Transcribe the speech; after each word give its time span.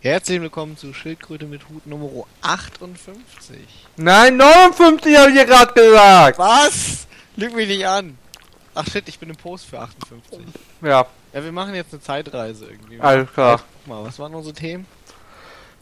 Herzlich 0.00 0.40
willkommen 0.40 0.76
zu 0.76 0.94
Schildkröte 0.94 1.46
mit 1.46 1.68
Hut 1.68 1.86
Nummer 1.86 2.24
58. 2.42 3.56
Nein, 3.96 4.36
59 4.36 5.16
habe 5.18 5.30
ich 5.30 5.36
ja 5.36 5.44
gerade 5.44 5.72
gesagt. 5.72 6.38
Was? 6.38 7.06
Lüg 7.36 7.54
mich 7.54 7.68
nicht 7.68 7.86
an. 7.86 8.16
Ach 8.74 8.86
shit, 8.86 9.08
ich 9.08 9.18
bin 9.18 9.30
im 9.30 9.36
Post 9.36 9.66
für 9.66 9.80
58. 9.80 10.38
Ja, 10.82 11.04
Ja, 11.32 11.44
wir 11.44 11.50
machen 11.50 11.74
jetzt 11.74 11.92
eine 11.92 12.00
Zeitreise 12.00 12.66
irgendwie. 12.66 13.00
alles 13.00 13.32
klar. 13.32 13.60
Guck 13.84 13.86
mal, 13.88 14.04
was 14.04 14.18
waren 14.20 14.34
unsere 14.34 14.54
Themen? 14.54 14.86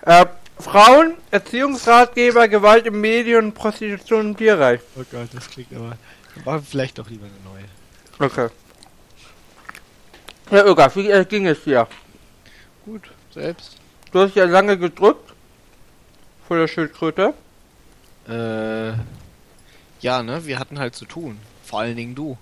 Äh, 0.03 0.25
Frauen, 0.59 1.15
Erziehungsratgeber, 1.31 2.49
Gewalt 2.49 2.87
im 2.87 3.01
Medien, 3.03 3.53
Prostitution 3.53 4.29
im 4.29 4.37
Tierreich. 4.37 4.81
Oh 4.97 5.05
Gott, 5.11 5.29
das 5.35 5.51
klingt 5.51 5.75
aber... 5.75 5.99
War 6.45 6.63
vielleicht 6.63 6.99
doch 6.99 7.09
lieber 7.11 7.27
eine 7.27 7.55
neue. 7.55 8.31
Okay. 8.31 8.49
Ja, 10.51 10.65
Öga, 10.65 10.95
wie 10.95 11.11
äh, 11.11 11.25
ging 11.27 11.47
es 11.47 11.63
dir? 11.65 11.87
Gut, 12.85 13.03
selbst. 13.35 13.77
Du 14.13 14.21
hast 14.21 14.35
ja 14.37 14.45
lange 14.45 14.79
gedrückt. 14.79 15.33
Vor 16.47 16.57
der 16.59 16.69
Schildkröte. 16.69 17.35
Äh... 18.29 18.93
Ja, 20.01 20.23
ne, 20.23 20.45
wir 20.47 20.59
hatten 20.59 20.79
halt 20.79 20.95
zu 20.95 21.07
tun. 21.07 21.39
Vor 21.65 21.81
allen 21.81 21.97
Dingen 21.97 22.15
du. 22.15 22.37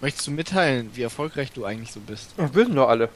Möchtest 0.00 0.26
du 0.26 0.30
mitteilen, 0.30 0.90
wie 0.94 1.02
erfolgreich 1.02 1.52
du 1.52 1.64
eigentlich 1.64 1.90
so 1.90 2.00
bist? 2.00 2.30
Das 2.36 2.54
wissen 2.54 2.76
doch 2.76 2.88
alle. 2.88 3.08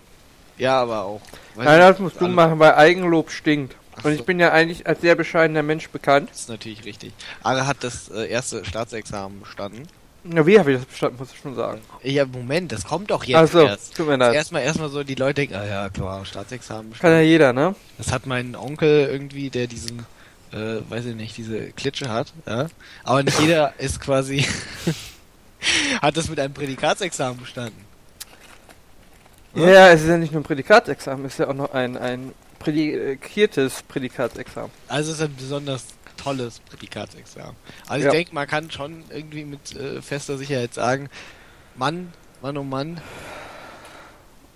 Ja, 0.57 0.81
aber 0.81 1.05
auch. 1.05 1.21
Nein, 1.55 1.79
das 1.79 1.99
musst 1.99 2.21
du 2.21 2.25
alle- 2.25 2.35
machen, 2.35 2.59
weil 2.59 2.75
Eigenlob 2.75 3.31
stinkt. 3.31 3.77
Ach 3.93 4.05
Und 4.05 4.15
so. 4.15 4.19
ich 4.21 4.25
bin 4.25 4.41
ja 4.41 4.51
eigentlich 4.53 4.87
als 4.87 5.03
sehr 5.03 5.15
bescheidener 5.15 5.63
Mensch 5.63 5.91
bekannt. 5.91 6.31
Das 6.31 6.41
ist 6.41 6.49
natürlich 6.49 6.85
richtig. 6.85 7.13
Ara 7.43 7.67
hat 7.67 7.85
das 7.85 8.09
äh, 8.09 8.29
erste 8.29 8.65
Staatsexamen 8.65 9.41
bestanden. 9.41 9.87
Na, 10.31 10.47
wie 10.47 10.59
habe 10.59 10.73
ich 10.73 10.79
das 10.79 10.87
bestanden, 10.87 11.19
muss 11.19 11.33
ich 11.33 11.39
schon 11.39 11.55
sagen. 11.55 11.81
Ja, 12.03 12.27
Moment, 12.27 12.71
das 12.71 12.85
kommt 12.85 13.11
doch 13.11 13.25
jetzt 13.25 13.37
Also, 13.37 13.61
erst. 13.63 13.97
tut 13.97 14.07
mir 14.09 14.17
leid. 14.17 14.35
Erstmal 14.35 14.63
erstmal 14.63 14.91
so 14.91 15.03
die 15.03 15.15
Leute 15.15 15.35
denken, 15.35 15.55
ah 15.55 15.65
ja, 15.65 15.89
klar, 15.89 16.25
Staatsexamen 16.27 16.93
Kann 16.93 17.13
ja 17.13 17.21
jeder, 17.21 17.53
ne? 17.55 17.75
Das 17.97 18.13
hat 18.13 18.27
mein 18.27 18.55
Onkel 18.55 19.09
irgendwie, 19.11 19.49
der 19.49 19.67
diesen, 19.67 20.01
äh, 20.53 20.81
weiß 20.89 21.07
ich 21.07 21.15
nicht, 21.15 21.37
diese 21.39 21.71
Klitsche 21.73 22.11
hat, 22.11 22.33
ja. 22.47 22.67
Aber 23.05 23.23
nicht 23.23 23.41
jeder 23.41 23.73
ist 23.79 24.01
quasi, 24.01 24.45
hat 26.03 26.17
das 26.17 26.29
mit 26.29 26.39
einem 26.39 26.53
Prädikatsexamen 26.53 27.41
bestanden. 27.41 27.85
Ja, 29.55 29.69
ja, 29.71 29.89
es 29.89 30.03
ist 30.03 30.09
ja 30.09 30.19
nicht 30.19 30.33
nur 30.33 30.43
ein 30.43 30.45
Prädikatsexamen, 30.45 31.25
es 31.25 31.33
ist 31.33 31.39
ja 31.39 31.49
auch 31.49 31.55
noch 31.55 31.73
ein, 31.73 31.97
ein 31.97 32.33
prädikiertes 32.59 33.83
Prädikatsexamen. 33.85 34.71
Also 34.89 35.13
es 35.13 35.19
ist 35.19 35.25
ein 35.25 35.35
besonders 35.37 35.85
tolles 36.19 36.61
Prädikatsexamen. 36.61 37.57
Also 37.87 38.07
Ja. 38.07 38.13
ich 38.13 38.17
denke, 38.19 38.35
man 38.35 38.47
kann 38.47 38.71
schon 38.71 39.05
irgendwie 39.09 39.45
mit 39.45 39.75
äh, 39.75 40.03
fester 40.03 40.37
Sicherheit 40.37 40.75
sagen, 40.75 41.09
Mann, 41.77 42.13
Mann 42.43 42.57
oh 42.59 42.63
Mann, 42.65 43.01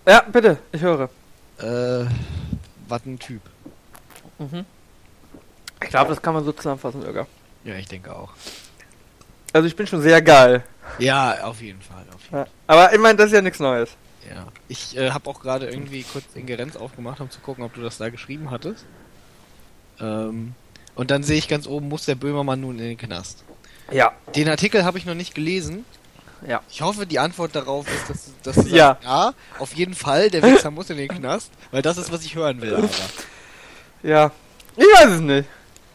Ja, 0.06 0.20
bitte, 0.30 0.58
ich 0.72 0.82
höre. 0.82 1.08
äh, 1.58 2.04
was 2.88 3.06
ein 3.06 3.19
Typ. 3.19 3.41
Mhm. 4.38 4.66
Ich 5.82 5.88
glaube, 5.88 6.10
das 6.10 6.20
kann 6.22 6.34
man 6.34 6.44
so 6.44 6.52
zusammenfassen, 6.52 7.02
Öger. 7.04 7.27
Ja, 7.64 7.74
ich 7.76 7.86
denke 7.88 8.14
auch. 8.14 8.32
Also 9.52 9.66
ich 9.66 9.76
bin 9.76 9.86
schon 9.86 10.02
sehr 10.02 10.20
geil. 10.22 10.64
Ja, 10.98 11.44
auf 11.44 11.60
jeden 11.60 11.80
Fall. 11.80 12.04
Auf 12.14 12.22
jeden 12.24 12.36
Ja. 12.36 12.47
Aber 12.66 12.92
ich 12.92 12.98
meine, 13.00 13.16
das 13.16 13.26
ist 13.26 13.32
ja 13.32 13.42
nichts 13.42 13.60
Neues. 13.60 13.91
Ja. 14.28 14.47
Ich 14.69 14.97
äh, 14.97 15.10
habe 15.10 15.28
auch 15.28 15.41
gerade 15.41 15.69
irgendwie 15.69 16.02
kurz 16.04 16.24
Ingerenz 16.34 16.76
aufgemacht, 16.76 17.20
um 17.20 17.30
zu 17.30 17.41
gucken, 17.41 17.64
ob 17.64 17.74
du 17.74 17.80
das 17.82 17.98
da 17.98 18.08
geschrieben 18.08 18.50
hattest. 18.50 18.84
Ähm, 20.00 20.54
und 20.94 21.10
dann 21.10 21.22
sehe 21.22 21.38
ich 21.38 21.48
ganz 21.48 21.66
oben, 21.66 21.88
muss 21.88 22.04
der 22.04 22.14
Böhmermann 22.14 22.60
nun 22.60 22.78
in 22.78 22.84
den 22.84 22.98
Knast. 22.98 23.44
Ja. 23.90 24.12
Den 24.34 24.48
Artikel 24.48 24.84
habe 24.84 24.98
ich 24.98 25.04
noch 25.06 25.14
nicht 25.14 25.34
gelesen. 25.34 25.84
Ja. 26.46 26.60
Ich 26.70 26.82
hoffe, 26.82 27.06
die 27.06 27.18
Antwort 27.18 27.54
darauf 27.54 27.86
ist, 27.88 28.10
dass, 28.10 28.32
dass 28.42 28.54
du 28.56 28.62
sagst, 28.62 28.74
Ja. 28.74 28.98
ja, 29.02 29.34
auf 29.58 29.74
jeden 29.74 29.94
Fall, 29.94 30.30
der 30.30 30.42
Wichser 30.42 30.70
muss 30.70 30.90
in 30.90 30.96
den 30.96 31.08
Knast, 31.08 31.50
weil 31.70 31.82
das 31.82 31.98
ist, 31.98 32.10
was 32.12 32.24
ich 32.24 32.34
hören 32.34 32.60
will. 32.60 32.74
Aber. 32.74 32.88
Ja. 34.02 34.32
Ich 34.76 34.84
weiß 34.84 35.10
es 35.10 35.20
nicht. 35.20 35.48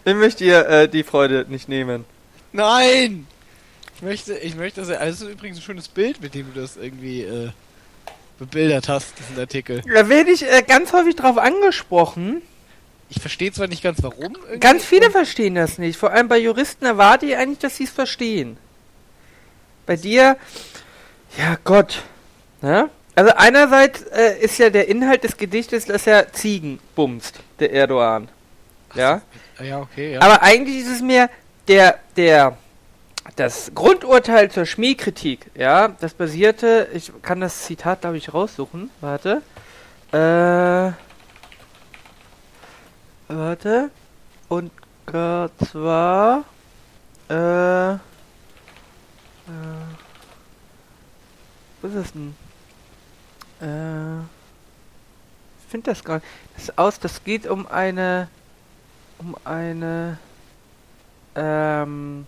Ich 0.06 0.16
möchte 0.16 0.44
dir 0.46 0.66
äh, 0.70 0.88
die 0.88 1.04
Freude 1.04 1.46
nicht 1.50 1.68
nehmen. 1.68 2.06
Nein! 2.54 3.28
Ich 3.98 4.02
möchte, 4.02 4.38
ich 4.38 4.56
möchte, 4.56 4.80
dass 4.80 4.90
er, 4.90 5.02
also 5.02 5.26
das 5.26 5.28
ist 5.30 5.36
übrigens 5.38 5.58
ein 5.58 5.64
schönes 5.64 5.88
Bild, 5.90 6.22
mit 6.22 6.34
dem 6.34 6.54
du 6.54 6.62
das 6.62 6.78
irgendwie 6.78 7.24
äh, 7.24 7.50
bebildert 8.40 8.88
hast, 8.88 9.20
diesen 9.20 9.38
Artikel. 9.40 9.82
Da 9.94 10.08
werde 10.08 10.32
ich 10.32 10.44
äh, 10.44 10.64
ganz 10.66 10.94
häufig 10.94 11.16
drauf 11.18 11.38
angesprochen. 11.38 12.42
Ich 13.10 13.22
verstehe 13.22 13.52
zwar 13.52 13.68
nicht 13.68 13.84
ganz 13.84 14.04
warum. 14.04 14.36
irgendwie. 14.36 14.60
Ganz 14.60 14.84
viele 14.84 15.10
verstehen 15.12 15.56
das 15.56 15.78
nicht. 15.78 15.98
Vor 15.98 16.12
allem 16.12 16.28
bei 16.28 16.38
Juristen 16.38 16.86
erwarte 16.86 17.26
ich 17.26 17.38
eigentlich, 17.38 17.60
dass 17.60 17.78
sie 17.78 17.86
es 17.86 17.90
verstehen. 17.90 18.58
Bei 19.86 19.96
dir, 19.96 20.38
ja 21.38 21.58
Gott. 21.64 22.04
Ne? 22.62 22.90
Also 23.16 23.32
einerseits 23.36 24.02
äh, 24.04 24.38
ist 24.40 24.58
ja 24.58 24.70
der 24.70 24.90
Inhalt 24.90 25.24
des 25.24 25.38
Gedichtes, 25.38 25.86
dass 25.86 26.06
er 26.06 26.34
Ziegen 26.34 26.80
bumst, 26.96 27.40
der 27.60 27.72
Erdogan. 27.72 28.28
Ja? 28.94 29.22
Ja, 29.60 29.80
okay, 29.80 30.14
ja. 30.14 30.22
Aber 30.22 30.44
eigentlich 30.44 30.78
ist 30.78 30.92
es 30.92 31.02
mir 31.02 31.30
der, 31.68 32.00
der, 32.16 32.58
das 33.36 33.72
Grundurteil 33.74 34.52
zur 34.52 34.66
Schmähkritik, 34.66 35.48
ja, 35.56 35.88
das 35.88 36.14
basierte, 36.14 36.90
ich 36.94 37.12
kann 37.22 37.40
das 37.40 37.64
Zitat, 37.64 38.02
glaube 38.02 38.18
ich, 38.18 38.34
raussuchen, 38.34 38.90
warte, 39.02 39.42
äh, 40.12 40.92
warte, 43.28 43.90
und 44.50 44.72
äh, 45.08 45.50
zwar, 45.66 46.44
äh, 47.30 47.94
äh, 47.94 47.98
was 51.82 51.94
ist 51.94 52.16
denn? 52.16 52.36
Äh, 53.62 54.20
ich 55.60 55.70
finde 55.70 55.92
das 55.92 56.04
gar 56.04 56.16
nicht. 56.16 56.28
Das 56.56 56.78
aus, 56.78 57.00
das 57.00 57.24
geht 57.24 57.48
um 57.48 57.68
eine, 57.68 58.30
um 59.18 59.36
eine, 59.44 60.18
ähm, 61.36 62.26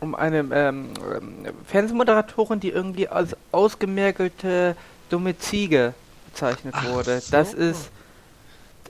um 0.00 0.14
eine 0.14 0.38
ähm, 0.38 0.94
ähm, 1.14 1.46
Fernsehmoderatorin, 1.64 2.60
die 2.60 2.70
irgendwie 2.70 3.08
als 3.08 3.36
ausgemergelte 3.52 4.76
dumme 5.08 5.38
Ziege 5.38 5.94
bezeichnet 6.26 6.74
Ach 6.76 6.86
wurde. 6.86 7.20
so. 7.20 7.30
Das 7.30 7.54
ist 7.54 7.90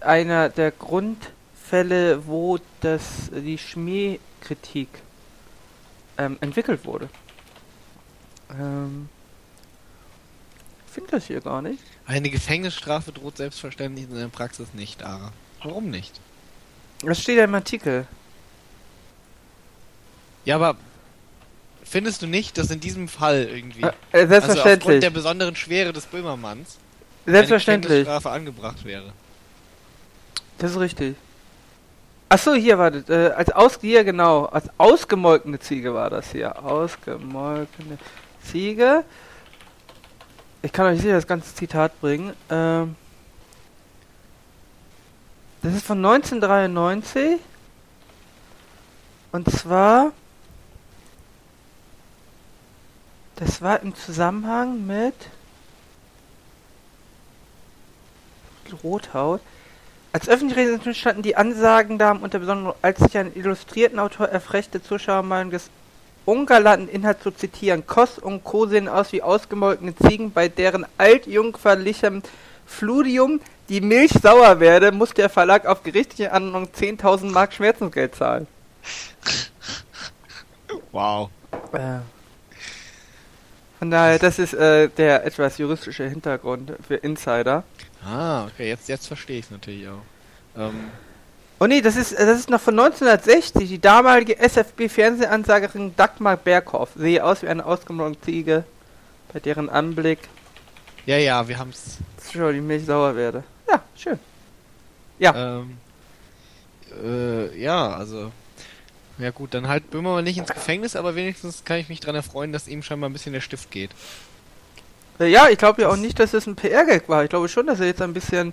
einer 0.02 0.48
der 0.48 0.70
Grundfälle, 0.70 2.26
wo 2.26 2.58
das 2.80 3.30
die 3.32 3.58
Schmähkritik 3.58 4.88
ähm, 6.18 6.36
entwickelt 6.40 6.84
wurde. 6.84 7.08
Ähm, 8.50 9.08
ich 10.86 10.92
finde 10.92 11.10
das 11.12 11.26
hier 11.26 11.40
gar 11.40 11.62
nicht. 11.62 11.82
Eine 12.06 12.28
Gefängnisstrafe 12.30 13.12
droht 13.12 13.38
selbstverständlich 13.38 14.08
in 14.10 14.14
der 14.16 14.28
Praxis 14.28 14.74
nicht, 14.74 15.02
Ara. 15.02 15.32
Warum 15.62 15.88
nicht? 15.90 16.20
Das 17.04 17.20
steht 17.20 17.38
ja 17.38 17.44
im 17.44 17.54
Artikel. 17.54 18.06
Ja, 20.44 20.56
aber 20.56 20.76
findest 21.84 22.22
du 22.22 22.26
nicht, 22.26 22.58
dass 22.58 22.70
in 22.70 22.80
diesem 22.80 23.08
Fall 23.08 23.44
irgendwie, 23.44 23.82
Äh, 23.82 23.86
äh, 23.86 23.92
also 24.12 24.24
aufgrund 24.24 24.42
selbstverständlich. 24.42 25.00
der 25.00 25.10
besonderen 25.10 25.56
Schwere 25.56 25.92
des 25.92 26.06
Böhmermanns, 26.06 26.78
selbstverständlich. 27.26 27.90
eine 27.92 28.00
Gefängnisstrafe 28.00 28.30
angebracht 28.34 28.84
wäre? 28.84 29.12
Das 30.58 30.72
ist 30.72 30.78
richtig. 30.78 31.16
Achso, 32.28 32.54
hier 32.54 32.78
wartet. 32.78 33.10
Äh, 33.10 33.32
als 33.36 33.50
aus 33.50 33.78
hier 33.80 34.04
genau, 34.04 34.46
als 34.46 34.68
ausgemolkene 34.78 35.60
Ziege 35.60 35.92
war 35.92 36.08
das 36.08 36.32
hier. 36.32 36.64
Ausgemolkene 36.64 37.98
Ziege. 38.42 39.04
Ich 40.62 40.72
kann 40.72 40.86
euch 40.86 41.00
sicher 41.00 41.14
das 41.14 41.26
ganze 41.26 41.54
Zitat 41.54 42.00
bringen. 42.00 42.32
Ähm, 42.48 42.96
das 45.60 45.74
ist 45.74 45.84
von 45.84 45.98
1993. 45.98 47.38
Und 49.32 49.50
zwar. 49.50 50.12
Das 53.36 53.60
war 53.60 53.80
im 53.80 53.94
Zusammenhang 53.94 54.86
mit. 54.86 55.14
Rothaut. 58.82 59.42
Als 60.12 60.28
öffentlich 60.28 60.96
standen 60.96 61.22
die 61.22 61.36
Ansagen 61.36 61.98
da 61.98 62.12
unter 62.12 62.38
besonderen, 62.38 62.74
als 62.82 62.98
sich 63.00 63.16
ein 63.16 63.34
illustrierten 63.34 63.98
Autor 63.98 64.28
erfrechte 64.28 64.82
Zuschauermeinung 64.82 65.50
des 65.50 65.70
ungalanten 66.26 66.88
Inhalts 66.88 67.22
zu 67.22 67.30
zitieren. 67.30 67.86
Koss 67.86 68.18
und 68.18 68.44
Co. 68.44 68.66
sehen 68.66 68.88
aus 68.88 69.12
wie 69.12 69.22
ausgemolkene 69.22 69.94
Ziegen, 69.96 70.30
bei 70.32 70.48
deren 70.48 70.86
altjungferlichem 70.98 72.22
Fludium 72.66 73.40
die 73.68 73.80
Milch 73.80 74.12
sauer 74.12 74.60
werde, 74.60 74.92
muss 74.92 75.14
der 75.14 75.30
Verlag 75.30 75.66
auf 75.66 75.82
gerichtliche 75.82 76.32
Anordnung 76.32 76.68
10.000 76.74 77.30
Mark 77.30 77.54
Schmerzensgeld 77.54 78.14
zahlen. 78.14 78.46
Wow. 80.90 81.30
Äh. 81.72 82.00
Von 83.78 83.90
daher, 83.90 84.18
das 84.18 84.38
ist 84.38 84.52
äh, 84.52 84.88
der 84.88 85.24
etwas 85.24 85.58
juristische 85.58 86.06
Hintergrund 86.06 86.72
für 86.86 86.96
Insider. 86.96 87.64
Ah, 88.04 88.46
okay, 88.46 88.68
jetzt, 88.68 88.88
jetzt 88.88 89.06
verstehe 89.06 89.38
ich 89.38 89.46
es 89.46 89.50
natürlich 89.50 89.88
auch. 89.88 90.02
Ähm, 90.56 90.90
Oh 91.58 91.66
nee, 91.68 91.80
das 91.80 91.94
ist, 91.94 92.12
das 92.18 92.40
ist 92.40 92.50
noch 92.50 92.60
von 92.60 92.76
1960. 92.76 93.68
Die 93.68 93.78
damalige 93.78 94.36
SFB-Fernsehansagerin 94.36 95.94
Dagmar 95.94 96.36
Berghoff 96.36 96.88
sehe 96.96 97.24
aus 97.24 97.42
wie 97.42 97.48
eine 97.48 97.64
ausgemolkene 97.64 98.20
Ziege, 98.20 98.64
bei 99.32 99.38
deren 99.38 99.70
Anblick 99.70 100.18
ja, 101.04 101.16
ja, 101.16 101.48
wir 101.48 101.58
haben's. 101.58 101.98
schon 102.32 102.54
die 102.54 102.60
Milch 102.60 102.84
sauer 102.84 103.16
werde. 103.16 103.42
Ja, 103.68 103.82
schön. 103.96 104.18
Ja. 105.18 105.58
Ähm, 105.58 105.76
äh, 107.02 107.60
ja, 107.60 107.94
also. 107.94 108.30
Ja 109.18 109.30
gut, 109.30 109.54
dann 109.54 109.68
halt 109.68 109.90
Böhmermann 109.90 110.24
nicht 110.24 110.38
ins 110.38 110.48
Gefängnis, 110.48 110.96
aber 110.96 111.14
wenigstens 111.14 111.64
kann 111.64 111.78
ich 111.78 111.88
mich 111.88 112.00
dran 112.00 112.14
erfreuen, 112.14 112.52
dass 112.52 112.68
ihm 112.68 112.82
scheinbar 112.82 113.10
ein 113.10 113.12
bisschen 113.12 113.32
der 113.32 113.40
Stift 113.40 113.70
geht. 113.70 113.90
Äh, 115.22 115.28
Ja, 115.28 115.48
ich 115.48 115.58
glaube 115.58 115.82
ja 115.82 115.88
auch 115.88 115.96
nicht, 115.96 116.18
dass 116.18 116.34
es 116.34 116.46
ein 116.46 116.56
PR-Gag 116.56 117.08
war. 117.08 117.24
Ich 117.24 117.30
glaube 117.30 117.48
schon, 117.48 117.66
dass 117.66 117.80
er 117.80 117.86
jetzt 117.86 118.02
ein 118.02 118.12
bisschen. 118.14 118.52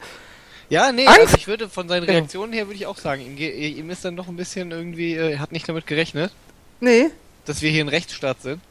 Ja, 0.69 0.91
nee, 0.91 1.07
also 1.07 1.35
ich 1.35 1.47
würde 1.47 1.67
von 1.67 1.87
seinen 1.89 2.05
Ja. 2.05 2.11
Reaktionen 2.13 2.53
her 2.53 2.67
würde 2.67 2.75
ich 2.75 2.85
auch 2.85 2.97
sagen, 2.97 3.21
ihm, 3.25 3.35
ge- 3.35 3.51
ihm 3.69 3.89
ist 3.89 4.05
dann 4.05 4.13
noch 4.15 4.27
ein 4.27 4.35
bisschen 4.35 4.69
irgendwie, 4.71 5.15
äh, 5.15 5.31
er 5.33 5.39
hat 5.39 5.51
nicht 5.51 5.67
damit 5.67 5.87
gerechnet, 5.87 6.31
Nee, 6.79 7.09
dass 7.45 7.61
wir 7.63 7.71
hier 7.71 7.83
ein 7.83 7.89
Rechtsstaat 7.89 8.41
sind. 8.41 8.61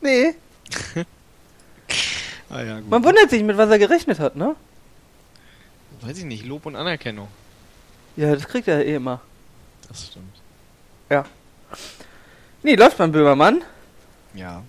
nee. 0.00 0.34
Ah 2.50 2.62
ja, 2.62 2.78
gut. 2.78 2.88
Man 2.90 3.02
wundert 3.04 3.30
sich, 3.30 3.42
mit 3.42 3.56
was 3.56 3.68
er 3.70 3.78
gerechnet 3.78 4.20
hat, 4.20 4.36
ne? 4.36 4.54
Weiß 6.02 6.18
ich 6.18 6.24
nicht, 6.24 6.44
Lob 6.44 6.66
und 6.66 6.76
Anerkennung. 6.76 7.26
Ja, 8.16 8.32
das 8.34 8.46
kriegt 8.46 8.68
er 8.68 8.84
eh 8.84 8.94
immer. 8.94 9.20
Das 9.88 10.06
stimmt. 10.06 10.24
Nee, 12.62 12.76
läuft 12.76 12.96
beim 12.98 13.12
Böhmermann. 13.12 13.62
Ja. 14.34 14.62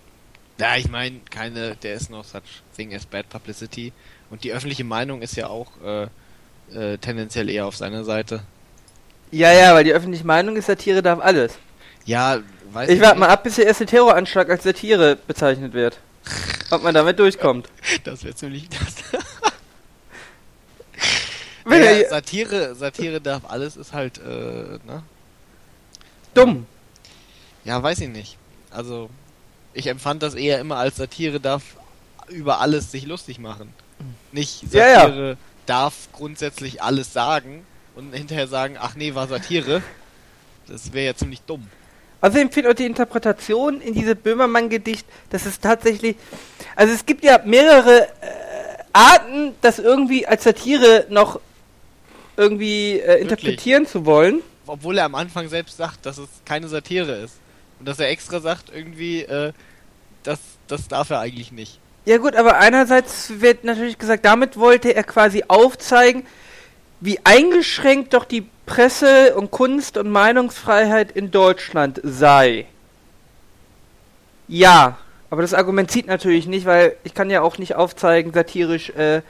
Ja, 0.57 0.77
ich 0.77 0.89
meine, 0.89 1.19
keine, 1.29 1.75
der 1.75 1.95
ist 1.95 2.09
noch 2.09 2.23
such 2.23 2.41
thing 2.75 2.93
as 2.93 3.05
bad 3.05 3.27
publicity. 3.29 3.91
Und 4.29 4.43
die 4.43 4.53
öffentliche 4.53 4.83
Meinung 4.83 5.21
ist 5.21 5.35
ja 5.35 5.47
auch 5.47 5.71
äh, 5.83 6.07
äh, 6.73 6.97
tendenziell 6.97 7.49
eher 7.49 7.65
auf 7.65 7.75
seiner 7.75 8.03
Seite. 8.03 8.41
Ja, 9.31 9.51
ja, 9.51 9.73
weil 9.73 9.83
die 9.83 9.93
öffentliche 9.93 10.25
Meinung 10.25 10.55
ist, 10.55 10.67
Satire 10.67 11.01
darf 11.01 11.19
alles. 11.19 11.57
Ja, 12.05 12.39
weiß 12.71 12.89
Ich 12.89 13.01
warte 13.01 13.19
mal 13.19 13.29
ab, 13.29 13.43
bis 13.43 13.55
der 13.55 13.65
erste 13.65 13.85
Terroranschlag 13.85 14.49
als 14.49 14.63
Satire 14.63 15.17
bezeichnet 15.27 15.73
wird. 15.73 15.99
Ob 16.71 16.83
man 16.83 16.93
damit 16.93 17.19
durchkommt. 17.19 17.69
Das 18.03 18.23
wäre 18.23 18.35
ziemlich 18.35 18.69
das. 18.69 19.21
Wenn 21.65 21.83
ja, 21.83 22.09
Satire, 22.09 22.75
Satire 22.75 23.19
darf 23.19 23.43
alles 23.47 23.75
ist 23.75 23.93
halt, 23.93 24.19
äh, 24.19 24.79
ne? 24.85 25.03
Dumm. 26.33 26.67
Ja, 27.63 27.81
weiß 27.81 27.99
ich 28.01 28.09
nicht. 28.09 28.37
Also, 28.69 29.09
ich 29.75 29.87
empfand 29.87 30.23
das 30.23 30.33
eher 30.33 30.59
immer 30.59 30.77
als 30.77 30.95
Satire 30.95 31.39
darf 31.39 31.63
über 32.29 32.59
alles 32.59 32.91
sich 32.91 33.05
lustig 33.05 33.37
machen. 33.39 33.71
Nicht 34.31 34.63
Ja, 34.73 34.87
ja. 34.87 34.99
Satire 35.01 35.37
darf 35.65 35.93
grundsätzlich 36.13 36.81
alles 36.81 37.13
sagen 37.13 37.65
und 37.95 38.13
hinterher 38.13 38.47
sagen, 38.47 38.77
ach 38.79 38.95
nee, 38.95 39.13
war 39.13 39.27
Satire. 39.27 39.83
Das 40.67 40.93
wäre 40.93 41.05
ja 41.05 41.15
ziemlich 41.15 41.41
dumm. 41.41 41.67
Also 42.21 42.39
empfehle 42.39 42.69
auch 42.69 42.73
die 42.73 42.85
Interpretation 42.85 43.81
in 43.81 43.93
diese 43.93 44.15
Böhmermann-Gedicht, 44.15 45.05
das 45.29 45.45
ist 45.45 45.61
tatsächlich. 45.61 46.15
Also 46.75 46.93
es 46.93 47.05
gibt 47.05 47.23
ja 47.23 47.39
mehrere 47.45 48.07
äh, 48.07 48.07
Arten, 48.93 49.53
das 49.61 49.77
irgendwie 49.77 50.25
als 50.25 50.43
Satire 50.43 51.05
noch 51.09 51.39
irgendwie 52.37 52.99
äh, 52.99 53.21
interpretieren 53.21 53.85
zu 53.85 54.05
wollen. 54.05 54.41
Obwohl 54.65 54.97
er 54.97 55.05
am 55.05 55.15
Anfang 55.15 55.47
selbst 55.49 55.77
sagt, 55.77 56.05
dass 56.05 56.17
es 56.17 56.27
keine 56.45 56.67
Satire 56.67 57.11
ist. 57.17 57.35
Und 57.79 57.87
dass 57.87 57.99
er 57.99 58.09
extra 58.09 58.39
sagt, 58.39 58.71
irgendwie, 58.73 59.21
äh, 59.21 59.53
das, 60.23 60.39
das 60.67 60.87
darf 60.87 61.09
er 61.09 61.19
eigentlich 61.19 61.51
nicht. 61.51 61.79
Ja 62.05 62.17
gut, 62.17 62.35
aber 62.35 62.57
einerseits 62.57 63.41
wird 63.41 63.63
natürlich 63.63 63.97
gesagt, 63.97 64.25
damit 64.25 64.57
wollte 64.57 64.93
er 64.93 65.03
quasi 65.03 65.43
aufzeigen, 65.47 66.25
wie 67.01 67.19
eingeschränkt 67.23 68.13
doch 68.13 68.25
die 68.25 68.47
Presse- 68.65 69.35
und 69.35 69.51
Kunst- 69.51 69.97
und 69.97 70.09
Meinungsfreiheit 70.09 71.11
in 71.11 71.31
Deutschland 71.31 71.99
sei. 72.03 72.65
Ja, 74.47 74.97
aber 75.29 75.41
das 75.41 75.53
Argument 75.53 75.89
zieht 75.89 76.07
natürlich 76.07 76.47
nicht, 76.47 76.65
weil 76.65 76.95
ich 77.03 77.13
kann 77.13 77.29
ja 77.29 77.41
auch 77.41 77.57
nicht 77.57 77.75
aufzeigen, 77.75 78.33
satirisch, 78.33 78.91
äh, 78.91 79.21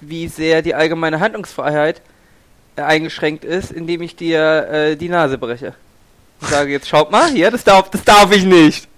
wie 0.00 0.28
sehr 0.28 0.62
die 0.62 0.74
allgemeine 0.74 1.20
Handlungsfreiheit 1.20 2.02
äh, 2.76 2.82
eingeschränkt 2.82 3.44
ist, 3.44 3.72
indem 3.72 4.02
ich 4.02 4.16
dir 4.16 4.68
äh, 4.68 4.96
die 4.96 5.08
Nase 5.08 5.38
breche. 5.38 5.74
Und 6.40 6.48
sage 6.48 6.72
jetzt, 6.72 6.88
schaut 6.88 7.10
mal, 7.10 7.30
hier, 7.30 7.50
das 7.50 7.64
darf, 7.64 7.90
das 7.90 8.04
darf 8.04 8.32
ich 8.32 8.44
nicht. 8.44 8.88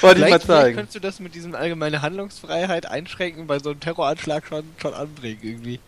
Wollte 0.00 0.20
ich 0.20 0.20
mal 0.22 0.26
Vielleicht, 0.28 0.44
vielleicht 0.44 0.46
zeigen. 0.46 0.76
könntest 0.76 0.94
du 0.96 1.00
das 1.00 1.20
mit 1.20 1.34
diesem 1.34 1.54
allgemeine 1.54 2.02
Handlungsfreiheit 2.02 2.86
einschränken 2.86 3.46
bei 3.46 3.58
so 3.58 3.70
einem 3.70 3.80
Terroranschlag 3.80 4.46
schon, 4.46 4.64
schon 4.80 4.94
anbringen 4.94 5.40
irgendwie. 5.42 5.80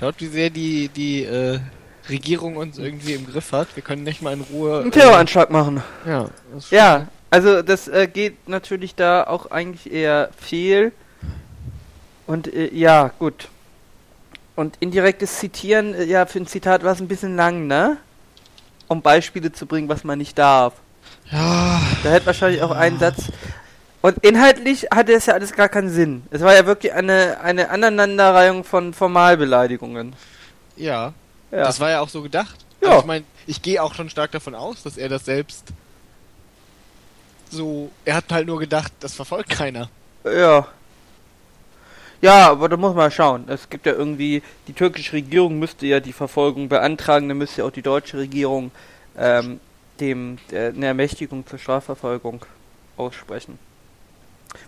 Schaut, 0.00 0.16
wie 0.18 0.26
sehr 0.26 0.50
die, 0.50 0.88
die 0.88 1.22
äh, 1.24 1.60
Regierung 2.08 2.56
uns 2.56 2.78
irgendwie 2.78 3.14
im 3.14 3.26
Griff 3.26 3.52
hat. 3.52 3.68
Wir 3.74 3.82
können 3.82 4.02
nicht 4.02 4.20
mal 4.22 4.32
in 4.32 4.40
Ruhe. 4.42 4.80
Einen 4.80 4.90
Terroranschlag 4.92 5.50
machen. 5.50 5.82
Äh, 6.04 6.10
ja, 6.10 6.30
das 6.52 6.64
ist 6.64 6.70
Ja, 6.72 7.08
also 7.30 7.62
das 7.62 7.88
äh, 7.88 8.08
geht 8.12 8.48
natürlich 8.48 8.94
da 8.94 9.24
auch 9.24 9.50
eigentlich 9.50 9.92
eher 9.92 10.30
fehl. 10.38 10.92
Und 12.26 12.52
äh, 12.52 12.74
ja, 12.74 13.12
gut. 13.18 13.48
Und 14.56 14.76
indirektes 14.80 15.38
Zitieren, 15.38 15.94
äh, 15.94 16.04
ja, 16.04 16.26
für 16.26 16.40
ein 16.40 16.46
Zitat 16.46 16.82
war 16.82 16.92
es 16.92 17.00
ein 17.00 17.08
bisschen 17.08 17.36
lang, 17.36 17.66
ne? 17.66 17.98
Um 18.88 19.02
Beispiele 19.02 19.52
zu 19.52 19.66
bringen, 19.66 19.88
was 19.88 20.04
man 20.04 20.18
nicht 20.18 20.38
darf. 20.38 20.74
Ja, 21.30 21.80
Da 22.04 22.10
hätte 22.10 22.26
wahrscheinlich 22.26 22.62
auch 22.62 22.70
einen 22.70 22.98
Satz. 22.98 23.24
Und 24.02 24.18
inhaltlich 24.24 24.86
hatte 24.94 25.12
es 25.12 25.26
ja 25.26 25.34
alles 25.34 25.52
gar 25.52 25.68
keinen 25.68 25.90
Sinn. 25.90 26.22
Es 26.30 26.40
war 26.42 26.54
ja 26.54 26.66
wirklich 26.66 26.92
eine, 26.92 27.40
eine 27.40 27.70
Aneinanderreihung 27.70 28.62
von 28.64 28.94
Formalbeleidigungen. 28.94 30.14
ja. 30.76 31.12
Ja. 31.52 31.58
Das 31.62 31.78
war 31.78 31.90
ja 31.90 32.00
auch 32.00 32.08
so 32.08 32.22
gedacht. 32.22 32.56
Ja. 32.82 32.88
Also 32.88 33.00
ich 33.00 33.06
meine, 33.06 33.24
ich 33.46 33.62
gehe 33.62 33.80
auch 33.80 33.94
schon 33.94 34.10
stark 34.10 34.32
davon 34.32 34.56
aus, 34.56 34.82
dass 34.82 34.96
er 34.96 35.08
das 35.08 35.24
selbst 35.24 35.64
so. 37.50 37.90
Er 38.04 38.16
hat 38.16 38.24
halt 38.30 38.46
nur 38.46 38.58
gedacht, 38.58 38.92
das 39.00 39.14
verfolgt 39.14 39.50
keiner. 39.50 39.88
Ja. 40.24 40.66
Ja, 42.26 42.50
aber 42.50 42.68
da 42.68 42.76
muss 42.76 42.92
man 42.92 43.08
schauen. 43.12 43.44
Es 43.46 43.70
gibt 43.70 43.86
ja 43.86 43.92
irgendwie, 43.92 44.42
die 44.66 44.72
türkische 44.72 45.12
Regierung 45.12 45.60
müsste 45.60 45.86
ja 45.86 46.00
die 46.00 46.12
Verfolgung 46.12 46.68
beantragen, 46.68 47.28
dann 47.28 47.38
müsste 47.38 47.60
ja 47.60 47.68
auch 47.68 47.70
die 47.70 47.82
deutsche 47.82 48.18
Regierung 48.18 48.72
ähm, 49.16 49.60
dem 50.00 50.38
der, 50.50 50.70
eine 50.70 50.86
Ermächtigung 50.86 51.46
zur 51.46 51.60
Strafverfolgung 51.60 52.44
aussprechen. 52.96 53.60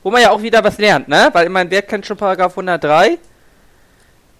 Wo 0.04 0.10
man 0.12 0.22
ja 0.22 0.30
auch 0.30 0.40
wieder 0.40 0.62
was 0.62 0.78
lernt, 0.78 1.08
ne? 1.08 1.30
Weil 1.32 1.46
ich 1.46 1.52
meine, 1.52 1.68
wer 1.70 1.82
kennt 1.82 2.06
schon 2.06 2.16
Paragraph 2.16 2.52
103? 2.52 3.18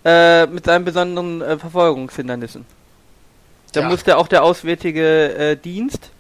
Äh, 0.05 0.47
mit 0.47 0.65
seinen 0.65 0.85
besonderen 0.85 1.43
äh, 1.43 1.59
Verfolgungshindernissen. 1.59 2.65
Da 3.73 3.81
Ja. 3.81 3.89
musste 3.89 4.17
auch 4.17 4.29
der 4.29 4.45
Auswärtige 4.45 5.35
äh, 5.35 5.57
Dienst 5.57 6.11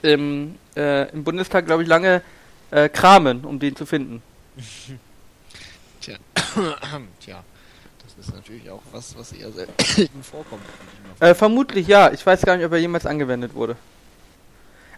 im, 0.00 0.54
äh, 0.76 1.10
im 1.10 1.24
Bundestag, 1.24 1.66
glaube 1.66 1.82
ich, 1.82 1.88
lange 1.90 2.22
äh, 2.70 2.88
kramen, 2.88 3.44
um 3.44 3.58
den 3.58 3.76
zu 3.76 3.84
finden. 3.84 4.22
Tja, 7.20 7.42
das 8.04 8.26
ist 8.26 8.34
natürlich 8.34 8.70
auch 8.70 8.82
was, 8.92 9.16
was 9.16 9.32
eher 9.32 9.50
selten 9.50 10.22
vorkommt. 10.22 10.62
Äh, 11.20 11.34
vermutlich 11.34 11.86
ja. 11.86 12.12
Ich 12.12 12.24
weiß 12.24 12.42
gar 12.42 12.56
nicht, 12.56 12.66
ob 12.66 12.72
er 12.72 12.78
jemals 12.78 13.06
angewendet 13.06 13.54
wurde. 13.54 13.76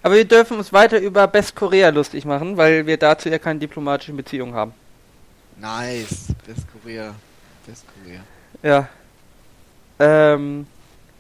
Aber 0.03 0.15
wir 0.15 0.25
dürfen 0.25 0.59
uns 0.59 0.73
weiter 0.73 1.01
über 1.01 1.27
Best-Korea 1.27 1.89
lustig 1.89 2.25
machen, 2.25 2.57
weil 2.57 2.87
wir 2.87 2.97
dazu 2.97 3.29
ja 3.29 3.39
keine 3.39 3.59
diplomatischen 3.59 4.17
Beziehungen 4.17 4.55
haben. 4.55 4.73
Nice, 5.57 6.29
Westkorea, 6.47 7.15
Westkorea. 7.67 8.21
Ja. 8.63 8.89
Ähm, 9.99 10.67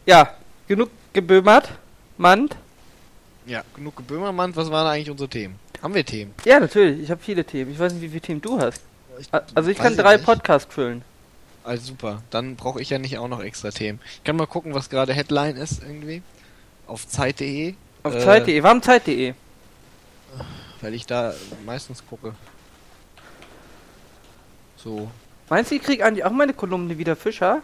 ja, 0.07 0.33
genug 0.69 0.91
geböhmert. 1.13 1.71
Mand. 2.17 2.57
Ja, 3.47 3.63
genug 3.75 3.97
geböhmermannt. 3.97 4.57
Was 4.57 4.71
waren 4.71 4.87
eigentlich 4.87 5.11
unsere 5.11 5.29
Themen? 5.29 5.59
Haben 5.83 5.95
wir 5.95 6.05
Themen? 6.05 6.35
Ja, 6.45 6.61
natürlich. 6.61 7.01
Ich 7.01 7.11
habe 7.11 7.21
viele 7.23 7.45
Themen. 7.45 7.73
Ich 7.73 7.79
weiß 7.79 7.93
nicht, 7.93 8.03
wie 8.03 8.09
viele 8.09 8.21
Themen 8.21 8.41
du 8.41 8.61
hast. 8.61 8.83
A- 9.33 9.43
Also 9.55 9.71
ich 9.71 9.79
kann 9.79 9.97
drei 9.97 10.17
nicht. 10.17 10.25
Podcasts 10.25 10.73
füllen. 10.73 11.03
Also 11.65 11.87
super. 11.89 12.23
Dann 12.31 12.57
brauche 12.57 12.81
ich 12.81 12.91
ja 12.91 12.99
nicht 12.99 13.19
auch 13.19 13.29
noch 13.29 13.41
extra 13.43 13.71
Themen. 13.71 14.01
Ich 14.13 14.25
kann 14.25 14.37
mal 14.37 14.47
gucken, 14.47 14.75
was 14.75 14.89
gerade 14.91 15.13
Headline 15.13 15.57
ist 15.57 15.83
irgendwie. 15.83 16.23
Auf 16.87 17.07
Zeit.de. 17.07 17.75
Auf 18.05 18.15
Äh, 18.15 18.21
Zeit.de. 18.21 18.63
Warum 18.63 18.81
Zeit.de? 18.83 19.35
Weil 20.81 20.95
ich 20.95 21.05
da 21.07 21.35
meistens 21.67 22.03
gucke. 22.07 22.35
So, 24.77 25.11
Meinst 25.49 25.71
du, 25.71 25.77
ich 25.77 25.83
krieg 25.83 26.03
eigentlich 26.03 26.25
auch 26.25 26.31
meine 26.31 26.53
Kolumne 26.53 26.99
wieder 26.99 27.17
Fischer? 27.17 27.63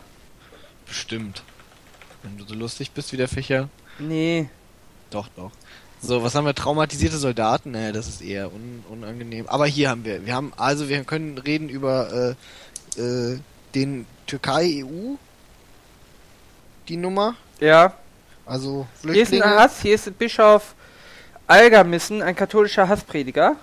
bestimmt. 0.87 1.42
Wenn 2.23 2.37
du 2.38 2.44
so 2.44 2.54
lustig 2.54 2.90
bist 2.90 3.12
wie 3.12 3.16
der 3.16 3.28
Fischer. 3.28 3.68
Nee. 3.99 4.49
Doch, 5.11 5.28
doch. 5.37 5.50
So, 6.06 6.23
was 6.23 6.34
haben 6.34 6.44
wir? 6.44 6.54
Traumatisierte 6.54 7.16
Soldaten? 7.16 7.70
Naja, 7.70 7.90
das 7.90 8.08
ist 8.08 8.20
eher 8.20 8.52
un 8.52 8.84
unangenehm. 8.90 9.46
Aber 9.49 9.64
hier 9.64 9.88
haben 9.88 10.04
wir. 10.04 10.26
Wir 10.26 10.34
haben, 10.34 10.52
also 10.56 10.90
wir 10.90 11.02
können 11.04 11.38
reden 11.38 11.70
über 11.70 12.37
äh, 12.96 13.00
äh, 13.00 13.38
den 13.75 14.04
Türkei-EU. 14.26 15.14
Die 16.88 16.99
Nummer. 16.99 17.37
Ja. 17.58 17.94
Also 18.44 18.87
Hier 19.00 19.12
ist 19.12 19.32
ein 19.32 19.38
Flüchtlinge. 19.38 19.44
Hass. 19.46 19.80
Hier 19.80 19.94
ist 19.94 20.18
Bischof 20.18 20.75
Algermissen, 21.46 22.20
ein 22.20 22.37
katholischer 22.37 22.87
Hassprediger. 22.87 23.56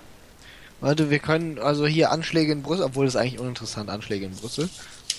Warte, 0.80 1.10
wir 1.10 1.20
können 1.20 1.60
also 1.60 1.86
hier 1.86 2.10
Anschläge 2.10 2.50
in 2.50 2.62
Brüssel, 2.62 2.86
obwohl 2.86 3.04
das 3.04 3.14
ist 3.14 3.20
eigentlich 3.20 3.38
uninteressant, 3.38 3.88
Anschläge 3.88 4.26
in 4.26 4.34
Brüssel. 4.34 4.68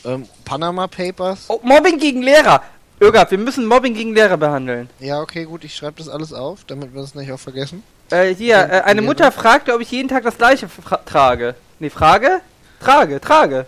Ähm, 0.04 0.28
Panama 0.44 0.88
Papers. 0.88 1.46
Oh, 1.48 1.62
Mobbing 1.64 2.00
gegen 2.00 2.22
Lehrer. 2.22 2.62
Irga, 3.04 3.30
wir 3.30 3.38
müssen 3.38 3.66
Mobbing 3.68 3.94
gegen 3.96 4.14
Lehrer 4.14 4.38
behandeln. 4.38 4.90
Ja, 5.00 5.20
okay, 5.20 5.44
gut, 5.44 5.66
ich 5.66 5.76
schreibe 5.76 5.98
das 5.98 6.08
alles 6.08 6.32
auf, 6.32 6.64
damit 6.66 6.94
wir 6.94 7.02
das 7.02 7.16
nicht 7.16 7.30
auch 7.34 7.40
vergessen. 7.40 7.84
Äh, 8.10 8.34
hier, 8.34 8.56
äh, 8.56 8.82
eine 8.86 9.02
Mutter 9.02 9.30
fragte, 9.34 9.74
ob 9.74 9.82
ich 9.82 9.92
jeden 9.92 10.08
Tag 10.08 10.24
das 10.24 10.38
gleiche 10.38 10.70
trage. 11.06 11.56
Nee, 11.80 11.90
Frage? 11.90 12.40
Trage, 12.80 13.20
trage. 13.20 13.68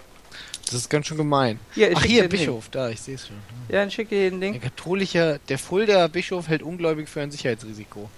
Das 0.63 0.75
ist 0.75 0.89
ganz 0.89 1.07
schön 1.07 1.17
gemein. 1.17 1.59
Hier, 1.73 1.91
ich 1.91 1.97
Ach 1.97 2.01
schick 2.01 2.11
hier, 2.11 2.29
Bischof, 2.29 2.69
da, 2.69 2.87
ich 2.89 3.01
sehe 3.01 3.15
es 3.15 3.27
schon. 3.27 3.35
Ja, 3.67 3.81
dann 3.81 3.91
schicke 3.91 4.15
dir 4.15 4.29
den 4.29 4.35
Ein 4.35 4.39
Link. 4.39 4.63
katholischer, 4.63 5.37
der 5.49 5.59
Fulda 5.59 6.07
Bischof 6.07 6.47
hält 6.47 6.63
ungläubig 6.63 7.09
für 7.09 7.19
ein 7.19 7.29
Sicherheitsrisiko. 7.29 8.09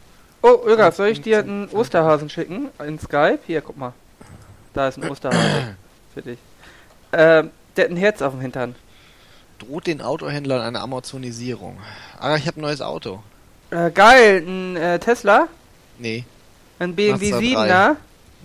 Oh, 0.43 0.59
Ögaf, 0.67 0.95
soll 0.95 1.07
ich 1.07 1.21
dir 1.21 1.39
einen 1.39 1.67
Osterhasen 1.69 2.29
schicken 2.29 2.69
in 2.85 2.99
Skype? 2.99 3.39
Hier, 3.47 3.61
guck 3.61 3.75
mal. 3.75 3.93
Da 4.75 4.87
ist 4.87 4.97
ein 4.97 5.09
Osterhase 5.09 5.75
für 6.13 6.21
dich. 6.21 6.37
Ähm, 7.11 7.49
der 7.75 7.85
hat 7.85 7.91
ein 7.91 7.97
Herz 7.97 8.21
auf 8.21 8.33
dem 8.33 8.41
Hintern. 8.41 8.75
Droht 9.59 9.87
den 9.87 10.01
Autohändlern 10.01 10.61
eine 10.61 10.79
Amazonisierung. 10.81 11.79
Ah, 12.19 12.35
ich 12.35 12.47
habe 12.47 12.59
ein 12.59 12.61
neues 12.61 12.81
Auto. 12.81 13.23
Äh, 13.71 13.91
geil, 13.91 14.43
ein 14.45 14.75
äh, 14.77 14.99
Tesla, 14.99 15.47
Nee, 15.99 16.23
ein 16.79 16.95
BMW 16.95 17.31
Mazda 17.31 17.37
7er. 17.91 17.95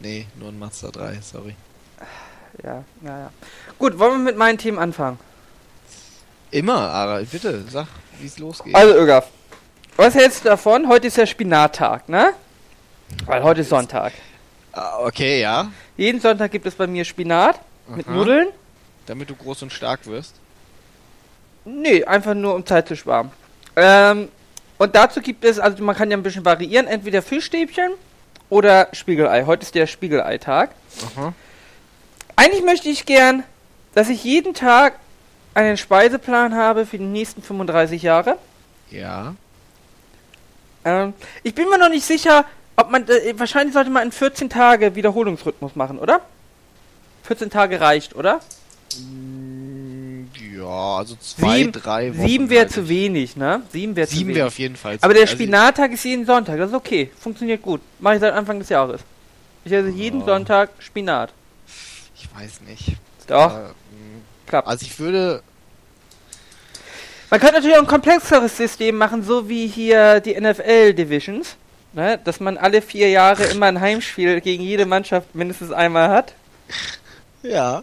nee, 0.02 0.26
nur 0.38 0.48
ein 0.48 0.58
Mazda 0.58 0.90
3, 0.90 1.18
sorry. 1.20 1.54
Ja, 2.64 2.84
ja, 3.02 3.18
ja. 3.18 3.30
Gut, 3.78 3.98
wollen 3.98 4.12
wir 4.12 4.18
mit 4.32 4.36
meinen 4.38 4.58
Themen 4.58 4.78
anfangen? 4.78 5.18
Immer, 6.50 6.74
Ara, 6.90 7.20
bitte, 7.30 7.62
sag, 7.70 7.86
wie 8.20 8.26
es 8.26 8.38
losgeht. 8.38 8.74
Also, 8.74 8.94
Ögaf, 8.94 9.28
was 9.96 10.14
hältst 10.14 10.44
du 10.44 10.48
davon? 10.48 10.88
Heute 10.88 11.06
ist 11.08 11.16
ja 11.18 11.26
Spinattag, 11.26 12.08
ne? 12.08 12.32
Weil 13.26 13.42
heute 13.42 13.60
ist 13.60 13.68
Sonntag. 13.68 14.12
Ah, 14.72 14.98
okay, 15.00 15.40
ja. 15.42 15.70
Jeden 15.98 16.20
Sonntag 16.20 16.50
gibt 16.50 16.64
es 16.66 16.74
bei 16.74 16.86
mir 16.86 17.04
Spinat 17.04 17.60
mit 17.88 18.06
Aha. 18.08 18.14
Nudeln. 18.14 18.48
Damit 19.06 19.28
du 19.28 19.36
groß 19.36 19.62
und 19.62 19.72
stark 19.72 20.06
wirst. 20.06 20.34
Nee, 21.64 22.04
einfach 22.04 22.34
nur 22.34 22.54
um 22.54 22.66
Zeit 22.66 22.88
zu 22.88 22.96
sparen. 22.96 23.30
Ähm, 23.76 24.28
und 24.78 24.94
dazu 24.94 25.20
gibt 25.20 25.44
es, 25.44 25.58
also 25.58 25.82
man 25.82 25.94
kann 25.94 26.10
ja 26.10 26.16
ein 26.16 26.22
bisschen 26.22 26.44
variieren, 26.44 26.86
entweder 26.86 27.22
Fischstäbchen 27.22 27.92
oder 28.50 28.88
Spiegelei. 28.92 29.44
Heute 29.46 29.62
ist 29.62 29.74
der 29.74 29.86
Spiegelei-Tag. 29.86 30.70
Aha. 31.16 31.32
Eigentlich 32.36 32.64
möchte 32.64 32.88
ich 32.88 33.06
gern, 33.06 33.44
dass 33.94 34.08
ich 34.08 34.24
jeden 34.24 34.54
Tag 34.54 34.94
einen 35.54 35.76
Speiseplan 35.76 36.54
habe 36.54 36.86
für 36.86 36.98
die 36.98 37.04
nächsten 37.04 37.42
35 37.42 38.02
Jahre. 38.02 38.38
Ja. 38.90 39.34
Ähm, 40.84 41.14
ich 41.42 41.54
bin 41.54 41.68
mir 41.68 41.78
noch 41.78 41.88
nicht 41.88 42.04
sicher, 42.04 42.44
ob 42.76 42.90
man, 42.90 43.08
äh, 43.08 43.38
wahrscheinlich 43.38 43.74
sollte 43.74 43.90
man 43.90 44.02
einen 44.02 44.12
14 44.12 44.50
Tage 44.50 44.94
Wiederholungsrhythmus 44.94 45.76
machen, 45.76 45.98
oder? 45.98 46.20
14 47.24 47.50
Tage 47.50 47.80
reicht, 47.80 48.16
oder? 48.16 48.40
Mm, 48.98 49.71
Ja, 50.62 50.96
also 50.98 51.16
zwei, 51.16 51.58
Sieben- 51.58 51.72
drei 51.72 52.16
Wochen. 52.16 52.26
Sieben 52.28 52.50
wäre 52.50 52.60
halt. 52.62 52.72
zu 52.72 52.88
wenig, 52.88 53.36
ne? 53.36 53.62
Sieben 53.72 53.96
wäre 53.96 54.06
zu 54.06 54.14
Sieben 54.16 54.28
wenig. 54.28 54.36
wäre 54.38 54.46
auf 54.48 54.58
jeden 54.58 54.76
Fall 54.76 54.98
zu 54.98 55.04
Aber 55.04 55.14
der 55.14 55.22
also 55.22 55.34
Spinattag 55.34 55.92
ist 55.92 56.04
jeden 56.04 56.24
Sonntag, 56.26 56.58
das 56.58 56.70
ist 56.70 56.76
okay. 56.76 57.10
Funktioniert 57.18 57.62
gut. 57.62 57.80
Mache 57.98 58.14
ich 58.14 58.20
seit 58.20 58.32
Anfang 58.34 58.58
des 58.58 58.68
Jahres. 58.68 59.00
Ich 59.64 59.72
esse 59.72 59.88
jeden 59.88 60.22
Oh. 60.22 60.26
Sonntag 60.26 60.70
Spinat. 60.78 61.32
Ich 62.16 62.28
weiß 62.34 62.60
nicht. 62.68 62.96
Doch, 63.26 63.52
Äh, 63.56 63.60
mm, 63.68 64.22
klappt. 64.46 64.68
Also 64.68 64.84
ich 64.86 64.98
würde. 64.98 65.42
Man 67.30 67.40
könnte 67.40 67.54
natürlich 67.56 67.76
auch 67.76 67.80
ein 67.82 67.86
komplexeres 67.86 68.56
System 68.56 68.96
machen, 68.96 69.22
so 69.24 69.48
wie 69.48 69.66
hier 69.66 70.20
die 70.20 70.34
NFL-Divisions. 70.38 71.56
Ne? 71.94 72.18
Dass 72.24 72.40
man 72.40 72.56
alle 72.58 72.82
vier 72.82 73.08
Jahre 73.10 73.44
immer 73.44 73.66
ein 73.66 73.80
Heimspiel 73.80 74.40
gegen 74.40 74.62
jede 74.62 74.86
Mannschaft 74.86 75.34
mindestens 75.34 75.72
einmal 75.72 76.08
hat. 76.10 76.34
Ja. 77.44 77.82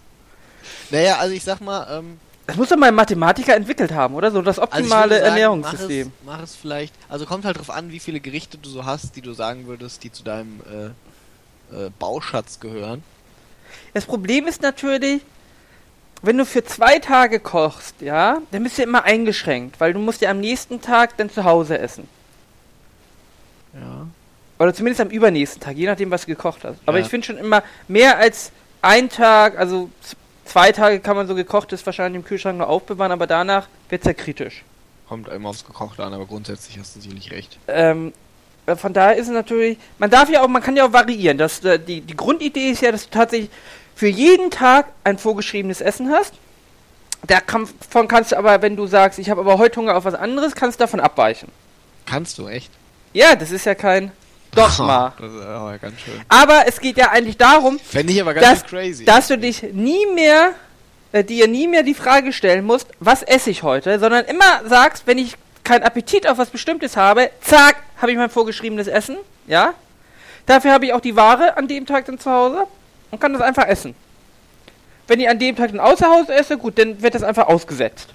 Naja, 0.89 1.17
also 1.17 1.33
ich 1.35 1.43
sag 1.43 1.59
mal, 1.59 1.85
ähm, 1.99 2.17
Das 2.49 2.57
muss 2.57 2.69
doch 2.69 2.77
mal 2.77 2.87
ein 2.87 2.95
Mathematiker 2.95 3.55
entwickelt 3.55 3.91
haben, 3.91 4.15
oder? 4.15 4.31
So 4.31 4.41
das 4.41 4.57
also 4.57 4.63
optimale 4.63 5.11
würde 5.11 5.15
sagen, 5.21 5.33
Ernährungssystem. 5.33 6.11
Mach 6.25 6.33
es, 6.33 6.37
mach 6.39 6.43
es 6.43 6.55
vielleicht. 6.55 6.95
Also 7.07 7.27
kommt 7.27 7.45
halt 7.45 7.59
drauf 7.59 7.69
an, 7.69 7.91
wie 7.91 7.99
viele 7.99 8.19
Gerichte 8.19 8.57
du 8.57 8.67
so 8.67 8.85
hast, 8.85 9.15
die 9.15 9.21
du 9.21 9.33
sagen 9.33 9.67
würdest, 9.67 10.03
die 10.03 10.11
zu 10.11 10.23
deinem 10.23 10.59
äh, 10.67 10.85
äh, 11.75 11.91
Bauschatz 11.99 12.59
gehören. 12.59 13.03
Das 13.93 14.05
Problem 14.05 14.47
ist 14.47 14.63
natürlich, 14.63 15.21
wenn 16.23 16.39
du 16.39 16.45
für 16.45 16.63
zwei 16.63 16.97
Tage 16.97 17.39
kochst, 17.39 18.01
ja, 18.01 18.39
dann 18.49 18.63
bist 18.63 18.79
du 18.79 18.81
immer 18.81 19.03
eingeschränkt, 19.03 19.79
weil 19.79 19.93
du 19.93 19.99
musst 19.99 20.21
ja 20.21 20.31
am 20.31 20.39
nächsten 20.39 20.81
Tag 20.81 21.17
dann 21.17 21.29
zu 21.29 21.43
Hause 21.43 21.77
essen. 21.77 22.07
Ja. 23.75 24.07
Oder 24.57 24.73
zumindest 24.73 25.01
am 25.01 25.09
übernächsten 25.09 25.61
Tag, 25.61 25.77
je 25.77 25.85
nachdem, 25.85 26.09
was 26.09 26.21
du 26.21 26.27
gekocht 26.27 26.63
hast. 26.63 26.79
Aber 26.87 26.97
Ja. 26.97 27.03
ich 27.03 27.09
finde 27.11 27.27
schon 27.27 27.37
immer 27.37 27.61
mehr 27.87 28.17
als 28.17 28.51
ein 28.81 29.07
Tag, 29.07 29.59
also 29.59 29.91
zwei 30.49 30.71
Tage 30.71 30.99
kann 30.99 31.15
man 31.15 31.27
so 31.27 31.35
gekochtes 31.35 31.85
wahrscheinlich 31.85 32.21
im 32.21 32.25
Kühlschrank 32.25 32.57
noch 32.57 32.67
aufbewahren, 32.67 33.11
aber 33.11 33.27
danach 33.27 33.67
wird 33.89 34.01
es 34.01 34.07
ja 34.07 34.13
kritisch. 34.13 34.63
Kommt 35.07 35.27
immer 35.29 35.49
aufs 35.49 35.65
Gekochte 35.65 36.03
an, 36.03 36.13
aber 36.13 36.25
grundsätzlich 36.25 36.77
hast 36.79 36.95
du 36.95 36.99
sicherlich 36.99 37.31
recht. 37.31 37.57
Ähm, 37.67 38.13
äh, 38.65 38.75
von 38.75 38.93
daher 38.93 39.15
ist 39.15 39.27
es 39.27 39.33
natürlich, 39.33 39.77
man 39.97 40.09
darf 40.09 40.29
ja 40.29 40.43
auch, 40.43 40.47
man 40.47 40.61
kann 40.61 40.75
ja 40.75 40.85
auch 40.85 40.93
variieren. 40.93 41.37
Das, 41.37 41.63
äh, 41.63 41.79
die, 41.79 42.01
die 42.01 42.15
Grundidee 42.15 42.71
ist 42.71 42.81
ja, 42.81 42.91
dass 42.91 43.05
du 43.05 43.11
tatsächlich 43.11 43.49
für 43.95 44.07
jeden 44.07 44.51
Tag 44.51 44.87
ein 45.03 45.17
vorgeschriebenes 45.17 45.81
Essen 45.81 46.11
hast. 46.11 46.33
Davon 47.27 48.07
kannst 48.07 48.31
du 48.31 48.37
aber, 48.37 48.61
wenn 48.61 48.75
du 48.75 48.87
sagst, 48.87 49.19
ich 49.19 49.29
habe 49.29 49.41
aber 49.41 49.57
heute 49.57 49.79
Hunger 49.79 49.97
auf 49.97 50.05
was 50.05 50.13
anderes, 50.13 50.55
kannst 50.55 50.79
du 50.79 50.83
davon 50.83 50.99
abweichen. 50.99 51.49
Kannst 52.05 52.37
du, 52.37 52.47
echt? 52.47 52.71
Ja, 53.13 53.35
das 53.35 53.51
ist 53.51 53.65
ja 53.65 53.75
kein 53.75 54.11
Dogma. 54.55 55.13
das 55.19 55.31
ist 55.33 55.41
aber 55.41 55.77
ganz 55.77 55.99
schön. 56.01 56.21
aber 56.27 56.63
es 56.67 56.79
geht 56.79 56.97
ja 56.97 57.09
eigentlich 57.11 57.37
darum, 57.37 57.79
Fände 57.79 58.13
ich 58.13 58.21
aber 58.21 58.33
ganz 58.33 58.61
Das- 58.61 58.69
schön 58.69 58.79
crazy. 58.79 59.05
dass 59.05 59.27
du 59.27 59.37
dich 59.37 59.61
nie 59.73 60.05
mehr, 60.13 60.51
äh, 61.11 61.23
dir 61.23 61.47
nie 61.47 61.67
mehr 61.67 61.83
die 61.83 61.93
Frage 61.93 62.33
stellen 62.33 62.65
musst, 62.65 62.87
was 62.99 63.21
esse 63.23 63.49
ich 63.51 63.63
heute, 63.63 63.99
sondern 63.99 64.25
immer 64.25 64.61
sagst, 64.67 65.05
wenn 65.07 65.17
ich 65.17 65.35
keinen 65.63 65.83
Appetit 65.83 66.27
auf 66.27 66.37
was 66.39 66.49
Bestimmtes 66.49 66.97
habe, 66.97 67.29
zack, 67.41 67.75
habe 68.01 68.11
ich 68.11 68.17
mein 68.17 68.29
vorgeschriebenes 68.29 68.87
Essen, 68.87 69.17
ja. 69.47 69.73
Dafür 70.47 70.71
habe 70.73 70.85
ich 70.87 70.93
auch 70.93 71.01
die 71.01 71.15
Ware 71.15 71.57
an 71.57 71.67
dem 71.67 71.85
Tag 71.85 72.05
dann 72.05 72.17
zu 72.17 72.31
Hause 72.31 72.63
und 73.11 73.21
kann 73.21 73.33
das 73.33 73.41
einfach 73.43 73.67
essen. 73.67 73.93
Wenn 75.07 75.19
ich 75.19 75.29
an 75.29 75.37
dem 75.37 75.55
Tag 75.55 75.69
dann 75.71 75.79
außer 75.79 76.07
Haus 76.07 76.29
esse, 76.29 76.57
gut, 76.57 76.79
dann 76.79 77.01
wird 77.03 77.13
das 77.13 77.21
einfach 77.23 77.47
ausgesetzt, 77.47 78.09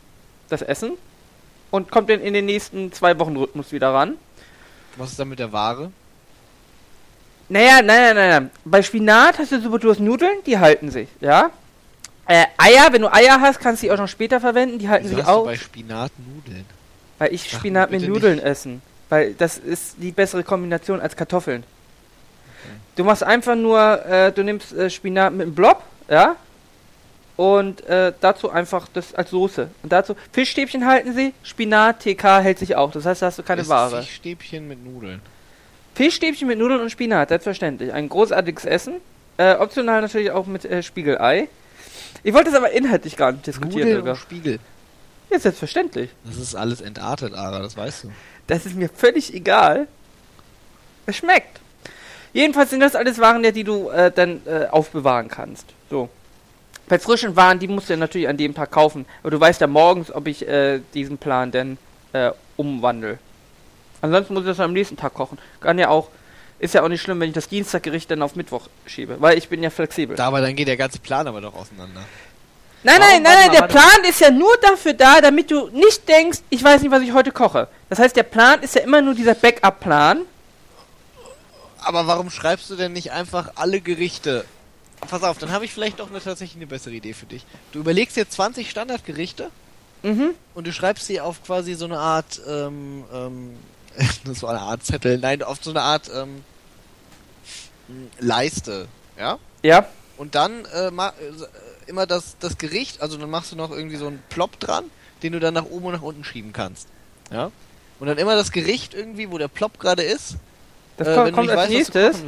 das 0.48 0.62
Essen, 0.62 0.92
und 1.70 1.90
kommt 1.92 2.08
dann 2.10 2.20
in 2.20 2.34
den 2.34 2.46
nächsten 2.46 2.92
zwei 2.92 3.18
Wochen 3.20 3.36
Rhythmus 3.36 3.70
wieder 3.72 3.92
ran. 3.94 4.16
Was 4.96 5.10
ist 5.10 5.18
dann 5.18 5.28
mit 5.28 5.38
der 5.40 5.52
Ware? 5.52 5.90
Naja, 7.54 7.82
nein, 7.82 8.16
nein, 8.16 8.30
nein. 8.30 8.50
Bei 8.64 8.82
Spinat 8.82 9.38
hast 9.38 9.52
du 9.52 9.60
super, 9.60 9.78
du 9.78 9.88
hast 9.88 10.00
Nudeln, 10.00 10.38
die 10.44 10.58
halten 10.58 10.90
sich, 10.90 11.08
ja. 11.20 11.52
Äh, 12.26 12.46
Eier, 12.58 12.88
wenn 12.92 13.02
du 13.02 13.12
Eier 13.12 13.40
hast, 13.40 13.60
kannst 13.60 13.80
du 13.80 13.86
die 13.86 13.92
auch 13.92 13.96
noch 13.96 14.08
später 14.08 14.40
verwenden, 14.40 14.80
die 14.80 14.88
halten 14.88 15.04
Wieso 15.04 15.14
sich 15.14 15.24
hast 15.24 15.32
du 15.32 15.38
auch. 15.38 15.44
bei 15.44 15.56
Spinat 15.56 16.10
Nudeln? 16.18 16.64
Weil 17.20 17.32
ich 17.32 17.48
Sag 17.48 17.60
Spinat 17.60 17.92
mit 17.92 18.08
Nudeln 18.08 18.40
essen. 18.40 18.82
Weil 19.08 19.34
das 19.34 19.56
ist 19.56 19.94
die 19.98 20.10
bessere 20.10 20.42
Kombination 20.42 21.00
als 21.00 21.14
Kartoffeln. 21.14 21.62
Du 22.96 23.04
machst 23.04 23.22
einfach 23.22 23.54
nur, 23.54 24.04
äh, 24.04 24.32
du 24.32 24.42
nimmst 24.42 24.72
äh, 24.72 24.90
Spinat 24.90 25.32
mit 25.32 25.42
einem 25.42 25.54
Blob, 25.54 25.80
ja. 26.08 26.34
Und 27.36 27.86
äh, 27.86 28.12
dazu 28.20 28.50
einfach 28.50 28.88
das 28.92 29.14
als 29.14 29.30
Soße. 29.30 29.68
Und 29.84 29.92
dazu 29.92 30.16
Fischstäbchen 30.32 30.88
halten 30.88 31.14
sie, 31.14 31.32
Spinat, 31.44 32.00
TK 32.00 32.40
hält 32.40 32.58
sich 32.58 32.74
auch. 32.74 32.90
Das 32.90 33.06
heißt, 33.06 33.22
da 33.22 33.26
hast 33.26 33.38
du 33.38 33.44
keine 33.44 33.62
Ist 33.62 33.68
Ware. 33.68 34.02
Fischstäbchen 34.02 34.66
mit 34.66 34.84
Nudeln. 34.84 35.22
Fischstäbchen 35.94 36.48
mit 36.48 36.58
Nudeln 36.58 36.80
und 36.80 36.90
Spinat, 36.90 37.28
selbstverständlich. 37.28 37.92
Ein 37.92 38.08
großartiges 38.08 38.64
Essen. 38.64 38.94
Äh, 39.36 39.54
optional 39.54 40.00
natürlich 40.00 40.30
auch 40.30 40.46
mit 40.46 40.64
äh, 40.64 40.82
Spiegelei. 40.82 41.48
Ich 42.22 42.32
wollte 42.34 42.50
es 42.50 42.56
aber 42.56 42.70
inhaltlich 42.70 43.16
gar 43.16 43.32
nicht 43.32 43.46
diskutieren, 43.46 43.88
Nudeln 43.88 44.08
und 44.08 44.16
Spiegel. 44.16 44.58
Ja, 45.30 45.38
selbstverständlich. 45.38 46.10
Das 46.24 46.36
ist 46.36 46.54
alles 46.54 46.80
entartet, 46.80 47.34
Ara, 47.34 47.60
das 47.60 47.76
weißt 47.76 48.04
du. 48.04 48.12
Das 48.46 48.66
ist 48.66 48.76
mir 48.76 48.88
völlig 48.88 49.34
egal. 49.34 49.88
Es 51.06 51.16
schmeckt. 51.16 51.60
Jedenfalls 52.32 52.70
sind 52.70 52.80
das 52.80 52.96
alles 52.96 53.18
Waren, 53.18 53.42
die 53.42 53.64
du 53.64 53.90
äh, 53.90 54.10
dann 54.10 54.40
äh, 54.46 54.66
aufbewahren 54.66 55.28
kannst. 55.28 55.66
So. 55.90 56.08
Bei 56.88 56.98
frischen 56.98 57.36
Waren, 57.36 57.58
die 57.58 57.68
musst 57.68 57.88
du 57.88 57.94
ja 57.94 57.96
natürlich 57.96 58.28
an 58.28 58.36
dem 58.36 58.54
Tag 58.54 58.70
kaufen. 58.70 59.06
Aber 59.22 59.30
du 59.30 59.40
weißt 59.40 59.60
ja 59.60 59.66
morgens, 59.66 60.12
ob 60.12 60.26
ich 60.26 60.46
äh, 60.46 60.80
diesen 60.92 61.16
Plan 61.16 61.50
denn 61.50 61.78
äh, 62.12 62.30
umwandle. 62.56 63.18
Ansonsten 64.04 64.34
muss 64.34 64.42
ich 64.42 64.48
das 64.50 64.60
am 64.60 64.74
nächsten 64.74 64.98
Tag 64.98 65.14
kochen. 65.14 65.38
Kann 65.60 65.78
ja 65.78 65.88
auch, 65.88 66.10
ist 66.58 66.74
ja 66.74 66.82
auch 66.82 66.88
nicht 66.88 67.00
schlimm, 67.00 67.20
wenn 67.20 67.28
ich 67.28 67.34
das 67.34 67.48
Dienstaggericht 67.48 68.10
dann 68.10 68.20
auf 68.20 68.36
Mittwoch 68.36 68.68
schiebe, 68.84 69.16
weil 69.18 69.38
ich 69.38 69.48
bin 69.48 69.62
ja 69.62 69.70
flexibel. 69.70 70.14
Da, 70.14 70.26
aber 70.26 70.42
dann 70.42 70.54
geht 70.54 70.68
der 70.68 70.76
ganze 70.76 70.98
Plan 70.98 71.26
aber 71.26 71.40
doch 71.40 71.54
auseinander. 71.54 72.02
Nein, 72.82 72.96
Warum? 73.00 73.12
nein, 73.14 73.22
nein, 73.22 73.34
nein, 73.40 73.50
der 73.52 73.60
warte 73.62 73.72
Plan 73.72 74.04
ist 74.10 74.20
ja 74.20 74.30
nur 74.30 74.54
dafür 74.60 74.92
da, 74.92 75.22
damit 75.22 75.50
du 75.50 75.68
nicht 75.68 76.06
denkst, 76.06 76.40
ich 76.50 76.62
weiß 76.62 76.82
nicht, 76.82 76.90
was 76.90 77.00
ich 77.00 77.14
heute 77.14 77.32
koche. 77.32 77.66
Das 77.88 77.98
heißt, 77.98 78.14
der 78.14 78.24
Plan 78.24 78.60
ist 78.62 78.74
ja 78.74 78.82
immer 78.82 79.00
nur 79.00 79.14
dieser 79.14 79.34
Backup-Plan. 79.34 80.20
Aber 81.78 82.06
warum 82.06 82.28
schreibst 82.28 82.68
du 82.68 82.76
denn 82.76 82.92
nicht 82.92 83.10
einfach 83.12 83.52
alle 83.54 83.80
Gerichte? 83.80 84.44
Pass 85.08 85.22
auf, 85.22 85.38
dann 85.38 85.50
habe 85.50 85.64
ich 85.64 85.72
vielleicht 85.72 85.98
doch 86.00 86.10
eine, 86.10 86.20
tatsächlich 86.20 86.56
eine 86.56 86.66
bessere 86.66 86.92
Idee 86.94 87.14
für 87.14 87.24
dich. 87.26 87.46
Du 87.72 87.78
überlegst 87.78 88.16
dir 88.18 88.28
20 88.28 88.68
Standardgerichte 88.70 89.50
Mhm. 90.02 90.34
und 90.54 90.66
du 90.66 90.72
schreibst 90.74 91.06
sie 91.06 91.22
auf 91.22 91.42
quasi 91.42 91.72
so 91.72 91.86
eine 91.86 91.98
Art, 91.98 92.38
ähm, 92.46 93.04
ähm, 93.14 93.56
so 94.32 94.46
eine 94.46 94.60
Art 94.60 94.84
Zettel, 94.84 95.18
nein, 95.18 95.42
auf 95.42 95.58
so 95.62 95.70
eine 95.70 95.82
Art, 95.82 96.10
ähm, 96.14 96.42
Leiste, 98.18 98.88
ja? 99.18 99.38
Ja. 99.62 99.86
Und 100.16 100.34
dann 100.34 100.64
äh, 100.66 100.90
ma 100.90 101.08
äh, 101.08 101.12
immer 101.86 102.06
das, 102.06 102.36
das 102.38 102.58
Gericht, 102.58 103.02
also 103.02 103.18
dann 103.18 103.30
machst 103.30 103.52
du 103.52 103.56
noch 103.56 103.70
irgendwie 103.70 103.96
so 103.96 104.06
einen 104.06 104.22
Plop 104.28 104.58
dran, 104.60 104.84
den 105.22 105.32
du 105.32 105.40
dann 105.40 105.54
nach 105.54 105.64
oben 105.64 105.86
und 105.86 105.92
nach 105.92 106.02
unten 106.02 106.24
schieben 106.24 106.52
kannst. 106.52 106.88
Ja? 107.30 107.50
Und 108.00 108.06
dann 108.06 108.18
immer 108.18 108.36
das 108.36 108.52
Gericht 108.52 108.94
irgendwie, 108.94 109.30
wo 109.30 109.38
der 109.38 109.48
Plop 109.48 109.78
gerade 109.78 110.02
ist. 110.02 110.36
Das 110.96 111.08
äh, 111.08 111.14
kommt, 111.14 111.32
kommt 111.32 111.50
als 111.50 111.58
weißt, 111.58 111.70
nächstes. 111.70 112.22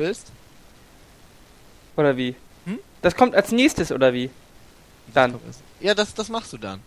Oder 1.97 2.17
wie? 2.17 2.35
Hm? 2.65 2.79
Das 3.03 3.15
kommt 3.15 3.35
als 3.35 3.53
nächstes, 3.53 3.93
oder 3.93 4.13
wie? 4.13 4.31
Dann. 5.15 5.39
Ja, 5.81 5.95
das, 5.95 6.15
das 6.15 6.29
machst 6.29 6.53
du 6.53 6.59
dann. 6.59 6.81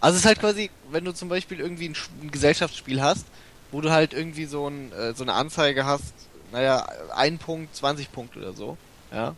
Also 0.00 0.16
es 0.16 0.20
ist 0.20 0.26
halt 0.26 0.38
quasi, 0.38 0.70
wenn 0.90 1.04
du 1.04 1.12
zum 1.12 1.28
Beispiel 1.28 1.60
irgendwie 1.60 1.88
ein, 1.88 1.96
ein 2.22 2.30
Gesellschaftsspiel 2.30 3.02
hast, 3.02 3.26
wo 3.72 3.80
du 3.80 3.90
halt 3.90 4.12
irgendwie 4.12 4.44
so, 4.46 4.68
ein, 4.68 4.92
äh, 4.92 5.14
so 5.14 5.24
eine 5.24 5.32
Anzeige 5.34 5.84
hast, 5.84 6.12
naja, 6.52 6.86
ein 7.14 7.38
Punkt, 7.38 7.74
20 7.74 8.12
Punkte 8.12 8.38
oder 8.38 8.52
so, 8.52 8.76
ja. 9.12 9.34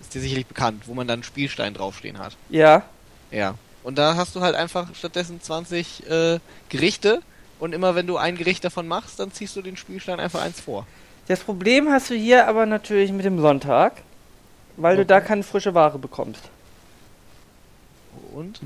Ist 0.00 0.14
dir 0.14 0.20
sicherlich 0.20 0.46
bekannt, 0.46 0.84
wo 0.86 0.94
man 0.94 1.06
dann 1.08 1.14
einen 1.16 1.22
Spielstein 1.22 1.72
draufstehen 1.74 2.18
hat. 2.18 2.36
Ja. 2.50 2.82
Ja. 3.30 3.54
Und 3.82 3.96
da 3.98 4.14
hast 4.16 4.36
du 4.36 4.40
halt 4.40 4.54
einfach 4.54 4.88
stattdessen 4.94 5.40
20 5.40 6.08
äh, 6.08 6.38
Gerichte 6.68 7.22
und 7.58 7.72
immer 7.72 7.94
wenn 7.94 8.06
du 8.06 8.16
ein 8.18 8.36
Gericht 8.36 8.62
davon 8.64 8.86
machst, 8.86 9.18
dann 9.18 9.32
ziehst 9.32 9.56
du 9.56 9.62
den 9.62 9.76
Spielstein 9.76 10.20
einfach 10.20 10.42
eins 10.42 10.60
vor. 10.60 10.86
Das 11.28 11.40
Problem 11.40 11.88
hast 11.90 12.10
du 12.10 12.14
hier 12.14 12.46
aber 12.46 12.66
natürlich 12.66 13.10
mit 13.10 13.24
dem 13.24 13.40
Sonntag, 13.40 14.02
weil 14.76 14.96
du 14.96 15.02
Okay. 15.02 15.08
da 15.08 15.20
keine 15.20 15.42
frische 15.42 15.72
Ware 15.74 15.98
bekommst. 15.98 16.42
Und? 18.36 18.60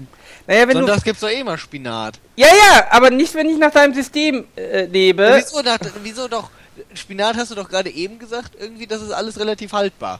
Naja, 0.48 0.66
wenn 0.66 0.78
Sonntags 0.78 1.04
gibt's 1.04 1.20
doch 1.20 1.28
eh 1.28 1.38
immer 1.38 1.56
Spinat. 1.56 2.16
du. 2.16 2.42
Ja, 2.42 2.48
ja, 2.48 2.88
aber 2.90 3.10
nicht, 3.10 3.32
wenn 3.36 3.48
ich 3.48 3.56
nach 3.56 3.70
deinem 3.70 3.94
System 3.94 4.44
äh, 4.56 4.86
lebe. 4.86 5.22
Ja, 5.22 5.36
wieso, 5.36 5.62
da, 5.62 5.76
wieso 6.02 6.26
doch? 6.26 6.50
Spinat 6.92 7.36
hast 7.36 7.52
du 7.52 7.54
doch 7.54 7.68
gerade 7.68 7.88
eben 7.88 8.18
gesagt, 8.18 8.56
irgendwie, 8.58 8.88
das 8.88 9.00
ist 9.00 9.12
alles 9.12 9.38
relativ 9.38 9.72
haltbar. 9.72 10.18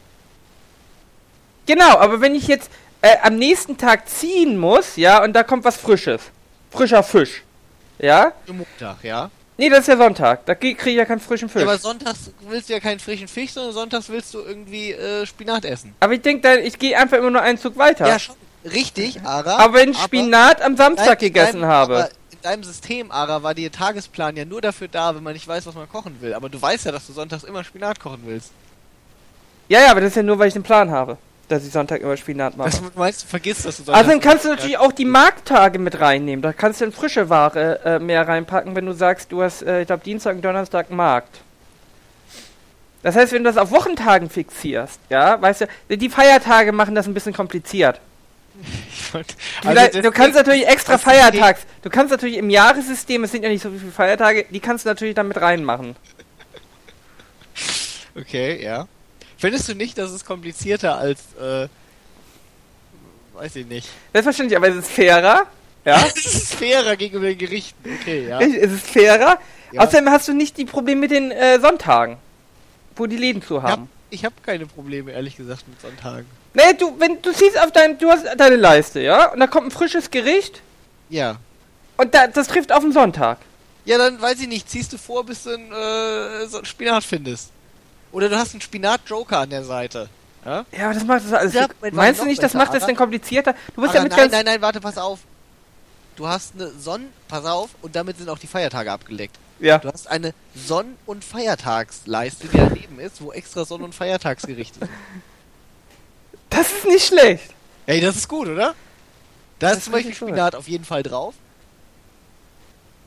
Genau, 1.67 1.99
aber 1.99 2.21
wenn 2.21 2.37
ich 2.37 2.47
jetzt 2.47 2.71
äh, 3.03 3.17
am 3.23 3.37
nächsten 3.37 3.77
Tag 3.77 4.09
ziehen 4.09 4.57
muss, 4.57 4.95
ja, 4.95 5.21
und 5.25 5.33
da 5.33 5.43
kommt 5.43 5.65
was 5.65 5.77
Frisches. 5.77 6.23
Frischer 6.71 7.03
Fisch. 7.03 7.43
Ja? 7.99 8.33
Montag, 8.47 9.03
ja? 9.03 9.31
Nee, 9.57 9.69
das 9.69 9.81
ist 9.81 9.89
ja 9.89 9.97
Sonntag. 9.97 10.47
Da 10.47 10.55
kriege 10.55 10.79
ich 10.91 10.97
ja 10.97 11.05
keinen 11.05 11.19
frischen 11.19 11.49
Fisch. 11.49 11.63
Ja, 11.63 11.67
aber 11.67 11.73
aber, 11.73 11.81
sonntags 11.81 12.31
willst 12.49 12.69
du 12.69 12.73
ja 12.73 12.81
keinen 12.81 13.01
frischen 13.01 13.27
Fisch, 13.27 13.51
sondern 13.51 13.73
sonntags 13.73 14.09
willst 14.09 14.33
du 14.33 14.39
irgendwie 14.39 14.93
äh, 14.93 15.27
Spinat 15.27 15.65
essen. 15.65 15.93
ich 16.09 16.23
denke 16.23 16.43
dann, 16.43 16.61
ich 16.61 16.79
gehe 16.79 16.97
einfach 16.97 17.19
immer 17.19 17.31
nur 17.31 17.43
einen 17.43 17.59
Zug 17.59 17.77
weiter. 17.77 18.07
Ja, 18.07 18.19
schon. 18.19 18.37
Richtig, 18.65 19.23
Ara. 19.25 19.57
aber 19.59 19.75
wenn 19.75 19.91
ich 19.93 19.99
Spinat 19.99 20.61
am 20.61 20.77
Samstag 20.77 21.19
gegessen 21.19 21.61
deinem- 21.63 21.71
habe. 21.71 21.97
Aber 21.97 22.09
in 22.31 22.41
deinem 22.43 22.65
System, 22.65 23.11
Ara, 23.11 23.43
war 23.43 23.55
der 23.55 23.71
Tagesplan 23.73 24.37
ja 24.37 24.45
nur 24.45 24.61
dafür 24.61 24.89
da, 24.89 25.15
wenn 25.15 25.23
man 25.23 25.33
nicht 25.33 25.49
weiß, 25.49 25.67
was 25.67 25.75
man 25.75 25.89
kochen 25.89 26.21
will. 26.21 26.35
Aber 26.35 26.49
du 26.49 26.61
weißt 26.61 26.87
ja, 26.87 26.93
dass 26.93 27.07
du 27.07 27.13
sonntags 27.13 27.45
immer 27.45 27.65
Spinat 27.65 28.01
kochen 28.01 28.21
willst. 28.25 28.51
Ja, 29.69 29.81
ja, 29.81 29.91
aber 29.91 30.01
das 30.01 30.11
ist 30.11 30.17
ja 30.17 30.23
nur, 30.23 30.39
weil 30.39 30.49
ich 30.49 30.55
den 30.55 30.63
Plan 30.63 30.91
habe, 30.91 31.17
dass 31.49 31.65
ich 31.65 31.73
Sonntag 31.73 32.03
immer 32.03 32.17
Spinat 32.17 32.57
mache. 32.57 32.71
Das 32.71 32.83
meinst 32.97 33.23
du, 33.23 33.27
vergisst, 33.29 33.65
dass 33.65 33.77
du 33.79 33.85
sonntags... 33.85 33.99
Also 33.99 34.11
dann 34.11 34.21
kannst 34.21 34.45
du 34.45 34.49
natürlich 34.51 34.79
auch 34.79 34.93
die 34.93 35.05
Markttage 35.05 35.79
mit 35.79 36.01
reinnehmen. 36.01 36.43
Da 36.43 36.53
kannst 36.53 36.81
du 36.81 36.85
dann 36.85 36.93
frische 36.93 37.29
Ware 37.31 37.81
äh, 37.85 37.99
mehr 37.99 38.27
reinpacken, 38.29 38.75
wenn 38.75 38.87
du 38.87 38.93
sagst, 38.93 39.33
du 39.33 39.43
hast, 39.43 39.63
äh, 39.63 39.83
ich 39.83 39.87
glaube, 39.87 40.05
Dienstag 40.05 40.37
und 40.37 40.45
Donnerstag 40.45 40.91
Markt. 40.91 41.41
Das 43.03 43.17
heißt, 43.17 43.33
wenn 43.33 43.45
du 43.45 43.51
das 43.51 43.57
auf 43.57 43.71
Wochentagen 43.71 44.29
fixierst, 44.29 45.01
ja, 45.09 45.41
weißt 45.41 45.67
du, 45.89 45.97
die 45.97 46.11
Feiertage 46.11 46.73
machen 46.73 46.95
das 46.95 47.07
ein 47.07 47.15
bisschen 47.15 47.33
kompliziert. 47.33 48.01
Wollt- 49.13 49.35
Du, 49.63 49.69
Also 49.69 49.81
das- 49.93 50.03
du 50.03 50.11
kannst 50.11 50.37
natürlich 50.37 50.67
extra 50.67 50.99
Feiertags, 50.99 51.63
du 51.83 51.91
kannst 51.91 52.11
natürlich 52.11 52.37
im 52.37 52.51
Jahressystem, 52.51 53.25
es 53.25 53.33
sind 53.33 53.43
ja 53.43 53.49
nicht 53.49 53.63
so 53.63 53.71
viele 53.71 53.91
Feiertage, 53.93 54.47
die 54.51 54.61
kannst 54.61 54.85
du 54.85 54.89
natürlich 54.89 55.15
dann 55.15 55.29
mit 55.29 55.41
reinmachen. 55.41 55.97
Okay, 58.17 58.63
ja. 58.63 58.87
Findest 59.37 59.69
du 59.69 59.75
nicht, 59.75 59.97
dass 59.99 60.11
es 60.11 60.25
komplizierter 60.25 60.99
als, 60.99 61.21
äh, 61.41 61.69
weiß 63.35 63.57
ich 63.57 63.67
nicht. 63.67 63.89
Selbstverständlich, 64.13 64.57
aber 64.57 64.69
es 64.69 64.77
ist 64.77 64.91
fairer, 64.91 65.47
ja. 65.85 66.05
Es 66.17 66.27
ist 66.27 66.55
fairer 66.55 66.97
gegenüber 66.97 67.27
den 67.29 67.39
Gerichten. 67.39 67.99
Okay, 68.01 68.29
ja. 68.29 68.41
Es 68.41 68.73
ist 68.73 68.87
fairer. 68.87 69.39
Ja. 69.73 69.83
Außerdem 69.83 70.11
hast 70.11 70.29
du 70.29 70.35
nicht 70.35 70.57
die 70.59 70.65
Probleme 70.65 71.03
mit 71.03 71.11
den 71.11 71.31
äh, 71.31 71.59
Sonntagen, 71.61 72.19
wo 72.97 73.07
die 73.07 73.17
Läden 73.17 73.41
zu 73.43 73.63
haben. 73.63 73.89
Ich 74.11 74.25
hab 74.25 74.43
keine 74.45 74.67
Probleme, 74.67 75.13
ehrlich 75.13 75.37
gesagt, 75.37 75.67
mit 75.69 75.81
Sonntagen. 75.81 76.27
Nee, 76.55 76.75
du, 76.79 76.99
wenn 76.99 77.23
du 77.23 77.33
siehst 77.33 77.59
auf 77.59 77.73
dein, 77.73 77.99
du 77.99 78.11
hast 78.11 78.25
deine 78.37 78.57
Leiste, 78.57 79.01
ja, 79.01 79.33
und 79.33 79.41
da 79.41 79.47
kommt 79.47 79.69
ein 79.69 79.71
frisches 79.71 80.11
Gericht 80.11 80.61
Ja. 81.09 81.37
und 81.97 82.15
da, 82.15 82.27
das 82.27 82.49
trifft 82.49 82.73
auf 82.73 82.81
den 82.81 82.93
Sonntag. 82.93 83.39
Ja, 83.85 83.99
dann 83.99 84.21
weiß 84.21 84.41
ich 84.41 84.49
nicht, 84.49 84.69
ziehst 84.69 84.93
du 84.93 84.99
vor, 84.99 85.25
bis 85.25 85.45
du 85.45 85.51
einen, 85.51 85.73
äh, 85.73 86.47
so 86.47 86.59
einen 86.59 86.67
Spinat 86.67 87.05
findest. 87.05 87.51
Oder 88.13 88.29
du 88.29 88.37
hast 88.37 88.53
einen 88.53 88.61
Spinat-Joker 88.61 89.39
an 89.39 89.51
der 89.51 89.65
Seite. 89.65 90.09
Ja? 90.45 90.65
Ja, 90.73 90.85
aber 90.87 90.95
das 90.95 91.05
macht 91.05 91.25
das 91.25 91.33
alles. 91.33 91.55
Ja, 91.55 91.69
meinst 91.93 92.21
du 92.21 92.27
nicht, 92.27 92.43
das 92.43 92.53
besser, 92.53 92.65
macht 92.65 92.75
das 92.75 92.87
denn 92.87 92.97
komplizierter? 92.97 93.55
Du 93.75 93.83
bist 93.83 93.95
ja 93.95 94.03
mit 94.03 94.11
nein, 94.13 94.21
ganz. 94.21 94.33
nein, 94.33 94.45
nein, 94.45 94.61
warte, 94.63 94.81
pass 94.81 94.99
auf. 94.99 95.21
Du 96.17 96.27
hast 96.27 96.55
eine 96.55 96.71
Sonn... 96.71 97.09
Pass 97.29 97.45
auf, 97.45 97.71
und 97.81 97.95
damit 97.95 98.19
sind 98.19 98.29
auch 98.29 98.39
die 98.39 98.49
Feiertage 98.49 98.91
abgedeckt. 98.91 99.37
Ja. 99.61 99.79
Du 99.79 99.93
hast 99.93 100.09
eine 100.09 100.33
Sonn- 100.55 100.97
und 101.07 101.23
Feiertagsleiste, 101.25 102.49
die 102.49 102.57
daneben 102.57 102.99
ist, 102.99 103.23
wo 103.23 103.33
extra 103.33 103.65
Sonn- 103.65 103.83
und 103.83 103.95
Feiertagsgerichte 103.95 104.81
sind. 104.81 104.91
Das 106.49 106.73
ist 106.73 106.87
nicht 106.87 107.07
schlecht. 107.07 107.55
Ey, 107.87 108.01
das 108.01 108.17
ist 108.17 108.29
gut, 108.29 108.49
oder? 108.49 108.75
Da 109.59 109.69
Das 109.69 109.79
ist 109.79 109.85
zum 109.85 109.93
Beispiel. 109.93 110.15
Spinat 110.15 110.55
auf 110.55 110.67
jeden 110.69 110.85
Fall 110.85 111.03
drauf. 111.03 111.35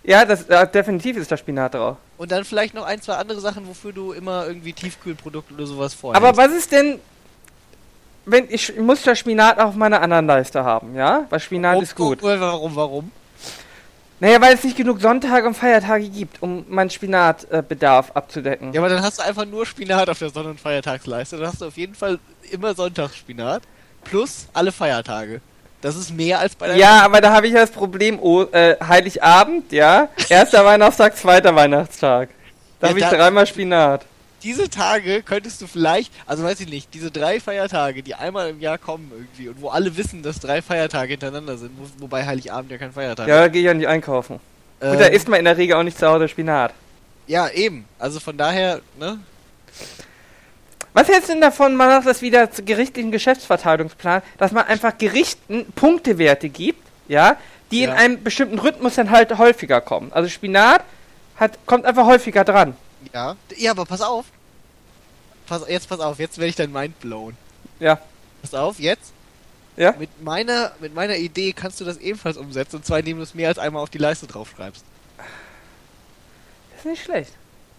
Ja, 0.03 0.25
das 0.25 0.45
ja, 0.49 0.65
definitiv 0.65 1.17
ist 1.17 1.31
da 1.31 1.37
Spinat 1.37 1.73
drauf. 1.73 1.97
Und 2.17 2.31
dann 2.31 2.43
vielleicht 2.45 2.73
noch 2.73 2.83
ein, 2.85 3.01
zwei 3.01 3.15
andere 3.15 3.39
Sachen, 3.39 3.67
wofür 3.67 3.93
du 3.93 4.11
immer 4.11 4.45
irgendwie 4.47 4.73
Tiefkühlprodukte 4.73 5.53
oder 5.53 5.65
sowas 5.65 5.93
vorhast. 5.93 6.21
Aber 6.21 6.37
was 6.37 6.51
ist 6.51 6.71
denn, 6.71 6.99
wenn 8.25 8.45
ich, 8.49 8.69
ich 8.69 8.79
muss 8.79 9.03
ja 9.05 9.15
Spinat 9.15 9.59
auf 9.59 9.75
meiner 9.75 10.01
anderen 10.01 10.27
Leiste 10.27 10.63
haben, 10.63 10.95
ja? 10.95 11.25
Weil 11.29 11.39
Spinat 11.39 11.71
warum, 11.73 11.83
ist 11.83 11.95
gut. 11.95 12.21
Warum, 12.21 12.39
warum, 12.41 12.75
warum? 12.75 13.11
Naja, 14.19 14.39
weil 14.39 14.53
es 14.53 14.63
nicht 14.63 14.77
genug 14.77 15.01
Sonntage 15.01 15.45
und 15.45 15.53
Feiertage 15.55 16.07
gibt, 16.07 16.41
um 16.41 16.65
meinen 16.69 16.89
Spinatbedarf 16.89 18.11
abzudecken. 18.13 18.71
Ja, 18.73 18.79
aber 18.79 18.89
dann 18.89 19.01
hast 19.01 19.19
du 19.19 19.23
einfach 19.23 19.45
nur 19.45 19.65
Spinat 19.65 20.09
auf 20.09 20.19
der 20.19 20.29
Sonn- 20.29 20.45
und 20.45 20.59
Feiertagsleiste. 20.59 21.37
Dann 21.37 21.47
hast 21.47 21.61
du 21.61 21.65
auf 21.65 21.77
jeden 21.77 21.95
Fall 21.95 22.19
immer 22.51 22.73
Sonntagsspinat. 22.73 23.63
Plus 24.03 24.47
alle 24.53 24.71
Feiertage. 24.71 25.41
Das 25.81 25.97
ist 25.97 26.11
mehr 26.15 26.39
als 26.39 26.55
bei 26.55 26.67
der 26.67 26.77
Ja, 26.77 27.01
aber 27.01 27.19
da 27.19 27.33
habe 27.33 27.47
ich 27.47 27.53
ja 27.53 27.59
das 27.59 27.71
Problem, 27.71 28.17
oh, 28.21 28.43
äh, 28.43 28.77
Heiligabend, 28.81 29.71
ja, 29.73 30.07
erster 30.29 30.63
Weihnachtstag, 30.65 31.17
zweiter 31.17 31.53
Weihnachtstag. 31.53 32.29
Da 32.79 32.87
Ja, 32.87 32.91
habe 32.91 32.99
ich 32.99 33.05
dreimal 33.05 33.45
Spinat. 33.45 34.05
Diese 34.43 34.69
Tage 34.69 35.23
könntest 35.23 35.61
du 35.61 35.67
vielleicht, 35.67 36.11
also 36.25 36.43
weiß 36.43 36.59
ich 36.59 36.67
nicht, 36.69 36.93
diese 36.93 37.11
drei 37.11 37.39
Feiertage, 37.39 38.03
die 38.03 38.13
einmal 38.15 38.49
im 38.49 38.59
Jahr 38.59 38.77
kommen 38.77 39.09
irgendwie 39.15 39.47
und 39.49 39.61
wo 39.61 39.69
alle 39.69 39.95
wissen, 39.95 40.21
dass 40.21 40.39
drei 40.39 40.61
Feiertage 40.61 41.11
hintereinander 41.11 41.57
sind, 41.57 41.71
wo, 41.77 41.85
wobei 42.03 42.25
Heiligabend 42.25 42.69
ja 42.71 42.77
kein 42.77 42.91
Feiertag 42.91 43.27
Ja, 43.27 43.41
da 43.41 43.47
gehe 43.47 43.61
ich 43.61 43.65
ja 43.65 43.73
nicht 43.73 43.87
einkaufen. 43.87 44.39
ist. 44.81 44.89
Und 44.91 44.99
da 44.99 45.07
Ähm, 45.07 45.13
isst 45.13 45.29
man 45.29 45.39
in 45.39 45.45
der 45.45 45.57
Regel 45.57 45.77
auch 45.77 45.83
nicht 45.83 45.97
zu 45.97 46.05
Hause 46.07 46.27
Spinat. 46.27 46.73
Ja, 47.25 47.47
eben. 47.49 47.85
Also 47.99 48.19
von 48.19 48.37
daher, 48.37 48.81
ne? 48.99 49.19
Was 50.91 51.07
hältst 51.07 51.29
du 51.29 51.33
denn 51.33 51.41
davon, 51.41 51.75
man 51.75 51.87
macht 51.87 52.05
das 52.05 52.21
wieder 52.21 52.51
zu 52.51 52.63
gerichtlichen 52.63 53.11
Geschäftsverteilungsplan, 53.11 54.21
dass 54.37 54.51
man 54.51 54.65
einfach 54.67 54.97
Gerichten 54.97 55.65
Punktewerte 55.73 56.49
gibt, 56.49 56.85
ja, 57.07 57.37
die 57.71 57.83
in 57.83 57.89
Ja. 57.89 57.95
einem 57.95 58.21
bestimmten 58.23 58.59
Rhythmus 58.59 58.95
dann 58.95 59.09
halt 59.09 59.35
häufiger 59.37 59.79
kommen. 59.81 60.11
Also 60.13 60.29
Spinat 60.29 60.83
hat, 61.37 61.57
kommt 61.65 61.85
einfach 61.85 62.05
häufiger 62.05 62.43
dran. 62.43 62.75
Ja. 63.13 63.35
Ja, 63.57 63.71
aber 63.71 63.85
pass 63.85 64.01
auf. 64.01 64.25
Pass, 65.45 65.63
jetzt 65.67 65.89
pass 65.89 65.99
auf, 65.99 66.19
jetzt 66.19 66.37
werde 66.37 66.49
ich 66.49 66.55
dein 66.55 66.71
Mind 66.71 66.99
blown. 66.99 67.35
Ja. 67.79 67.99
Pass 68.41 68.53
auf, 68.53 68.79
jetzt. 68.79 69.11
Ja? 69.75 69.93
Mit 69.97 70.21
meiner, 70.23 70.71
mit 70.79 70.93
meiner 70.93 71.17
Idee 71.17 71.53
kannst 71.53 71.81
du 71.81 71.85
das 71.85 71.97
ebenfalls 71.97 72.37
umsetzen, 72.37 72.77
und 72.77 72.85
zwar 72.85 72.99
indem 72.99 73.17
du 73.17 73.23
es 73.23 73.33
mehr 73.33 73.49
als 73.49 73.59
einmal 73.59 73.81
auf 73.81 73.89
die 73.89 73.97
Leiste 73.97 74.27
draufschreibst. 74.27 74.83
Das 75.17 76.79
ist 76.79 76.85
nicht 76.85 77.03
schlecht. 77.03 77.31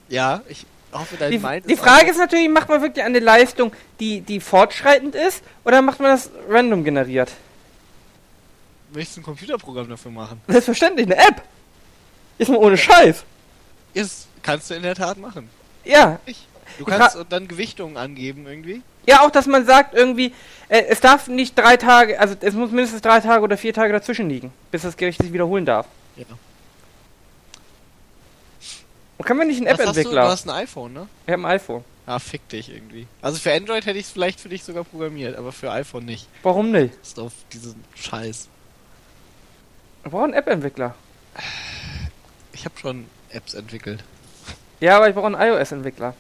Ja, 0.09 0.43
ich 0.49 0.67
hoffe, 0.93 1.17
dein 1.17 1.31
Die, 1.31 1.39
Mind 1.39 1.69
die 1.69 1.77
Frage 1.77 2.11
ist 2.11 2.19
natürlich, 2.19 2.49
macht 2.49 2.69
man 2.69 2.83
wirklich 2.83 3.05
eine 3.05 3.21
Leistung, 3.21 3.73
die, 4.01 4.21
die 4.21 4.41
fortschreitend 4.41 5.15
ist, 5.15 5.43
oder 5.65 5.83
macht 5.83 6.01
man 6.01 6.11
das 6.11 6.31
random 6.49 6.85
generiert? 6.85 7.31
Möchtest 8.93 9.17
du 9.17 9.21
ein 9.21 9.25
Computerprogramm 9.25 9.89
dafür 9.89 10.11
machen? 10.11 10.41
Selbstverständlich, 10.47 11.07
eine 11.07 11.17
App. 11.17 11.43
Ist 12.39 12.51
mal 12.51 12.59
ohne 12.59 12.77
Scheiß. 12.77 13.25
Ist, 13.93 14.29
kannst 14.45 14.71
du 14.71 14.75
in 14.75 14.83
der 14.83 14.95
Tat 14.95 15.19
machen. 15.19 15.51
Ja. 15.85 16.21
Ich. 16.27 16.47
Du 16.79 16.85
kannst 16.85 17.17
Fra- 17.17 17.25
dann 17.25 17.49
Gewichtungen 17.49 17.97
angeben 17.97 18.47
irgendwie. 18.47 18.83
Ja, 19.07 19.21
auch, 19.23 19.31
dass 19.31 19.47
man 19.47 19.67
sagt 19.67 19.95
irgendwie, 19.95 20.33
äh, 20.69 20.85
es 20.89 21.01
darf 21.01 21.27
nicht 21.29 21.59
drei 21.59 21.77
Tage, 21.77 22.19
also 22.19 22.35
es 22.41 22.55
muss 22.55 22.71
mindestens 22.71 23.03
drei 23.03 23.21
Tage 23.21 23.43
oder 23.43 23.57
vier 23.59 23.75
Tage 23.75 23.93
dazwischen 23.93 24.29
liegen, 24.31 24.53
bis 24.71 24.83
das 24.83 24.97
Gericht 24.97 25.21
sich 25.21 25.33
wiederholen 25.33 25.67
darf. 25.67 25.87
Ja. 26.17 26.25
Und 29.19 29.25
kann 29.27 29.37
man 29.37 29.47
nicht 29.47 29.59
einen 29.59 29.67
Was 29.67 29.73
hast 29.73 29.81
du? 29.81 29.85
Du 29.85 29.91
App-Entwickler? 30.01 30.29
hast 30.29 30.45
ein 30.49 30.51
iPhone, 30.51 30.93
ne? 30.93 31.09
Ich 31.27 31.33
habe 31.33 31.43
ein 31.43 31.47
iPhone. 31.47 31.85
Ah, 32.07 32.19
fick 32.19 32.47
dich 32.49 32.71
irgendwie. 32.71 33.07
Also 33.23 33.39
für 33.39 33.53
Android 33.53 33.87
hätte 33.87 33.99
ich 33.99 34.07
es 34.07 34.13
vielleicht 34.13 34.41
für 34.41 34.49
dich 34.49 34.65
sogar 34.65 34.85
programmiert, 34.85 35.37
aber 35.37 35.53
für 35.53 35.71
iPhone 35.71 36.05
nicht. 36.05 36.27
Warum 36.43 36.71
nicht? 36.71 36.95
Ist 37.03 37.19
auf 37.19 37.33
diesen 37.53 37.77
Scheiß. 37.95 38.49
Wir 40.03 40.11
brauchen 40.11 40.25
einen 40.25 40.35
App-Entwickler. 40.35 40.95
Ich 42.53 42.65
habe 42.65 42.75
schon 42.79 43.07
Apps 43.31 43.55
entwickelt. 43.55 44.03
Ja, 44.85 44.99
aber 44.99 45.09
ich 45.09 45.15
brauche 45.15 45.35
einen 45.35 45.41
iOS-Entwickler. 45.41 46.13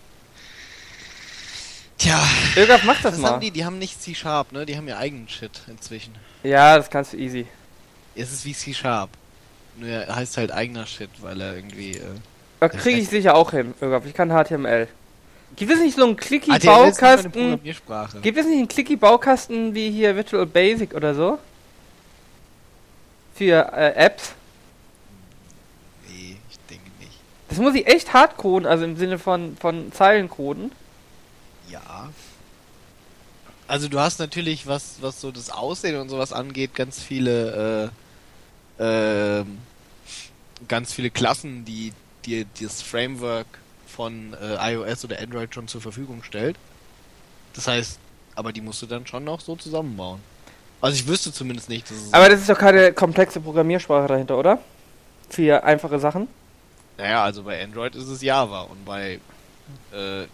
Tja, 1.98 2.18
Irgendwas 2.57 2.83
macht 2.85 3.05
das 3.05 3.12
was 3.12 3.20
mal. 3.20 3.31
haben 3.33 3.40
die? 3.42 3.50
Die 3.50 3.62
haben 3.62 3.79
nicht 3.79 4.00
C-Sharp, 4.03 4.53
ne? 4.53 4.64
Die 4.64 4.74
haben 4.74 4.88
ja 4.88 4.96
eigenen 4.96 5.29
Shit 5.29 5.61
inzwischen. 5.66 6.14
Ja, 6.42 6.79
das 6.79 6.88
kannst 6.88 7.12
du 7.12 7.18
easy. 7.18 7.46
Es 8.14 8.33
ist 8.33 8.46
wie 8.46 8.55
C-Sharp. 8.55 9.11
Nur 9.77 9.90
er 9.90 10.16
heißt 10.16 10.38
halt 10.38 10.50
eigener 10.50 10.87
Shit, 10.87 11.11
weil 11.20 11.42
er 11.42 11.57
irgendwie, 11.57 11.96
äh, 11.96 12.00
Da 12.61 12.68
Das 12.68 12.81
kriege 12.81 13.00
ich 13.00 13.09
sicher 13.11 13.35
auch 13.35 13.50
hin. 13.50 13.74
Irgendwas. 13.83 14.09
Ich 14.09 14.14
kann 14.14 14.31
HTML. 14.31 14.88
Gibt 15.57 15.70
es 15.70 15.81
nicht 15.81 15.96
so 15.98 16.05
einen 16.05 16.16
Clicky-Baukasten? 16.16 17.61
Gibt 17.62 18.38
es 18.38 18.46
nicht 18.46 18.59
einen 18.59 18.68
Clicky-Baukasten 18.68 19.74
wie 19.74 19.90
hier 19.90 20.16
Visual 20.16 20.46
Basic 20.46 20.94
oder 20.94 21.14
so? 21.14 21.38
Für 23.35 23.70
äh, 23.74 23.92
Apps? 23.94 24.33
Nee, 26.09 26.38
ich 26.50 26.59
denke 26.70 26.90
nicht. 26.98 27.18
Das 27.49 27.59
muss 27.59 27.75
ich 27.75 27.87
echt 27.87 28.13
hart 28.13 28.37
coden, 28.37 28.67
also 28.67 28.85
im 28.85 28.97
Sinne 28.97 29.19
von, 29.19 29.57
von 29.57 29.93
Zeilencoden. 29.93 30.73
Ja. 31.71 32.11
Also 33.67 33.89
du 33.89 33.99
hast 33.99 34.19
natürlich, 34.19 34.67
was, 34.67 34.97
was 35.01 35.21
so 35.21 35.31
das 35.31 35.51
Aussehen 35.51 35.99
und 36.01 36.09
sowas 36.09 36.33
angeht, 36.33 36.75
ganz 36.75 37.01
viele, 37.01 37.91
äh, 38.79 39.41
ähm, 39.41 39.59
ganz 40.69 40.93
viele 40.93 41.11
Klassen, 41.11 41.65
die 41.65 41.93
dir 42.27 42.45
das 42.61 42.83
Framework 42.83 43.47
von 43.87 44.35
äh, 44.35 44.75
iOS 44.75 45.05
oder 45.05 45.21
Android 45.21 45.55
schon 45.55 45.69
zur 45.69 45.81
Verfügung 45.81 46.23
stellt. 46.23 46.57
Das 47.55 47.69
heißt, 47.69 47.99
aber 48.35 48.53
die 48.53 48.61
musst 48.61 48.83
du 48.83 48.87
dann 48.87 49.07
schon 49.07 49.25
noch 49.25 49.41
so 49.41 49.57
zusammenbauen. 49.57 50.21
Also 50.81 50.97
ich 50.97 51.07
wüsste 51.07 51.33
zumindest 51.33 51.69
nicht, 51.69 51.91
dass 51.91 51.97
es 51.97 52.13
Aber 52.13 52.29
das 52.29 52.41
ist 52.41 52.51
doch 52.51 52.59
keine 52.59 52.93
komplexe 52.93 53.41
Programmiersprache 53.41 54.09
dahinter, 54.09 54.37
oder? 54.37 54.59
Für 55.31 55.65
einfache 55.65 55.99
Sachen. 55.99 56.29
Naja, 56.97 57.25
also 57.25 57.43
bei 57.43 57.63
Android 57.63 57.95
ist 57.95 58.09
es 58.09 58.23
Java 58.23 58.63
und 58.63 58.85
bei 58.85 59.21
äh, 59.93 60.27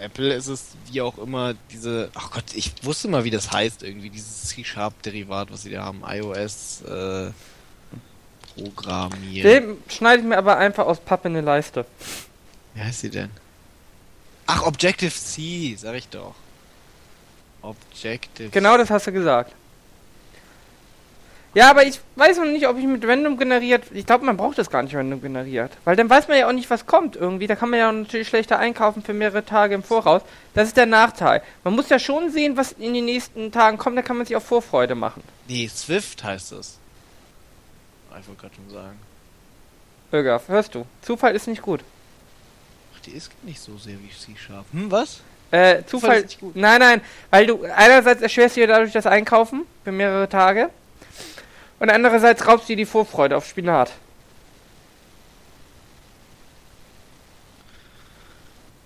Apple 0.00 0.32
ist 0.32 0.46
es 0.46 0.68
wie 0.90 1.00
auch 1.00 1.18
immer 1.18 1.54
diese. 1.70 2.10
Ach 2.14 2.30
Gott, 2.30 2.44
ich 2.54 2.72
wusste 2.82 3.08
mal, 3.08 3.24
wie 3.24 3.30
das 3.30 3.52
heißt 3.52 3.82
irgendwie, 3.82 4.10
dieses 4.10 4.44
C-Sharp-Derivat, 4.44 5.52
was 5.52 5.62
sie 5.62 5.70
da 5.70 5.84
haben, 5.84 6.02
iOS 6.06 6.82
äh, 6.82 7.30
Programmieren. 8.54 9.50
Den 9.50 9.76
schneide 9.88 10.22
ich 10.22 10.28
mir 10.28 10.38
aber 10.38 10.56
einfach 10.56 10.86
aus 10.86 10.98
Pappe 10.98 11.28
in 11.28 11.36
eine 11.36 11.44
Leiste. 11.44 11.84
Wie 12.74 12.80
heißt 12.80 13.00
sie 13.00 13.10
denn? 13.10 13.30
Ach, 14.46 14.62
Objective-C, 14.62 15.76
sag 15.78 15.94
ich 15.96 16.08
doch. 16.08 16.34
Objective. 17.60 18.50
Genau 18.50 18.78
das 18.78 18.90
hast 18.90 19.06
du 19.08 19.12
gesagt. 19.12 19.52
Ja, 21.56 21.70
aber 21.70 21.86
ich 21.86 22.00
weiß 22.16 22.36
noch 22.36 22.44
nicht, 22.44 22.68
ob 22.68 22.76
ich 22.76 22.84
mit 22.84 23.02
random 23.08 23.38
generiert. 23.38 23.84
Ich 23.92 24.04
glaube, 24.04 24.26
man 24.26 24.36
braucht 24.36 24.58
das 24.58 24.68
gar 24.68 24.82
nicht 24.82 24.94
random 24.94 25.22
generiert. 25.22 25.72
Weil 25.84 25.96
dann 25.96 26.10
weiß 26.10 26.28
man 26.28 26.36
ja 26.36 26.48
auch 26.48 26.52
nicht, 26.52 26.68
was 26.68 26.84
kommt 26.84 27.16
irgendwie. 27.16 27.46
Da 27.46 27.56
kann 27.56 27.70
man 27.70 27.78
ja 27.78 27.90
natürlich 27.90 28.28
schlechter 28.28 28.58
einkaufen 28.58 29.02
für 29.02 29.14
mehrere 29.14 29.42
Tage 29.42 29.74
im 29.74 29.82
Voraus. 29.82 30.20
Das 30.52 30.68
ist 30.68 30.76
der 30.76 30.84
Nachteil. 30.84 31.42
Man 31.64 31.74
muss 31.74 31.88
ja 31.88 31.98
schon 31.98 32.30
sehen, 32.30 32.58
was 32.58 32.72
in 32.72 32.92
den 32.92 33.06
nächsten 33.06 33.52
Tagen 33.52 33.78
kommt. 33.78 33.96
Da 33.96 34.02
kann 34.02 34.18
man 34.18 34.26
sich 34.26 34.36
auch 34.36 34.42
Vorfreude 34.42 34.94
machen. 34.94 35.22
Nee, 35.48 35.66
Swift 35.68 36.22
heißt 36.22 36.52
es. 36.52 36.76
Ich 38.20 38.28
wollte 38.28 38.42
gerade 38.42 38.54
schon 38.54 38.68
sagen. 38.68 38.98
Irgaf, 40.12 40.48
hörst 40.48 40.74
du? 40.74 40.84
Zufall 41.00 41.34
ist 41.34 41.46
nicht 41.46 41.62
gut. 41.62 41.80
Ach, 42.94 43.00
die 43.00 43.12
ist 43.12 43.30
nicht 43.44 43.60
so 43.60 43.78
sehr 43.78 43.94
wie 43.94 44.10
C-Sharp. 44.10 44.66
Hm, 44.72 44.90
was? 44.90 45.22
Äh, 45.52 45.84
Zufall 45.84 45.86
Zufall. 45.86 46.16
ist 46.18 46.24
nicht 46.24 46.40
gut. 46.40 46.54
Nein, 46.54 46.80
nein, 46.80 47.00
weil 47.30 47.46
du 47.46 47.64
einerseits 47.64 48.20
erschwerst 48.20 48.56
dir 48.56 48.66
dadurch 48.66 48.92
das 48.92 49.06
Einkaufen 49.06 49.62
für 49.84 49.92
mehrere 49.92 50.28
Tage 50.28 50.68
und 51.78 51.90
andererseits 51.90 52.46
raubst 52.46 52.68
dir 52.68 52.76
die 52.76 52.86
Vorfreude 52.86 53.36
auf 53.36 53.46
Spinat. 53.46 53.92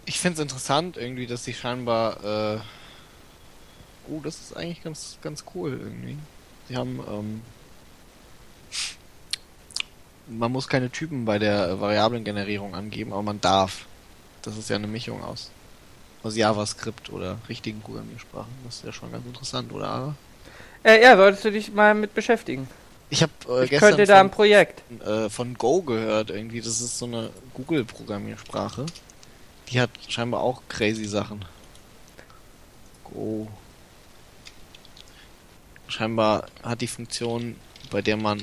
Ich 0.06 0.18
finde 0.18 0.34
es 0.34 0.40
interessant 0.40 0.96
irgendwie, 0.96 1.26
dass 1.26 1.44
sie 1.44 1.54
scheinbar. 1.54 2.56
Äh 2.56 2.58
oh, 4.08 4.20
das 4.22 4.40
ist 4.40 4.56
eigentlich 4.56 4.82
ganz, 4.82 5.18
ganz 5.22 5.44
cool 5.54 5.78
irgendwie. 5.80 6.18
Sie 6.68 6.76
haben. 6.76 7.00
Ähm 7.08 7.42
man 10.30 10.52
muss 10.52 10.68
keine 10.68 10.90
Typen 10.90 11.24
bei 11.24 11.38
der 11.38 11.80
Variablengenerierung 11.80 12.74
angeben, 12.74 13.12
aber 13.12 13.22
man 13.22 13.40
darf. 13.40 13.86
Das 14.42 14.56
ist 14.56 14.70
ja 14.70 14.76
eine 14.76 14.86
Mischung 14.86 15.22
aus, 15.22 15.50
aus 16.22 16.36
JavaScript 16.36 17.10
oder 17.10 17.38
richtigen 17.48 17.80
Programmiersprachen. 17.80 18.52
Das 18.64 18.76
ist 18.76 18.84
ja 18.84 18.92
schon 18.92 19.12
ganz 19.12 19.26
interessant, 19.26 19.72
oder? 19.72 20.14
Äh, 20.84 21.02
ja, 21.02 21.16
solltest 21.16 21.44
du 21.44 21.52
dich 21.52 21.72
mal 21.72 21.94
mit 21.94 22.14
beschäftigen. 22.14 22.68
Ich 23.10 23.22
habe 23.22 23.32
äh, 23.48 23.64
Ich 23.64 23.70
gestern 23.70 23.90
könnte 23.90 24.06
da 24.06 24.20
ein 24.20 24.26
von, 24.26 24.30
Projekt. 24.30 24.82
äh, 25.04 25.28
von 25.28 25.54
Go 25.54 25.82
gehört 25.82 26.30
irgendwie. 26.30 26.60
Das 26.60 26.80
ist 26.80 26.98
so 26.98 27.06
eine 27.06 27.30
Google-Programmiersprache. 27.54 28.86
Die 29.68 29.80
hat 29.80 29.90
scheinbar 30.08 30.40
auch 30.40 30.62
crazy 30.68 31.04
Sachen. 31.04 31.44
Go. 33.04 33.48
Scheinbar 35.88 36.46
hat 36.62 36.80
die 36.80 36.86
Funktion, 36.86 37.56
bei 37.90 38.00
der 38.00 38.16
man 38.16 38.42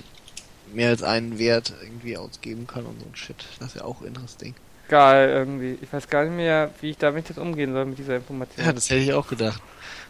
mehr 0.74 0.90
als 0.90 1.02
einen 1.04 1.40
Wert 1.40 1.74
irgendwie 1.82 2.18
ausgeben 2.18 2.68
kann 2.68 2.86
und 2.86 3.00
so 3.00 3.06
ein 3.06 3.16
Shit. 3.16 3.46
Das 3.60 3.70
ist 3.70 3.76
ja 3.78 3.84
auch 3.86 4.02
interesting. 4.02 4.54
Geil, 4.90 5.30
irgendwie. 5.30 5.78
Ich 5.82 5.92
weiß 5.92 6.10
gar 6.10 6.24
nicht 6.24 6.36
mehr, 6.36 6.72
wie 6.82 6.92
ich 6.92 6.98
damit 6.98 7.30
jetzt 7.30 7.38
umgehen 7.38 7.74
soll 7.74 7.86
mit 7.86 7.98
dieser 7.98 8.18
Information. 8.18 8.66
Ja, 8.66 8.74
das 8.74 8.90
hätte 8.90 9.02
ich 9.02 9.14
auch 9.14 9.28
gedacht. 9.28 9.62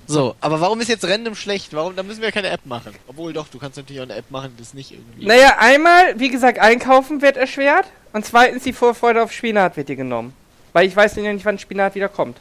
So, 0.08 0.36
aber 0.40 0.62
warum 0.62 0.80
ist 0.80 0.88
jetzt 0.88 1.04
Random 1.04 1.36
schlecht? 1.36 1.74
Warum? 1.74 1.96
Da 1.96 2.04
müssen 2.04 2.22
wir 2.22 2.32
keine 2.32 2.50
App 2.50 2.66
machen. 2.66 2.96
Obwohl 3.08 3.34
doch, 3.34 3.48
du 3.50 3.60
kannst 3.60 3.78
natürlich 3.78 4.00
auch 4.00 4.06
eine 4.06 4.16
App 4.16 4.32
machen, 4.32 4.54
das 4.58 4.74
nicht 4.74 4.92
irgendwie. 4.92 5.26
Naja, 5.26 5.58
einmal, 5.60 6.18
wie 6.18 6.30
gesagt, 6.30 6.60
einkaufen 6.60 7.22
wird 7.22 7.36
erschwert 7.36 7.86
und 8.14 8.26
zweitens 8.26 8.64
die 8.64 8.74
Vorfreude 8.74 9.22
auf 9.22 9.34
Spinat 9.34 9.76
wird 9.76 9.90
dir 9.90 9.98
genommen. 9.98 10.34
Weil 10.72 10.88
ich 10.88 10.96
weiß 10.96 11.16
ja 11.18 11.34
nicht, 11.34 11.46
wann 11.46 11.60
Spinat 11.60 11.96
wieder 11.96 12.08
kommt. 12.08 12.38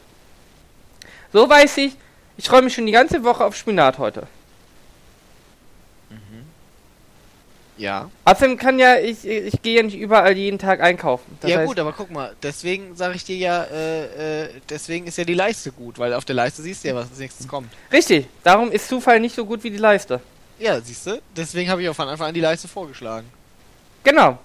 So 1.33 1.49
weiß 1.49 1.77
ich, 1.77 1.95
ich 2.37 2.47
freue 2.47 2.61
mich 2.61 2.73
schon 2.73 2.85
die 2.85 2.93
ganze 2.93 3.23
Woche 3.23 3.43
auf 3.43 3.55
Spinat 3.55 3.97
heute. 3.97 4.27
Ja. 7.77 8.09
Außerdem 8.25 8.57
kann 8.57 8.79
ja, 8.79 8.97
ich, 8.97 9.25
ich 9.25 9.61
gehe 9.61 9.77
ja 9.77 9.83
nicht 9.83 9.97
überall 9.97 10.35
jeden 10.35 10.57
Tag 10.57 10.81
einkaufen. 10.81 11.37
Das 11.41 11.51
ja 11.51 11.59
heißt, 11.59 11.67
gut, 11.67 11.79
aber 11.79 11.93
guck 11.93 12.11
mal, 12.11 12.35
deswegen 12.41 12.95
sage 12.95 13.15
ich 13.15 13.23
dir 13.23 13.37
ja, 13.37 13.63
äh, 13.63 14.45
äh, 14.45 14.49
deswegen 14.69 15.07
ist 15.07 15.17
ja 15.17 15.23
die 15.23 15.33
Leiste 15.35 15.71
gut, 15.71 15.99
weil 15.99 16.13
auf 16.13 16.25
der 16.25 16.35
Leiste 16.35 16.61
siehst 16.61 16.83
du 16.83 16.89
ja, 16.89 16.95
was 16.95 17.09
als 17.09 17.19
nächstes 17.19 17.47
kommt. 17.47 17.71
Richtig, 17.91 18.27
darum 18.43 18.71
ist 18.71 18.87
Zufall 18.87 19.19
nicht 19.19 19.35
so 19.35 19.45
gut 19.45 19.63
wie 19.63 19.69
die 19.69 19.77
Leiste. 19.77 20.19
Ja, 20.59 20.81
siehst 20.81 21.05
du? 21.05 21.21
Deswegen 21.35 21.69
habe 21.69 21.83
ich 21.83 21.89
auch 21.89 21.95
von 21.95 22.07
Anfang 22.07 22.29
an 22.29 22.33
die 22.33 22.41
Leiste 22.41 22.67
vorgeschlagen. 22.67 23.27
Genau. 24.03 24.39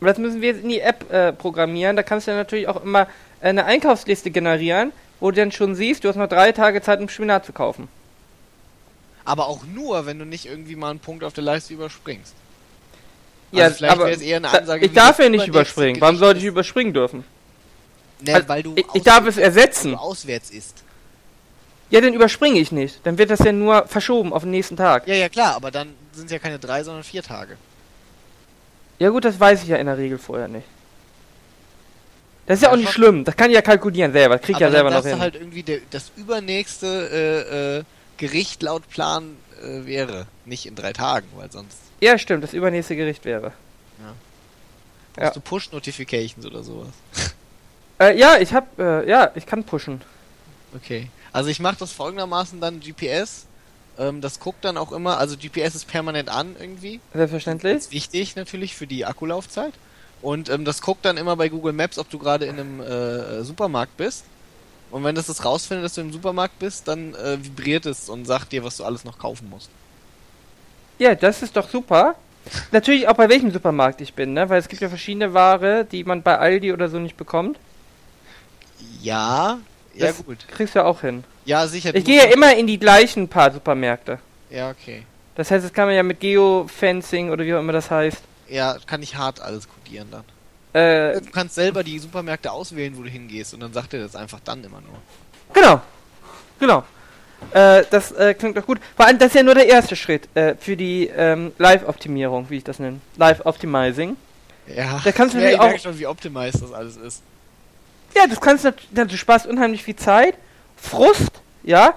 Und 0.00 0.06
das 0.06 0.18
müssen 0.18 0.40
wir 0.40 0.50
jetzt 0.50 0.62
in 0.62 0.68
die 0.68 0.80
App 0.80 1.10
äh, 1.10 1.32
programmieren. 1.32 1.96
Da 1.96 2.02
kannst 2.02 2.26
du 2.26 2.32
ja 2.32 2.36
natürlich 2.36 2.68
auch 2.68 2.82
immer 2.82 3.08
eine 3.40 3.64
Einkaufsliste 3.64 4.30
generieren, 4.30 4.92
wo 5.20 5.30
du 5.30 5.36
dann 5.36 5.52
schon 5.52 5.74
siehst, 5.74 6.04
du 6.04 6.08
hast 6.08 6.16
noch 6.16 6.28
drei 6.28 6.52
Tage 6.52 6.82
Zeit, 6.82 7.00
um 7.00 7.08
Spinat 7.08 7.46
zu 7.46 7.52
kaufen. 7.52 7.88
Aber 9.24 9.46
auch 9.46 9.64
nur, 9.64 10.06
wenn 10.06 10.18
du 10.18 10.24
nicht 10.24 10.46
irgendwie 10.46 10.76
mal 10.76 10.90
einen 10.90 11.00
Punkt 11.00 11.24
auf 11.24 11.32
der 11.32 11.44
Leiste 11.44 11.74
überspringst. 11.74 12.34
Ja, 13.50 13.64
Also 13.64 13.76
vielleicht 13.76 13.98
wäre 13.98 14.10
es 14.10 14.20
eher 14.20 14.36
eine 14.38 14.50
Ansage, 14.50 14.84
ich 14.86 14.92
darf 14.92 15.16
das 15.16 15.24
ja 15.24 15.30
nicht 15.30 15.46
überspringen. 15.46 16.00
Warum 16.00 16.16
sollte 16.16 16.38
ich 16.38 16.44
ist. 16.44 16.50
überspringen 16.50 16.92
dürfen? 16.92 17.24
Ne, 18.20 18.34
Also, 18.34 18.48
weil 18.48 18.62
du 18.62 18.74
ich, 18.76 18.84
ich 18.94 19.02
darf 19.02 19.26
es 19.26 19.36
ersetzen. 19.36 19.92
du 19.92 19.96
auswärts 19.98 20.50
isst. 20.50 20.82
Ja, 21.90 22.00
dann 22.02 22.12
überspringe 22.12 22.60
ich 22.60 22.70
nicht. 22.72 23.00
Dann 23.04 23.16
wird 23.16 23.30
das 23.30 23.38
ja 23.40 23.52
nur 23.52 23.86
verschoben 23.86 24.32
auf 24.32 24.42
den 24.42 24.50
nächsten 24.50 24.76
Tag. 24.76 25.08
Ja, 25.08 25.14
ja, 25.14 25.28
klar, 25.30 25.54
aber 25.54 25.70
dann 25.70 25.94
sind 26.12 26.26
es 26.26 26.32
ja 26.32 26.38
keine 26.38 26.58
drei, 26.58 26.82
sondern 26.84 27.02
vier 27.04 27.22
Tage. 27.22 27.56
Ja 28.98 29.08
gut, 29.10 29.24
das 29.24 29.38
weiß 29.40 29.62
ich 29.62 29.68
ja 29.68 29.76
in 29.76 29.86
der 29.86 29.96
Regel 29.96 30.18
vorher 30.18 30.48
nicht. 30.48 30.66
Das 32.46 32.56
ist 32.58 32.62
ja, 32.62 32.68
Ja, 32.68 32.72
auch 32.74 32.76
nicht 32.78 32.92
schlimm. 32.92 33.24
Das 33.24 33.36
kann 33.36 33.50
ich 33.50 33.54
ja 33.54 33.62
kalkulieren 33.62 34.12
selber. 34.12 34.36
Das 34.36 34.44
krieg 34.44 34.56
ich 34.56 34.64
aber 34.64 34.66
ja 34.66 34.70
selber 34.72 34.90
noch 34.90 35.02
hin. 35.04 35.12
du 35.12 35.18
halt 35.20 35.34
irgendwie, 35.36 35.62
der, 35.62 35.78
das 35.90 36.10
übernächste 36.16 37.76
äh, 37.76 37.78
äh, 37.78 37.84
Gericht 38.16 38.62
laut 38.62 38.88
Plan 38.90 39.36
äh, 39.62 39.86
wäre. 39.86 40.26
Nicht 40.44 40.66
in 40.66 40.74
drei 40.74 40.92
Tagen, 40.92 41.26
weil 41.36 41.50
sonst 41.50 41.76
Ja, 42.00 42.18
stimmt. 42.18 42.42
Das 42.44 42.52
übernächste 42.54 42.96
Gericht 42.96 43.24
wäre. 43.24 43.52
brauchst 45.14 45.20
Ja. 45.20 45.30
du 45.30 45.40
Push-Notifications 45.40 46.44
oder 46.46 46.62
sowas. 46.62 46.88
Äh, 48.00 48.16
ja, 48.16 48.36
ich 48.38 48.54
hab, 48.54 48.78
äh, 48.78 49.08
ja, 49.10 49.32
ich 49.34 49.44
kann 49.44 49.64
pushen. 49.64 50.00
Okay. 50.72 51.10
Also 51.32 51.50
ich 51.50 51.58
mache 51.58 51.78
das 51.80 51.90
folgendermaßen 51.90 52.60
dann 52.60 52.78
GPS. 52.78 53.46
Ähm, 53.98 54.20
das 54.20 54.38
guckt 54.38 54.64
dann 54.64 54.76
auch 54.76 54.92
immer, 54.92 55.18
also 55.18 55.36
GPS 55.36 55.74
ist 55.74 55.88
permanent 55.88 56.28
an 56.28 56.54
irgendwie. 56.60 57.00
Selbstverständlich. 57.12 57.76
ist 57.76 57.90
wichtig 57.90 58.36
natürlich 58.36 58.76
für 58.76 58.86
die 58.86 59.04
Akkulaufzeit. 59.04 59.72
Und 60.22 60.48
ähm, 60.48 60.64
das 60.64 60.80
guckt 60.80 61.04
dann 61.04 61.16
immer 61.16 61.34
bei 61.34 61.48
Google 61.48 61.72
Maps, 61.72 61.98
ob 61.98 62.08
du 62.08 62.20
gerade 62.20 62.44
in 62.44 62.60
einem 62.60 62.80
äh, 62.80 63.42
Supermarkt 63.42 63.96
bist. 63.96 64.22
Und 64.90 65.04
wenn 65.04 65.14
das 65.14 65.26
das 65.26 65.44
rausfindet, 65.44 65.84
dass 65.84 65.94
du 65.94 66.00
im 66.00 66.12
Supermarkt 66.12 66.58
bist, 66.58 66.88
dann 66.88 67.14
äh, 67.14 67.42
vibriert 67.42 67.86
es 67.86 68.08
und 68.08 68.24
sagt 68.24 68.52
dir, 68.52 68.64
was 68.64 68.78
du 68.78 68.84
alles 68.84 69.04
noch 69.04 69.18
kaufen 69.18 69.48
musst. 69.50 69.70
Ja, 70.98 71.14
das 71.14 71.42
ist 71.42 71.56
doch 71.56 71.68
super. 71.68 72.14
Natürlich 72.72 73.06
auch 73.08 73.14
bei 73.14 73.28
welchem 73.28 73.50
Supermarkt 73.50 74.00
ich 74.00 74.14
bin, 74.14 74.32
ne? 74.32 74.48
Weil 74.48 74.58
es 74.60 74.68
gibt 74.68 74.80
ja 74.80 74.88
verschiedene 74.88 75.34
Ware, 75.34 75.84
die 75.84 76.04
man 76.04 76.22
bei 76.22 76.38
Aldi 76.38 76.72
oder 76.72 76.88
so 76.88 76.98
nicht 76.98 77.16
bekommt. 77.16 77.58
Ja, 79.02 79.58
ja 79.94 80.06
Das 80.06 80.24
gut. 80.24 80.46
Kriegst 80.48 80.74
du 80.74 80.80
ja 80.80 80.84
auch 80.86 81.02
hin. 81.02 81.24
Ja, 81.44 81.66
sicher. 81.66 81.94
Ich 81.94 82.04
gehe 82.04 82.16
ja 82.16 82.32
immer 82.32 82.54
in 82.56 82.66
die 82.66 82.78
gleichen 82.78 83.28
paar 83.28 83.52
Supermärkte. 83.52 84.18
Ja, 84.50 84.70
okay. 84.70 85.04
Das 85.34 85.50
heißt, 85.50 85.64
das 85.64 85.72
kann 85.72 85.86
man 85.86 85.94
ja 85.94 86.02
mit 86.02 86.20
Geofencing 86.20 87.30
oder 87.30 87.44
wie 87.44 87.54
auch 87.54 87.60
immer 87.60 87.72
das 87.72 87.90
heißt. 87.90 88.22
Ja, 88.48 88.76
kann 88.86 89.02
ich 89.02 89.16
hart 89.16 89.40
alles 89.40 89.68
kodieren 89.68 90.08
dann. 90.10 90.24
Äh, 90.78 91.20
Du 91.20 91.30
kannst 91.30 91.54
selber 91.54 91.82
die 91.82 91.98
Supermärkte 91.98 92.50
auswählen, 92.52 92.96
wo 92.96 93.02
du 93.02 93.08
hingehst 93.08 93.54
und 93.54 93.60
dann 93.60 93.72
sagt 93.72 93.94
er 93.94 94.00
das 94.00 94.14
einfach 94.16 94.40
dann 94.44 94.62
immer 94.64 94.80
nur. 94.80 94.98
genau. 95.52 95.80
Genau. 96.60 96.82
Äh, 97.52 97.84
das 97.90 98.10
äh, 98.12 98.34
klingt 98.34 98.56
doch 98.56 98.66
gut. 98.66 98.80
Vor 98.96 99.06
allem, 99.06 99.18
das 99.18 99.28
ist 99.28 99.34
ja 99.36 99.42
nur 99.44 99.54
der 99.54 99.68
erste 99.68 99.94
Schritt 99.94 100.28
äh, 100.34 100.56
für 100.58 100.76
die 100.76 101.06
ähm, 101.06 101.52
Live-Optimierung, 101.58 102.50
wie 102.50 102.56
ich 102.56 102.64
das 102.64 102.80
nenne. 102.80 103.00
Live-Optimizing. 103.16 104.16
Ja, 104.74 105.00
Da 105.04 105.12
kannst 105.12 105.34
du 105.36 105.38
ja, 105.40 105.50
ich 105.50 105.60
auch- 105.60 105.78
schon, 105.78 105.98
wie 105.98 106.06
optimized 106.06 106.60
das 106.62 106.72
alles 106.72 106.96
ist. 106.96 107.22
Ja, 108.16 108.26
das 108.26 108.40
kannst 108.40 108.64
du 108.64 108.68
natürlich, 108.70 109.08
du 109.12 109.16
sparst 109.16 109.46
unheimlich 109.46 109.82
viel 109.84 109.94
Zeit, 109.96 110.34
Frust, 110.76 111.30
ja, 111.62 111.94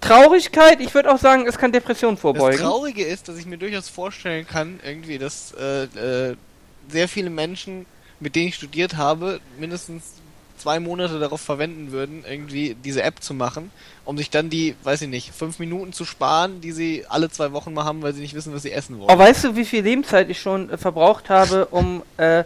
Traurigkeit, 0.00 0.80
ich 0.80 0.94
würde 0.94 1.12
auch 1.12 1.18
sagen, 1.18 1.46
es 1.48 1.58
kann 1.58 1.72
Depression 1.72 2.16
vorbeugen. 2.16 2.58
Das 2.58 2.60
Traurige 2.66 3.04
ist, 3.04 3.28
dass 3.28 3.36
ich 3.38 3.46
mir 3.46 3.58
durchaus 3.58 3.88
vorstellen 3.88 4.46
kann, 4.46 4.78
irgendwie, 4.84 5.18
dass 5.18 5.52
äh, 5.58 5.84
äh, 6.30 6.36
sehr 6.88 7.08
viele 7.08 7.30
Menschen, 7.30 7.86
mit 8.20 8.36
denen 8.36 8.48
ich 8.48 8.54
studiert 8.54 8.96
habe, 8.96 9.40
mindestens 9.58 10.04
zwei 10.58 10.80
Monate 10.80 11.18
darauf 11.18 11.40
verwenden 11.40 11.92
würden, 11.92 12.24
irgendwie 12.28 12.74
diese 12.82 13.02
App 13.02 13.22
zu 13.22 13.34
machen, 13.34 13.70
um 14.04 14.16
sich 14.16 14.30
dann 14.30 14.48
die, 14.50 14.74
weiß 14.84 15.02
ich 15.02 15.08
nicht, 15.08 15.34
fünf 15.34 15.58
Minuten 15.58 15.92
zu 15.92 16.04
sparen, 16.04 16.60
die 16.60 16.72
sie 16.72 17.04
alle 17.08 17.30
zwei 17.30 17.52
Wochen 17.52 17.74
mal 17.74 17.84
haben, 17.84 18.02
weil 18.02 18.14
sie 18.14 18.22
nicht 18.22 18.34
wissen, 18.34 18.54
was 18.54 18.62
sie 18.62 18.72
essen 18.72 18.98
wollen. 18.98 19.10
Aber 19.10 19.24
weißt 19.24 19.44
du, 19.44 19.56
wie 19.56 19.64
viel 19.64 19.82
Lebenszeit 19.82 20.30
ich 20.30 20.40
schon 20.40 20.70
äh, 20.70 20.78
verbraucht 20.78 21.28
habe, 21.28 21.66
um, 21.66 22.02
äh, 22.16 22.44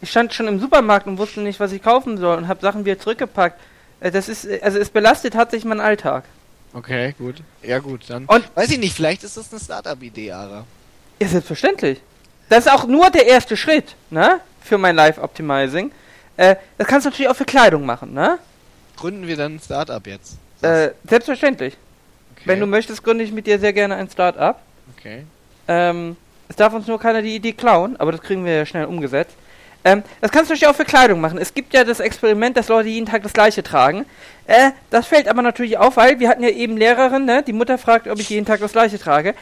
ich 0.00 0.10
stand 0.10 0.32
schon 0.32 0.48
im 0.48 0.58
Supermarkt 0.58 1.06
und 1.06 1.18
wusste 1.18 1.40
nicht, 1.40 1.60
was 1.60 1.72
ich 1.72 1.82
kaufen 1.82 2.16
soll 2.16 2.38
und 2.38 2.48
habe 2.48 2.60
Sachen 2.62 2.84
wieder 2.84 2.98
zurückgepackt. 2.98 3.60
Äh, 4.00 4.10
das 4.10 4.28
ist, 4.28 4.48
also 4.62 4.78
es 4.78 4.88
belastet 4.88 5.34
tatsächlich 5.34 5.66
meinen 5.68 5.80
Alltag. 5.80 6.24
Okay, 6.72 7.14
gut. 7.18 7.42
Ja 7.62 7.78
gut, 7.80 8.04
dann. 8.08 8.24
Und- 8.26 8.44
weiß 8.54 8.70
ich 8.70 8.78
nicht, 8.78 8.94
vielleicht 8.94 9.24
ist 9.24 9.36
das 9.36 9.50
eine 9.52 9.60
Startup-Idee, 9.60 10.32
Ara. 10.32 10.64
Ja, 11.20 11.28
selbstverständlich. 11.28 12.00
Das 12.50 12.66
ist 12.66 12.72
auch 12.72 12.84
nur 12.86 13.08
der 13.10 13.26
erste 13.26 13.56
Schritt, 13.56 13.94
ne? 14.10 14.40
Für 14.60 14.76
mein 14.76 14.94
Live-Optimizing. 14.96 15.92
Äh, 16.36 16.56
das 16.76 16.86
kannst 16.86 17.06
du 17.06 17.10
natürlich 17.10 17.30
auch 17.30 17.36
für 17.36 17.44
Kleidung 17.44 17.86
machen, 17.86 18.12
ne? 18.12 18.38
Gründen 18.96 19.26
wir 19.26 19.36
dann 19.36 19.54
ein 19.54 19.60
Startup 19.60 20.04
jetzt? 20.06 20.36
Äh, 20.60 20.90
selbstverständlich. 21.08 21.76
okay. 22.32 22.42
Wenn 22.44 22.60
du 22.60 22.66
möchtest, 22.66 23.02
gründe 23.02 23.24
ich 23.24 23.32
mit 23.32 23.46
dir 23.46 23.58
sehr 23.58 23.72
gerne 23.72 23.96
ein 23.96 24.10
Start-up. 24.10 24.60
Okay. 24.98 25.24
Ähm, 25.68 26.16
es 26.48 26.56
darf 26.56 26.74
uns 26.74 26.86
nur 26.86 26.98
keiner 26.98 27.22
die 27.22 27.36
Idee 27.36 27.52
klauen, 27.52 27.96
aber 27.98 28.12
das 28.12 28.20
kriegen 28.20 28.44
wir 28.44 28.52
ja 28.52 28.66
schnell 28.66 28.84
umgesetzt. 28.84 29.36
Ähm, 29.84 30.02
das 30.20 30.30
kannst 30.32 30.50
du 30.50 30.54
natürlich 30.54 30.66
auch 30.66 30.76
für 30.76 30.84
Kleidung 30.84 31.20
machen. 31.20 31.38
Es 31.38 31.54
gibt 31.54 31.72
ja 31.72 31.84
das 31.84 32.00
Experiment, 32.00 32.56
dass 32.56 32.68
Leute 32.68 32.88
jeden 32.88 33.06
Tag 33.06 33.22
das 33.22 33.32
gleiche 33.32 33.62
tragen. 33.62 34.04
Äh, 34.46 34.72
das 34.90 35.06
fällt 35.06 35.28
aber 35.28 35.40
natürlich 35.40 35.78
auf, 35.78 35.96
weil 35.96 36.18
wir 36.18 36.28
hatten 36.28 36.42
ja 36.42 36.50
eben 36.50 36.76
Lehrerin, 36.76 37.24
ne? 37.24 37.42
Die 37.44 37.52
Mutter 37.52 37.78
fragt, 37.78 38.08
ob 38.08 38.18
ich 38.18 38.28
jeden 38.28 38.44
Tag 38.44 38.60
das 38.60 38.72
gleiche 38.72 38.98
trage. 38.98 39.34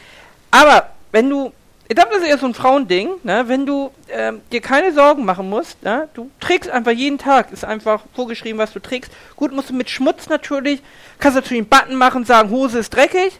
Aber 0.51 0.91
wenn 1.11 1.29
du, 1.29 1.51
ich 1.89 1.95
glaube, 1.95 2.11
das 2.11 2.21
ist 2.21 2.27
eher 2.27 2.37
so 2.37 2.45
ein 2.45 2.53
Frauending, 2.53 3.09
ne? 3.23 3.45
Wenn 3.47 3.65
du 3.65 3.89
ähm, 4.09 4.41
dir 4.51 4.61
keine 4.61 4.93
Sorgen 4.93 5.25
machen 5.25 5.49
musst, 5.49 5.81
ne? 5.81 6.07
Du 6.13 6.29
trägst 6.39 6.69
einfach 6.69 6.91
jeden 6.91 7.17
Tag, 7.17 7.51
ist 7.51 7.65
einfach 7.65 8.03
vorgeschrieben, 8.13 8.59
was 8.59 8.71
du 8.73 8.79
trägst. 8.79 9.11
Gut, 9.35 9.51
musst 9.51 9.71
du 9.71 9.73
mit 9.73 9.89
Schmutz 9.89 10.29
natürlich, 10.29 10.83
kannst 11.17 11.35
natürlich 11.35 11.61
einen 11.61 11.67
Button 11.67 11.95
machen, 11.95 12.25
sagen, 12.25 12.51
Hose 12.51 12.77
ist 12.77 12.91
dreckig. 12.91 13.39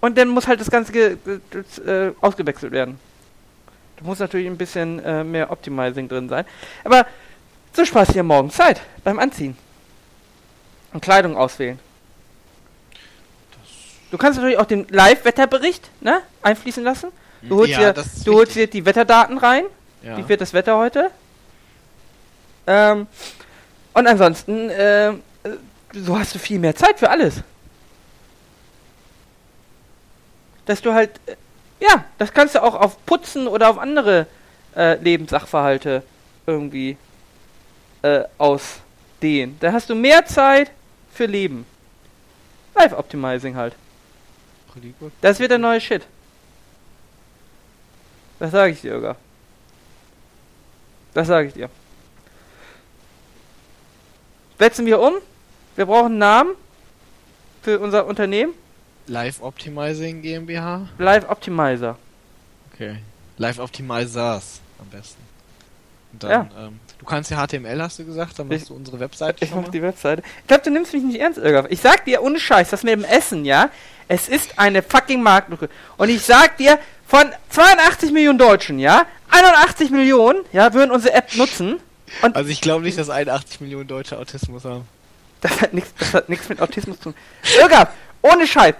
Und 0.00 0.18
dann 0.18 0.26
muss 0.26 0.48
halt 0.48 0.60
das 0.60 0.72
Ganze 0.72 1.16
das, 1.50 1.78
äh, 1.78 2.10
ausgewechselt 2.20 2.72
werden. 2.72 2.98
Da 3.96 4.04
muss 4.04 4.18
natürlich 4.18 4.48
ein 4.48 4.58
bisschen 4.58 4.98
äh, 4.98 5.22
mehr 5.22 5.52
Optimizing 5.52 6.08
drin 6.08 6.28
sein. 6.28 6.44
Aber 6.82 7.06
so 7.72 7.84
Spaß 7.84 8.10
hier 8.10 8.24
morgen 8.24 8.50
Zeit 8.50 8.80
beim 9.04 9.20
Anziehen. 9.20 9.56
Und 10.92 11.00
Kleidung 11.00 11.36
auswählen. 11.36 11.78
Du 14.10 14.18
kannst 14.18 14.36
natürlich 14.36 14.58
auch 14.58 14.66
den 14.66 14.84
Live-Wetterbericht 14.90 15.88
ne, 16.00 16.22
einfließen 16.42 16.82
lassen. 16.82 17.12
Du 17.48 17.56
holst, 17.58 17.72
ja, 17.72 17.92
dir, 17.92 18.04
du 18.24 18.34
holst 18.34 18.54
dir 18.54 18.66
die 18.66 18.84
Wetterdaten 18.84 19.38
rein. 19.38 19.64
ja. 20.02 20.16
Wie 20.16 20.28
wird 20.28 20.40
das 20.40 20.52
Wetter 20.52 20.76
heute? 20.76 21.10
Ähm, 22.66 23.06
und 23.92 24.06
ansonsten, 24.06 24.70
äh, 24.70 25.12
so 25.92 26.18
hast 26.18 26.34
du 26.34 26.38
viel 26.38 26.58
mehr 26.58 26.74
Zeit 26.74 26.98
für 26.98 27.10
alles. 27.10 27.42
Dass 30.66 30.80
du 30.80 30.92
halt, 30.94 31.10
äh, 31.26 31.36
ja, 31.80 32.04
das 32.18 32.32
kannst 32.32 32.54
du 32.54 32.62
auch 32.62 32.74
auf 32.74 33.04
Putzen 33.04 33.46
oder 33.46 33.68
auf 33.68 33.78
andere 33.78 34.26
äh, 34.76 34.94
Lebenssachverhalte 35.02 36.02
irgendwie 36.46 36.96
äh, 38.02 38.22
ausdehnen. 38.38 39.56
Da 39.60 39.72
hast 39.72 39.90
du 39.90 39.94
mehr 39.94 40.24
Zeit 40.24 40.70
für 41.12 41.26
Leben. 41.26 41.66
Live-Optimizing 42.74 43.54
halt. 43.56 43.74
Pretty 44.72 44.94
good. 44.98 45.12
Das 45.20 45.38
wird 45.38 45.50
der 45.50 45.58
neue 45.58 45.80
Shit. 45.80 46.02
Das 48.44 48.52
sage 48.52 48.72
ich 48.74 48.82
dir, 48.82 48.92
Irga. 48.92 49.16
Das 51.14 51.28
sage 51.28 51.48
ich 51.48 51.54
dir. 51.54 51.70
Setzen 54.58 54.84
wir 54.84 55.00
um. 55.00 55.14
Wir 55.76 55.86
brauchen 55.86 56.06
einen 56.12 56.18
Namen 56.18 56.50
für 57.62 57.78
unser 57.80 58.04
Unternehmen. 58.04 58.52
Live 59.06 59.40
Optimizing 59.40 60.20
GmbH? 60.20 60.88
Live 60.98 61.26
Optimizer. 61.30 61.96
Okay. 62.70 62.98
Live 63.38 63.58
Optimizers 63.58 64.60
am 64.78 64.88
besten. 64.90 65.22
Und 66.12 66.22
dann, 66.22 66.30
Ja. 66.30 66.66
ähm, 66.66 66.80
du 66.98 67.04
kannst 67.04 67.30
ja 67.30 67.44
HTML, 67.46 67.80
hast 67.82 67.98
du 67.98 68.04
gesagt, 68.04 68.38
dann 68.38 68.48
machst 68.48 68.62
Ich- 68.62 68.68
du 68.68 68.74
unsere 68.74 69.00
Webseite 69.00 69.44
Ich 69.44 69.54
mach 69.54 69.68
die 69.68 69.82
Webseite. 69.82 70.22
Ich 70.42 70.46
glaube, 70.46 70.62
du 70.64 70.70
nimmst 70.70 70.92
mich 70.92 71.02
nicht 71.02 71.20
ernst, 71.20 71.38
Irga. 71.38 71.66
Ich 71.68 71.80
sag 71.80 72.04
dir 72.04 72.22
ohne 72.22 72.38
Scheiß, 72.40 72.70
das 72.70 72.82
mit 72.82 72.92
dem 72.92 73.04
Essen, 73.04 73.44
ja, 73.44 73.70
es 74.08 74.28
ist 74.28 74.58
eine 74.58 74.82
fucking 74.82 75.22
Marktlücke. 75.22 75.68
Und 75.96 76.08
ich 76.08 76.22
sag 76.22 76.56
dir, 76.58 76.78
von 77.06 77.24
82 77.50 78.12
Millionen 78.12 78.38
Deutschen, 78.38 78.78
ja, 78.78 79.04
81 79.30 79.90
Millionen, 79.90 80.44
ja, 80.52 80.72
würden 80.74 80.90
unsere 80.90 81.14
App 81.14 81.34
nutzen. 81.36 81.80
Also 82.22 82.48
ich 82.50 82.60
glaube 82.60 82.84
nicht, 82.84 82.96
dass 82.98 83.10
81 83.10 83.60
Millionen 83.60 83.86
Deutsche 83.88 84.18
Autismus 84.18 84.64
haben. 84.64 84.86
Das 85.40 85.60
hat 85.60 85.74
nichts, 85.74 85.90
das 85.98 86.14
hat 86.14 86.28
nichts 86.28 86.48
mit 86.48 86.60
Autismus 86.62 86.96
zu 86.98 87.04
tun. 87.10 87.14
Irga, 87.60 87.90
ohne 88.22 88.46
Scheiß. 88.46 88.74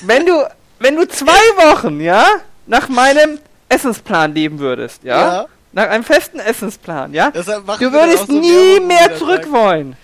Wenn 0.00 0.26
du, 0.26 0.44
wenn 0.80 0.96
du 0.96 1.06
zwei 1.06 1.30
Wochen, 1.56 2.00
ja, 2.00 2.26
nach 2.66 2.88
meinem 2.88 3.38
Essensplan 3.68 4.34
leben 4.34 4.58
würdest, 4.58 5.04
ja, 5.04 5.20
Ja. 5.42 5.46
Nach 5.72 5.88
einem 5.88 6.04
festen 6.04 6.38
Essensplan, 6.40 7.14
ja, 7.14 7.30
du 7.30 7.44
würdest 7.92 8.26
so 8.26 8.32
nie 8.32 8.80
mehr 8.80 9.10
wir 9.10 9.16
zurück 9.16 9.44
sagen, 9.44 9.52
wollen. 9.52 9.96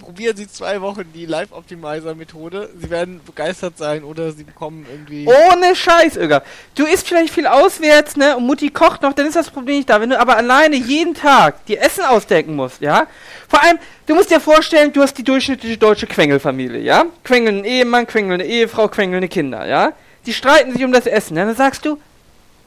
Probieren 0.00 0.36
Sie 0.36 0.46
zwei 0.46 0.80
Wochen 0.80 1.04
die 1.14 1.26
Live 1.26 1.50
Optimizer 1.50 2.14
Methode. 2.14 2.70
Sie 2.78 2.90
werden 2.90 3.20
begeistert 3.24 3.78
sein 3.78 4.04
oder 4.04 4.32
Sie 4.32 4.44
bekommen 4.44 4.86
irgendwie. 4.90 5.26
Ohne 5.26 5.74
Scheiß, 5.74 6.16
Irga. 6.16 6.42
Du 6.74 6.84
isst 6.84 7.08
vielleicht 7.08 7.32
viel 7.32 7.46
auswärts, 7.46 8.16
ne, 8.16 8.36
und 8.36 8.46
Mutti 8.46 8.68
kocht 8.68 9.02
noch, 9.02 9.14
dann 9.14 9.26
ist 9.26 9.36
das 9.36 9.50
Problem 9.50 9.78
nicht 9.78 9.90
da. 9.90 10.00
Wenn 10.00 10.10
du 10.10 10.20
aber 10.20 10.36
alleine 10.36 10.76
jeden 10.76 11.14
Tag 11.14 11.64
dir 11.66 11.80
Essen 11.80 12.04
ausdenken 12.04 12.54
musst, 12.54 12.80
ja, 12.80 13.06
vor 13.48 13.62
allem, 13.62 13.78
du 14.06 14.14
musst 14.14 14.30
dir 14.30 14.40
vorstellen, 14.40 14.92
du 14.92 15.02
hast 15.02 15.14
die 15.14 15.24
durchschnittliche 15.24 15.78
deutsche 15.78 16.06
Quengelfamilie, 16.06 16.80
ja, 16.80 17.06
quengelnden 17.22 17.64
Ehemann, 17.64 18.06
quengelnde 18.06 18.44
Ehefrau, 18.44 18.88
quengelnde 18.88 19.28
Kinder, 19.28 19.66
ja, 19.66 19.92
die 20.26 20.34
streiten 20.34 20.72
sich 20.72 20.84
um 20.84 20.92
das 20.92 21.06
Essen, 21.06 21.36
ja, 21.36 21.44
dann 21.44 21.56
sagst 21.56 21.84
du, 21.84 21.98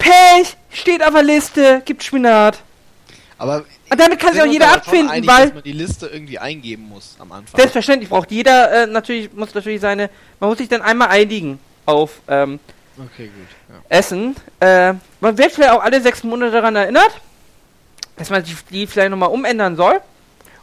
Pech, 0.09 0.57
steht 0.71 1.03
auf 1.03 1.13
der 1.13 1.23
Liste, 1.23 1.81
gibt 1.85 2.03
Spinat. 2.03 2.59
Aber 3.37 3.65
Und 3.91 3.99
damit 3.99 4.19
kann 4.19 4.33
sich 4.33 4.41
auch 4.41 4.45
jeder 4.45 4.73
abfinden, 4.73 5.09
einig, 5.09 5.29
weil 5.29 5.45
dass 5.45 5.53
man 5.55 5.63
die 5.63 5.71
Liste 5.71 6.07
irgendwie 6.07 6.39
eingeben 6.39 6.87
muss 6.89 7.15
am 7.19 7.31
Anfang. 7.31 7.55
selbstverständlich 7.55 8.09
braucht 8.09 8.31
jeder 8.31 8.83
äh, 8.83 8.87
natürlich, 8.87 9.31
muss 9.33 9.53
natürlich 9.53 9.81
seine, 9.81 10.09
man 10.39 10.49
muss 10.49 10.57
sich 10.57 10.69
dann 10.69 10.81
einmal 10.81 11.09
einigen 11.09 11.59
auf, 11.85 12.21
ähm, 12.27 12.59
Okay, 12.97 13.27
gut. 13.27 13.47
Ja. 13.69 13.75
Essen. 13.95 14.35
Äh, 14.59 14.93
man 15.19 15.37
wird 15.37 15.51
vielleicht 15.51 15.71
auch 15.71 15.83
alle 15.83 16.01
sechs 16.01 16.23
Monate 16.23 16.51
daran 16.51 16.75
erinnert, 16.75 17.11
dass 18.17 18.31
man 18.31 18.43
die, 18.43 18.55
die 18.71 18.87
vielleicht 18.87 19.11
nochmal 19.11 19.29
umändern 19.29 19.75
soll. 19.75 20.01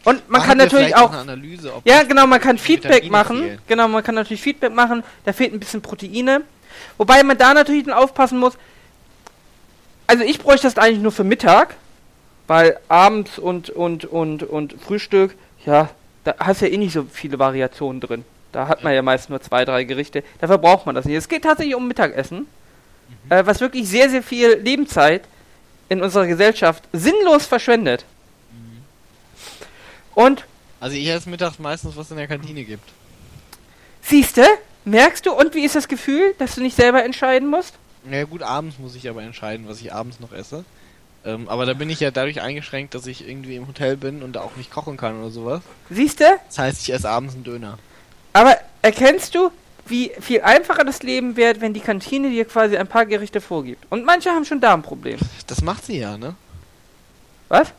Und 0.05 0.29
man 0.29 0.41
Machen 0.41 0.49
kann 0.49 0.59
natürlich 0.59 0.97
auch. 0.97 1.13
Analyse, 1.13 1.73
Ja, 1.85 2.03
genau, 2.03 2.27
man 2.27 2.41
kann 2.41 2.59
Feedback 2.59 3.05
Vitamine 3.05 3.11
machen. 3.13 3.39
fehlen. 3.39 3.59
Genau, 3.69 3.89
man 3.89 4.03
kann 4.03 4.17
natürlich 4.17 4.43
Feedback 4.43 4.75
machen. 4.75 5.05
Da 5.25 5.33
fehlt 5.33 5.53
ein 5.53 5.61
bisschen 5.61 5.81
Proteine. 5.81 6.43
Wobei 6.99 7.23
man 7.23 7.39
da 7.39 7.55
natürlich 7.55 7.85
dann 7.85 7.95
aufpassen 7.95 8.39
muss. 8.39 8.55
Also 10.07 10.25
ich 10.25 10.39
bräuchte 10.39 10.67
das 10.67 10.77
eigentlich 10.77 11.01
nur 11.01 11.13
für 11.13 11.25
Mittag, 11.25 11.77
weil 12.47 12.79
abends 12.89 13.39
und 13.39 13.71
und 13.71 14.05
und 14.05 14.43
und 14.43 14.75
Frühstück, 14.81 15.35
ja, 15.65 15.89
da 16.25 16.35
hast 16.39 16.61
ja 16.61 16.69
eh 16.69 16.77
nicht 16.77 16.93
so 16.93 17.07
viele 17.11 17.39
Variationen 17.39 18.01
drin. 18.01 18.25
Da 18.53 18.69
hat 18.69 18.85
man 18.85 18.95
ja 18.95 19.03
meist 19.03 19.31
nur 19.31 19.41
zwei, 19.41 19.65
drei 19.65 19.85
Gerichte. 19.85 20.23
Dafür 20.41 20.59
braucht 20.59 20.87
man 20.87 20.95
das 20.95 21.07
nicht. 21.07 21.17
Es 21.17 21.29
geht 21.29 21.43
tatsächlich 21.43 21.75
um 21.75 21.89
Mittagessen, 21.89 22.47
äh, 23.29 23.45
was 23.47 23.61
wirklich 23.61 23.89
sehr, 23.89 24.09
sehr 24.11 24.23
viel 24.23 24.55
Lebenszeit 24.55 25.23
in 25.89 26.03
unserer 26.03 26.27
Gesellschaft 26.27 26.85
sinnlos 26.93 27.47
verschwendet. 27.47 28.05
Und 30.15 30.45
Also 30.81 30.97
ich 30.97 31.09
esse 31.09 31.29
mittags 31.29 31.59
meistens, 31.59 31.97
was 31.97 32.11
in 32.11 32.17
der 32.17 32.29
Kantine 32.29 32.63
gibt. 32.65 32.89
Siehste, 34.03 34.47
merkst 34.85 35.27
du, 35.27 35.33
und 35.33 35.55
wie 35.55 35.65
ist 35.65 35.75
das 35.75 35.89
Gefühl, 35.89 36.35
dass 36.39 36.55
du 36.55 36.61
nicht 36.61 36.77
selber 36.77 37.03
entscheiden 37.05 37.49
musst? 37.49 37.75
Na 38.05 38.17
ja, 38.19 38.25
gut, 38.25 38.43
abends 38.43 38.79
muss 38.79 38.95
ich 38.95 39.09
aber 39.09 39.23
entscheiden, 39.23 39.67
was 39.69 39.81
ich 39.81 39.93
abends 39.93 40.21
noch 40.21 40.33
esse. 40.33 40.65
Ähm, 41.25 41.49
aber 41.49 41.65
da 41.65 41.73
bin 41.73 41.89
ich 41.89 42.01
ja 42.01 42.11
dadurch 42.11 42.43
eingeschränkt, 42.43 42.95
dass 42.95 43.07
ich 43.07 43.27
irgendwie 43.27 43.57
im 43.57 43.67
Hotel 43.67 43.97
bin 43.97 44.23
und 44.23 44.35
da 44.35 44.43
auch 44.43 44.57
nicht 44.57 44.71
kochen 44.71 44.97
kann 44.99 45.19
oder 45.19 45.31
sowas. 45.31 45.63
Siehste, 45.89 46.39
Das 46.49 46.59
heißt, 46.59 46.83
ich 46.83 46.93
esse 46.93 47.09
abends 47.09 47.35
einen 47.35 47.45
Döner. 47.45 47.79
aber 48.35 48.57
erkennst 48.83 49.35
du, 49.35 49.51
wie 49.87 50.13
viel 50.21 50.43
einfacher 50.43 50.85
das 50.85 51.03
Leben 51.03 51.37
wird, 51.37 51.61
wenn 51.63 51.73
die 51.73 51.81
Kantine 51.81 52.29
dir 52.31 52.45
quasi 52.45 52.77
ein 52.77 52.87
paar 52.89 53.07
Gerichte 53.07 53.41
vorgibt? 53.41 53.87
Und 53.91 54.05
manche 54.05 54.31
haben 54.31 54.45
schon 54.45 54.61
Darmprobleme. 54.61 55.21
Das 55.47 55.63
macht 55.63 55.87
sie 55.87 55.99
ja, 55.99 56.17
ne? 56.19 56.35
Was? 57.49 57.73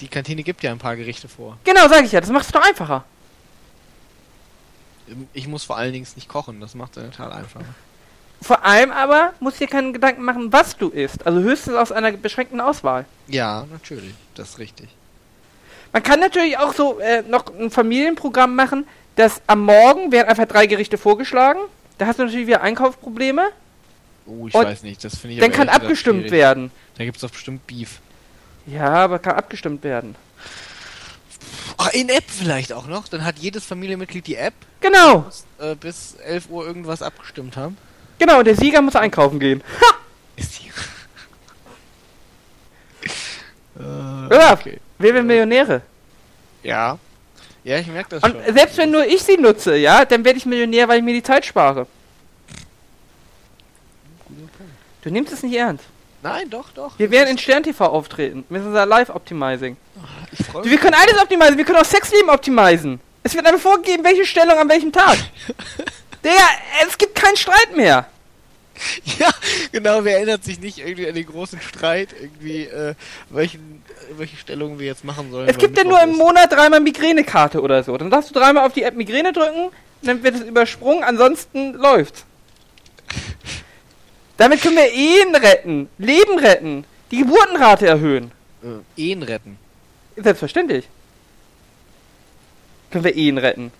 Die 0.00 0.08
Kantine 0.08 0.42
gibt 0.42 0.62
ja 0.62 0.70
ein 0.72 0.78
paar 0.78 0.96
Gerichte 0.96 1.28
vor. 1.28 1.56
Genau, 1.64 1.88
sag 1.88 2.04
ich 2.04 2.12
ja, 2.12 2.20
das 2.20 2.30
macht 2.30 2.46
es 2.46 2.52
doch 2.52 2.62
einfacher. 2.62 3.04
Ich 5.32 5.46
muss 5.46 5.64
vor 5.64 5.76
allen 5.76 5.92
Dingen 5.92 6.06
nicht 6.16 6.28
kochen, 6.28 6.60
das 6.60 6.74
macht 6.74 6.96
es 6.96 7.10
total 7.10 7.32
einfach. 7.32 7.60
Vor 8.44 8.62
allem 8.62 8.90
aber 8.90 9.32
musst 9.40 9.58
du 9.58 9.64
dir 9.64 9.70
keinen 9.70 9.94
Gedanken 9.94 10.22
machen, 10.22 10.52
was 10.52 10.76
du 10.76 10.90
isst. 10.90 11.26
Also 11.26 11.40
höchstens 11.40 11.76
aus 11.76 11.90
einer 11.90 12.12
beschränkten 12.12 12.60
Auswahl. 12.60 13.06
Ja, 13.26 13.64
natürlich, 13.72 14.12
das 14.34 14.50
ist 14.50 14.58
richtig. 14.58 14.90
Man 15.94 16.02
kann 16.02 16.20
natürlich 16.20 16.58
auch 16.58 16.74
so 16.74 16.98
äh, 16.98 17.22
noch 17.22 17.46
ein 17.58 17.70
Familienprogramm 17.70 18.54
machen, 18.54 18.86
das 19.16 19.40
am 19.46 19.64
Morgen 19.64 20.12
werden 20.12 20.28
einfach 20.28 20.44
drei 20.44 20.66
Gerichte 20.66 20.98
vorgeschlagen. 20.98 21.58
Da 21.96 22.04
hast 22.06 22.18
du 22.18 22.24
natürlich 22.24 22.46
wieder 22.46 22.60
Einkaufsprobleme. 22.60 23.48
Oh, 24.26 24.46
ich 24.46 24.54
Und 24.54 24.66
weiß 24.66 24.82
nicht, 24.82 25.02
das 25.02 25.16
finde 25.16 25.36
ich 25.36 25.40
Dann 25.40 25.50
kann 25.50 25.70
abgestimmt 25.70 26.24
schwierig. 26.24 26.32
werden. 26.32 26.70
Da 26.98 27.04
gibt's 27.04 27.22
doch 27.22 27.30
bestimmt 27.30 27.66
Beef. 27.66 28.00
Ja, 28.66 28.92
aber 28.92 29.20
kann 29.20 29.36
abgestimmt 29.36 29.84
werden. 29.84 30.16
Ah, 31.78 31.88
in 31.94 32.10
App 32.10 32.24
vielleicht 32.26 32.74
auch 32.74 32.88
noch. 32.88 33.08
Dann 33.08 33.24
hat 33.24 33.38
jedes 33.38 33.64
Familienmitglied 33.64 34.26
die 34.26 34.36
App, 34.36 34.54
Genau, 34.80 35.20
muss 35.20 35.46
äh, 35.60 35.74
bis 35.76 36.16
11 36.16 36.50
Uhr 36.50 36.66
irgendwas 36.66 37.00
abgestimmt 37.00 37.56
haben. 37.56 37.78
Genau. 38.18 38.42
Der 38.42 38.54
Sieger 38.56 38.80
muss 38.82 38.96
einkaufen 38.96 39.38
gehen. 39.40 39.62
Ist 40.36 40.58
die. 40.60 40.68
äh, 43.80 44.34
Ja, 44.36 44.52
okay. 44.54 44.78
wer 44.98 45.14
will 45.14 45.22
Millionäre? 45.22 45.82
Ja. 46.62 46.98
Ja, 47.62 47.78
ich 47.78 47.86
merke 47.86 48.10
das 48.10 48.22
Und 48.22 48.32
schon. 48.44 48.54
selbst 48.54 48.76
wenn 48.76 48.90
nur 48.90 49.06
ich 49.06 49.22
sie 49.22 49.36
nutze, 49.38 49.76
ja, 49.76 50.04
dann 50.04 50.24
werde 50.24 50.38
ich 50.38 50.44
Millionär, 50.46 50.86
weil 50.88 50.98
ich 50.98 51.04
mir 51.04 51.14
die 51.14 51.22
Zeit 51.22 51.44
spare. 51.46 51.86
Du 55.02 55.10
nimmst 55.10 55.32
es 55.32 55.42
nicht 55.42 55.54
ernst. 55.54 55.84
Nein, 56.22 56.48
doch, 56.48 56.70
doch. 56.70 56.98
Wir 56.98 57.10
werden 57.10 57.28
in 57.30 57.38
Stern 57.38 57.62
TV 57.62 57.84
auftreten. 57.84 58.44
Mit 58.48 58.62
unser 58.64 58.86
Live-Optimizing. 58.86 59.76
Ich 60.32 60.46
freue 60.46 60.64
Wir 60.64 60.70
mich. 60.72 60.80
können 60.80 60.94
alles 60.94 61.20
optimizen. 61.22 61.58
Wir 61.58 61.64
können 61.66 61.78
auch 61.78 61.84
Sexleben 61.84 62.30
optimisen. 62.30 62.98
Es 63.22 63.34
wird 63.34 63.46
einfach 63.46 63.60
vorgegeben, 63.60 64.02
welche 64.04 64.24
Stellung 64.24 64.58
an 64.58 64.68
welchem 64.70 64.90
Tag. 64.90 65.16
Digga, 66.24 66.34
es 66.86 66.96
gibt 66.96 67.03
keinen 67.14 67.36
Streit 67.36 67.76
mehr. 67.76 68.06
Ja, 69.18 69.30
genau, 69.72 70.04
wer 70.04 70.16
erinnert 70.16 70.44
sich 70.44 70.60
nicht 70.60 70.78
irgendwie 70.78 71.08
an 71.08 71.14
den 71.14 71.26
großen 71.26 71.60
Streit, 71.60 72.08
irgendwie, 72.20 72.64
äh, 72.64 72.94
welchen, 73.30 73.82
äh, 74.10 74.18
welche 74.18 74.36
Stellungen 74.36 74.78
wir 74.78 74.86
jetzt 74.86 75.04
machen 75.04 75.30
sollen? 75.30 75.48
Es 75.48 75.58
gibt 75.58 75.76
ja 75.76 75.84
nur 75.84 76.00
im. 76.02 76.14
Monat 76.16 76.52
dreimal 76.52 76.80
Migränekarte 76.80 77.60
oder 77.60 77.82
so. 77.82 77.96
Dann 77.96 78.10
darfst 78.10 78.30
du 78.30 78.34
dreimal 78.34 78.66
auf 78.66 78.72
die 78.72 78.82
App 78.82 78.94
Migräne 78.94 79.32
drücken, 79.32 79.70
dann 80.02 80.22
wird 80.22 80.36
es 80.36 80.40
übersprungen, 80.42 81.04
ansonsten 81.04 81.74
läuft's. 81.74 82.24
Damit 84.36 84.62
können 84.62 84.76
wir 84.76 84.92
Ehen 84.92 85.34
retten, 85.34 85.88
Leben 85.98 86.38
retten, 86.38 86.84
die 87.10 87.18
Geburtenrate 87.18 87.86
erhöhen. 87.86 88.32
Äh, 88.62 89.00
Ehen 89.00 89.22
retten. 89.22 89.58
Selbstverständlich. 90.16 90.88
Können 92.90 93.04
wir 93.04 93.14
Ehen 93.14 93.38
retten. 93.38 93.72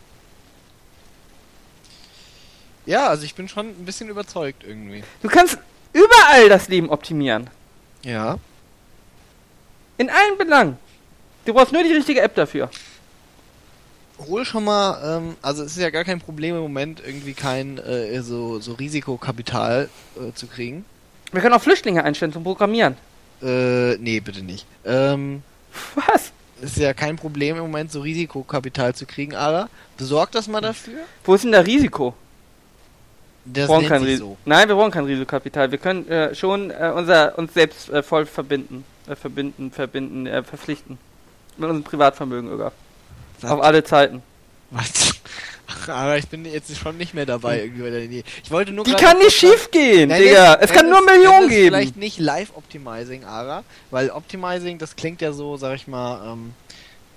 Ja, 2.87 3.09
also 3.09 3.25
ich 3.25 3.35
bin 3.35 3.49
schon 3.49 3.69
ein 3.69 3.85
bisschen 3.85 4.09
überzeugt 4.09 4.65
irgendwie. 4.67 5.03
Du 5.23 5.29
kannst 5.29 5.59
überall 5.93 6.49
das 6.49 6.69
Leben 6.69 6.91
optimieren. 6.91 7.49
Ja. 8.03 8.39
In 9.97 10.11
allen 10.11 10.39
Belangen. 10.39 10.77
Du 11.45 11.55
brauchst 11.55 11.73
nur 11.73 11.83
die 11.83 11.93
richtige 11.93 12.21
App 12.21 12.35
dafür. 12.35 12.71
Hol 14.19 14.45
schon 14.45 14.65
mal, 14.65 15.19
ähm, 15.19 15.37
also 15.43 15.65
es 15.65 15.73
ist 15.73 15.83
ja 15.83 15.91
gar 15.91 16.05
kein 16.05 16.21
Problem 16.21 16.55
im 16.55 16.63
Moment, 16.63 17.03
irgendwie 17.05 17.35
kein 17.35 17.79
äh, 17.79 18.23
so, 18.23 18.61
so 18.61 18.75
Risikokapital 18.75 19.89
äh, 20.17 20.33
zu 20.35 20.47
kriegen. 20.47 20.85
Wir 21.33 21.41
können 21.41 21.55
auch 21.55 21.63
Flüchtlinge 21.63 22.05
einstellen 22.05 22.33
zum 22.33 22.45
Programmieren. 22.45 22.97
Äh, 23.43 23.97
nee, 23.97 24.21
bitte 24.21 24.43
nicht. 24.43 24.67
Ähm, 24.85 25.43
Was? 25.95 26.33
ist 26.61 26.77
ja 26.77 26.95
kein 26.95 27.17
Problem 27.17 27.57
im 27.57 27.63
Moment, 27.63 27.93
so 27.93 28.01
Risikokapital 28.01 28.95
zu 28.95 29.07
kriegen, 29.07 29.35
aber 29.35 29.69
besorg 29.97 30.31
das 30.33 30.49
mal 30.49 30.61
dafür. 30.61 31.01
Wo 31.25 31.35
ist 31.35 31.45
denn 31.45 31.53
da 31.53 31.61
Risiko? 31.61 32.15
Das 33.45 33.57
Wir 33.57 33.67
brauchen 33.67 33.89
kein 33.89 34.01
sich 34.01 34.11
Ris 34.11 34.19
so. 34.21 34.37
Nein, 34.45 34.69
wir 34.69 34.75
brauchen 34.75 34.91
kein 34.91 35.05
Risikokapital. 35.05 35.71
Wir 35.71 35.79
können 35.79 36.09
äh, 36.09 36.35
schon 36.35 36.71
äh, 36.71 36.93
unser, 36.95 37.39
uns 37.39 37.53
selbst 37.53 37.91
äh, 37.91 38.03
voll 38.03 38.27
verbinden. 38.27 38.85
Äh, 39.07 39.17
verbinden, 39.17 39.71
verbinden, 39.71 40.27
äh, 40.27 40.43
verpflichten. 40.43 40.99
Mit 41.57 41.69
unserem 41.69 41.85
Privatvermögen, 41.85 42.51
Öger. 42.51 42.73
Was? 43.41 43.51
Auf 43.51 43.63
alle 43.63 43.85
Zeiten. 43.85 44.23
Was? 44.71 45.15
Ach, 45.67 45.89
aber 45.89 46.19
ich 46.19 46.29
bin 46.29 46.45
jetzt 46.45 46.75
schon 46.77 46.97
nicht 46.97 47.15
mehr 47.15 47.27
dabei 47.27 47.63
irgendwie 47.63 47.83
bei 47.83 47.91
der 47.91 48.03
Idee. 48.03 48.25
Ich 48.43 48.51
wollte 48.51 48.73
nur 48.73 48.85
Die 48.85 48.93
kann 48.93 49.19
nicht 49.19 49.37
schief 49.37 49.71
gehen, 49.71 50.09
Nein, 50.09 50.23
Digga. 50.23 50.59
Es 50.61 50.73
kann 50.73 50.89
nur 50.89 51.03
Millionen 51.03 51.49
geben. 51.49 51.69
Vielleicht 51.69 51.97
nicht 51.97 52.19
Live-Optimizing, 52.19 53.25
Ara, 53.25 53.65
weil 53.91 54.11
Optimizing, 54.11 54.79
das 54.79 54.97
klingt 54.97 55.21
ja 55.21 55.33
so, 55.33 55.57
sag 55.57 55.77
ich 55.77 55.87
mal, 55.87 56.33
ähm, 56.33 56.55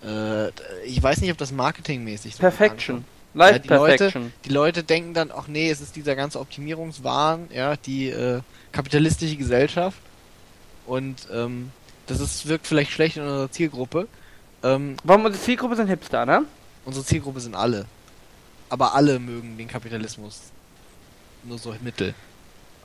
äh, 0.04 0.50
ich 0.86 1.02
weiß 1.02 1.22
nicht, 1.22 1.32
ob 1.32 1.38
das 1.38 1.52
marketingmäßig 1.52 2.36
so 2.36 2.40
Perfection. 2.40 2.98
ankommt. 2.98 3.17
Live 3.34 3.52
Ja, 3.54 3.60
die 3.60 3.68
Leute- 3.68 3.98
Perfection. 3.98 4.34
Die 4.46 4.50
Leute 4.50 4.84
denken 4.84 5.14
dann, 5.14 5.32
ach 5.32 5.48
nee, 5.48 5.70
es 5.70 5.82
ist 5.82 5.96
dieser 5.96 6.16
ganze 6.16 6.40
Optimierungswahn, 6.40 7.50
ja, 7.54 7.76
die 7.76 8.10
äh, 8.10 8.42
kapitalistische 8.72 9.36
Gesellschaft 9.36 10.00
und 10.86 11.28
ähm, 11.34 11.72
das 12.08 12.20
ist, 12.20 12.48
wirkt 12.48 12.66
vielleicht 12.68 12.92
schlecht 12.92 13.18
in 13.18 13.24
unserer 13.24 13.52
Zielgruppe. 13.52 14.08
Ähm, 14.64 14.96
Warum 15.04 15.26
unsere 15.26 15.44
Zielgruppe 15.44 15.76
sind 15.76 15.88
Hipster, 15.88 16.26
ne? 16.26 16.44
unsere 16.86 17.06
Zielgruppe 17.06 17.40
sind 17.42 17.54
alle. 17.56 17.86
Aber 18.70 18.96
alle 18.96 19.20
mögen 19.20 19.58
den 19.58 19.68
Kapitalismus. 19.68 20.40
Nur 21.44 21.58
so 21.58 21.76
Mittel. 21.82 22.14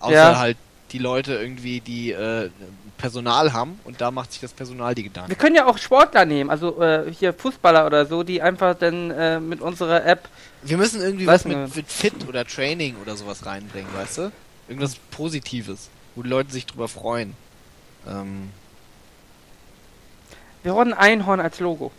Außer 0.00 0.12
Ja. 0.12 0.38
halt 0.38 0.56
die 0.92 0.98
Leute 0.98 1.34
irgendwie, 1.34 1.80
die 1.80 2.12
äh, 2.12 2.50
Personal 2.98 3.52
haben 3.52 3.80
und 3.84 4.00
da 4.00 4.10
macht 4.10 4.32
sich 4.32 4.40
das 4.40 4.52
Personal 4.52 4.94
die 4.94 5.04
Gedanken. 5.04 5.30
Wir 5.30 5.36
können 5.36 5.56
ja 5.56 5.66
auch 5.66 5.78
Sportler 5.78 6.24
nehmen, 6.24 6.50
also 6.50 6.80
äh, 6.80 7.12
hier 7.12 7.32
Fußballer 7.32 7.86
oder 7.86 8.06
so, 8.06 8.22
die 8.22 8.40
einfach 8.40 8.76
dann 8.76 9.10
äh, 9.10 9.40
mit 9.40 9.60
unserer 9.60 10.04
App. 10.04 10.28
Wir 10.62 10.76
müssen 10.76 11.00
irgendwie 11.00 11.26
was 11.26 11.44
mit, 11.44 11.74
mit 11.74 11.88
Fit 11.88 12.14
oder 12.28 12.44
Training 12.44 12.96
oder 13.02 13.16
sowas 13.16 13.44
reinbringen, 13.44 13.92
weißt 13.94 14.18
du? 14.18 14.32
Irgendwas 14.68 14.96
Positives, 15.10 15.88
wo 16.14 16.22
die 16.22 16.28
Leute 16.28 16.52
sich 16.52 16.66
drüber 16.66 16.86
freuen. 16.88 17.34
Ähm, 18.06 18.50
Wir 20.62 20.76
ein 20.76 20.94
Einhorn 20.94 21.40
als 21.40 21.58
Logo. 21.58 21.90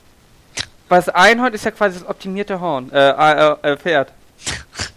Weil 0.87 0.99
das 0.99 1.09
Einhorn 1.09 1.53
ist 1.53 1.65
ja 1.65 1.71
quasi 1.71 1.99
das 1.99 2.07
optimierte 2.07 2.59
Horn, 2.59 2.91
äh, 2.91 3.09
äh, 3.09 3.73
äh 3.73 3.77
Pferd. 3.77 4.13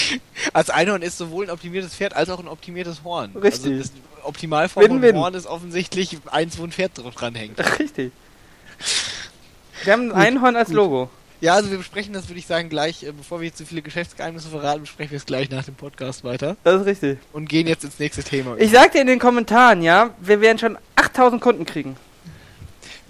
als 0.52 0.70
Einhorn 0.70 1.02
ist 1.02 1.18
sowohl 1.18 1.46
ein 1.46 1.50
optimiertes 1.50 1.94
Pferd 1.94 2.14
als 2.14 2.30
auch 2.30 2.38
ein 2.40 2.48
optimiertes 2.48 3.04
Horn. 3.04 3.32
Richtig. 3.36 3.72
Also 3.72 3.82
das 3.82 3.92
Optimalform 4.24 4.86
von 4.86 5.02
Win-win. 5.02 5.16
Horn 5.16 5.34
ist 5.34 5.46
offensichtlich 5.46 6.18
eins, 6.30 6.58
wo 6.58 6.64
ein 6.64 6.72
Pferd 6.72 6.92
drauf 6.98 7.14
dranhängt. 7.14 7.58
Richtig. 7.78 8.12
Wir 9.84 9.92
haben 9.92 10.02
ein 10.02 10.08
Gut, 10.10 10.18
Einhorn 10.18 10.56
als 10.56 10.68
gut. 10.68 10.76
Logo. 10.76 11.10
Ja, 11.40 11.54
also 11.54 11.72
wir 11.72 11.78
besprechen 11.78 12.12
das, 12.12 12.28
würde 12.28 12.38
ich 12.38 12.46
sagen, 12.46 12.68
gleich, 12.68 13.02
äh, 13.02 13.10
bevor 13.10 13.40
wir 13.40 13.48
jetzt 13.48 13.58
zu 13.58 13.66
viele 13.66 13.82
Geschäftsgeheimnisse 13.82 14.48
verraten, 14.48 14.82
besprechen 14.82 15.10
wir 15.10 15.16
es 15.16 15.26
gleich 15.26 15.50
nach 15.50 15.64
dem 15.64 15.74
Podcast 15.74 16.22
weiter 16.22 16.56
Das 16.62 16.82
ist 16.82 16.86
richtig. 16.86 17.18
und 17.32 17.48
gehen 17.48 17.66
jetzt 17.66 17.82
ins 17.82 17.98
nächste 17.98 18.22
Thema. 18.22 18.56
Ich 18.58 18.70
sag 18.70 18.92
dir 18.92 19.00
in 19.00 19.08
den 19.08 19.18
Kommentaren, 19.18 19.82
ja, 19.82 20.10
wir 20.20 20.40
werden 20.40 20.58
schon 20.58 20.78
8000 20.94 21.42
Kunden 21.42 21.66
kriegen. 21.66 21.96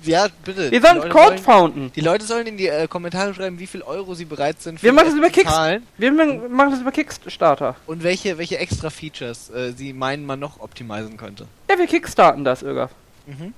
Ja, 0.03 0.29
bitte. 0.45 0.71
Wir 0.71 0.81
sollen 0.81 1.09
Code 1.11 1.39
founden. 1.39 1.93
Die 1.93 2.01
Leute 2.01 2.25
sollen 2.25 2.47
in 2.47 2.57
die 2.57 2.69
äh, 2.69 2.87
Kommentare 2.89 3.35
schreiben, 3.35 3.59
wie 3.59 3.67
viel 3.67 3.83
Euro 3.83 4.15
sie 4.15 4.25
bereit 4.25 4.61
sind 4.63 4.83
Wir 4.83 4.93
machen 4.93 5.07
das 5.07 5.15
über 5.15 5.27
App 5.27 5.35
zu 5.35 5.41
Kicks- 5.41 5.53
zahlen 5.53 5.87
Wir 5.99 6.13
machen 6.13 6.71
das 6.71 6.81
über 6.81 6.93
Kickstarter. 6.93 7.77
und 7.87 8.03
welche, 8.03 8.39
welche 8.39 8.59
extra 8.59 8.91
Features 8.91 9.51
äh, 9.51 9.73
sie 9.73 9.93
meinen, 9.93 10.27
man 10.27 10.39
noch 10.41 10.61
optimisieren 10.61 11.17
könnte. 11.17 11.47
Ja, 11.71 11.79
wir 11.79 11.87
kickstarten 11.87 12.45
das, 12.45 12.63
Öger. 12.63 12.91
Mhm. 13.27 13.55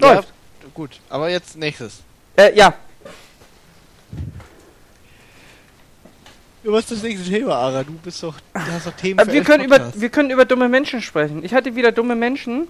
Läuft. 0.00 0.28
Ja, 0.28 0.68
gut, 0.74 1.00
aber 1.08 1.28
jetzt 1.30 1.56
nächstes. 1.56 2.00
Äh, 2.36 2.56
ja. 2.56 2.74
Was 6.64 6.84
ist 6.84 6.92
das 6.92 7.02
nächste 7.02 7.28
Thema, 7.28 7.56
Ara? 7.56 7.82
Du 7.82 7.92
bist 7.94 8.22
doch, 8.22 8.36
du 8.54 8.60
hast 8.60 8.86
doch 8.86 8.92
Themen 8.92 9.18
Äh, 9.18 9.24
für 9.24 9.32
wir, 9.32 9.42
können 9.42 9.64
über, 9.64 9.92
wir 9.94 10.08
können 10.10 10.30
über 10.30 10.44
dumme 10.44 10.68
Menschen 10.68 11.02
sprechen. 11.02 11.44
Ich 11.44 11.52
hatte 11.54 11.74
wieder 11.74 11.90
dumme 11.90 12.14
Menschen, 12.14 12.68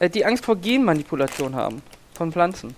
äh, 0.00 0.10
die 0.10 0.24
Angst 0.24 0.44
vor 0.44 0.56
Genmanipulation 0.56 1.54
haben. 1.54 1.82
Von 2.14 2.32
Pflanzen. 2.32 2.74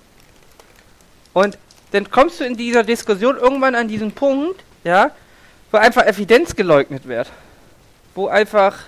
Und 1.33 1.57
dann 1.93 2.11
kommst 2.11 2.41
du 2.41 2.45
in 2.45 2.57
dieser 2.57 2.83
Diskussion 2.83 3.37
irgendwann 3.37 3.75
an 3.75 3.89
diesen 3.89 4.13
Punkt, 4.13 4.63
ja, 4.85 5.11
wo 5.71 5.79
einfach 5.79 6.05
Evidenz 6.05 6.55
geleugnet 6.55 7.09
wird. 7.09 7.31
Wo 8.15 8.29
einfach 8.29 8.81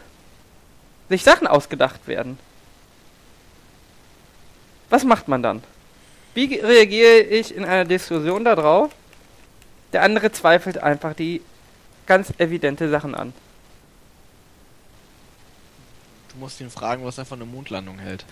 sich 1.08 1.22
Sachen 1.24 1.46
ausgedacht 1.46 2.06
werden. 2.06 2.38
Was 4.90 5.04
macht 5.04 5.28
man 5.28 5.42
dann? 5.42 5.62
Wie 6.34 6.54
reagiere 6.56 7.20
ich 7.20 7.54
in 7.54 7.64
einer 7.64 7.84
Diskussion 7.84 8.44
darauf? 8.44 8.90
Der 9.92 10.02
andere 10.02 10.32
zweifelt 10.32 10.78
einfach 10.78 11.14
die 11.14 11.40
ganz 12.06 12.32
evidente 12.38 12.88
Sachen 12.90 13.14
an. 13.14 13.32
Du 16.34 16.40
musst 16.40 16.60
ihn 16.60 16.70
fragen, 16.70 17.04
was 17.04 17.18
er 17.18 17.24
von 17.24 17.38
der 17.38 17.46
Mondlandung 17.46 17.98
hält. 17.98 18.24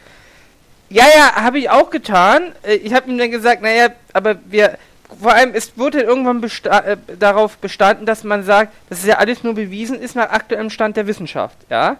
Ja, 0.91 1.05
ja, 1.17 1.37
habe 1.37 1.59
ich 1.59 1.71
auch 1.71 1.91
getan. 1.91 2.53
Äh, 2.63 2.75
Ich 2.75 2.93
habe 2.93 3.11
ihm 3.11 3.17
dann 3.17 3.31
gesagt, 3.31 3.63
naja, 3.63 3.89
aber 4.13 4.37
wir, 4.45 4.77
vor 5.21 5.33
allem, 5.33 5.55
es 5.55 5.77
wurde 5.79 6.01
irgendwann 6.01 6.41
besta 6.41 6.81
äh, 6.81 6.97
darauf 7.19 7.57
bestanden, 7.59 8.05
dass 8.05 8.25
man 8.25 8.45
sagt, 8.45 8.73
dass 8.91 8.99
es 9.01 9.07
ja 9.07 9.17
alles 9.19 9.43
nur 9.43 9.55
bewiesen 9.55 9.99
ist 10.01 10.17
nach 10.17 10.31
aktuellem 10.31 10.71
Stand 10.71 10.97
der 10.97 11.07
Wissenschaft, 11.07 11.57
ja. 11.71 11.97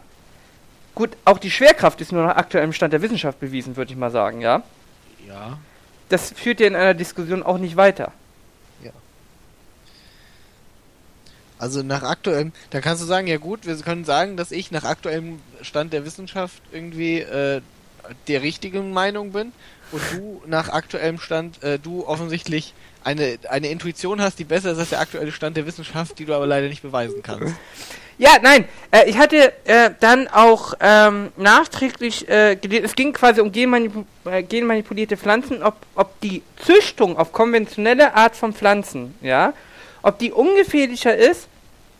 Gut, 0.95 1.11
auch 1.25 1.39
die 1.39 1.51
Schwerkraft 1.51 2.01
ist 2.03 2.13
nur 2.13 2.27
nach 2.27 2.37
aktuellem 2.37 2.73
Stand 2.73 2.93
der 2.93 3.01
Wissenschaft 3.01 3.41
bewiesen, 3.41 3.77
würde 3.77 3.93
ich 3.93 3.97
mal 3.97 4.11
sagen, 4.11 4.41
ja. 4.41 4.63
Ja. 5.27 5.59
Das 6.09 6.33
führt 6.33 6.61
ja 6.61 6.67
in 6.67 6.77
einer 6.77 6.95
Diskussion 6.95 7.43
auch 7.43 7.57
nicht 7.59 7.77
weiter. 7.77 8.13
Also 11.63 11.85
nach 11.85 12.03
aktuellem, 12.03 12.51
da 12.71 12.81
kannst 12.81 13.05
du 13.05 13.07
sagen, 13.07 13.29
ja 13.29 13.37
gut, 13.37 13.67
wir 13.67 13.77
können 13.77 14.05
sagen, 14.05 14.37
dass 14.37 14.51
ich 14.51 14.73
nach 14.73 14.83
aktuellem 14.83 15.39
Stand 15.61 15.93
der 15.93 16.05
Wissenschaft 16.05 16.61
irgendwie 16.73 17.21
äh, 17.21 17.61
der 18.27 18.43
richtigen 18.43 18.93
Meinung 18.93 19.31
bin 19.31 19.53
und 19.93 20.03
du 20.11 20.43
nach 20.47 20.71
aktuellem 20.71 21.21
Stand, 21.21 21.63
äh, 21.63 21.79
du 21.79 22.05
offensichtlich 22.05 22.75
eine, 23.05 23.39
eine 23.49 23.69
Intuition 23.69 24.21
hast, 24.21 24.41
die 24.41 24.45
besser 24.45 24.73
ist 24.73 24.79
als 24.81 24.89
der 24.89 24.99
aktuelle 24.99 25.31
Stand 25.31 25.57
der 25.57 25.65
Wissenschaft, 25.65 26.19
die 26.19 26.25
du 26.25 26.35
aber 26.35 26.49
leider 26.49 26.67
nicht 26.67 26.83
beweisen 26.83 27.23
kannst. 27.23 27.55
Ja, 28.19 28.31
nein, 28.43 28.65
äh, 28.91 29.09
ich 29.09 29.17
hatte 29.17 29.53
äh, 29.65 29.91
dann 30.01 30.27
auch 30.27 30.75
ähm, 30.81 31.31
nachträglich 31.37 32.29
äh, 32.29 32.55
es 32.55 32.97
ging 32.97 33.13
quasi 33.13 33.41
um 33.41 33.53
genmanipu 33.53 34.05
äh, 34.25 34.43
genmanipulierte 34.43 35.17
Pflanzen, 35.17 35.63
ob, 35.63 35.77
ob 35.95 36.21
die 36.23 36.43
Züchtung 36.57 37.17
auf 37.17 37.31
konventionelle 37.33 38.15
Art 38.15 38.35
von 38.35 38.53
Pflanzen, 38.53 39.15
ja, 39.23 39.53
ob 40.03 40.19
die 40.19 40.33
ungefährlicher 40.33 41.17
ist 41.17 41.47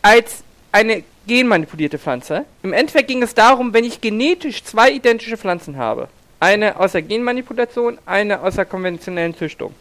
als 0.03 0.43
eine 0.71 1.03
genmanipulierte 1.25 1.97
Pflanze. 1.97 2.45
Im 2.61 2.73
Endeffekt 2.73 3.07
ging 3.07 3.23
es 3.23 3.33
darum, 3.33 3.73
wenn 3.73 3.85
ich 3.85 4.01
genetisch 4.01 4.63
zwei 4.63 4.91
identische 4.91 5.37
Pflanzen 5.37 5.77
habe, 5.77 6.09
eine 6.39 6.79
aus 6.79 6.91
der 6.91 7.01
Genmanipulation, 7.01 7.97
eine 8.05 8.41
aus 8.41 8.55
der 8.55 8.65
konventionellen 8.65 9.35
Züchtung, 9.35 9.73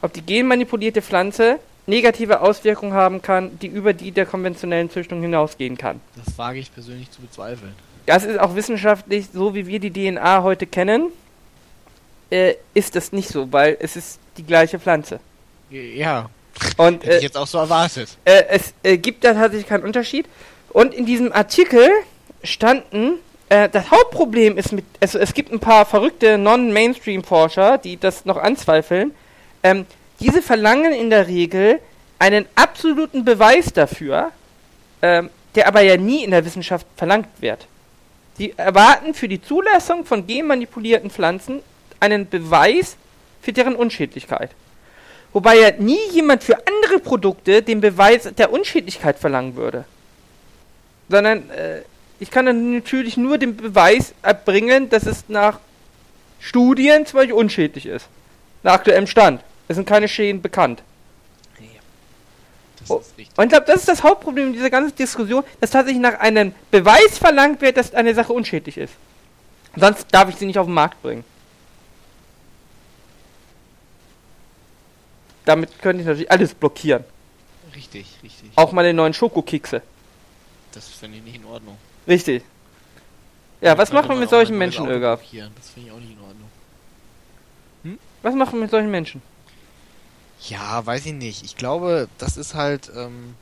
ob 0.00 0.12
die 0.12 0.22
genmanipulierte 0.22 1.02
Pflanze 1.02 1.58
negative 1.86 2.40
Auswirkungen 2.40 2.92
haben 2.92 3.20
kann, 3.20 3.58
die 3.58 3.66
über 3.66 3.92
die 3.92 4.12
der 4.12 4.26
konventionellen 4.26 4.90
Züchtung 4.90 5.20
hinausgehen 5.22 5.76
kann. 5.76 6.00
Das 6.16 6.38
wage 6.38 6.60
ich 6.60 6.72
persönlich 6.72 7.10
zu 7.10 7.20
bezweifeln. 7.22 7.74
Das 8.06 8.24
ist 8.24 8.38
auch 8.38 8.54
wissenschaftlich, 8.54 9.26
so 9.32 9.54
wie 9.54 9.66
wir 9.66 9.80
die 9.80 9.90
DNA 9.90 10.42
heute 10.42 10.66
kennen, 10.66 11.08
äh, 12.30 12.54
ist 12.74 12.94
das 12.94 13.12
nicht 13.12 13.28
so, 13.28 13.50
weil 13.52 13.76
es 13.80 13.96
ist 13.96 14.20
die 14.36 14.44
gleiche 14.44 14.78
Pflanze. 14.78 15.18
Ja, 15.70 16.30
Und 16.76 17.04
hätte 17.04 17.16
ich 17.16 17.22
äh, 17.22 17.26
jetzt 17.26 17.36
auch 17.36 17.46
so 17.46 17.58
erwartet. 17.58 18.08
äh, 18.24 18.44
es 18.48 18.74
äh, 18.82 18.96
gibt 18.96 19.24
da 19.24 19.34
tatsächlich 19.34 19.68
keinen 19.68 19.84
Unterschied. 19.84 20.26
Und 20.70 20.94
in 20.94 21.06
diesem 21.06 21.32
Artikel 21.32 21.88
standen, 22.42 23.14
äh, 23.48 23.68
das 23.68 23.90
Hauptproblem 23.90 24.58
ist 24.58 24.72
mit, 24.72 24.84
also 25.00 25.18
es 25.18 25.34
gibt 25.34 25.52
ein 25.52 25.60
paar 25.60 25.86
verrückte 25.86 26.38
Non-Mainstream-Forscher, 26.38 27.78
die 27.78 27.98
das 27.98 28.24
noch 28.24 28.36
anzweifeln. 28.36 29.12
Ähm, 29.62 29.86
diese 30.20 30.42
verlangen 30.42 30.92
in 30.92 31.10
der 31.10 31.26
Regel 31.26 31.80
einen 32.18 32.46
absoluten 32.54 33.24
Beweis 33.24 33.72
dafür, 33.72 34.32
ähm, 35.02 35.30
der 35.54 35.68
aber 35.68 35.80
ja 35.80 35.96
nie 35.96 36.24
in 36.24 36.30
der 36.30 36.44
Wissenschaft 36.44 36.86
verlangt 36.96 37.28
wird. 37.40 37.66
Sie 38.36 38.54
erwarten 38.56 39.14
für 39.14 39.28
die 39.28 39.42
Zulassung 39.42 40.04
von 40.04 40.26
genmanipulierten 40.26 41.10
Pflanzen 41.10 41.60
einen 42.00 42.28
Beweis 42.28 42.96
für 43.42 43.52
deren 43.52 43.74
Unschädlichkeit. 43.74 44.50
Wobei 45.32 45.58
ja 45.58 45.70
nie 45.72 45.98
jemand 46.12 46.42
für 46.42 46.56
andere 46.66 46.98
Produkte 47.00 47.62
den 47.62 47.80
Beweis 47.80 48.28
der 48.36 48.52
Unschädlichkeit 48.52 49.18
verlangen 49.18 49.56
würde. 49.56 49.84
Sondern 51.08 51.50
äh, 51.50 51.82
ich 52.20 52.30
kann 52.30 52.46
dann 52.46 52.74
natürlich 52.74 53.16
nur 53.16 53.38
den 53.38 53.56
Beweis 53.56 54.14
erbringen, 54.22 54.88
dass 54.88 55.06
es 55.06 55.24
nach 55.28 55.60
Studien 56.40 57.06
zum 57.06 57.18
Beispiel 57.18 57.34
unschädlich 57.34 57.86
ist. 57.86 58.08
Nach 58.62 58.74
aktuellem 58.74 59.06
Stand. 59.06 59.42
Es 59.68 59.76
sind 59.76 59.86
keine 59.86 60.08
Schäden 60.08 60.40
bekannt. 60.42 60.82
Das 62.80 62.90
Oh, 62.90 63.00
ist 63.00 63.18
richtig. 63.18 63.36
Und 63.36 63.44
ich 63.44 63.50
glaube, 63.50 63.66
das 63.66 63.80
ist 63.80 63.88
das 63.88 64.02
Hauptproblem 64.02 64.52
dieser 64.52 64.70
ganzen 64.70 64.96
Diskussion, 64.96 65.44
dass 65.60 65.70
tatsächlich 65.70 66.00
nach 66.00 66.18
einem 66.20 66.54
Beweis 66.70 67.18
verlangt 67.18 67.60
wird, 67.60 67.76
dass 67.76 67.92
eine 67.94 68.14
Sache 68.14 68.32
unschädlich 68.32 68.78
ist. 68.78 68.94
Sonst 69.76 70.06
darf 70.10 70.28
ich 70.28 70.36
sie 70.36 70.46
nicht 70.46 70.58
auf 70.58 70.66
den 70.66 70.74
Markt 70.74 71.00
bringen. 71.02 71.24
Damit 75.48 75.80
könnte 75.80 76.02
ich 76.02 76.06
natürlich 76.06 76.30
alles 76.30 76.52
blockieren. 76.52 77.04
Richtig, 77.74 78.06
richtig. 78.22 78.50
Auch 78.54 78.72
meine 78.72 78.92
neuen 78.92 79.14
Schokokekse. 79.14 79.80
Das 80.72 80.88
finde 80.88 81.16
ich 81.16 81.24
nicht 81.24 81.36
in 81.36 81.46
Ordnung. 81.46 81.78
Richtig. 82.06 82.42
Ja, 83.62 83.78
was 83.78 83.90
wir 83.90 84.02
könnte 84.02 84.16
mit 84.16 84.28
solchen 84.28 84.58
Menschen, 84.58 84.84
blockieren. 84.84 85.50
Das 85.56 85.70
finde 85.70 85.88
ich 85.88 85.94
auch 85.94 86.00
nicht 86.00 86.12
in 86.12 86.20
Ordnung. 86.20 87.98
Was 88.20 88.34
machen 88.34 88.52
wir 88.52 88.60
mit 88.60 88.70
solchen 88.70 88.90
Menschen? 88.90 89.22
Ja, 90.48 90.84
weiß 90.84 91.06
ich 91.06 91.14
nicht. 91.14 91.42
Ich 91.42 91.56
glaube, 91.56 92.10
das 92.18 92.36
ist 92.36 92.54
halt. 92.54 92.92
Ähm, 92.94 93.34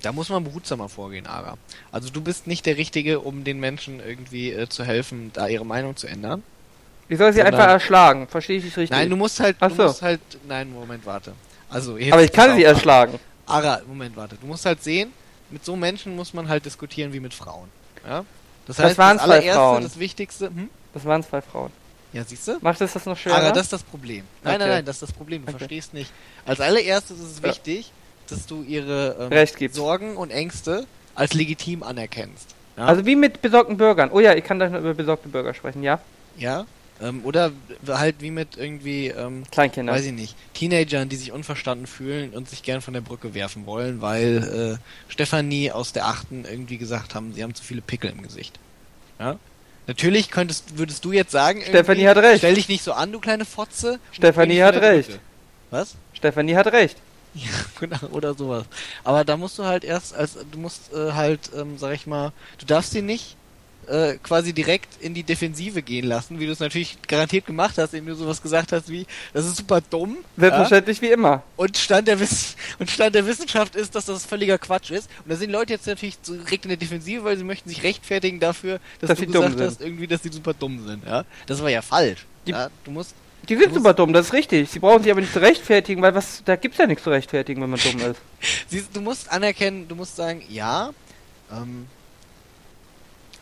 da 0.00 0.12
muss 0.12 0.30
man 0.30 0.44
behutsamer 0.44 0.88
vorgehen, 0.88 1.26
Ara. 1.26 1.58
Also 1.92 2.08
du 2.08 2.22
bist 2.22 2.46
nicht 2.46 2.64
der 2.64 2.78
Richtige, 2.78 3.20
um 3.20 3.44
den 3.44 3.60
Menschen 3.60 4.00
irgendwie 4.00 4.50
äh, 4.50 4.66
zu 4.66 4.82
helfen, 4.82 5.30
da 5.34 5.46
ihre 5.46 5.66
Meinung 5.66 5.94
zu 5.94 6.06
ändern. 6.06 6.42
Ich 7.08 7.18
soll 7.18 7.32
sie 7.32 7.38
Sondern- 7.40 7.54
einfach 7.54 7.68
erschlagen. 7.72 8.26
Verstehe 8.28 8.58
ich 8.58 8.64
nicht 8.64 8.76
richtig? 8.76 8.96
Nein, 8.96 9.10
du 9.10 9.16
musst 9.16 9.38
halt, 9.40 9.56
Ach 9.60 9.68
du 9.68 9.74
so. 9.74 9.82
musst 9.84 10.02
halt, 10.02 10.20
nein, 10.48 10.72
Moment, 10.72 11.04
warte. 11.06 11.32
Also, 11.68 11.92
Aber 12.10 12.22
ich 12.22 12.32
kann 12.32 12.56
sie 12.56 12.64
erschlagen. 12.64 13.18
Ara, 13.46 13.80
Moment, 13.86 14.16
warte. 14.16 14.36
Du 14.36 14.46
musst 14.46 14.64
halt 14.64 14.82
sehen, 14.82 15.12
mit 15.50 15.64
so 15.64 15.76
Menschen 15.76 16.16
muss 16.16 16.32
man 16.32 16.48
halt 16.48 16.64
diskutieren 16.64 17.12
wie 17.12 17.20
mit 17.20 17.34
Frauen. 17.34 17.68
Ja? 18.06 18.24
Das 18.66 18.76
Das 18.76 18.86
heißt, 18.86 18.98
waren 18.98 19.18
das 19.18 19.26
zwei 19.26 19.42
Frauen. 19.52 19.82
das 19.82 19.98
Wichtigste, 19.98 20.46
hm? 20.46 20.70
Das 20.94 21.04
waren 21.04 21.22
zwei 21.22 21.42
Frauen. 21.42 21.70
Ja, 22.14 22.24
siehst 22.24 22.46
du? 22.48 22.56
Macht 22.60 22.80
es 22.80 22.92
das 22.92 23.04
noch 23.06 23.18
schwerer? 23.18 23.36
Aber 23.38 23.50
das 23.52 23.64
ist 23.64 23.72
das 23.72 23.82
Problem. 23.82 24.24
Nein, 24.42 24.54
nein, 24.54 24.60
Okay. 24.62 24.70
nein, 24.70 24.84
das 24.84 24.96
ist 24.96 25.02
das 25.02 25.12
Problem. 25.12 25.42
Du 25.44 25.48
Okay. 25.50 25.58
verstehst 25.58 25.92
nicht. 25.92 26.10
Als 26.46 26.60
allererstes 26.60 27.18
ist 27.18 27.32
es 27.32 27.38
Ja. 27.42 27.48
wichtig, 27.48 27.92
dass 28.28 28.46
du 28.46 28.62
ihre 28.62 29.28
ähm. 29.30 29.68
Sorgen 29.72 30.16
und 30.16 30.30
Ängste 30.30 30.86
als 31.14 31.34
legitim 31.34 31.82
anerkennst. 31.82 32.54
Ja? 32.76 32.86
Also 32.86 33.04
wie 33.04 33.16
mit 33.16 33.42
besorgten 33.42 33.76
Bürgern. 33.76 34.10
Oh 34.12 34.20
ja, 34.20 34.32
ich 34.34 34.44
kann 34.44 34.58
gleich 34.58 34.70
noch 34.70 34.78
über 34.78 34.94
besorgte 34.94 35.28
Bürger 35.28 35.52
sprechen, 35.54 35.82
ja? 35.82 35.98
ja? 36.38 36.64
Ähm, 37.00 37.22
oder 37.24 37.52
halt 37.88 38.16
wie 38.20 38.30
mit 38.30 38.56
irgendwie, 38.56 39.08
ähm, 39.08 39.42
Kleinkinder. 39.50 39.92
weiß 39.92 40.04
ich 40.06 40.12
nicht, 40.12 40.36
Teenagern, 40.54 41.08
die 41.08 41.16
sich 41.16 41.32
unverstanden 41.32 41.86
fühlen 41.86 42.30
und 42.30 42.48
sich 42.48 42.62
gern 42.62 42.80
von 42.80 42.94
der 42.94 43.00
Brücke 43.00 43.34
werfen 43.34 43.66
wollen, 43.66 44.00
weil 44.00 44.78
äh, 44.78 45.12
Stefanie 45.12 45.72
aus 45.72 45.92
der 45.92 46.06
Achten 46.06 46.44
irgendwie 46.44 46.78
gesagt 46.78 47.14
haben, 47.14 47.34
sie 47.34 47.42
haben 47.42 47.54
zu 47.54 47.64
viele 47.64 47.80
Pickel 47.80 48.10
im 48.10 48.22
Gesicht. 48.22 48.58
Ja? 49.18 49.38
Natürlich 49.86 50.30
könntest, 50.30 50.78
würdest 50.78 51.04
du 51.04 51.12
jetzt 51.12 51.32
sagen, 51.32 51.62
Stefanie 51.62 52.06
hat 52.06 52.16
recht. 52.16 52.38
Stell 52.38 52.54
dich 52.54 52.68
nicht 52.68 52.82
so 52.82 52.92
an, 52.92 53.12
du 53.12 53.20
kleine 53.20 53.44
Fotze. 53.44 53.98
Stefanie 54.12 54.62
hat 54.62 54.76
recht. 54.76 55.08
Brücke. 55.10 55.20
Was? 55.70 55.96
Stefanie 56.14 56.54
hat 56.54 56.68
recht. 56.68 56.96
Ja, 57.34 57.50
genau, 57.80 58.06
oder 58.12 58.34
sowas. 58.34 58.64
Aber 59.02 59.24
da 59.24 59.36
musst 59.36 59.58
du 59.58 59.64
halt 59.64 59.84
erst, 59.84 60.14
als 60.14 60.38
du 60.50 60.58
musst 60.58 60.92
äh, 60.92 61.12
halt, 61.12 61.50
ähm, 61.54 61.76
sag 61.76 61.92
ich 61.92 62.06
mal, 62.06 62.32
du 62.58 62.66
darfst 62.66 62.92
sie 62.92 63.02
nicht 63.02 63.36
äh, 63.88 64.18
quasi 64.22 64.52
direkt 64.52 65.00
in 65.02 65.14
die 65.14 65.22
Defensive 65.22 65.82
gehen 65.82 66.06
lassen, 66.06 66.38
wie 66.40 66.46
du 66.46 66.52
es 66.52 66.60
natürlich 66.60 66.98
garantiert 67.06 67.46
gemacht 67.46 67.78
hast, 67.78 67.94
indem 67.94 68.14
du 68.14 68.14
sowas 68.16 68.40
gesagt 68.42 68.72
hast 68.72 68.88
wie, 68.88 69.06
das 69.32 69.44
ist 69.46 69.56
super 69.56 69.80
dumm. 69.80 70.18
Ja? 70.36 70.42
Selbstverständlich 70.42 71.00
wie 71.02 71.10
immer. 71.10 71.42
Und 71.56 71.76
Stand 71.78 72.08
der 72.08 72.20
Wiss 72.20 72.56
und 72.78 72.90
Stand 72.90 73.14
der 73.14 73.26
Wissenschaft 73.26 73.76
ist, 73.76 73.94
dass 73.94 74.06
das 74.06 74.24
völliger 74.26 74.58
Quatsch 74.58 74.90
ist. 74.90 75.08
Und 75.24 75.30
da 75.30 75.36
sind 75.36 75.50
Leute 75.50 75.72
jetzt 75.72 75.86
natürlich 75.86 76.18
direkt 76.20 76.64
in 76.64 76.68
der 76.70 76.76
Defensive, 76.78 77.24
weil 77.24 77.36
sie 77.36 77.44
möchten 77.44 77.68
sich 77.68 77.82
rechtfertigen 77.82 78.40
dafür, 78.40 78.80
dass, 79.00 79.08
Dass 79.08 79.18
du 79.18 79.26
gesagt 79.26 79.60
hast, 79.60 79.80
irgendwie, 79.80 80.06
dass 80.06 80.22
sie 80.22 80.30
super 80.32 80.54
dumm 80.54 80.86
sind. 80.86 81.04
Ja, 81.06 81.24
das 81.46 81.62
war 81.62 81.70
ja 81.70 81.82
falsch. 81.82 82.26
Die- 82.46 82.50
ja, 82.52 82.68
du 82.84 82.90
musst 82.90 83.14
Die 83.48 83.56
sind 83.56 83.74
super 83.74 83.94
dumm, 83.94 84.12
das 84.12 84.26
ist 84.26 84.32
richtig. 84.32 84.70
Sie 84.70 84.78
brauchen 84.78 85.02
sich 85.02 85.10
aber 85.12 85.20
nicht 85.20 85.32
zu 85.32 85.40
rechtfertigen, 85.40 86.00
weil 86.02 86.14
was, 86.14 86.42
da 86.44 86.56
gibt's 86.56 86.78
ja 86.78 86.86
nichts 86.86 87.04
zu 87.04 87.10
rechtfertigen, 87.10 87.60
wenn 87.62 87.70
man 87.70 87.80
dumm 87.80 88.00
ist. 88.70 88.94
Du 88.94 89.00
musst 89.00 89.30
anerkennen, 89.30 89.86
du 89.88 89.94
musst 89.94 90.16
sagen, 90.16 90.42
ja, 90.48 90.90
ähm, 91.52 91.86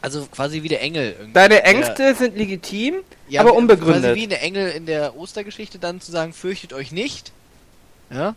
also 0.02 0.26
quasi 0.26 0.62
wie 0.62 0.68
der 0.68 0.82
Engel. 0.82 1.12
irgendwie. 1.12 1.32
Deine 1.32 1.54
Der- 1.54 1.66
Ängste 1.66 2.14
sind 2.14 2.36
legitim, 2.36 2.96
ja, 3.28 3.40
aber 3.40 3.50
Quasi 3.50 3.60
unbegründet. 3.62 4.14
wie 4.16 4.26
der 4.26 4.42
Engel 4.42 4.70
in 4.72 4.84
der 4.86 5.16
Ostergeschichte 5.16 5.78
dann 5.78 6.00
zu 6.00 6.12
sagen, 6.12 6.32
fürchtet 6.32 6.72
euch 6.72 6.92
nicht. 6.92 7.32
Ja? 8.10 8.34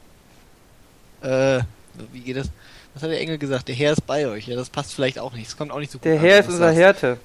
Äh, 1.21 1.63
wie 2.13 2.19
geht 2.21 2.37
das? 2.37 2.47
Was 2.93 3.03
hat 3.03 3.09
der 3.11 3.19
Engel 3.19 3.37
gesagt? 3.37 3.67
Der 3.67 3.75
Herr 3.75 3.91
ist 3.91 4.05
bei 4.05 4.27
euch. 4.27 4.47
Ja, 4.47 4.55
das 4.55 4.69
passt 4.69 4.93
vielleicht 4.93 5.19
auch 5.19 5.33
nicht. 5.33 5.47
Das 5.47 5.57
kommt 5.57 5.71
auch 5.71 5.79
nicht 5.79 5.91
so 5.91 5.97
gut 5.97 6.05
Der 6.05 6.13
an, 6.13 6.19
Herr 6.19 6.39
ist 6.39 6.47
unser. 6.49 6.71
Härte. 6.71 7.17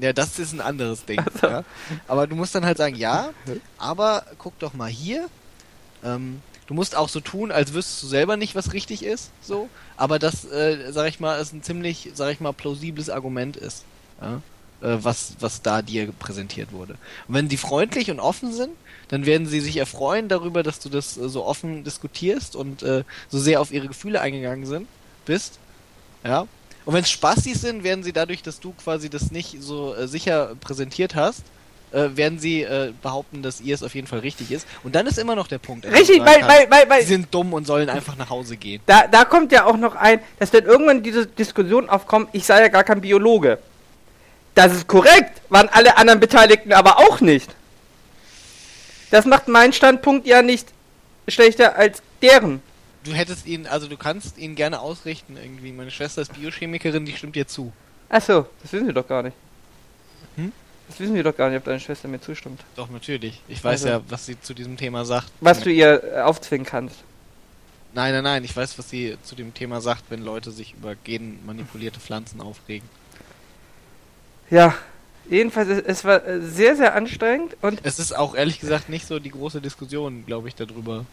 Ja, 0.00 0.12
das 0.12 0.38
ist 0.38 0.52
ein 0.52 0.60
anderes 0.60 1.04
Ding. 1.04 1.20
Ach 1.24 1.40
so. 1.40 1.46
Ja? 1.46 1.64
Aber 2.08 2.26
du 2.26 2.34
musst 2.34 2.54
dann 2.54 2.64
halt 2.64 2.78
sagen, 2.78 2.96
ja, 2.96 3.30
aber 3.78 4.24
guck 4.38 4.58
doch 4.58 4.74
mal 4.74 4.88
hier. 4.90 5.28
Ähm, 6.04 6.40
du 6.72 6.76
musst 6.76 6.96
auch 6.96 7.10
so 7.10 7.20
tun, 7.20 7.52
als 7.52 7.74
wüsstest 7.74 8.02
du 8.02 8.06
selber 8.06 8.38
nicht, 8.38 8.54
was 8.54 8.72
richtig 8.72 9.04
ist, 9.04 9.30
so. 9.42 9.68
Aber 9.98 10.18
das, 10.18 10.46
äh, 10.46 10.90
sag 10.90 11.06
ich 11.06 11.20
mal, 11.20 11.38
ist 11.38 11.52
ein 11.52 11.62
ziemlich, 11.62 12.12
sag 12.14 12.32
ich 12.32 12.40
mal, 12.40 12.52
plausibles 12.52 13.10
Argument 13.10 13.58
ist, 13.58 13.84
ja? 14.22 14.36
äh, 14.80 14.96
was, 15.04 15.36
was 15.38 15.60
da 15.60 15.82
dir 15.82 16.10
präsentiert 16.12 16.72
wurde. 16.72 16.94
Und 17.28 17.34
wenn 17.34 17.48
die 17.50 17.58
freundlich 17.58 18.10
und 18.10 18.20
offen 18.20 18.54
sind, 18.54 18.72
dann 19.08 19.26
werden 19.26 19.46
sie 19.46 19.60
sich 19.60 19.76
erfreuen 19.76 20.30
darüber, 20.30 20.62
dass 20.62 20.78
du 20.78 20.88
das 20.88 21.18
äh, 21.18 21.28
so 21.28 21.44
offen 21.44 21.84
diskutierst 21.84 22.56
und 22.56 22.82
äh, 22.82 23.04
so 23.28 23.38
sehr 23.38 23.60
auf 23.60 23.70
ihre 23.70 23.88
Gefühle 23.88 24.22
eingegangen 24.22 24.64
sind, 24.64 24.88
bist. 25.26 25.58
Ja. 26.24 26.46
Und 26.86 26.94
wenn 26.94 27.04
es 27.04 27.10
Spastis 27.10 27.60
sind, 27.60 27.84
werden 27.84 28.02
sie 28.02 28.14
dadurch, 28.14 28.42
dass 28.42 28.60
du 28.60 28.72
quasi 28.72 29.10
das 29.10 29.30
nicht 29.30 29.58
so 29.60 29.94
äh, 29.94 30.08
sicher 30.08 30.54
präsentiert 30.58 31.16
hast, 31.16 31.42
äh, 31.92 32.16
werden 32.16 32.38
sie 32.38 32.62
äh, 32.62 32.92
behaupten, 33.02 33.42
dass 33.42 33.60
ihr 33.60 33.74
es 33.74 33.82
auf 33.82 33.94
jeden 33.94 34.06
Fall 34.06 34.20
richtig 34.20 34.50
ist. 34.50 34.66
Und 34.82 34.94
dann 34.94 35.06
ist 35.06 35.18
immer 35.18 35.34
noch 35.34 35.46
der 35.46 35.58
Punkt. 35.58 35.84
dem 35.84 35.92
Richtig, 35.92 36.20
weil, 36.20 36.42
weil, 36.42 36.70
weil, 36.70 36.88
weil, 36.88 37.02
sie 37.02 37.08
sind 37.08 37.32
dumm 37.32 37.52
und 37.52 37.66
sollen 37.66 37.88
einfach 37.88 38.16
nach 38.16 38.30
Hause 38.30 38.56
gehen. 38.56 38.80
da, 38.86 39.06
da 39.06 39.24
kommt 39.24 39.52
ja 39.52 39.64
auch 39.66 39.76
noch 39.76 39.94
ein, 39.94 40.20
dass 40.38 40.50
dann 40.50 40.64
irgendwann 40.64 41.02
diese 41.02 41.26
Diskussion 41.26 41.88
aufkommt, 41.88 42.28
ich 42.32 42.44
sei 42.44 42.60
ja 42.60 42.68
gar 42.68 42.84
kein 42.84 43.00
Biologe. 43.00 43.58
Das 44.54 44.72
ist 44.72 44.86
korrekt, 44.86 45.40
waren 45.48 45.68
alle 45.70 45.96
anderen 45.96 46.20
Beteiligten 46.20 46.72
aber 46.72 46.98
auch 46.98 47.20
nicht. 47.20 47.54
Das 49.10 49.24
macht 49.24 49.48
meinen 49.48 49.72
Standpunkt 49.72 50.26
ja 50.26 50.42
nicht 50.42 50.68
schlechter 51.28 51.76
als 51.76 52.02
deren. 52.22 52.62
du 53.04 53.12
hättest 53.12 53.46
ihn, 53.46 53.66
also 53.66 53.88
du 53.88 53.96
kannst 53.96 54.38
ihn 54.38 54.54
gerne 54.54 54.80
ausrichten 54.80 55.36
irgendwie. 55.36 55.72
Meine 55.72 55.90
Schwester 55.90 56.22
ist 56.22 56.32
Biochemikerin, 56.32 57.04
die 57.04 57.12
stimmt 57.12 57.36
dir 57.36 57.46
zu. 57.46 57.72
Achso, 58.08 58.46
das 58.62 58.72
wissen 58.72 58.86
wir 58.86 58.94
doch 58.94 59.06
gar 59.06 59.22
nicht. 59.22 59.36
Hm? 60.36 60.52
Das 60.88 61.00
wissen 61.00 61.14
wir 61.14 61.22
doch 61.22 61.36
gar 61.36 61.48
nicht, 61.48 61.58
ob 61.58 61.64
deine 61.64 61.80
Schwester 61.80 62.06
mir 62.08 62.20
zustimmt. 62.20 62.60
Doch, 62.76 62.90
natürlich. 62.90 63.40
Ich 63.48 63.62
weiß 63.64 63.82
Also- 63.84 63.88
ja, 63.88 64.00
was 64.08 64.26
sie 64.26 64.40
zu 64.40 64.52
diesem 64.54 64.76
Thema 64.76 65.04
sagt. 65.04 65.28
Was 65.40 65.60
du 65.60 65.70
ihr 65.70 66.02
äh, 66.04 66.20
aufzwingen 66.20 66.66
kannst. 66.66 66.96
Nein, 67.94 68.12
nein, 68.14 68.24
nein, 68.24 68.44
ich 68.44 68.56
weiß, 68.56 68.78
was 68.78 68.88
sie 68.88 69.16
zu 69.22 69.34
dem 69.34 69.52
Thema 69.52 69.80
sagt, 69.80 70.04
wenn 70.08 70.22
Leute 70.22 70.50
sich 70.50 70.72
über 70.74 70.94
genmanipulierte 70.94 72.00
Pflanzen 72.00 72.40
aufregen. 72.40 72.88
Ja, 74.50 74.74
jedenfalls, 75.28 75.68
es, 75.68 75.80
es 75.80 76.04
war 76.04 76.26
äh, 76.26 76.40
sehr, 76.40 76.76
sehr 76.76 76.94
anstrengend 76.94 77.56
und 77.62 77.80
Es 77.84 77.98
ist 77.98 78.16
auch 78.16 78.34
ehrlich 78.34 78.60
gesagt 78.60 78.88
nicht 78.88 79.06
so 79.06 79.18
die 79.18 79.30
große 79.30 79.60
Diskussion, 79.60 80.24
glaube 80.26 80.48
ich, 80.48 80.54
darüber 80.54 81.04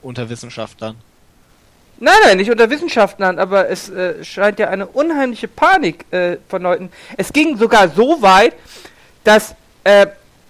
unter 0.00 0.28
Wissenschaftlern. 0.30 0.96
Nein, 1.98 2.14
nein, 2.24 2.36
nicht 2.38 2.50
unter 2.50 2.70
Wissenschaftlern, 2.70 3.38
aber 3.38 3.68
es 3.68 3.88
äh, 3.88 4.24
scheint 4.24 4.58
ja 4.58 4.68
eine 4.68 4.86
unheimliche 4.86 5.46
Panik 5.46 6.04
äh, 6.12 6.38
von 6.48 6.62
Leuten. 6.62 6.90
Es 7.16 7.32
ging 7.32 7.56
sogar 7.56 7.88
so 7.88 8.20
weit, 8.22 8.54
dass 9.24 9.54
äh, 9.84 10.06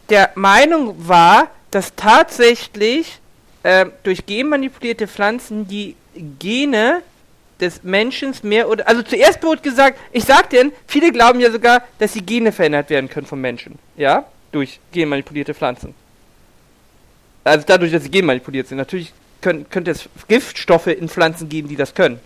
der 0.08 0.30
Meinung 0.34 0.94
war, 1.08 1.50
dass 1.70 1.94
tatsächlich 1.94 3.18
äh, 3.62 3.86
durch 4.02 4.26
genmanipulierte 4.26 5.08
Pflanzen 5.08 5.66
die 5.68 5.96
Gene 6.38 7.02
des 7.60 7.82
Menschen 7.82 8.34
mehr 8.42 8.68
oder. 8.68 8.86
Also 8.88 9.02
zuerst 9.02 9.42
wurde 9.42 9.62
gesagt, 9.62 9.98
ich 10.12 10.24
sag 10.24 10.50
denn, 10.50 10.72
viele 10.86 11.12
glauben 11.12 11.40
ja 11.40 11.50
sogar, 11.50 11.82
dass 11.98 12.12
die 12.12 12.24
Gene 12.24 12.52
verändert 12.52 12.90
werden 12.90 13.08
können 13.08 13.26
vom 13.26 13.40
Menschen. 13.40 13.78
Ja? 13.96 14.26
Durch 14.50 14.80
genmanipulierte 14.90 15.54
Pflanzen. 15.54 15.94
Also 17.44 17.64
dadurch, 17.66 17.92
dass 17.92 18.02
sie 18.02 18.10
genmanipuliert 18.10 18.68
sind. 18.68 18.78
Natürlich 18.78 19.12
können, 19.40 19.68
könnte 19.70 19.92
es 19.92 20.08
Giftstoffe 20.28 20.88
in 20.88 21.08
Pflanzen 21.08 21.48
geben, 21.48 21.68
die 21.68 21.76
das 21.76 21.94
können. 21.94 22.20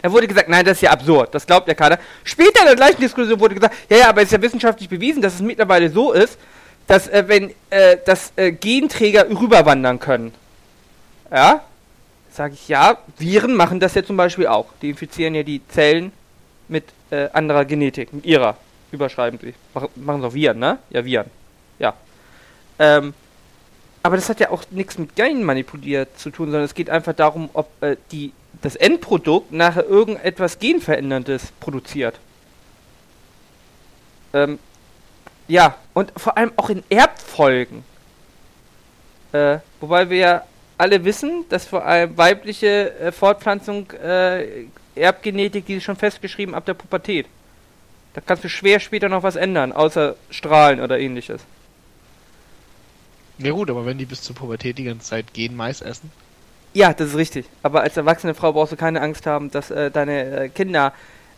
Da 0.00 0.10
wurde 0.10 0.26
gesagt, 0.26 0.48
nein, 0.48 0.64
das 0.64 0.78
ist 0.78 0.82
ja 0.82 0.90
absurd, 0.90 1.34
das 1.34 1.46
glaubt 1.46 1.68
ja 1.68 1.74
keiner. 1.74 1.98
Später 2.24 2.60
in 2.60 2.66
der 2.66 2.76
gleichen 2.76 3.00
Diskussion 3.00 3.38
wurde 3.38 3.54
gesagt, 3.54 3.74
ja, 3.90 3.98
ja, 3.98 4.08
aber 4.08 4.22
es 4.22 4.28
ist 4.28 4.32
ja 4.32 4.42
wissenschaftlich 4.42 4.88
bewiesen, 4.88 5.20
dass 5.22 5.34
es 5.34 5.40
mittlerweile 5.40 5.90
so 5.90 6.12
ist, 6.12 6.38
dass 6.86 7.08
äh, 7.08 7.24
wenn 7.26 7.52
äh, 7.70 7.98
dass 8.04 8.32
äh, 8.36 8.52
Genträger 8.52 9.28
rüberwandern 9.28 9.98
können. 9.98 10.32
Ja? 11.30 11.62
Sage 12.30 12.54
ich 12.54 12.68
ja, 12.68 12.98
Viren 13.18 13.54
machen 13.54 13.78
das 13.78 13.94
ja 13.94 14.02
zum 14.02 14.16
Beispiel 14.16 14.46
auch. 14.46 14.66
Die 14.80 14.90
infizieren 14.90 15.34
ja 15.34 15.42
die 15.42 15.60
Zellen 15.68 16.12
mit 16.68 16.84
äh, 17.10 17.28
anderer 17.32 17.64
Genetik, 17.64 18.12
mit 18.12 18.24
ihrer. 18.24 18.56
Überschreiben 18.90 19.38
sie. 19.40 19.54
Mach, 19.74 19.88
machen 19.96 20.20
sie 20.20 20.26
auch 20.26 20.34
Viren, 20.34 20.58
ne? 20.58 20.78
Ja, 20.90 21.04
Viren. 21.04 21.30
Ja. 21.78 21.94
Ähm, 22.78 23.14
aber 24.02 24.16
das 24.16 24.28
hat 24.28 24.40
ja 24.40 24.50
auch 24.50 24.64
nichts 24.70 24.98
mit 24.98 25.14
Gen 25.14 25.44
manipuliert 25.44 26.18
zu 26.18 26.30
tun, 26.30 26.46
sondern 26.46 26.64
es 26.64 26.74
geht 26.74 26.90
einfach 26.90 27.12
darum, 27.12 27.50
ob 27.52 27.70
äh, 27.82 27.96
die, 28.10 28.32
das 28.60 28.76
Endprodukt 28.76 29.52
nachher 29.52 29.86
irgendetwas 29.86 30.58
Genveränderndes 30.58 31.52
produziert. 31.60 32.18
Ähm, 34.32 34.58
ja, 35.48 35.76
und 35.94 36.12
vor 36.16 36.36
allem 36.36 36.52
auch 36.56 36.70
in 36.70 36.82
Erbfolgen. 36.88 37.84
Äh, 39.32 39.58
wobei 39.80 40.08
wir 40.10 40.16
ja 40.16 40.42
alle 40.78 41.04
wissen, 41.04 41.44
dass 41.48 41.64
vor 41.64 41.84
allem 41.84 42.16
weibliche 42.16 42.92
äh, 42.98 43.12
Fortpflanzung, 43.12 43.90
äh, 43.92 44.66
Erbgenetik, 44.94 45.66
die 45.66 45.74
ist 45.74 45.84
schon 45.84 45.96
festgeschrieben 45.96 46.54
ab 46.54 46.66
der 46.66 46.74
Pubertät. 46.74 47.26
Da 48.14 48.20
kannst 48.20 48.44
du 48.44 48.48
schwer 48.48 48.78
später 48.78 49.08
noch 49.08 49.22
was 49.22 49.36
ändern, 49.36 49.72
außer 49.72 50.16
Strahlen 50.30 50.80
oder 50.80 50.98
ähnliches. 50.98 51.42
Ja 53.38 53.52
gut, 53.52 53.70
aber 53.70 53.86
wenn 53.86 53.98
die 53.98 54.04
bis 54.04 54.22
zur 54.22 54.36
Pubertät 54.36 54.76
die 54.76 54.84
ganze 54.84 55.06
Zeit 55.06 55.32
gehen 55.32 55.56
Mais 55.56 55.80
essen. 55.80 56.10
Ja, 56.74 56.92
das 56.92 57.08
ist 57.08 57.16
richtig. 57.16 57.46
Aber 57.62 57.82
als 57.82 57.96
erwachsene 57.96 58.34
Frau 58.34 58.52
brauchst 58.52 58.72
du 58.72 58.76
keine 58.76 59.00
Angst 59.00 59.26
haben, 59.26 59.50
dass 59.50 59.70
äh, 59.70 59.90
deine 59.90 60.44
äh, 60.44 60.48
Kinder 60.48 60.92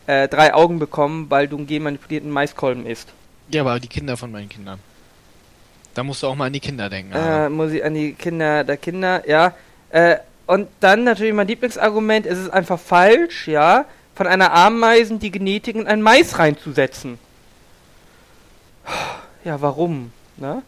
äh, 0.07 0.29
drei 0.29 0.55
Augen 0.55 0.79
bekommen, 0.79 1.27
weil 1.29 1.49
du 1.49 1.57
einen 1.57 1.67
genmanipulierten 1.67 2.31
Maiskolben 2.31 2.87
isst. 2.87 3.09
Ja, 3.49 3.63
aber 3.63 3.81
die 3.81 3.89
Kinder 3.89 4.17
von 4.17 4.31
meinen 4.31 4.49
Kindern. 4.49 4.79
Da 5.95 6.03
musst 6.03 6.23
du 6.23 6.27
auch 6.27 6.35
mal 6.35 6.47
an 6.47 6.53
die 6.53 6.61
Kinder 6.61 6.89
denken. 6.89 7.13
Äh, 7.13 7.49
muss 7.49 7.73
ich 7.73 7.85
an 7.85 7.95
die 7.95 8.15
Kinder 8.15 8.65
der 8.65 8.77
Kinder, 8.77 9.29
ja. 9.29 9.55
Äh, 9.91 10.17
und 10.47 10.69
dann 10.81 11.05
natürlich 11.05 11.33
mein 11.33 11.47
Lieblingsargument, 11.47 12.27
es 12.27 12.39
ist 12.39 12.51
einfach 12.51 12.79
falsch, 12.79 13.49
ja, 13.49 13.87
von 14.15 14.27
einer 14.27 14.53
Ameisen 14.53 15.19
die 15.19 15.31
Genetik 15.31 15.77
in 15.77 15.87
ein 15.87 16.03
Mais 16.03 16.39
reinzusetzen. 16.39 17.19
Ja, 19.45 19.61
warum? 19.61 20.13
Ne? 20.37 20.63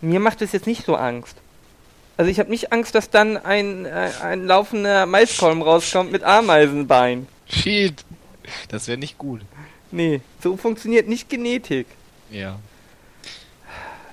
Mir 0.00 0.20
macht 0.20 0.42
es 0.42 0.52
jetzt 0.52 0.66
nicht 0.66 0.84
so 0.84 0.96
Angst. 0.96 1.36
Also 2.18 2.30
ich 2.30 2.38
habe 2.40 2.50
nicht 2.50 2.72
Angst, 2.72 2.94
dass 2.94 3.10
dann 3.10 3.36
ein, 3.36 3.86
äh, 3.86 4.10
ein 4.22 4.44
laufender 4.44 5.06
Maiskolben 5.06 5.62
rauskommt 5.62 6.10
mit 6.12 6.24
Ameisenbein. 6.24 7.28
Shit. 7.48 8.04
Das 8.68 8.88
wäre 8.88 8.98
nicht 8.98 9.16
gut. 9.18 9.40
Nee, 9.92 10.20
so 10.42 10.56
funktioniert 10.56 11.08
nicht 11.08 11.30
Genetik. 11.30 11.86
Ja. 12.30 12.58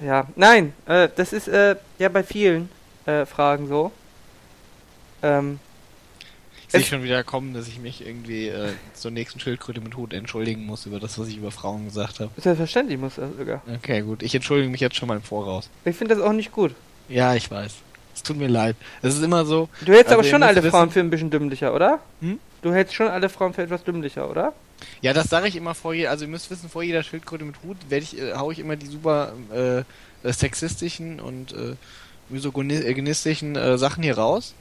Ja, 0.02 0.28
nein, 0.36 0.74
äh, 0.86 1.10
das 1.16 1.34
ist 1.34 1.48
äh, 1.48 1.76
ja 1.98 2.10
bei 2.10 2.24
vielen 2.24 2.70
äh, 3.06 3.26
Fragen 3.26 3.68
so. 3.68 3.92
Ähm, 5.24 5.60
Ich 6.68 6.72
sehe 6.74 6.84
schon 6.84 7.02
wieder 7.04 7.24
kommen, 7.24 7.54
dass 7.56 7.68
ich 7.68 7.80
mich 7.80 8.06
irgendwie 8.06 8.50
äh, 8.50 8.74
zur 8.94 9.10
nächsten 9.12 9.40
Schildkröte 9.40 9.82
mit 9.82 9.96
Hut 9.98 10.14
entschuldigen 10.14 10.66
muss 10.66 10.86
über 10.86 11.00
das, 11.00 11.18
was 11.18 11.28
ich 11.30 11.38
über 11.38 11.50
Frauen 11.52 11.86
gesagt 11.86 12.20
habe. 12.20 12.30
selbstverständlich 12.38 13.00
muss 13.00 13.16
das 13.16 13.30
sogar. 13.38 13.62
Okay, 13.78 14.02
gut. 14.02 14.22
Ich 14.22 14.36
entschuldige 14.36 14.70
mich 14.70 14.82
jetzt 14.82 14.96
schon 14.96 15.08
mal 15.08 15.16
im 15.16 15.24
Voraus. 15.24 15.70
Ich 15.86 15.96
finde 15.96 16.14
das 16.16 16.24
auch 16.24 16.34
nicht 16.34 16.52
gut. 16.52 16.76
Ja, 17.10 17.34
ich 17.34 17.50
weiß. 17.50 17.74
Tut 18.26 18.38
mir 18.38 18.48
leid. 18.48 18.76
Es 19.02 19.16
ist 19.16 19.24
immer 19.24 19.46
so. 19.46 19.70
Du 19.86 19.92
hältst 19.94 20.08
Also 20.08 20.16
aber 20.20 20.24
schon 20.24 20.44
alle 20.44 20.58
wissen- 20.58 20.72
Frauen 20.72 20.90
für 20.92 21.00
ein 21.00 21.10
bisschen 21.10 21.30
dümmlicher, 21.30 21.74
oder? 21.74 22.00
Hm? 22.22 22.40
Du 22.62 22.74
hältst 22.74 22.96
schon 22.96 23.08
alle 23.08 23.30
Frauen 23.30 23.54
für 23.54 23.62
etwas 23.62 23.84
dümmlicher, 23.84 24.30
oder? 24.30 24.54
Ja, 25.02 25.14
das 25.14 25.28
sage 25.30 25.48
ich 25.48 25.56
immer 25.56 25.76
vor 25.76 25.94
jeder. 25.94 26.10
Also 26.10 26.26
ihr 26.26 26.30
müsst 26.32 26.50
wissen, 26.50 26.68
vor 26.70 26.84
jeder 26.84 27.04
Schildkröte 27.04 27.46
mit 27.46 27.56
Hut 27.64 27.78
werde 27.90 28.04
ich, 28.04 28.18
äh, 28.20 28.34
hau 28.34 28.52
ich 28.52 28.60
immer 28.60 28.76
die 28.76 28.88
super 28.88 29.34
äh, 29.54 29.80
äh, 29.80 29.84
sexistischen 30.34 31.20
und 31.20 31.54
äh, 31.54 31.76
misogynistischen 32.30 33.56
äh, 33.56 33.78
Sachen 33.78 34.02
hier 34.04 34.18
raus, 34.18 34.54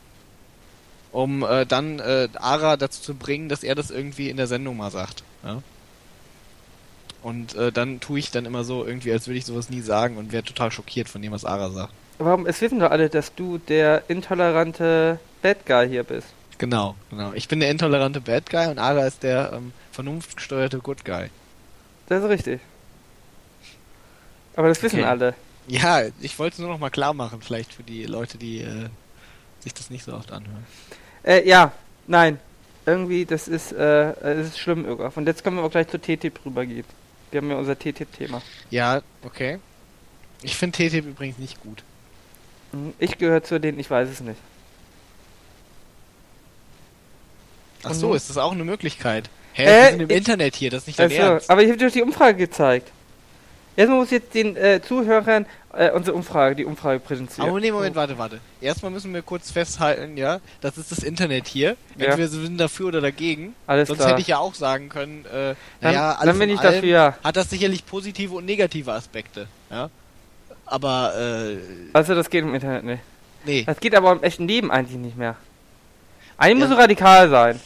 um 1.12 1.43
äh, 1.43 1.65
dann 1.65 1.99
äh, 2.01 2.29
Ara 2.35 2.77
dazu 2.77 3.01
zu 3.01 3.15
bringen, 3.15 3.49
dass 3.49 3.62
er 3.62 3.75
das 3.75 3.91
irgendwie 3.91 4.29
in 4.29 4.37
der 4.37 4.47
Sendung 4.47 4.77
mal 4.77 4.91
sagt. 4.91 5.23
Ja? 5.43 5.62
Und 7.23 7.55
äh, 7.55 7.73
dann 7.73 8.01
tue 8.01 8.19
ich 8.19 8.31
dann 8.31 8.45
immer 8.45 8.65
so 8.65 8.85
irgendwie, 8.85 9.11
als 9.12 9.27
würde 9.27 9.39
ich 9.39 9.47
sowas 9.47 9.71
nie 9.71 9.81
sagen 9.81 10.19
und 10.19 10.33
wäre 10.33 10.43
total 10.45 10.71
schockiert 10.71 11.09
von 11.09 11.23
dem, 11.23 11.33
was 11.33 11.47
Ara 11.47 11.71
sagt. 11.71 11.93
Warum? 12.19 12.47
Es 12.47 12.61
wissen 12.61 12.79
doch 12.81 12.91
alle, 12.91 13.09
dass 13.09 13.35
du 13.35 13.59
der 13.59 14.05
intolerante 14.09 15.19
Bad 15.43 15.67
Guy 15.67 15.89
hier 15.89 16.05
bist. 16.05 16.29
Genau, 16.59 16.95
genau. 17.11 17.33
Ich 17.33 17.49
bin 17.49 17.61
der 17.61 17.71
intolerante 17.71 18.21
Bad 18.21 18.49
Guy 18.49 18.69
und 18.69 18.79
Ara 18.79 19.07
ist 19.07 19.23
der 19.23 19.53
ähm, 19.55 19.73
vernunftgesteuerte 19.93 20.79
Good 20.79 21.05
Guy. 21.05 21.29
Das 22.09 22.23
ist 22.23 22.29
richtig. 22.29 22.61
Aber 24.57 24.69
das 24.69 24.83
wissen 24.83 25.01
Okay. 25.01 25.09
alle. 25.09 25.35
Ja, 25.67 26.03
ich 26.21 26.39
wollte 26.39 26.55
es 26.55 26.59
nur 26.61 26.69
noch 26.69 26.79
mal 26.79 26.91
klar 26.91 27.15
machen, 27.15 27.41
vielleicht 27.41 27.73
für 27.73 27.83
die 27.83 28.05
Leute, 28.05 28.39
die 28.39 28.61
äh, 28.61 28.89
sich 29.61 29.75
das 29.75 29.91
nicht 29.91 30.05
so 30.05 30.12
oft 30.12 30.31
anhören. 30.31 30.65
Äh, 31.25 31.49
ja, 31.49 31.73
nein. 32.07 32.39
Irgendwie, 32.87 33.25
das 33.25 33.49
ist, 33.49 33.73
äh, 33.73 34.11
es 34.21 34.49
ist 34.49 34.59
schlimm, 34.59 34.85
Irgaf. 34.85 35.17
Und 35.17 35.27
jetzt 35.27 35.43
können 35.43 35.57
wir 35.57 35.65
auch 35.65 35.71
gleich 35.71 35.89
zu 35.89 35.99
TTIP 35.99 36.45
rübergehen. 36.45 36.85
Wir 37.31 37.41
haben 37.41 37.51
ja 37.51 37.57
unser 37.57 37.77
TTIP-Thema. 37.79 38.43
Ja, 38.71 39.01
okay. 39.23 39.59
Ich 40.43 40.55
finde 40.55 40.77
TTIP 40.77 41.07
übrigens 41.07 41.39
nicht 41.39 41.61
gut. 41.62 41.83
Ich 42.99 43.18
gehöre 43.18 43.43
zu 43.43 43.59
denen, 43.61 43.79
ich 43.79 43.91
weiß 43.91 44.09
es 44.09 44.20
nicht. 44.20 44.39
Ach 47.83 47.91
Und 47.91 47.97
so, 47.97 48.14
ist 48.14 48.31
das 48.31 48.39
auch 48.39 48.53
eine 48.53 48.64
Möglichkeit? 48.64 49.29
Hä, 49.53 49.64
Äh, 49.64 49.66
wir 49.68 49.91
sind 49.91 50.01
im 50.03 50.11
ich- 50.11 50.16
Internet 50.16 50.57
hier, 50.57 50.70
das 50.70 50.83
ist 50.83 50.87
nicht 50.89 50.99
dein 50.99 51.11
Also, 51.11 51.22
Ernst. 51.22 51.51
aber 51.51 51.62
ich 51.62 51.68
habe 51.68 51.79
dir 51.79 51.87
doch 51.87 51.93
die 51.93 52.03
Umfrage 52.03 52.39
gezeigt. 52.39 52.91
Erstmal 53.77 53.99
muss 53.99 54.07
ich 54.07 54.12
jetzt 54.22 54.35
den 54.35 54.57
äh, 54.57 54.81
Zuhörern 54.81 55.47
äh, 55.77 55.91
unsere 55.91 56.16
Umfrage, 56.16 56.55
die 56.55 56.64
Umfrage 56.64 57.01
präsentieren. 57.01 57.51
Aber 57.51 57.59
nee, 57.59 57.72
Moment, 57.72 57.97
warte, 57.97 58.16
warte. 58.16 58.39
Erstmal 58.61 58.93
müssen 58.93 59.12
wir 59.12 59.22
kurz 59.22 59.51
festhalten, 59.51 60.16
ja, 60.16 60.41
das 60.61 60.79
ist 60.79 60.93
das 60.93 61.01
Internet 61.01 61.49
hier. 61.49 61.70
Ja. 61.99 62.07
Entweder 62.07 62.18
wir 62.18 62.29
sind 62.29 62.59
dafür 62.59 62.87
oder 62.87 63.01
dagegen. 63.01 63.57
Alles 63.66 63.89
Sonst 63.89 63.99
klar. 63.99 64.11
hätte 64.12 64.20
ich 64.20 64.29
ja 64.29 64.39
auch 64.39 64.55
sagen 64.55 64.89
können, 64.89 65.25
äh, 65.27 65.31
dann, 65.31 65.57
naja, 65.81 66.12
dann 66.12 66.29
alles 66.29 66.39
bin 66.39 66.49
in 66.51 66.55
ich 66.55 66.61
dafür. 66.61 67.18
hat 67.25 67.35
das 67.37 67.51
sicherlich 67.51 67.85
positive 67.85 68.35
und 68.37 68.45
negative 68.47 68.93
Aspekte, 68.93 69.49
ja. 69.70 69.91
Aber, 70.67 71.15
äh, 71.17 71.57
Also 71.93 72.15
das 72.15 72.31
geht 72.31 72.43
im 72.45 72.55
Internet 72.55 72.85
nicht. 72.85 73.03
nee. 73.45 73.65
Das 73.65 73.79
geht 73.81 73.95
aber 73.95 74.12
im 74.12 74.23
echten 74.23 74.49
Leben 74.49 74.71
eigentlich 74.71 74.97
nicht 74.99 75.17
mehr. 75.17 75.37
Eigentlich 76.39 76.61
Ja. 76.62 76.67
musst 76.67 76.79
du 76.79 76.83
radikal 76.83 77.29
sein. 77.31 77.61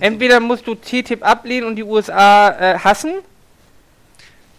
Entweder 0.00 0.40
musst 0.40 0.66
du 0.66 0.74
TTIP 0.74 1.22
ablehnen 1.24 1.66
und 1.68 1.76
die 1.76 1.84
USA 1.84 2.48
äh, 2.50 2.78
hassen 2.78 3.14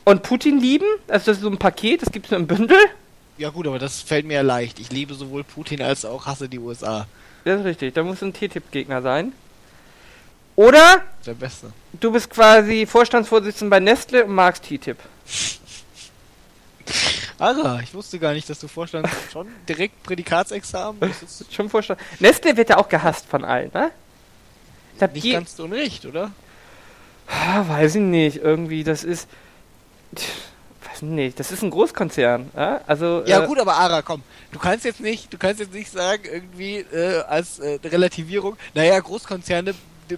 und 0.05 0.23
Putin 0.23 0.59
lieben. 0.59 0.85
Also 1.07 1.25
das 1.31 1.37
ist 1.37 1.43
so 1.43 1.49
ein 1.49 1.57
Paket, 1.57 2.01
das 2.03 2.11
gibt 2.11 2.25
es 2.25 2.31
nur 2.31 2.39
im 2.39 2.47
Bündel. 2.47 2.77
Ja 3.37 3.49
gut, 3.49 3.67
aber 3.67 3.79
das 3.79 4.01
fällt 4.01 4.25
mir 4.25 4.35
ja 4.35 4.41
leicht. 4.41 4.79
Ich 4.79 4.91
liebe 4.91 5.13
sowohl 5.13 5.43
Putin 5.43 5.81
als 5.81 6.05
auch 6.05 6.25
hasse 6.25 6.47
die 6.47 6.57
USA. 6.59 7.05
Das 7.43 7.59
ist 7.59 7.65
richtig, 7.65 7.93
da 7.93 8.01
musst 8.03 8.21
du 8.21 8.27
ein 8.27 8.33
TTIP-Gegner 8.33 9.01
sein. 9.01 9.33
Oder 10.55 11.01
Der 11.25 11.33
Beste. 11.33 11.73
du 11.99 12.11
bist 12.13 12.29
quasi 12.29 12.85
Vorstandsvorsitzender 12.85 13.71
bei 13.75 13.79
Nestle 13.81 14.23
und 14.23 14.33
magst 14.33 14.63
TTIP. 14.63 14.97
Ara, 17.37 17.81
ich 17.81 17.93
wusste 17.93 18.17
gar 18.19 18.33
nicht, 18.33 18.49
dass 18.49 18.59
du 18.59 18.67
Vorstand 18.67 19.07
schon 19.31 19.47
direkt 19.67 20.01
Prädikatsexamen. 20.03 20.99
Das 20.99 21.21
ist 21.21 21.45
Schon 21.53 21.69
Vorstand. 21.69 21.99
Nestle 22.19 22.55
wird 22.55 22.69
ja 22.69 22.77
auch 22.77 22.87
gehasst 22.89 23.25
von 23.27 23.43
allen, 23.43 23.71
ne? 23.73 23.91
Glaub, 24.97 25.13
nicht 25.13 25.31
ganz 25.31 25.59
unrecht, 25.59 26.05
oder? 26.05 26.31
Ah, 27.27 27.67
weiß 27.67 27.95
ich 27.95 28.01
nicht. 28.01 28.37
Irgendwie, 28.37 28.83
das 28.83 29.03
ist. 29.03 29.27
Weiß 30.89 31.01
nicht. 31.01 31.39
Das 31.39 31.51
ist 31.51 31.61
ein 31.61 31.71
Großkonzern. 31.71 32.51
Ja, 32.55 32.81
also, 32.87 33.23
Ja 33.25 33.43
äh, 33.43 33.47
gut, 33.47 33.59
aber 33.59 33.75
Ara, 33.75 34.01
komm, 34.01 34.23
du 34.53 34.59
kannst 34.59 34.85
jetzt 34.85 35.01
nicht, 35.01 35.33
du 35.33 35.37
kannst 35.37 35.59
jetzt 35.59 35.73
nicht 35.73 35.91
sagen 35.91 36.23
irgendwie 36.25 36.77
äh, 36.77 37.21
als 37.23 37.59
äh, 37.59 37.79
Relativierung, 37.83 38.55
naja, 38.73 38.97
Großkonzerne 38.99 39.73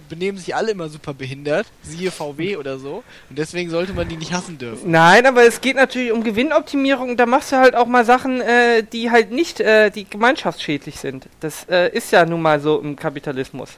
benehmen 0.08 0.38
sich 0.38 0.54
alle 0.54 0.72
immer 0.72 0.88
super 0.88 1.14
behindert, 1.14 1.66
siehe 1.82 2.10
VW 2.10 2.56
oder 2.56 2.78
so, 2.78 3.02
und 3.28 3.38
deswegen 3.38 3.70
sollte 3.70 3.92
man 3.92 4.08
die 4.08 4.16
nicht 4.16 4.32
hassen 4.32 4.58
dürfen. 4.58 4.90
Nein, 4.90 5.26
aber 5.26 5.44
es 5.44 5.60
geht 5.60 5.76
natürlich 5.76 6.12
um 6.12 6.24
Gewinnoptimierung. 6.24 7.16
Da 7.16 7.26
machst 7.26 7.52
du 7.52 7.56
halt 7.56 7.74
auch 7.74 7.86
mal 7.86 8.04
Sachen, 8.04 8.40
äh, 8.40 8.82
die 8.82 9.10
halt 9.10 9.30
nicht 9.30 9.60
äh, 9.60 9.90
die 9.90 10.04
gemeinschaftsschädlich 10.04 10.98
sind. 10.98 11.28
Das 11.40 11.66
äh, 11.68 11.90
ist 11.94 12.12
ja 12.12 12.24
nun 12.24 12.42
mal 12.42 12.60
so 12.60 12.80
im 12.80 12.96
Kapitalismus. 12.96 13.70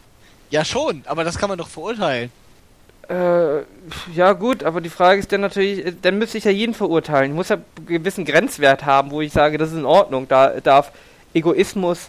Ja 0.51 0.65
schon, 0.65 1.03
aber 1.07 1.25
das 1.25 1.39
kann 1.39 1.49
man 1.49 1.59
doch 1.59 1.69
verurteilen. 1.69 2.31
Äh, 3.09 3.63
ja 4.15 4.33
gut, 4.35 4.63
aber 4.63 4.81
die 4.81 4.89
Frage 4.89 5.19
ist 5.19 5.33
dann 5.33 5.41
natürlich, 5.41 5.85
äh, 5.85 5.93
dann 6.01 6.19
müsste 6.19 6.39
ich 6.39 6.45
ja 6.45 6.53
jeden 6.53 6.75
verurteilen. 6.75 7.33
Ich 7.33 7.37
muss 7.37 7.49
ja 7.49 7.57
einen 7.57 7.87
gewissen 7.87 8.25
Grenzwert 8.25 8.85
haben, 8.85 9.11
wo 9.11 9.21
ich 9.21 9.33
sage, 9.33 9.59
das 9.59 9.73
ist 9.73 9.79
in 9.79 9.85
Ordnung. 9.85 10.29
Da 10.29 10.61
darf 10.61 10.93
Egoismus. 11.35 12.09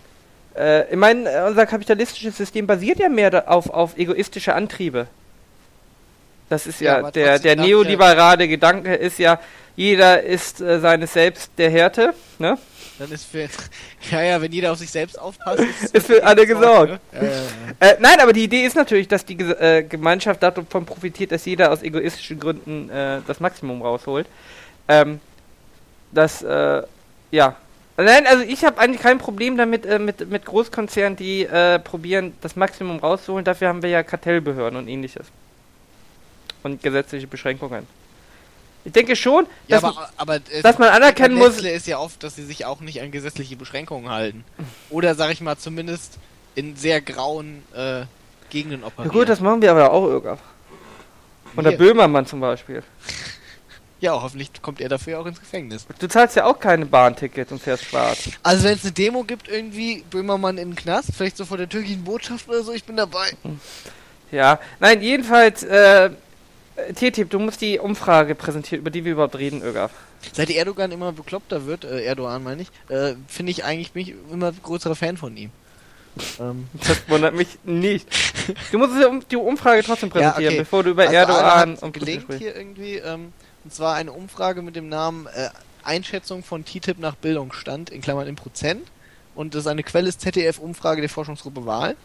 Äh, 0.55 0.89
ich 0.89 0.97
meine, 0.97 1.45
unser 1.45 1.65
kapitalistisches 1.65 2.37
System 2.37 2.67
basiert 2.67 2.99
ja 2.99 3.09
mehr 3.09 3.49
auf, 3.49 3.69
auf 3.69 3.97
egoistische 3.97 4.53
Antriebe. 4.53 5.07
Das 6.49 6.67
ist 6.67 6.81
Ja, 6.81 6.99
ja, 6.99 7.11
der, 7.11 7.39
der 7.39 7.55
neoliberale 7.55 8.47
Gedanke 8.47 8.93
ist 8.93 9.19
ja, 9.19 9.39
jeder 9.75 10.21
ist 10.21 10.59
äh, 10.59 10.79
seines 10.79 11.13
Selbst 11.13 11.51
der 11.57 11.69
Härte, 11.69 12.13
ne? 12.39 12.57
Dann 12.99 13.11
ist 13.11 13.25
für, 13.25 13.47
ja 14.11 14.21
ja, 14.21 14.41
wenn 14.41 14.51
jeder 14.51 14.73
auf 14.73 14.77
sich 14.77 14.91
selbst 14.91 15.17
aufpasst, 15.17 15.63
Ist 15.93 16.07
für 16.07 16.23
alle 16.23 16.45
gesorgt. 16.45 16.91
Ne? 16.91 16.99
Ja, 17.13 17.87
ja. 17.87 17.93
Äh, 17.93 17.97
nein, 17.99 18.19
aber 18.19 18.33
die 18.33 18.43
Idee 18.43 18.65
ist 18.65 18.75
natürlich, 18.75 19.07
dass 19.07 19.25
die 19.25 19.39
äh, 19.39 19.83
Gemeinschaft 19.83 20.43
davon 20.43 20.85
profitiert, 20.85 21.31
dass 21.31 21.45
jeder 21.45 21.71
aus 21.71 21.81
egoistischen 21.81 22.39
Gründen 22.39 22.89
äh, 22.89 23.21
das 23.25 23.39
Maximum 23.39 23.81
rausholt. 23.81 24.27
Ähm, 24.87 25.21
das, 26.11 26.41
äh, 26.43 26.83
ja. 27.31 27.55
Nein, 28.03 28.27
also 28.27 28.43
ich 28.43 28.63
habe 28.63 28.79
eigentlich 28.79 29.01
kein 29.01 29.17
Problem 29.17 29.57
damit, 29.57 29.85
äh, 29.85 29.99
mit, 29.99 30.29
mit 30.29 30.45
Großkonzernen, 30.45 31.15
die 31.15 31.43
äh, 31.43 31.79
probieren, 31.79 32.33
das 32.41 32.55
Maximum 32.55 32.99
rauszuholen. 32.99 33.45
Dafür 33.45 33.67
haben 33.67 33.81
wir 33.81 33.89
ja 33.89 34.03
Kartellbehörden 34.03 34.77
und 34.77 34.87
ähnliches. 34.87 35.27
Und 36.63 36.81
gesetzliche 36.83 37.27
Beschränkungen. 37.27 37.87
Ich 38.83 38.91
denke 38.93 39.15
schon, 39.15 39.45
Ja, 39.67 39.79
dass, 39.79 39.83
aber, 39.95 40.09
aber 40.17 40.39
dass 40.39 40.79
man 40.79 40.89
anerkennen 40.89 41.35
muss, 41.35 41.59
ist 41.59 41.87
ja 41.87 41.99
oft, 41.99 42.23
dass 42.23 42.35
sie 42.35 42.45
sich 42.45 42.65
auch 42.65 42.81
nicht 42.81 43.01
an 43.01 43.11
gesetzliche 43.11 43.55
Beschränkungen 43.55 44.09
halten. 44.09 44.43
Oder 44.89 45.15
sag 45.15 45.31
ich 45.31 45.41
mal, 45.41 45.57
zumindest 45.57 46.17
in 46.55 46.75
sehr 46.75 47.01
grauen 47.01 47.63
äh, 47.73 48.03
Gegenden 48.49 48.81
ja 48.81 48.87
operieren. 48.87 49.11
gut, 49.11 49.29
das 49.29 49.39
machen 49.39 49.61
wir 49.61 49.71
aber 49.71 49.91
auch 49.91 50.05
irgendwann. 50.05 50.39
Und 51.55 51.63
der 51.65 51.71
Böhmermann 51.71 52.25
zum 52.25 52.39
Beispiel. 52.39 52.83
Ja, 54.01 54.19
hoffentlich 54.19 54.49
kommt 54.63 54.81
er 54.81 54.89
dafür 54.89 55.19
auch 55.19 55.27
ins 55.27 55.39
Gefängnis. 55.39 55.85
Du 55.99 56.07
zahlst 56.07 56.35
ja 56.35 56.45
auch 56.45 56.59
keine 56.59 56.87
Bahntickets 56.87 57.51
und 57.51 57.61
fährst 57.61 57.85
schwarz. 57.85 58.29
Also 58.41 58.63
wenn 58.63 58.73
es 58.73 58.83
eine 58.83 58.91
Demo 58.93 59.23
gibt, 59.23 59.47
irgendwie 59.47 60.03
Böhmermann 60.09 60.57
in 60.57 60.71
den 60.71 60.75
Knast, 60.75 61.11
vielleicht 61.15 61.37
so 61.37 61.45
vor 61.45 61.57
der 61.57 61.69
türkischen 61.69 62.03
Botschaft 62.03 62.49
oder 62.49 62.63
so, 62.63 62.73
ich 62.73 62.83
bin 62.83 62.97
dabei. 62.97 63.29
Ja, 64.31 64.59
nein, 64.79 65.01
jedenfalls, 65.03 65.61
äh, 65.61 66.09
TTIP, 66.95 67.29
du 67.29 67.37
musst 67.37 67.61
die 67.61 67.77
Umfrage 67.77 68.33
präsentieren, 68.33 68.81
über 68.81 68.89
die 68.89 69.05
wir 69.05 69.11
überhaupt 69.11 69.37
reden, 69.37 69.61
Ögaf. 69.61 69.91
Seit 70.33 70.49
Erdogan 70.49 70.91
immer 70.91 71.11
bekloppter 71.11 71.67
wird, 71.67 71.83
äh, 71.83 72.03
Erdogan 72.03 72.43
meine 72.43 72.63
ich, 72.63 72.69
äh, 72.89 73.13
finde 73.27 73.51
ich 73.51 73.63
eigentlich, 73.63 73.91
bin 73.91 74.01
ich 74.03 74.15
immer 74.31 74.51
größerer 74.51 74.95
Fan 74.95 75.17
von 75.17 75.37
ihm. 75.37 75.51
Ähm, 76.39 76.67
Das 76.87 77.07
wundert 77.07 77.35
mich 77.35 77.59
nicht. 77.63 78.07
Du 78.71 78.79
musst 78.79 78.93
die 79.29 79.35
Um- 79.35 79.45
Umfrage 79.45 79.83
trotzdem 79.83 80.09
präsentieren, 80.09 80.53
okay. 80.53 80.59
bevor 80.59 80.83
du 80.83 80.89
über 80.91 81.03
also 81.03 81.13
Erdogan 81.13 81.75
und 81.75 81.93
gelingt 81.93 82.25
hier 82.37 82.55
irgendwie, 82.55 82.95
ähm, 82.95 83.33
und 83.63 83.73
zwar 83.73 83.95
eine 83.95 84.11
Umfrage 84.11 84.61
mit 84.61 84.75
dem 84.75 84.89
Namen 84.89 85.27
äh, 85.27 85.49
Einschätzung 85.83 86.43
von 86.43 86.65
TTIP 86.65 86.99
nach 86.99 87.15
Bildungsstand, 87.15 87.89
in 87.89 88.01
Klammern 88.01 88.27
in 88.27 88.35
Prozent. 88.35 88.87
Und 89.35 89.55
das 89.55 89.61
ist 89.61 89.67
eine 89.67 89.83
Quelle 89.83 90.09
ist 90.09 90.21
ZDF-Umfrage 90.21 91.01
der 91.01 91.09
Forschungsgruppe 91.09 91.65
Wahl. 91.65 91.95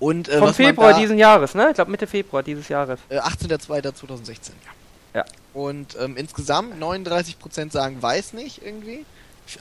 Und 0.00 0.28
äh, 0.28 0.38
Vom 0.38 0.48
was 0.48 0.58
man 0.58 0.66
Februar 0.66 0.92
da, 0.92 0.98
diesen 0.98 1.18
Jahres, 1.18 1.54
ne? 1.54 1.68
Ich 1.68 1.74
glaube 1.74 1.90
Mitte 1.90 2.06
Februar 2.06 2.42
dieses 2.42 2.68
Jahres. 2.68 2.98
Äh, 3.08 3.18
18.02.2016, 3.20 4.50
ja. 4.64 4.72
Ja. 5.14 5.24
Und 5.52 5.96
ähm, 6.00 6.16
insgesamt 6.16 6.82
39% 6.82 7.70
sagen 7.70 8.02
weiß 8.02 8.32
nicht 8.32 8.62
irgendwie, 8.64 9.04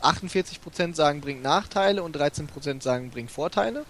48% 0.01 0.95
sagen 0.95 1.22
bringt 1.22 1.43
Nachteile 1.43 2.03
und 2.03 2.15
13% 2.15 2.82
sagen 2.82 3.09
bringt 3.09 3.32
Vorteile. 3.32 3.86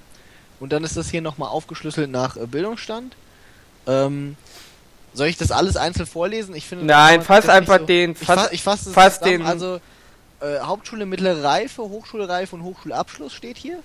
Und 0.60 0.74
dann 0.74 0.84
ist 0.84 0.98
das 0.98 1.10
hier 1.10 1.22
nochmal 1.22 1.50
aufgeschlüsselt 1.50 2.10
nach 2.10 2.36
äh, 2.38 2.46
Bildungsstand. 2.48 3.16
Ähm, 3.88 4.36
soll 5.14 5.28
ich 5.28 5.38
das 5.38 5.52
alles 5.52 5.76
einzeln 5.78 6.06
vorlesen? 6.06 6.56
Ich 6.56 6.66
finde, 6.68 6.86
Nein, 6.86 7.22
fass 7.22 7.50
einfach 7.50 7.80
so- 7.80 7.86
den, 7.86 8.16
fass, 8.16 8.40
fa 8.44 8.50
ich 8.52 8.64
fasse 8.64 8.92
fass 8.92 9.20
zusammen. 9.20 9.40
den- 9.40 9.46
Also 9.48 9.80
äh, 10.42 10.60
Hauptschule 10.62 11.06
mittlere 11.06 11.44
Reife, 11.44 11.82
Hochschulreife 11.84 12.56
und 12.56 12.64
Hochschulabschluss 12.64 13.34
steht 13.34 13.58
hier. 13.58 13.80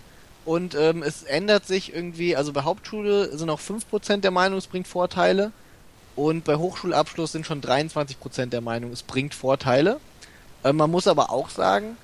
Und 0.45 0.75
ähm, 0.77 1.03
es 1.03 1.25
ändert 1.25 1.67
sich 1.67 1.93
irgendwie, 1.93 2.37
also 2.37 2.53
bei 2.53 2.63
Hauptschule 2.63 3.37
sind 3.37 3.51
auch 3.51 3.61
5% 3.61 4.19
der 4.23 4.31
Meinung, 4.31 4.59
es 4.59 4.69
bringt 4.69 4.87
Vorteile. 4.87 5.51
Und 6.15 6.45
bei 6.45 6.55
Hochschulabschluss 6.57 7.33
sind 7.33 7.45
schon 7.45 7.61
23% 7.61 8.47
der 8.47 8.61
Meinung, 8.61 8.93
es 8.93 9.03
bringt 9.03 9.35
Vorteile. 9.35 9.99
Ähm, 10.65 10.77
man 10.77 10.91
muss 10.91 11.09
aber 11.09 11.31
auch 11.31 11.51
sagen, 11.51 11.97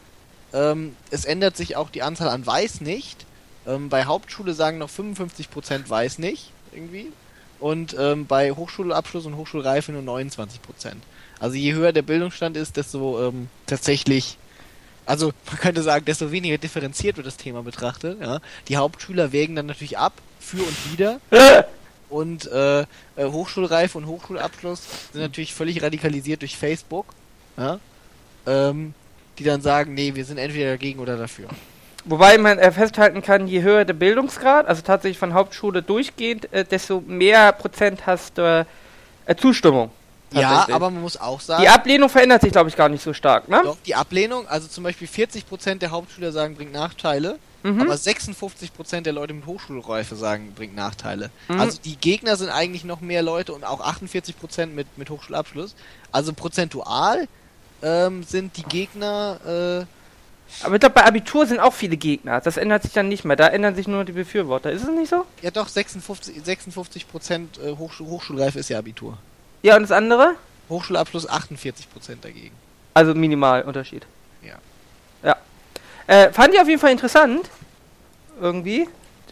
ähm, 0.52 0.96
es 1.10 1.24
ändert 1.24 1.56
sich 1.56 1.76
auch 1.76 1.88
die 1.88 2.02
Anzahl 2.02 2.28
an 2.28 2.44
Weiß 2.44 2.80
nicht. 2.82 3.24
Ähm, 3.66 3.88
bei 3.88 4.04
Hauptschule 4.04 4.52
sagen 4.54 4.78
noch 4.78 4.90
55% 4.90 5.88
Weiß 5.88 6.18
nicht, 6.18 6.50
irgendwie. 6.72 7.12
Und 7.62 7.94
ähm, 7.96 8.26
bei 8.26 8.50
Hochschulabschluss 8.50 9.24
und 9.24 9.36
Hochschulreife 9.36 9.92
nur 9.92 10.02
29%. 10.02 10.58
Also 11.38 11.54
je 11.54 11.74
höher 11.74 11.92
der 11.92 12.02
Bildungsstand 12.02 12.56
ist, 12.56 12.76
desto 12.76 13.28
ähm, 13.28 13.48
tatsächlich, 13.66 14.36
also 15.06 15.30
man 15.46 15.60
könnte 15.60 15.84
sagen, 15.84 16.04
desto 16.04 16.32
weniger 16.32 16.58
differenziert 16.58 17.18
wird 17.18 17.26
das 17.28 17.36
Thema 17.36 17.62
betrachtet. 17.62 18.20
Ja? 18.20 18.40
Die 18.66 18.78
Hauptschüler 18.78 19.30
wägen 19.30 19.54
dann 19.54 19.66
natürlich 19.66 19.96
ab, 19.96 20.12
für 20.40 20.60
und 20.60 20.92
wider. 20.92 21.20
Und 22.10 22.50
äh, 22.50 22.80
äh, 22.80 22.84
Hochschulreife 23.20 23.96
und 23.96 24.06
Hochschulabschluss 24.06 24.82
sind 25.12 25.22
natürlich 25.22 25.54
völlig 25.54 25.82
radikalisiert 25.82 26.42
durch 26.42 26.58
Facebook. 26.58 27.06
Ja? 27.56 27.78
Ähm, 28.44 28.92
die 29.38 29.44
dann 29.44 29.62
sagen, 29.62 29.94
nee, 29.94 30.14
wir 30.14 30.26
sind 30.26 30.36
entweder 30.36 30.72
dagegen 30.72 30.98
oder 30.98 31.16
dafür. 31.16 31.48
Wobei 32.04 32.36
man 32.38 32.58
äh, 32.58 32.72
festhalten 32.72 33.22
kann, 33.22 33.46
je 33.46 33.62
höher 33.62 33.84
der 33.84 33.94
Bildungsgrad, 33.94 34.66
also 34.66 34.82
tatsächlich 34.82 35.18
von 35.18 35.34
Hauptschule 35.34 35.82
durchgehend, 35.82 36.52
äh, 36.52 36.64
desto 36.64 37.00
mehr 37.06 37.52
Prozent 37.52 38.06
hast 38.06 38.38
du 38.38 38.66
äh, 39.26 39.36
Zustimmung. 39.36 39.90
Ja, 40.32 40.66
aber 40.72 40.90
man 40.90 41.02
muss 41.02 41.18
auch 41.18 41.40
sagen, 41.40 41.62
Die 41.62 41.68
Ablehnung 41.68 42.08
verändert 42.08 42.40
sich, 42.40 42.52
glaube 42.52 42.70
ich, 42.70 42.76
gar 42.76 42.88
nicht 42.88 43.02
so 43.04 43.12
stark, 43.12 43.48
ne? 43.48 43.60
doch, 43.62 43.76
die 43.84 43.94
Ablehnung, 43.94 44.48
also 44.48 44.66
zum 44.66 44.82
Beispiel 44.82 45.06
40% 45.06 45.74
der 45.78 45.90
Hauptschüler 45.90 46.32
sagen, 46.32 46.56
bringt 46.56 46.72
Nachteile, 46.72 47.38
Mhm. 47.64 47.82
aber 47.82 47.94
56% 47.94 49.02
der 49.02 49.12
Leute 49.12 49.34
mit 49.34 49.46
Hochschulreife 49.46 50.16
sagen, 50.16 50.52
bringt 50.56 50.74
Nachteile. 50.74 51.30
Mhm. 51.48 51.60
Also 51.60 51.78
die 51.84 51.94
Gegner 51.96 52.36
sind 52.36 52.48
eigentlich 52.50 52.82
noch 52.84 53.00
mehr 53.00 53.22
Leute 53.22 53.52
und 53.52 53.64
auch 53.64 53.80
48% 53.80 54.66
mit, 54.66 54.86
mit 54.98 55.10
Hochschulabschluss. 55.10 55.76
Also 56.10 56.32
prozentual 56.32 57.28
ähm, 57.82 58.24
sind 58.24 58.56
die 58.56 58.64
Gegner, 58.64 59.38
äh, 59.84 59.84
Aber 60.62 60.74
ich 60.74 60.80
glaube, 60.80 60.94
bei 60.94 61.04
Abitur 61.04 61.46
sind 61.46 61.60
auch 61.60 61.72
viele 61.72 61.96
Gegner. 61.96 62.40
Das 62.40 62.56
ändert 62.56 62.82
sich 62.82 62.92
dann 62.92 63.08
nicht 63.08 63.24
mehr. 63.24 63.36
Da 63.36 63.48
ändern 63.48 63.74
sich 63.74 63.88
nur 63.88 64.04
die 64.04 64.12
Befürworter. 64.12 64.70
Ist 64.70 64.82
es 64.82 64.90
nicht 64.90 65.10
so? 65.10 65.24
ja 65.40 65.50
doch, 65.50 65.68
56, 65.68 66.42
56% 66.44 67.60
äh, 67.62 67.76
Hochschul 67.76 68.06
Hochschulreife 68.06 68.58
ist 68.58 68.68
ja 68.68 68.78
Abitur. 68.78 69.18
Ja, 69.62 69.76
und 69.76 69.82
das 69.82 69.92
andere? 69.92 70.34
Hochschulabschluss 70.68 71.28
48% 71.28 71.84
dagegen. 72.20 72.54
Also 72.94 73.14
Minimalunterschied. 73.14 74.06
Ja. 74.42 74.58
Ja. 75.22 75.36
Äh, 76.06 76.32
fand 76.32 76.54
ich 76.54 76.60
auf 76.60 76.68
jeden 76.68 76.80
Fall 76.80 76.92
interessant. 76.92 77.48
Irgendwie. 78.40 78.88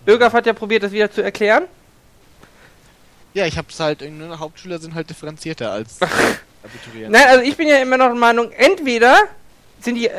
Ögaf 0.07 0.33
hat 0.33 0.47
ja 0.47 0.53
probiert, 0.53 0.83
das 0.83 0.93
wieder 0.93 1.11
zu 1.11 1.23
erklären. 1.23 1.65
Ja, 3.35 3.47
ich 3.47 3.57
hab's 3.57 3.79
halt, 3.79 4.01
ne, 4.01 4.39
Hauptschüler 4.39 4.79
sind 4.79 4.95
halt 4.95 5.09
differenzierter 5.09 5.71
als 5.71 6.01
Abiturienten. 6.63 7.13
Nein, 7.13 7.27
also 7.29 7.45
ich 7.45 7.57
bin 7.57 7.69
ja 7.69 7.77
immer 7.79 7.97
noch 7.97 8.07
der 8.07 8.17
Meinung, 8.17 8.51
entweder 8.53 9.17
die, 9.87 10.09
äh, 10.09 10.13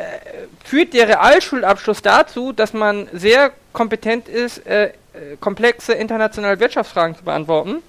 führt 0.64 0.94
der 0.94 1.08
Realschulabschluss 1.08 2.02
dazu, 2.02 2.52
dass 2.52 2.72
man 2.72 3.08
sehr 3.12 3.52
kompetent 3.72 4.28
ist, 4.28 4.66
äh, 4.66 4.86
äh, 4.86 5.36
komplexe 5.40 5.92
internationale 5.92 6.58
Wirtschaftsfragen 6.58 7.16
zu 7.16 7.24
beantworten. 7.24 7.82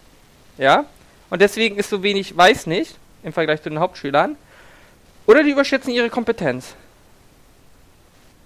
Ja. 0.57 0.85
Und 1.29 1.41
deswegen 1.41 1.77
ist 1.77 1.89
so 1.89 2.03
wenig 2.03 2.35
weiß 2.35 2.67
nicht 2.67 2.95
im 3.23 3.33
Vergleich 3.33 3.61
zu 3.61 3.69
den 3.69 3.79
Hauptschülern. 3.79 4.35
Oder 5.25 5.43
die 5.43 5.51
überschätzen 5.51 5.91
ihre 5.91 6.09
Kompetenz. 6.09 6.75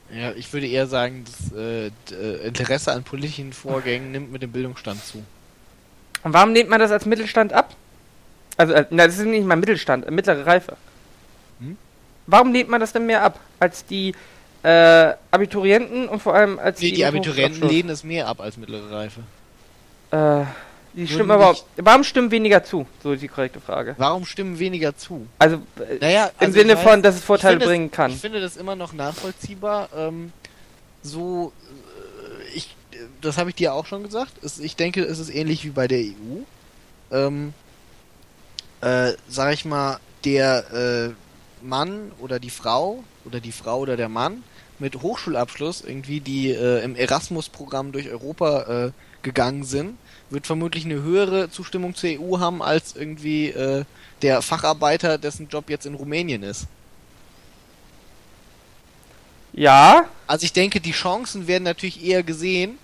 Ja, 0.09 0.31
ich 0.31 0.51
würde 0.53 0.67
eher 0.67 0.87
sagen, 0.87 1.25
das 1.25 1.51
äh, 1.53 1.87
äh, 1.87 2.47
Interesse 2.47 2.93
an 2.93 3.03
politischen 3.03 3.51
Vorgängen 3.51 4.11
nimmt 4.11 4.31
mit 4.31 4.41
dem 4.41 4.51
Bildungsstand 4.51 5.03
zu. 5.03 5.23
Und 6.23 6.33
warum 6.33 6.53
lehnt 6.53 6.69
man 6.69 6.79
das 6.79 6.91
als 6.91 7.05
Mittelstand 7.05 7.51
ab? 7.51 7.75
Also, 8.55 8.73
äh, 8.73 8.85
na, 8.89 9.05
das 9.05 9.17
ist 9.17 9.25
nicht 9.25 9.45
mal 9.45 9.57
Mittelstand, 9.57 10.05
äh, 10.05 10.11
mittlere 10.11 10.45
Reife. 10.45 10.77
Warum 12.27 12.53
lehnt 12.53 12.69
man 12.69 12.79
das 12.79 12.93
denn 12.93 13.05
mehr 13.05 13.23
ab 13.23 13.39
als 13.59 13.85
die 13.85 14.13
äh, 14.63 15.13
Abiturienten 15.31 16.07
und 16.09 16.21
vor 16.21 16.33
allem 16.35 16.59
als 16.59 16.79
Nee, 16.81 16.91
die 16.91 16.97
mit 16.97 17.05
Abiturienten 17.05 17.67
lehnen 17.67 17.89
es 17.89 18.03
mehr 18.03 18.27
ab 18.27 18.39
als 18.41 18.57
mittlere 18.57 18.91
Reife. 18.91 19.21
Äh, 20.11 20.45
die 20.93 21.01
Würden 21.01 21.07
stimmen 21.13 21.31
aber. 21.31 21.55
Warum 21.77 22.03
stimmen 22.03 22.31
weniger 22.31 22.63
zu? 22.63 22.87
So 23.03 23.13
ist 23.13 23.21
die 23.21 23.27
korrekte 23.27 23.59
Frage. 23.61 23.93
Warum 23.97 24.25
stimmen 24.25 24.57
weniger 24.57 24.97
zu? 24.97 25.27
Also 25.37 25.57
äh, 25.77 25.97
Naja, 26.01 26.31
im 26.39 26.47
also 26.47 26.59
Sinne 26.59 26.73
ich 26.73 26.79
von, 26.79 26.99
weiß- 26.99 27.03
dass 27.03 27.15
es 27.15 27.23
Vorteile 27.23 27.59
bringen 27.59 27.91
kann. 27.91 28.11
Ich 28.11 28.17
finde 28.17 28.41
das 28.41 28.57
immer 28.57 28.75
noch 28.75 28.93
nachvollziehbar. 28.93 29.89
Ähm, 29.95 30.31
so, 31.03 31.53
äh, 31.69 32.57
ich, 32.57 32.75
das 33.21 33.37
habe 33.37 33.49
ich 33.51 33.55
dir 33.55 33.73
auch 33.73 33.85
schon 33.85 34.03
gesagt. 34.03 34.31
Es, 34.43 34.59
ich 34.59 34.75
denke, 34.75 35.03
es 35.03 35.19
ist 35.19 35.29
ähnlich 35.29 35.63
wie 35.65 35.69
bei 35.69 35.87
der 35.87 35.99
EU. 35.99 36.41
Ähm, 37.11 37.53
äh, 38.81 39.13
sag 39.29 39.53
ich 39.53 39.65
mal, 39.65 39.99
der 40.25 41.13
äh, 41.13 41.13
Mann 41.67 42.11
oder 42.19 42.39
die 42.39 42.49
Frau 42.49 43.03
oder 43.25 43.39
die 43.39 43.51
Frau 43.51 43.79
oder 43.79 43.97
der 43.97 44.09
Mann 44.09 44.43
mit 44.79 45.01
Hochschulabschluss 45.01 45.81
irgendwie, 45.81 46.19
die 46.19 46.51
äh, 46.51 46.83
im 46.83 46.95
Erasmus-Programm 46.95 47.91
durch 47.91 48.09
Europa 48.09 48.85
äh, 48.85 48.91
gegangen 49.21 49.63
sind, 49.63 49.97
wird 50.29 50.45
vermutlich 50.45 50.85
eine 50.85 51.01
höhere 51.01 51.49
Zustimmung 51.49 51.95
zur 51.95 52.09
EU 52.09 52.39
haben 52.39 52.61
als 52.61 52.95
irgendwie 52.95 53.49
äh, 53.49 53.85
der 54.21 54.41
Facharbeiter, 54.41 55.17
dessen 55.17 55.47
Job 55.47 55.69
jetzt 55.69 55.85
in 55.85 55.95
Rumänien 55.95 56.43
ist. 56.43 56.67
Ja, 59.53 60.05
Also 60.27 60.43
ich 60.43 60.53
denke, 60.53 60.79
die 60.79 60.91
Chancen 60.91 61.47
werden 61.47 61.63
natürlich 61.63 62.03
eher 62.05 62.21
gesehen, 62.21 62.77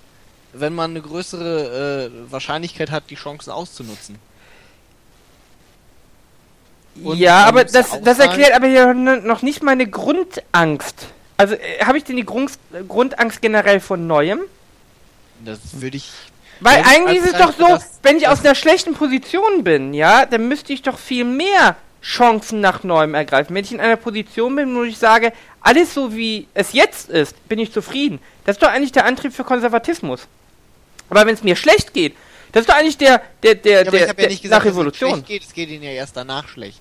wenn 0.53 0.73
man 0.73 0.91
eine 0.91 1.01
größere 1.01 2.11
äh, 2.27 2.31
Wahrscheinlichkeit 2.31 2.89
hat, 2.89 3.09
die 3.09 3.15
Chancen 3.15 3.51
auszunutzen. 3.51 4.15
Und 7.03 7.17
ja, 7.17 7.45
aber 7.45 7.63
das, 7.63 8.01
das 8.03 8.19
erklärt 8.19 8.53
aber 8.53 8.67
ja 8.67 8.93
noch 8.93 9.41
nicht 9.41 9.63
meine 9.63 9.87
Grundangst. 9.87 11.07
Also 11.37 11.55
äh, 11.55 11.83
habe 11.83 11.97
ich 11.97 12.03
denn 12.03 12.15
die 12.17 12.25
Grund, 12.25 12.51
Grundangst 12.87 13.41
generell 13.41 13.79
von 13.79 14.05
Neuem? 14.05 14.41
Das 15.43 15.59
würde 15.81 15.97
ich. 15.97 16.11
Weil 16.59 16.79
Ja, 16.81 16.85
eigentlich 16.87 17.17
ist 17.19 17.33
es 17.33 17.37
doch 17.39 17.53
so, 17.57 17.67
das- 17.67 17.99
wenn 18.03 18.17
ich 18.17 18.27
aus 18.27 18.41
einer 18.45 18.55
schlechten 18.55 18.93
Position 18.93 19.63
bin, 19.63 19.93
ja, 19.93 20.25
dann 20.25 20.47
müsste 20.47 20.71
ich 20.71 20.81
doch 20.83 20.97
viel 20.99 21.25
mehr 21.25 21.75
Chancen 22.01 22.61
nach 22.61 22.83
Neuem 22.83 23.15
ergreifen. 23.15 23.55
Wenn 23.55 23.63
ich 23.63 23.71
in 23.71 23.79
einer 23.79 23.95
Position 23.95 24.55
bin, 24.55 24.75
wo 24.75 24.83
ich 24.83 24.97
sage, 24.97 25.33
alles 25.61 25.93
so 25.93 26.13
wie 26.15 26.47
es 26.53 26.73
jetzt 26.73 27.09
ist, 27.09 27.47
bin 27.49 27.59
ich 27.59 27.71
zufrieden. 27.73 28.19
Das 28.45 28.57
ist 28.57 28.61
doch 28.63 28.69
eigentlich 28.69 28.91
der 28.91 29.05
Antrieb 29.05 29.33
für 29.33 29.43
Konservatismus. 29.43 30.27
Aber 31.09 31.25
wenn 31.25 31.33
es 31.33 31.43
mir 31.43 31.55
schlecht 31.55 31.93
geht, 31.93 32.15
das 32.53 32.61
ist 32.61 32.69
doch 32.69 32.75
eigentlich 32.75 32.97
der, 32.97 33.21
der, 33.43 33.55
der, 33.55 33.83
Ja, 33.83 33.91
der, 33.91 34.07
ja 34.07 34.13
der 34.13 34.29
nicht 34.29 34.41
gesagt, 34.41 34.63
nach 34.63 34.71
Revolution. 34.71 35.25
geht. 35.25 35.43
Es 35.43 35.53
geht 35.53 35.67
ihnen 35.69 35.83
ja 35.83 35.91
erst 35.91 36.15
danach 36.15 36.47
schlecht. 36.47 36.79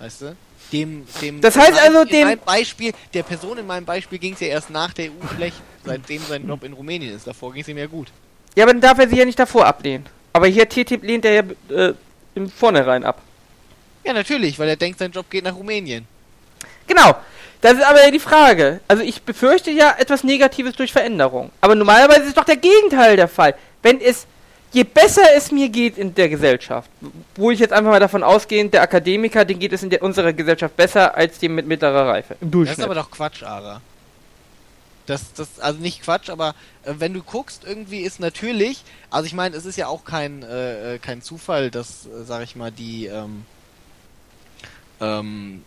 Weißt 0.00 0.22
du? 0.22 0.36
Dem, 0.72 1.06
dem. 1.20 1.40
Das 1.40 1.56
heißt 1.56 1.78
also, 1.78 2.04
dem- 2.04 2.38
Beispiel, 2.44 2.92
der 3.14 3.22
Person 3.22 3.58
in 3.58 3.66
meinem 3.66 3.84
Beispiel 3.84 4.18
ging 4.18 4.34
es 4.34 4.40
ja 4.40 4.48
erst 4.48 4.70
nach 4.70 4.92
der 4.92 5.06
EU 5.06 5.34
schlecht, 5.36 5.56
seitdem 5.84 6.22
sein 6.28 6.46
Job 6.48 6.64
in 6.64 6.72
Rumänien 6.72 7.14
ist. 7.14 7.26
Davor 7.26 7.52
ging 7.52 7.62
es 7.62 7.68
ihm 7.68 7.78
ja 7.78 7.86
gut. 7.86 8.08
Ja, 8.56 8.64
aber 8.64 8.72
dann 8.72 8.80
darf 8.80 8.98
er 8.98 9.08
sich 9.08 9.18
ja 9.18 9.24
nicht 9.24 9.38
davor 9.38 9.66
ablehnen. 9.66 10.06
Aber 10.32 10.46
hier 10.46 10.68
TTIP 10.68 11.02
lehnt 11.02 11.24
er 11.24 11.32
ja 11.32 11.42
äh, 11.76 11.94
im 12.34 12.48
Vornherein 12.50 13.04
ab. 13.04 13.20
Ja, 14.04 14.12
natürlich, 14.12 14.58
weil 14.58 14.68
er 14.68 14.76
denkt, 14.76 14.98
sein 14.98 15.10
Job 15.10 15.28
geht 15.28 15.44
nach 15.44 15.54
Rumänien. 15.54 16.06
Genau. 16.86 17.14
Das 17.60 17.74
ist 17.74 17.82
aber 17.84 18.02
ja 18.02 18.10
die 18.10 18.18
Frage. 18.20 18.80
Also 18.88 19.02
ich 19.02 19.22
befürchte 19.22 19.70
ja 19.70 19.94
etwas 19.98 20.24
Negatives 20.24 20.74
durch 20.76 20.92
Veränderung. 20.92 21.50
Aber 21.60 21.74
normalerweise 21.74 22.22
ist 22.22 22.36
doch 22.36 22.44
der 22.44 22.56
Gegenteil 22.56 23.16
der 23.16 23.28
Fall. 23.28 23.54
Wenn 23.82 24.00
es, 24.00 24.26
je 24.72 24.84
besser 24.84 25.22
es 25.36 25.50
mir 25.50 25.68
geht 25.68 25.98
in 25.98 26.14
der 26.14 26.28
Gesellschaft, 26.28 26.90
wo 27.34 27.50
ich 27.50 27.58
jetzt 27.58 27.72
einfach 27.72 27.90
mal 27.90 28.00
davon 28.00 28.22
ausgehend, 28.22 28.74
der 28.74 28.82
Akademiker, 28.82 29.44
den 29.44 29.58
geht 29.58 29.72
es 29.72 29.82
in 29.82 29.90
der, 29.90 30.02
unserer 30.02 30.32
Gesellschaft 30.32 30.76
besser 30.76 31.16
als 31.16 31.38
dem 31.38 31.54
mit 31.54 31.66
mittlerer 31.66 32.08
Reife. 32.08 32.34
Im 32.40 32.48
Das 32.48 32.50
Durchschnitt. 32.50 32.78
ist 32.78 32.84
aber 32.84 32.94
doch 32.94 33.10
Quatsch, 33.10 33.42
Ara. 33.42 33.80
Das, 35.06 35.32
das, 35.32 35.58
also 35.58 35.80
nicht 35.80 36.02
Quatsch, 36.02 36.30
aber 36.30 36.54
äh, 36.84 36.94
wenn 36.98 37.12
du 37.14 37.22
guckst, 37.22 37.64
irgendwie 37.66 38.00
ist 38.00 38.20
natürlich, 38.20 38.84
also 39.10 39.26
ich 39.26 39.34
meine, 39.34 39.56
es 39.56 39.66
ist 39.66 39.76
ja 39.76 39.88
auch 39.88 40.04
kein, 40.04 40.42
äh, 40.42 40.94
äh, 40.94 40.98
kein 40.98 41.20
Zufall, 41.20 41.70
dass, 41.70 42.06
äh, 42.06 42.24
sag 42.24 42.44
ich 42.44 42.54
mal, 42.54 42.70
die 42.70 43.06
ähm, 43.06 43.44
ähm, 45.00 45.64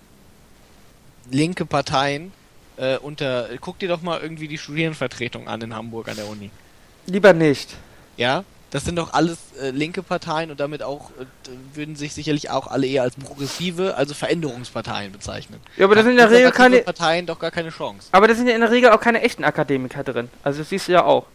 linke 1.30 1.66
Parteien 1.66 2.32
äh, 2.78 2.98
unter, 2.98 3.50
guck 3.60 3.80
dir 3.80 3.90
doch 3.90 4.02
mal 4.02 4.22
irgendwie 4.22 4.48
die 4.48 4.58
Studierendenvertretung 4.58 5.48
an 5.48 5.62
in 5.62 5.76
Hamburg 5.76 6.08
an 6.08 6.16
der 6.16 6.28
Uni. 6.28 6.50
Lieber 7.06 7.34
nicht. 7.34 7.76
Ja? 8.16 8.46
Das 8.74 8.86
sind 8.86 8.96
doch 8.96 9.14
alles 9.14 9.38
äh, 9.62 9.70
linke 9.70 10.02
Parteien 10.02 10.50
und 10.50 10.60
damit 10.60 10.82
auch, 10.82 11.12
äh, 11.12 11.76
würden 11.76 11.96
sich 11.96 12.12
sicherlich 12.16 12.50
auch 12.50 12.66
alle 12.66 12.88
eher 12.88 13.04
als 13.04 13.14
progressive, 13.16 13.96
also 13.96 14.16
Veränderungsparteien 14.16 15.12
bezeichnen. 15.12 15.60
Ja, 15.78 15.86
aber 15.86 15.94
das 15.94 16.06
sind 16.06 16.14
in 16.14 16.18
der 16.18 16.32
Regel 16.32 16.50
keine, 16.52 16.80
Parteien 16.80 17.28
doch 17.28 17.38
gar 17.38 17.52
keine 17.52 17.70
Chance. 17.70 18.08
aber 18.12 18.28
das 18.28 18.38
sind 18.38 18.48
ja 18.48 18.56
in 18.56 18.62
der 18.62 18.72
Regel 18.72 18.90
auch 18.90 19.00
keine 19.00 19.22
echten 19.22 19.44
Akademiker 19.44 20.04
drin. 20.04 20.28
Also 20.42 20.60
das 20.60 20.70
siehst 20.70 20.88
du 20.88 20.94
ja 20.94 21.04
auch. 21.06 21.28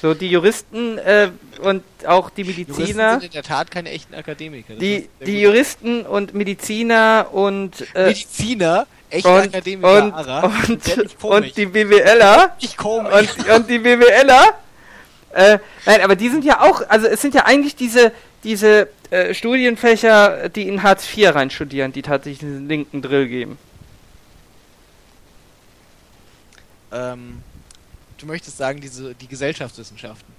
So 0.00 0.14
die 0.14 0.28
Juristen 0.28 0.98
äh, 0.98 1.30
und 1.60 1.82
auch 2.06 2.30
die 2.30 2.42
Juristen 2.42 2.72
Mediziner. 2.72 3.12
sind 3.14 3.24
in 3.24 3.32
der 3.32 3.42
Tat 3.42 3.72
keine 3.72 3.90
echten 3.90 4.14
Akademiker. 4.14 4.74
Das 4.74 4.78
Die, 4.78 5.08
die 5.18 5.32
gut. 5.32 5.42
Juristen 5.42 6.02
und 6.02 6.32
Mediziner 6.32 7.26
und 7.32 7.72
äh, 7.96 8.06
Mediziner, 8.06 8.86
echte 9.10 9.28
und, 9.28 9.48
Akademiker, 9.48 10.04
und, 10.04 10.12
Ara, 10.14 10.52
und, 10.68 11.24
und 11.24 11.56
die 11.56 11.66
BWLer 11.66 12.54
nicht 12.62 12.76
komisch. 12.76 13.12
und, 13.12 13.50
und 13.50 13.68
die 13.68 13.80
BWLer 13.80 14.54
äh, 15.38 15.58
nein, 15.86 16.00
aber 16.02 16.16
die 16.16 16.28
sind 16.28 16.44
ja 16.44 16.60
auch, 16.60 16.82
also 16.88 17.06
es 17.06 17.22
sind 17.22 17.34
ja 17.34 17.44
eigentlich 17.44 17.76
diese 17.76 18.12
diese 18.44 18.88
äh, 19.10 19.34
Studienfächer, 19.34 20.48
die 20.48 20.68
in 20.68 20.82
Hartz 20.82 21.08
IV 21.16 21.34
reinstudieren, 21.34 21.92
die 21.92 22.02
tatsächlich 22.02 22.38
diesen 22.38 22.68
linken 22.68 23.02
Drill 23.02 23.26
geben. 23.26 23.58
ähm, 26.92 27.42
du 28.18 28.26
möchtest 28.26 28.56
sagen, 28.56 28.80
diese, 28.80 29.14
die 29.14 29.28
Gesellschaftswissenschaften. 29.28 30.32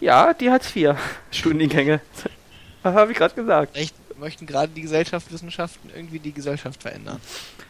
Ja, 0.00 0.34
die 0.34 0.50
Hartz 0.50 0.74
IV 0.74 0.96
Studiengänge. 1.30 2.00
Was 2.82 2.94
habe 2.94 3.12
ich 3.12 3.18
gerade 3.18 3.34
gesagt? 3.34 3.76
Echt, 3.76 3.94
möchten 4.18 4.46
gerade 4.46 4.72
die 4.72 4.82
Gesellschaftswissenschaften 4.82 5.90
irgendwie 5.94 6.18
die 6.18 6.32
Gesellschaft 6.32 6.82
verändern. 6.82 7.20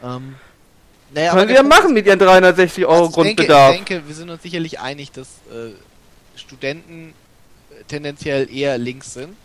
Ähm, 0.03 0.35
naja, 1.15 1.33
Können 1.33 1.49
sie 1.49 1.55
der 1.55 1.63
ja 1.63 1.69
machen 1.69 1.93
mit 1.93 2.07
ihren 2.07 2.19
360 2.19 2.87
Euro 2.87 2.95
Also 2.95 3.09
ich 3.09 3.15
denke, 3.15 3.35
Grundbedarf. 3.35 3.75
Ich 3.75 3.85
denke, 3.85 4.09
wir 4.09 4.15
sind 4.15 4.31
uns 4.31 4.43
sicherlich 4.43 4.81
einig, 4.81 5.13
dass 5.13 5.29
äh, 5.51 5.73
Studenten 6.37 7.15
äh, 7.71 7.85
tendenziell 7.85 8.53
eher 8.55 8.79
links 8.79 9.15
sind 9.15 9.37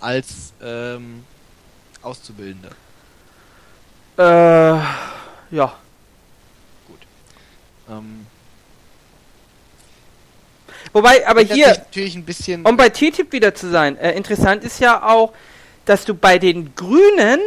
als 0.00 0.52
ähm, 0.62 1.24
Auszubildende. 2.02 2.70
Äh, 4.18 4.22
ja. 4.22 5.74
Ähm, 7.88 8.26
Wobei, 10.92 11.26
aber 11.26 11.42
hier, 11.42 11.68
natürlich 11.68 12.14
ein 12.14 12.24
bisschen. 12.24 12.64
um 12.64 12.76
bei 12.76 12.88
TTIP 12.88 13.32
wieder 13.32 13.54
zu 13.54 13.70
sein, 13.70 13.98
äh, 13.98 14.12
interessant 14.12 14.64
ist 14.64 14.80
ja 14.80 15.02
auch, 15.02 15.32
dass 15.84 16.04
du 16.04 16.14
bei 16.14 16.38
den 16.38 16.74
Grünen, 16.74 17.40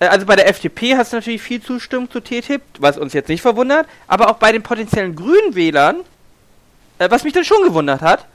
äh, 0.00 0.06
also 0.06 0.26
bei 0.26 0.36
der 0.36 0.48
FDP 0.48 0.96
hast 0.96 1.12
du 1.12 1.16
natürlich 1.16 1.42
viel 1.42 1.62
Zustimmung 1.62 2.10
zu 2.10 2.20
TTIP, 2.20 2.62
was 2.78 2.98
uns 2.98 3.12
jetzt 3.12 3.28
nicht 3.28 3.42
verwundert, 3.42 3.86
aber 4.06 4.30
auch 4.30 4.36
bei 4.36 4.52
den 4.52 4.62
potenziellen 4.62 5.14
Grünwählern, 5.14 6.00
äh, 7.02 7.10
was 7.10 7.24
mich 7.24 7.32
dann 7.32 7.44
schon 7.44 7.62
gewundert 7.64 8.00
hat, 8.00 8.26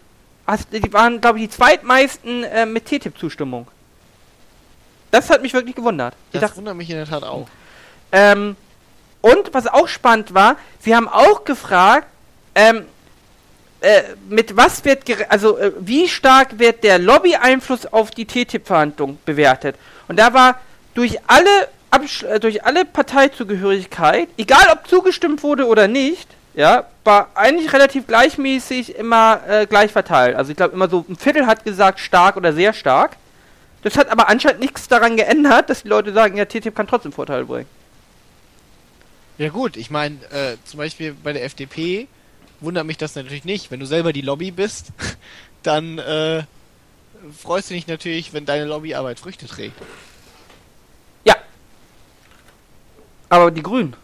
hast, 0.46 0.72
die 0.72 0.94
waren, 0.94 1.22
glaube 1.22 1.40
ich, 1.40 1.46
die 1.46 1.50
zweitmeisten 1.50 2.44
äh, 2.44 2.66
mit 2.66 2.86
TTIP-Zustimmung. 2.86 3.68
Das 5.12 5.30
hat 5.30 5.42
mich 5.42 5.54
wirklich 5.54 5.76
gewundert. 5.76 6.14
Ich 6.32 6.40
das 6.40 6.50
dachte, 6.50 6.58
wundert 6.58 6.76
mich 6.76 6.90
in 6.90 6.98
der 6.98 7.06
Tat 7.06 7.24
auch. 7.24 7.48
ähm, 8.12 8.56
und 9.22 9.54
was 9.54 9.68
auch 9.68 9.88
spannend 9.88 10.34
war, 10.34 10.58
sie 10.80 10.96
haben 10.96 11.08
auch 11.08 11.44
gefragt, 11.44 12.08
ähm, 12.56 12.86
äh, 13.82 14.04
mit 14.30 14.56
was 14.56 14.84
wird, 14.86 15.04
also 15.30 15.58
äh, 15.58 15.72
wie 15.80 16.08
stark 16.08 16.60
wird 16.60 16.84
der 16.84 17.00
Lobby-Einfluss 17.00 17.86
auf 17.86 18.12
die 18.12 18.26
TTIP-Verhandlung 18.26 19.18
bewertet? 19.26 19.76
Und 20.08 20.18
da 20.18 20.34
war 20.34 20.60
durch 20.94 21.20
alle, 21.28 21.50
Absch 21.90 22.24
äh, 22.24 22.40
durch 22.40 22.66
alle 22.66 22.86
Parteizugehörigkeit, 22.86 24.30
egal 24.38 24.68
ob 24.72 24.88
zugestimmt 24.88 25.44
wurde 25.44 25.68
oder 25.68 25.88
nicht, 25.88 26.28
ja, 26.54 26.86
war 27.08 27.30
eigentlich 27.36 27.74
relativ 27.74 28.06
gleichmäßig 28.06 28.96
immer 28.96 29.42
äh, 29.48 29.66
gleich 29.66 29.92
verteilt. 29.92 30.36
Also 30.36 30.52
ich 30.52 30.58
glaube 30.58 30.76
immer 30.76 30.90
so 30.90 31.06
ein 31.08 31.16
Viertel 31.16 31.48
hat 31.48 31.64
gesagt 31.64 32.00
stark 32.00 32.36
oder 32.36 32.54
sehr 32.54 32.74
stark. 32.74 33.16
Das 33.82 33.98
hat 33.98 34.10
aber 34.10 34.28
anscheinend 34.28 34.60
nichts 34.60 34.90
daran 34.90 35.16
geändert, 35.16 35.70
dass 35.70 35.84
die 35.84 35.88
Leute 35.88 36.12
sagen, 36.12 36.36
ja, 36.36 36.46
TTIP 36.46 36.76
kann 36.76 36.86
trotzdem 36.86 37.14
Vorteile 37.14 37.46
bringen. 37.46 37.70
Ja 39.38 39.50
gut, 39.50 39.78
ich 39.78 39.90
meine, 39.90 40.18
äh, 40.32 40.58
zum 40.66 40.80
Beispiel 40.80 41.14
bei 41.14 41.32
der 41.32 41.46
FDP 41.46 42.08
wundert 42.60 42.86
mich 42.86 42.98
das 42.98 43.16
natürlich 43.16 43.46
nicht. 43.46 43.72
Wenn 43.72 43.80
du 43.80 43.86
selber 43.86 44.12
die 44.12 44.22
Lobby 44.22 44.52
bist, 44.52 44.88
dann 45.64 46.00
äh, 46.00 46.44
freust 47.42 47.70
du 47.70 47.74
dich 47.74 47.88
natürlich, 47.88 48.34
wenn 48.34 48.46
deine 48.46 48.66
Lobbyarbeit 48.66 49.20
Früchte 49.20 49.48
trägt. 49.48 49.80
Ja. 51.24 51.36
Aber 53.30 53.50
die 53.50 53.64
Grünen. 53.64 53.96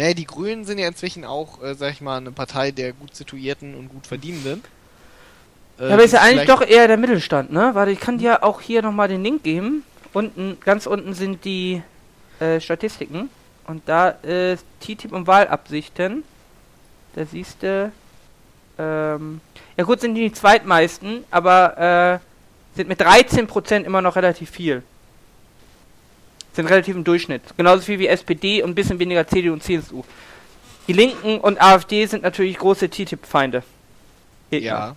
Naja, 0.00 0.14
die 0.14 0.24
Grünen 0.24 0.64
sind 0.64 0.78
ja 0.78 0.88
inzwischen 0.88 1.26
auch, 1.26 1.62
äh, 1.62 1.74
sag 1.74 1.92
ich 1.92 2.00
mal, 2.00 2.16
eine 2.16 2.32
Partei 2.32 2.70
der 2.70 2.94
gut 2.94 3.14
situierten 3.14 3.74
und 3.74 3.90
gut 3.90 4.06
verdienenden. 4.06 4.64
Äh, 5.78 5.88
Ja, 5.88 5.92
aber 5.92 6.04
ist 6.04 6.14
ja 6.14 6.22
eigentlich 6.22 6.48
doch 6.48 6.62
eher 6.62 6.88
der 6.88 6.96
Mittelstand, 6.96 7.52
ne? 7.52 7.72
Warte, 7.74 7.90
ich 7.90 8.00
kann 8.00 8.16
dir 8.16 8.42
auch 8.42 8.62
hier 8.62 8.80
nochmal 8.80 9.08
den 9.08 9.22
Link 9.22 9.42
geben. 9.42 9.84
Unten, 10.14 10.56
ganz 10.64 10.86
unten 10.86 11.12
sind 11.12 11.44
die 11.44 11.82
äh, 12.38 12.60
Statistiken. 12.60 13.28
Und 13.66 13.82
da 13.84 14.08
ist 14.08 14.64
TTIP 14.80 15.12
und 15.12 15.26
Wahlabsichten. 15.26 16.24
Da 17.14 17.26
siehst 17.26 17.62
du. 17.62 17.92
Ähm, 18.78 19.42
ja 19.76 19.84
gut, 19.84 20.00
sind 20.00 20.14
die 20.14 20.32
zweitmeisten, 20.32 21.24
aber 21.30 22.20
äh, 22.22 22.74
sind 22.74 22.88
mit 22.88 23.02
13% 23.02 23.82
immer 23.82 24.00
noch 24.00 24.16
relativ 24.16 24.48
viel. 24.48 24.82
Sind 26.52 26.66
relativ 26.66 26.96
im 26.96 27.04
Durchschnitt. 27.04 27.42
Genauso 27.56 27.82
viel 27.82 27.98
wie 27.98 28.08
SPD 28.08 28.62
und 28.62 28.70
ein 28.70 28.74
bisschen 28.74 28.98
weniger 28.98 29.26
CDU 29.26 29.52
und 29.52 29.62
CSU. 29.62 30.02
Die 30.88 30.92
Linken 30.92 31.38
und 31.38 31.60
AfD 31.62 32.06
sind 32.06 32.22
natürlich 32.22 32.58
große 32.58 32.88
TTIP-Feinde. 32.88 33.62
Ja. 34.50 34.96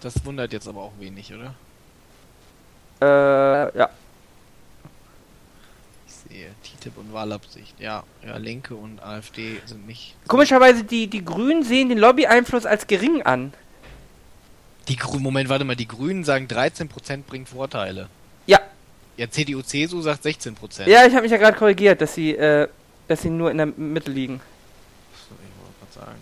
Das 0.00 0.24
wundert 0.24 0.52
jetzt 0.52 0.68
aber 0.68 0.82
auch 0.82 0.92
wenig, 0.98 1.32
oder? 1.34 1.54
Äh, 3.00 3.78
ja. 3.78 3.90
Ich 6.06 6.14
sehe 6.14 6.50
TTIP 6.62 6.96
und 6.96 7.12
Wahlabsicht. 7.12 7.78
Ja, 7.78 8.04
ja, 8.24 8.36
Linke 8.36 8.74
und 8.74 9.02
AfD 9.02 9.60
sind 9.66 9.86
nicht. 9.86 10.14
Komischerweise, 10.28 10.84
die, 10.84 11.08
die 11.08 11.24
Grünen 11.24 11.62
sehen 11.62 11.88
den 11.88 11.98
Lobby-Einfluss 11.98 12.64
als 12.64 12.86
gering 12.86 13.22
an. 13.22 13.52
Die 14.88 14.96
Grünen, 14.96 15.22
Moment, 15.22 15.48
warte 15.48 15.64
mal, 15.64 15.76
die 15.76 15.88
Grünen 15.88 16.24
sagen 16.24 16.46
13% 16.46 17.22
bringt 17.26 17.48
Vorteile. 17.48 18.08
Ja. 18.46 18.60
Ja, 19.16 19.30
CDU, 19.30 19.62
CSU 19.62 20.02
sagt 20.02 20.24
16%. 20.24 20.88
Ja, 20.88 21.06
ich 21.06 21.12
habe 21.12 21.22
mich 21.22 21.32
ja 21.32 21.38
gerade 21.38 21.56
korrigiert, 21.56 22.00
dass 22.00 22.14
sie, 22.14 22.36
äh, 22.36 22.68
dass 23.08 23.22
sie 23.22 23.30
nur 23.30 23.50
in 23.50 23.56
der 23.56 23.66
Mitte 23.66 24.10
liegen. 24.10 24.40
So, 25.28 25.34
ich 25.34 25.96
wollte 25.96 25.96
gerade 25.96 26.10
sagen. 26.10 26.20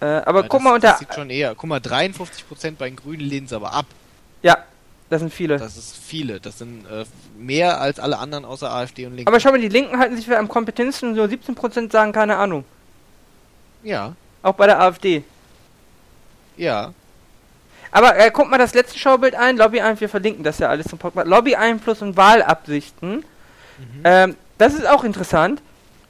Äh, 0.00 0.28
aber 0.28 0.42
guck 0.42 0.60
das, 0.60 0.62
mal 0.62 0.74
unter. 0.74 0.88
Das 0.88 0.98
sieht 0.98 1.14
schon 1.14 1.30
eher. 1.30 1.54
Guck 1.54 1.68
mal, 1.68 1.80
53% 1.80 2.76
bei 2.78 2.88
den 2.88 2.96
Grünen 2.96 3.20
lehnen 3.20 3.46
es 3.46 3.52
aber 3.52 3.72
ab. 3.72 3.86
Ja, 4.42 4.58
das 5.10 5.20
sind 5.20 5.32
viele. 5.32 5.58
Das 5.58 5.76
ist 5.76 5.96
viele. 5.96 6.40
Das 6.40 6.58
sind 6.58 6.86
äh, 6.86 7.04
mehr 7.38 7.80
als 7.80 8.00
alle 8.00 8.18
anderen 8.18 8.44
außer 8.44 8.70
AfD 8.70 9.06
und 9.06 9.14
Linken. 9.16 9.28
aber 9.28 9.38
schau 9.40 9.50
mal, 9.50 9.60
die 9.60 9.68
Linken 9.68 9.98
halten 9.98 10.16
sich 10.16 10.24
für 10.26 10.38
am 10.38 10.48
kompetentesten, 10.48 11.14
nur 11.14 11.26
17% 11.26 11.92
sagen 11.92 12.12
keine 12.12 12.36
Ahnung. 12.36 12.64
ja, 13.82 14.14
Auch 14.42 14.54
bei 14.54 14.66
der 14.66 14.80
AfD. 14.80 15.22
ja. 16.56 16.92
Aber 17.94 18.18
äh, 18.18 18.32
guck 18.32 18.50
mal 18.50 18.58
das 18.58 18.74
letzte 18.74 18.98
Schaubild 18.98 19.36
ein, 19.36 19.56
Lobby-Einfluss, 19.56 20.00
wir 20.00 20.08
verlinken 20.08 20.42
das 20.42 20.58
ja 20.58 20.68
alles 20.68 20.88
zum 20.88 20.98
Podcast. 20.98 21.28
Lobby-Einfluss 21.28 22.02
und 22.02 22.16
Wahlabsichten. 22.16 23.18
Mhm. 23.18 23.24
Ähm, 24.02 24.36
das 24.58 24.74
ist 24.74 24.84
auch 24.84 25.04
interessant. 25.04 25.62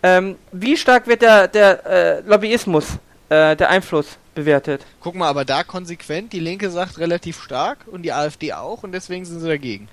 Ähm, 0.03 0.37
wie 0.51 0.79
stark 0.79 1.07
wird 1.07 1.21
der, 1.21 1.47
der 1.47 1.85
äh, 1.85 2.21
Lobbyismus, 2.21 2.87
äh, 3.29 3.55
der 3.55 3.69
Einfluss 3.69 4.17
bewertet? 4.35 4.81
Guck 5.01 5.15
mal, 5.15 5.29
aber 5.29 5.45
da 5.45 5.63
konsequent, 5.63 6.33
die 6.33 6.41
Linke 6.41 6.71
sagt 6.71 6.99
relativ 6.99 7.43
stark 7.43 7.81
und 7.87 8.01
die 8.01 8.15
AfD 8.15 8.55
auch 8.55 8.83
und 8.83 8.93
deswegen 8.93 9.27
sind 9.27 9.41
sie 9.41 9.49
dagegen. 9.49 9.87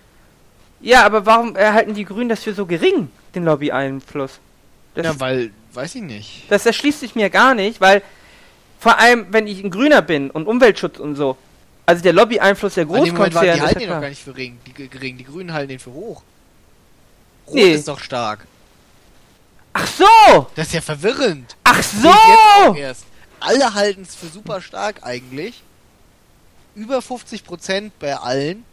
Ja, 0.79 1.05
aber 1.05 1.25
warum 1.25 1.57
erhalten 1.57 1.93
die 1.93 2.05
Grünen 2.05 2.29
das 2.29 2.41
für 2.41 2.53
so 2.53 2.65
gering, 2.65 3.09
den 3.35 3.43
Lobby-Einfluss? 3.43 4.39
Das, 4.95 5.05
ja, 5.05 5.19
weil, 5.19 5.51
weiß 5.73 5.95
ich 5.95 6.03
nicht. 6.03 6.45
das 6.49 6.65
erschließt 6.65 7.01
sich 7.01 7.15
mir 7.15 7.29
gar 7.29 7.53
nicht, 7.53 7.81
weil 7.81 8.01
vor 8.79 8.97
allem, 8.97 9.25
wenn 9.31 9.45
ich 9.45 9.61
ein 9.61 9.71
Grüner 9.71 10.01
bin 10.01 10.31
und 10.31 10.47
Umweltschutz 10.47 10.97
und 10.97 11.15
so, 11.15 11.35
also 11.85 12.03
der 12.03 12.13
Lobby-Einfluss 12.13 12.75
der 12.75 12.85
Großkonzerne, 12.85 13.51
die 13.51 13.57
ist 13.57 13.65
halten 13.65 13.79
den 13.79 13.89
doch 13.89 14.01
gar 14.01 14.09
nicht 14.09 14.23
für 14.23 14.33
gering. 14.33 14.59
Die, 14.65 14.73
gering. 14.73 15.17
die 15.17 15.23
Grünen 15.23 15.53
halten 15.53 15.69
den 15.69 15.79
für 15.79 15.91
hoch. 15.91 16.21
Rot 17.47 17.55
Nee. 17.55 17.73
ist 17.73 17.87
doch 17.87 17.99
stark. 17.99 18.45
Ach 19.73 19.87
so! 19.87 20.47
Das 20.55 20.67
ist 20.67 20.73
ja 20.73 20.81
verwirrend. 20.81 21.55
Ach 21.63 21.81
so! 21.81 22.13
Alle 23.39 23.73
halten 23.73 24.03
es 24.03 24.15
für 24.15 24.27
super 24.27 24.61
stark 24.61 25.03
eigentlich. 25.03 25.63
Über 26.75 26.99
50% 26.99 27.91
bei 27.99 28.15
allen. 28.15 28.65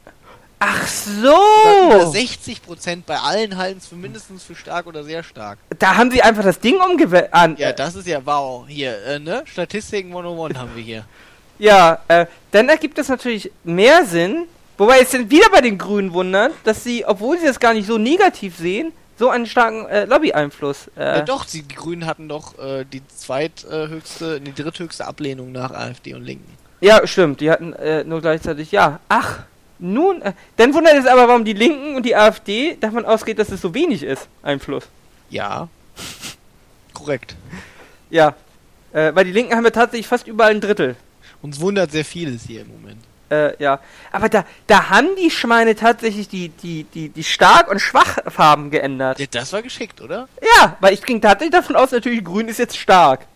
Ach 0.61 0.86
Sogar 0.88 1.86
Über 1.86 2.06
so! 2.06 2.12
60% 2.12 3.02
bei 3.06 3.18
allen 3.18 3.56
halten 3.56 3.78
es 3.78 3.86
für 3.86 3.94
mindestens 3.94 4.42
für 4.42 4.56
stark 4.56 4.86
oder 4.86 5.04
sehr 5.04 5.22
stark. 5.22 5.59
Da 5.78 5.96
haben 5.96 6.11
sie 6.11 6.20
einfach 6.20 6.42
das 6.42 6.59
Ding 6.59 6.80
umgewählt. 6.80 7.30
Ja, 7.59 7.72
das 7.72 7.94
ist 7.94 8.06
ja 8.06 8.24
wow. 8.24 8.66
Hier, 8.66 9.00
äh, 9.04 9.18
ne? 9.20 9.42
Statistiken 9.46 10.11
101 10.11 10.59
haben 10.59 10.74
wir 10.74 10.82
hier. 10.82 11.04
Ja, 11.59 12.00
äh, 12.09 12.26
dann 12.52 12.68
ergibt 12.68 12.98
es 12.98 13.09
natürlich 13.09 13.50
mehr 13.64 14.04
Sinn, 14.04 14.44
wobei 14.76 15.00
es 15.00 15.11
dann 15.11 15.30
wieder 15.30 15.50
bei 15.50 15.61
den 15.61 15.76
Grünen 15.78 16.12
wundert, 16.12 16.52
dass 16.64 16.84
sie, 16.84 17.04
obwohl 17.04 17.38
sie 17.38 17.46
das 17.46 17.59
gar 17.59 17.74
nicht 17.74 17.86
so 17.86 17.98
negativ 17.98 18.56
sehen, 18.56 18.92
so 19.18 19.28
einen 19.30 19.46
starken 19.46 19.86
äh, 19.86 20.04
Lobby-Einfluss. 20.04 20.88
Äh, 20.96 21.18
Ja, 21.18 21.20
doch, 21.22 21.44
die 21.44 21.66
Grünen 21.66 22.06
hatten 22.06 22.28
doch 22.28 22.56
äh, 22.59 22.84
die 22.84 23.02
zweithöchste, 23.09 24.40
die 24.40 24.54
dritthöchste 24.54 25.06
Ablehnung 25.06 25.50
nach 25.50 25.72
AfD 25.72 26.14
und 26.14 26.22
Linken. 26.22 26.56
Ja, 26.80 27.04
stimmt, 27.06 27.40
die 27.40 27.50
hatten 27.50 27.72
äh, 27.72 28.04
nur 28.04 28.20
gleichzeitig, 28.20 28.70
ja. 28.70 29.00
Ach, 29.09 29.40
nun, 29.80 30.22
äh, 30.22 30.32
dann 30.56 30.72
wundert 30.74 30.94
es 30.94 31.06
aber, 31.06 31.26
warum 31.26 31.44
die 31.44 31.52
Linken 31.52 31.96
und 31.96 32.06
die 32.06 32.14
AfD 32.14 32.76
davon 32.80 33.04
ausgeht, 33.04 33.40
dass 33.40 33.50
es 33.50 33.61
so 33.61 33.74
wenig 33.74 34.04
ist, 34.04 34.28
Einfluss. 34.44 34.84
Ja. 35.30 35.66
Korrekt. 36.94 37.34
Ja, 38.11 38.34
äh, 38.92 39.12
weil 39.14 39.24
die 39.24 39.32
Linken 39.32 39.56
haben 39.56 39.64
ja 39.64 39.70
tatsächlich 39.70 40.06
fast 40.06 40.28
überall 40.28 40.52
ein 40.52 40.61
Drittel. 40.61 40.94
Uns 41.43 41.61
wundert 41.61 41.93
sehr 41.93 42.05
vieles 42.05 42.43
hier 42.43 42.62
im 42.62 42.68
Moment. 42.68 43.03
Äh, 43.30 43.62
ja. 43.62 43.80
Aber 44.11 44.28
da, 44.28 44.45
da 44.66 44.91
haben 44.91 45.09
die 45.16 45.30
Schweine 45.30 45.74
tatsächlich 45.74 46.28
die, 46.28 46.49
die, 46.49 46.84
die, 46.84 47.11
die 47.11 47.24
Stark- 47.24 47.70
und 47.70 47.78
Schwachfarben 47.80 48.70
geändert. 48.70 49.18
Ja, 49.18 49.26
das 49.30 49.53
war 49.53 49.62
geschickt, 49.62 50.01
oder? 50.01 50.28
Ja, 50.57 50.76
weil 50.80 50.95
ich 50.95 51.03
ging 51.03 51.20
tatsächlich 51.20 51.53
davon 51.53 51.76
aus, 51.76 51.91
natürlich 51.91 52.24
grün 52.24 52.49
ist 52.49 52.59
jetzt 52.59 52.76
stark. 52.76 53.26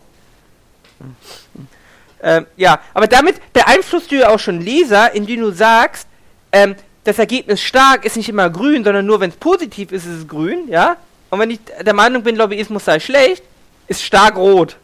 Ähm, 2.22 2.46
ja, 2.56 2.80
aber 2.94 3.06
damit 3.06 3.52
beeinflusst 3.52 4.10
du 4.10 4.16
ja 4.16 4.30
auch 4.30 4.38
schon 4.38 4.60
Leser, 4.60 5.12
indem 5.14 5.40
du 5.40 5.50
sagst, 5.50 6.06
ähm, 6.52 6.76
das 7.04 7.18
Ergebnis 7.18 7.60
stark 7.60 8.04
ist 8.04 8.16
nicht 8.16 8.28
immer 8.28 8.48
grün, 8.48 8.84
sondern 8.84 9.04
nur 9.04 9.20
wenn 9.20 9.30
es 9.30 9.36
positiv 9.36 9.90
ist, 9.90 10.06
ist 10.06 10.20
es 10.20 10.28
grün, 10.28 10.68
ja? 10.68 10.96
Und 11.30 11.40
wenn 11.40 11.50
ich 11.50 11.60
der 11.80 11.94
Meinung 11.94 12.22
bin, 12.22 12.36
Lobbyismus 12.36 12.84
sei 12.84 13.00
schlecht, 13.00 13.42
ist 13.88 14.02
stark 14.02 14.36
rot. 14.36 14.76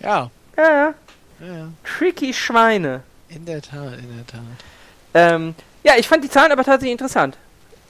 Ja. 0.00 0.30
Ja, 0.56 0.64
ja. 0.64 0.94
Ja. 1.40 1.68
Tricky 1.84 2.32
Schweine. 2.32 3.02
In 3.28 3.44
der 3.44 3.60
Tat, 3.60 3.98
in 3.98 4.16
der 4.16 4.26
Tat. 4.26 4.40
Ähm, 5.14 5.54
ja, 5.84 5.94
ich 5.98 6.08
fand 6.08 6.24
die 6.24 6.30
Zahlen 6.30 6.52
aber 6.52 6.64
tatsächlich 6.64 6.92
interessant. 6.92 7.36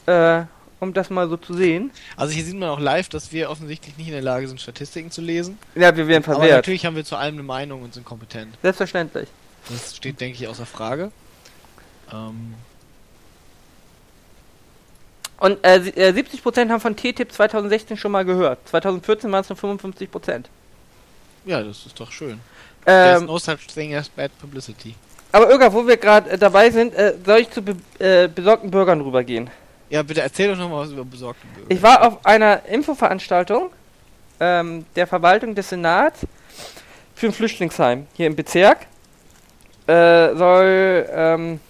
Äh, 0.06 0.42
um 0.80 0.92
das 0.92 1.08
mal 1.10 1.28
so 1.28 1.36
zu 1.36 1.54
sehen. 1.54 1.90
Also 2.16 2.34
hier 2.34 2.44
sieht 2.44 2.56
man 2.56 2.68
auch 2.68 2.78
live, 2.80 3.08
dass 3.08 3.32
wir 3.32 3.48
offensichtlich 3.50 3.96
nicht 3.96 4.08
in 4.08 4.12
der 4.12 4.22
Lage 4.22 4.46
sind, 4.48 4.60
Statistiken 4.60 5.10
zu 5.10 5.20
lesen. 5.22 5.58
Ja, 5.74 5.96
wir 5.96 6.06
werden 6.06 6.24
Aber 6.24 6.34
verwehrt. 6.34 6.56
natürlich 6.56 6.84
haben 6.84 6.96
wir 6.96 7.04
zu 7.04 7.16
allem 7.16 7.36
eine 7.36 7.42
Meinung 7.44 7.82
und 7.82 7.94
sind 7.94 8.04
kompetent. 8.04 8.56
Selbstverständlich. 8.62 9.28
Das 9.70 9.96
steht, 9.96 10.20
denke 10.20 10.36
ich, 10.38 10.46
außer 10.48 10.66
Frage. 10.66 11.10
Ähm, 12.12 12.54
Und 15.38 15.58
äh, 15.64 15.80
sie- 15.82 15.90
äh, 15.96 16.12
70% 16.12 16.70
haben 16.70 16.80
von 16.80 16.96
TTIP 16.96 17.30
2016 17.32 17.96
schon 17.96 18.12
mal 18.12 18.24
gehört. 18.24 18.58
2014 18.68 19.30
waren 19.32 19.42
es 19.42 19.48
nur 19.48 19.58
55%. 19.58 20.44
ja, 21.44 21.62
das 21.62 21.86
ist 21.86 21.98
doch 22.00 22.10
schön. 22.12 22.40
There's 22.86 23.20
Ähm, 23.22 23.26
no 23.26 23.38
such 23.38 23.66
thing 23.74 23.94
as 23.94 24.08
bad 24.08 24.30
publicity. 24.38 24.94
aber 25.32 25.50
Irga, 25.50 25.72
wo 25.72 25.86
wir 25.86 25.96
gerade 25.96 26.30
äh, 26.30 26.38
dabei 26.38 26.70
sind, 26.70 26.94
äh, 26.94 27.14
soll 27.24 27.40
ich 27.40 27.50
zu 27.50 27.60
be 27.62 27.76
äh, 27.98 28.28
besorgten 28.28 28.70
Bürgern 28.70 29.00
rübergehen. 29.00 29.50
Ja, 29.90 30.02
bitte 30.02 30.20
erzähl 30.22 30.48
doch 30.50 30.56
nochmal 30.58 30.84
was 30.84 30.92
über 30.92 31.04
besorgte 31.04 31.46
Bürger. 31.54 31.70
Ich 31.70 31.82
war 31.82 32.06
auf 32.06 32.24
einer 32.24 32.64
Infoveranstaltung 32.66 33.70
ähm, 34.40 34.84
der 34.96 35.06
Verwaltung 35.06 35.54
des 35.54 35.68
Senats 35.68 36.20
für 37.14 37.26
ein 37.26 37.32
Flüchtlingsheim 37.32 38.06
hier 38.14 38.26
im 38.28 38.36
Bezirk. 38.36 38.78
Äh, 39.86 40.34
soll 40.34 41.08
ähm, 41.12 41.60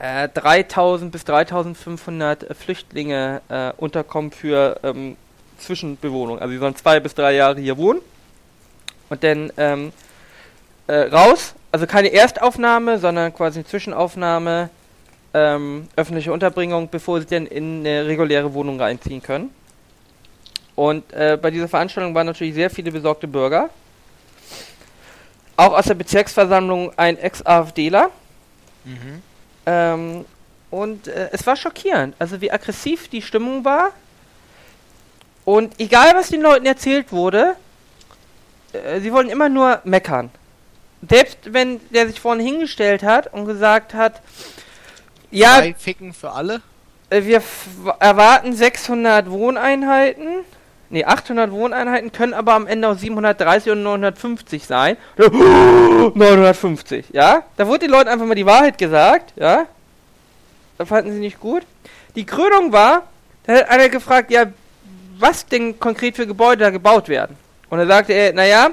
äh, 0.00 0.28
3000 0.28 1.12
bis 1.12 1.24
3500 1.24 2.56
Flüchtlinge 2.56 3.40
äh, 3.48 3.72
unterkommen 3.76 4.30
für 4.32 4.78
ähm, 4.82 5.16
Zwischenbewohnung. 5.58 6.38
Also 6.40 6.52
sie 6.52 6.58
sollen 6.58 6.76
zwei 6.76 6.98
bis 7.00 7.14
drei 7.14 7.34
Jahre 7.34 7.60
hier 7.60 7.76
wohnen 7.78 8.00
und 9.08 9.22
dann 9.22 9.52
ähm, 9.56 9.92
äh, 10.86 10.94
raus. 10.94 11.54
Also 11.72 11.86
keine 11.86 12.12
Erstaufnahme, 12.12 12.98
sondern 12.98 13.34
quasi 13.34 13.58
eine 13.58 13.66
Zwischenaufnahme, 13.66 14.70
ähm, 15.34 15.88
öffentliche 15.96 16.32
Unterbringung, 16.32 16.88
bevor 16.88 17.20
sie 17.20 17.26
dann 17.26 17.46
in 17.46 17.80
eine 17.80 18.06
reguläre 18.06 18.52
Wohnung 18.54 18.80
reinziehen 18.80 19.22
können. 19.22 19.50
Und 20.74 21.12
äh, 21.12 21.38
bei 21.40 21.50
dieser 21.50 21.68
Veranstaltung 21.68 22.14
waren 22.14 22.26
natürlich 22.26 22.54
sehr 22.54 22.70
viele 22.70 22.92
besorgte 22.92 23.26
Bürger. 23.26 23.70
Auch 25.56 25.72
aus 25.72 25.86
der 25.86 25.94
Bezirksversammlung 25.94 26.92
ein 26.98 27.18
Ex-AfDler. 27.18 28.10
Mhm. 28.84 29.22
Ähm, 29.64 30.24
und 30.70 31.08
äh, 31.08 31.30
es 31.32 31.46
war 31.46 31.56
schockierend, 31.56 32.14
also 32.18 32.40
wie 32.40 32.52
aggressiv 32.52 33.08
die 33.08 33.22
Stimmung 33.22 33.64
war. 33.64 33.92
Und 35.44 35.80
egal, 35.80 36.12
was 36.14 36.28
den 36.28 36.42
Leuten 36.42 36.66
erzählt 36.66 37.12
wurde, 37.12 37.56
äh, 38.72 39.00
sie 39.00 39.12
wollen 39.12 39.30
immer 39.30 39.48
nur 39.48 39.80
meckern. 39.84 40.30
Selbst 41.08 41.38
wenn 41.52 41.80
der 41.90 42.06
sich 42.08 42.20
vorne 42.20 42.42
hingestellt 42.42 43.02
hat 43.02 43.32
und 43.32 43.44
gesagt 43.46 43.94
hat, 43.94 44.20
ja, 45.30 45.58
Drei 45.60 45.74
Ficken 45.74 46.12
für 46.14 46.30
alle. 46.32 46.62
äh, 47.10 47.24
wir 47.24 47.42
erwarten 48.00 48.52
600 48.54 49.30
Wohneinheiten. 49.30 50.44
Ne, 50.88 51.04
800 51.04 51.50
Wohneinheiten 51.50 52.12
können 52.12 52.32
aber 52.32 52.54
am 52.54 52.66
Ende 52.68 52.88
auch 52.88 52.96
730 52.96 53.72
und 53.72 53.82
950 53.82 54.64
sein. 54.66 54.96
950, 56.14 57.06
ja? 57.12 57.42
Da 57.56 57.66
wurde 57.66 57.80
den 57.80 57.90
Leuten 57.90 58.08
einfach 58.08 58.26
mal 58.26 58.34
die 58.34 58.46
Wahrheit 58.46 58.78
gesagt, 58.78 59.32
ja? 59.36 59.66
Das 60.78 60.88
fanden 60.88 61.12
sie 61.12 61.18
nicht 61.18 61.40
gut. 61.40 61.62
Die 62.14 62.24
Krönung 62.24 62.72
war, 62.72 63.02
Da 63.44 63.54
hat 63.54 63.68
einer 63.68 63.88
gefragt, 63.88 64.30
ja, 64.30 64.46
was 65.18 65.46
denn 65.46 65.78
konkret 65.80 66.16
für 66.16 66.26
Gebäude 66.26 66.64
da 66.64 66.70
gebaut 66.70 67.08
werden. 67.08 67.36
Und 67.70 67.78
da 67.78 67.86
sagte 67.86 68.12
er, 68.12 68.32
naja, 68.32 68.70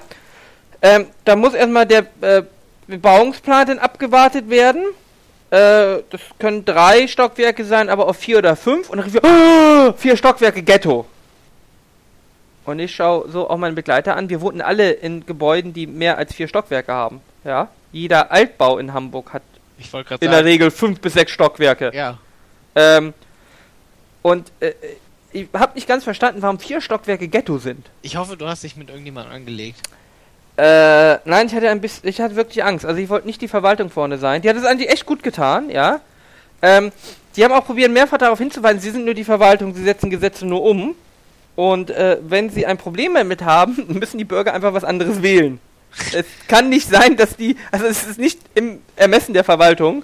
ähm, 0.83 1.07
da 1.23 1.35
muss 1.35 1.53
erstmal 1.53 1.87
der 1.87 2.05
äh, 2.21 2.43
Bebauungsplan 2.87 3.67
dann 3.67 3.79
abgewartet 3.79 4.49
werden. 4.49 4.83
Äh, 5.49 6.03
das 6.09 6.21
können 6.39 6.65
drei 6.65 7.07
Stockwerke 7.07 7.63
sein, 7.63 7.89
aber 7.89 8.07
auf 8.07 8.17
vier 8.17 8.39
oder 8.39 8.57
fünf. 8.57 8.89
Und 8.89 8.97
dann 8.97 9.05
rief 9.05 9.15
er, 9.15 9.23
oh, 9.23 9.93
vier 9.93 10.17
Stockwerke 10.17 10.61
Ghetto. 10.61 11.05
Und 12.65 12.79
ich 12.79 12.93
schaue 12.93 13.29
so 13.29 13.49
auch 13.49 13.57
meinen 13.57 13.75
Begleiter 13.75 14.15
an. 14.17 14.29
Wir 14.29 14.41
wohnten 14.41 14.61
alle 14.61 14.91
in 14.91 15.25
Gebäuden, 15.25 15.73
die 15.73 15.87
mehr 15.87 16.17
als 16.17 16.33
vier 16.33 16.49
Stockwerke 16.49 16.91
haben. 16.91 17.21
Ja, 17.45 17.69
jeder 17.93 18.31
Altbau 18.31 18.77
in 18.77 18.93
Hamburg 18.93 19.33
hat 19.33 19.43
Ich 19.77 19.93
in 19.93 20.03
der 20.07 20.17
sagen. 20.19 20.45
Regel 20.45 20.71
fünf 20.71 20.99
bis 20.99 21.13
sechs 21.13 21.31
Stockwerke. 21.31 21.91
Ja. 21.93 22.17
Ähm, 22.75 23.13
und 24.21 24.51
äh, 24.59 24.73
ich 25.31 25.47
habe 25.53 25.75
nicht 25.75 25.87
ganz 25.87 26.03
verstanden, 26.03 26.41
warum 26.41 26.59
vier 26.59 26.81
Stockwerke 26.81 27.27
Ghetto 27.27 27.57
sind. 27.57 27.85
Ich 28.01 28.17
hoffe, 28.17 28.37
du 28.37 28.47
hast 28.47 28.63
dich 28.63 28.75
mit 28.75 28.89
irgendjemandem 28.89 29.33
angelegt. 29.33 29.79
Äh, 30.55 31.17
nein, 31.25 31.47
ich 31.47 31.55
hatte 31.55 31.69
ein 31.69 31.81
bisschen, 31.81 32.07
ich 32.07 32.21
hatte 32.21 32.35
wirklich 32.35 32.63
Angst. 32.63 32.85
Also 32.85 32.99
ich 33.01 33.09
wollte 33.09 33.25
nicht 33.27 33.41
die 33.41 33.47
Verwaltung 33.47 33.89
vorne 33.89 34.17
sein. 34.17 34.41
Die 34.41 34.49
hat 34.49 34.55
es 34.55 34.65
eigentlich 34.65 34.89
echt 34.91 35.05
gut 35.05 35.23
getan, 35.23 35.69
ja. 35.69 35.99
Ähm, 36.61 36.91
die 37.35 37.43
haben 37.43 37.51
auch 37.51 37.65
probiert, 37.65 37.91
mehrfach 37.91 38.19
darauf 38.19 38.37
hinzuweisen, 38.37 38.79
sie 38.79 38.91
sind 38.91 39.05
nur 39.05 39.15
die 39.15 39.23
Verwaltung, 39.23 39.73
sie 39.73 39.83
setzen 39.83 40.09
Gesetze 40.09 40.45
nur 40.45 40.63
um. 40.63 40.95
Und 41.55 41.89
äh, 41.89 42.17
wenn 42.21 42.49
sie 42.49 42.65
ein 42.65 42.77
Problem 42.77 43.15
damit 43.15 43.43
haben, 43.43 43.85
müssen 43.99 44.17
die 44.17 44.23
Bürger 44.25 44.53
einfach 44.53 44.73
was 44.73 44.83
anderes 44.83 45.21
wählen. 45.21 45.59
es 46.13 46.25
kann 46.47 46.69
nicht 46.69 46.87
sein, 46.87 47.17
dass 47.17 47.35
die, 47.35 47.55
also 47.71 47.85
es 47.85 48.05
ist 48.05 48.19
nicht 48.19 48.39
im 48.55 48.79
Ermessen 48.95 49.33
der 49.33 49.43
Verwaltung, 49.43 50.03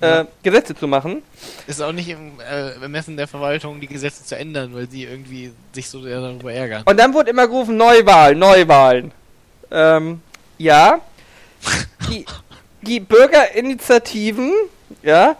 äh, 0.00 0.06
Ja. 0.06 0.26
Gesetze 0.42 0.74
zu 0.74 0.88
machen. 0.88 1.22
Ist 1.66 1.82
auch 1.82 1.92
nicht 1.92 2.08
im 2.08 2.40
äh, 2.40 2.80
Ermessen 2.80 3.16
der 3.16 3.28
Verwaltung, 3.28 3.80
die 3.80 3.86
Gesetze 3.86 4.24
zu 4.24 4.36
ändern, 4.36 4.72
weil 4.72 4.88
sie 4.88 5.04
irgendwie 5.04 5.52
sich 5.72 5.88
so 5.88 6.00
sehr 6.00 6.20
darüber 6.20 6.52
ärgern. 6.52 6.82
Und 6.86 6.98
dann 6.98 7.12
wurde 7.12 7.30
immer 7.30 7.46
gerufen, 7.46 7.76
Neuwahlen, 7.76 8.38
Neuwahlen. 8.38 9.12
Ähm, 9.70 10.20
ja. 10.58 11.00
Die, 12.08 12.24
die 12.82 13.00
Bürgerinitiativen, 13.00 14.52
ja, 15.02 15.36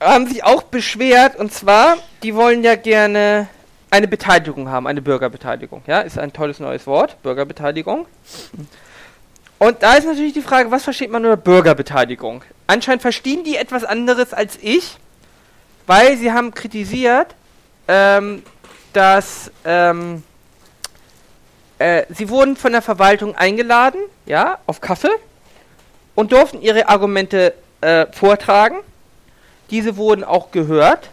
haben 0.00 0.26
sich 0.26 0.44
auch 0.44 0.64
beschwert 0.64 1.36
und 1.36 1.52
zwar, 1.52 1.96
die 2.22 2.34
wollen 2.34 2.62
ja 2.62 2.74
gerne 2.74 3.48
eine 3.90 4.08
Beteiligung 4.08 4.68
haben, 4.68 4.86
eine 4.86 5.00
Bürgerbeteiligung. 5.00 5.82
Ja, 5.86 6.00
ist 6.00 6.18
ein 6.18 6.32
tolles 6.32 6.58
neues 6.58 6.86
Wort, 6.86 7.22
Bürgerbeteiligung. 7.22 8.06
Und 9.58 9.82
da 9.82 9.94
ist 9.94 10.04
natürlich 10.04 10.32
die 10.32 10.42
Frage, 10.42 10.70
was 10.70 10.82
versteht 10.82 11.10
man 11.10 11.24
unter 11.24 11.36
Bürgerbeteiligung? 11.36 12.42
Anscheinend 12.66 13.02
verstehen 13.02 13.44
die 13.44 13.56
etwas 13.56 13.84
anderes 13.84 14.34
als 14.34 14.58
ich, 14.60 14.98
weil 15.86 16.16
sie 16.16 16.32
haben 16.32 16.52
kritisiert, 16.52 17.34
ähm, 17.86 18.42
dass 18.92 19.50
ähm, 19.64 20.24
äh, 21.78 22.04
sie 22.08 22.28
wurden 22.28 22.56
von 22.56 22.72
der 22.72 22.82
Verwaltung 22.82 23.34
eingeladen, 23.34 24.00
ja, 24.26 24.58
auf 24.66 24.80
Kaffee 24.80 25.14
und 26.14 26.32
durften 26.32 26.60
ihre 26.62 26.88
Argumente 26.88 27.54
äh, 27.80 28.06
vortragen. 28.12 28.76
Diese 29.70 29.96
wurden 29.96 30.24
auch 30.24 30.50
gehört. 30.50 31.10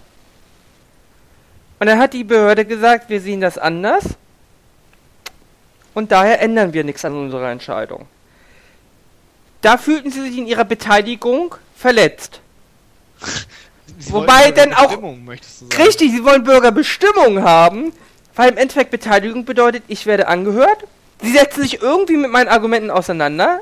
Und 1.80 1.88
dann 1.88 1.98
hat 2.00 2.14
die 2.14 2.24
Behörde 2.24 2.66
gesagt, 2.66 3.10
wir 3.10 3.20
sehen 3.20 3.42
das 3.42 3.58
anders. 3.58 4.04
Und 5.94 6.12
daher 6.12 6.42
ändern 6.42 6.74
wir 6.74 6.84
nichts 6.84 7.04
an 7.04 7.14
unserer 7.14 7.52
Entscheidung. 7.52 8.08
Da 9.62 9.78
fühlten 9.78 10.12
sie 10.12 10.22
sich 10.22 10.38
in 10.38 10.48
ihrer 10.48 10.66
Beteiligung 10.66 11.56
verletzt. 11.76 12.40
Sie 14.00 14.14
Wobei 14.14 14.50
denn 14.50 14.74
auch-. 14.74 14.98
Richtig, 15.78 16.12
sie 16.12 16.24
wollen 16.24 16.44
Bürgerbestimmung 16.44 17.44
haben, 17.44 17.94
weil 18.36 18.52
im 18.52 18.58
Endeffekt 18.58 18.92
Beteiligung 18.92 19.46
bedeutet, 19.46 19.84
ich 19.88 20.06
werde 20.06 20.28
angehört. 20.28 20.88
Sie 21.22 21.32
setzen 21.32 21.62
sich 21.62 21.82
irgendwie 21.82 22.18
mit 22.18 22.32
meinen 22.32 22.48
Argumenten 22.48 22.90
auseinander, 22.90 23.60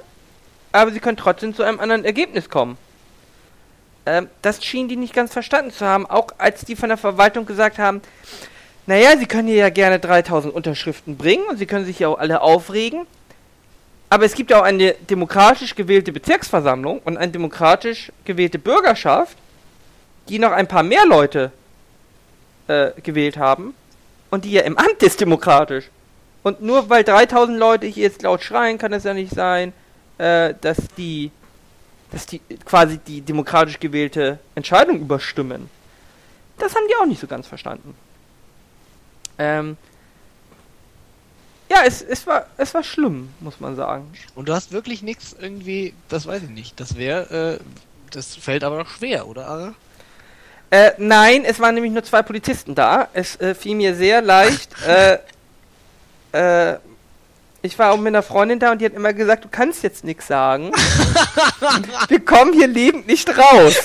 aber 0.72 0.92
sie 0.92 1.00
können 1.00 1.18
trotzdem 1.18 1.56
zu 1.56 1.64
einem 1.64 1.80
anderen 1.80 2.06
Ergebnis 2.06 2.50
kommen. 2.50 2.78
Ähm, 4.06 4.30
das 4.42 4.64
schienen 4.64 4.88
die 4.88 4.96
nicht 4.96 5.14
ganz 5.14 5.34
verstanden 5.34 5.72
zu 5.72 5.86
haben, 5.86 6.06
auch 6.06 6.28
als 6.38 6.64
die 6.66 6.76
von 6.76 6.90
der 6.90 6.98
Verwaltung 6.98 7.46
gesagt 7.46 7.80
haben, 7.80 8.02
naja, 8.86 9.18
sie 9.18 9.26
können 9.26 9.48
hier 9.48 9.58
ja 9.58 9.70
gerne 9.70 10.00
3000 10.00 10.54
Unterschriften 10.54 11.18
bringen 11.18 11.44
und 11.50 11.58
sie 11.58 11.66
können 11.66 11.86
sich 11.86 12.00
ja 12.00 12.08
auch 12.08 12.18
alle 12.18 12.42
aufregen. 12.42 13.06
Aber 14.10 14.26
es 14.26 14.34
gibt 14.34 14.50
ja 14.50 14.60
auch 14.60 14.64
eine 14.64 14.94
demokratisch 14.94 15.76
gewählte 15.76 16.12
Bezirksversammlung 16.12 17.00
und 17.00 17.18
eine 17.18 17.32
demokratisch 17.32 18.12
gewählte 18.26 18.58
Bürgerschaft, 18.58 19.38
die 20.28 20.40
noch 20.40 20.52
ein 20.52 20.68
paar 20.68 20.82
mehr 20.82 21.06
Leute 21.06 21.52
äh, 22.68 22.92
gewählt 23.04 23.38
haben 23.38 23.76
und 24.30 24.46
die 24.46 24.52
ja 24.52 24.62
im 24.62 24.78
Amt 24.78 25.02
ist 25.04 25.20
demokratisch. 25.22 25.90
Und 26.44 26.62
nur 26.62 26.90
weil 26.90 27.04
3000 27.04 27.58
Leute 27.58 27.86
hier 27.86 28.04
jetzt 28.04 28.22
laut 28.22 28.44
schreien, 28.44 28.78
kann 28.78 28.94
es 28.94 29.04
ja 29.04 29.14
nicht 29.14 29.34
sein, 29.34 29.74
äh, 30.18 30.54
dass 30.62 30.78
die 30.98 31.32
dass 32.12 32.26
die 32.26 32.40
quasi 32.66 32.98
die 32.98 33.22
demokratisch 33.22 33.80
gewählte 33.80 34.40
Entscheidung 34.56 35.00
überstimmen. 35.00 35.70
Das 36.58 36.76
haben 36.76 36.86
die 36.90 36.96
auch 36.96 37.06
nicht 37.06 37.22
so 37.22 37.28
ganz 37.28 37.48
verstanden. 37.48 37.96
Ähm, 39.38 39.78
ja, 41.70 41.84
es, 41.86 42.02
es, 42.02 42.26
war, 42.26 42.48
es 42.58 42.74
war 42.74 42.84
schlimm, 42.84 43.30
muss 43.40 43.60
man 43.60 43.76
sagen. 43.76 44.12
Und 44.36 44.50
du 44.50 44.54
hast 44.54 44.72
wirklich 44.72 45.04
nichts 45.04 45.36
irgendwie, 45.40 45.94
das 46.10 46.26
weiß 46.26 46.44
ich 46.44 46.50
nicht. 46.50 46.80
Das 46.80 46.98
wäre, 46.98 47.60
äh, 47.60 47.64
das 48.12 48.36
fällt 48.36 48.64
aber 48.64 48.86
schwer, 48.86 49.28
oder? 49.28 49.76
Äh, 50.72 50.92
nein, 50.98 51.46
es 51.46 51.60
waren 51.60 51.74
nämlich 51.74 51.94
nur 51.94 52.04
zwei 52.04 52.22
Polizisten 52.22 52.76
da. 52.76 53.08
Es 53.14 53.36
äh, 53.38 53.56
fiel 53.56 53.76
mir 53.76 53.96
sehr 53.96 54.22
leicht. 54.22 54.70
äh, 54.88 55.18
äh, 56.32 56.78
ich 57.62 57.78
war 57.78 57.92
auch 57.92 57.98
mit 57.98 58.08
einer 58.08 58.24
Freundin 58.24 58.60
da 58.60 58.72
und 58.72 58.80
die 58.80 58.86
hat 58.86 58.94
immer 58.94 59.14
gesagt, 59.14 59.44
du 59.44 59.50
kannst 59.50 59.84
jetzt 59.84 60.04
nichts 60.04 60.28
sagen. 60.28 60.72
Wir 62.08 62.24
kommen 62.24 62.54
hier 62.54 62.68
lebend 62.68 63.08
nicht 63.08 63.30
raus. 63.38 63.76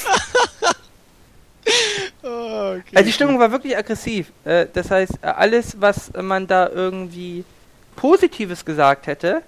Oh, 2.23 2.27
okay. 2.79 2.83
Also 2.95 3.07
die 3.07 3.13
Stimmung 3.13 3.39
war 3.41 3.51
wirklich 3.51 3.77
aggressiv. 3.77 4.31
Äh, 4.45 4.67
das 4.73 4.91
heißt, 4.91 5.15
äh, 5.23 5.27
alles, 5.27 5.81
was 5.81 6.13
man 6.13 6.47
da 6.47 6.69
irgendwie 6.69 7.45
Positives 7.97 8.65
gesagt 8.65 9.07
hätte, 9.07 9.43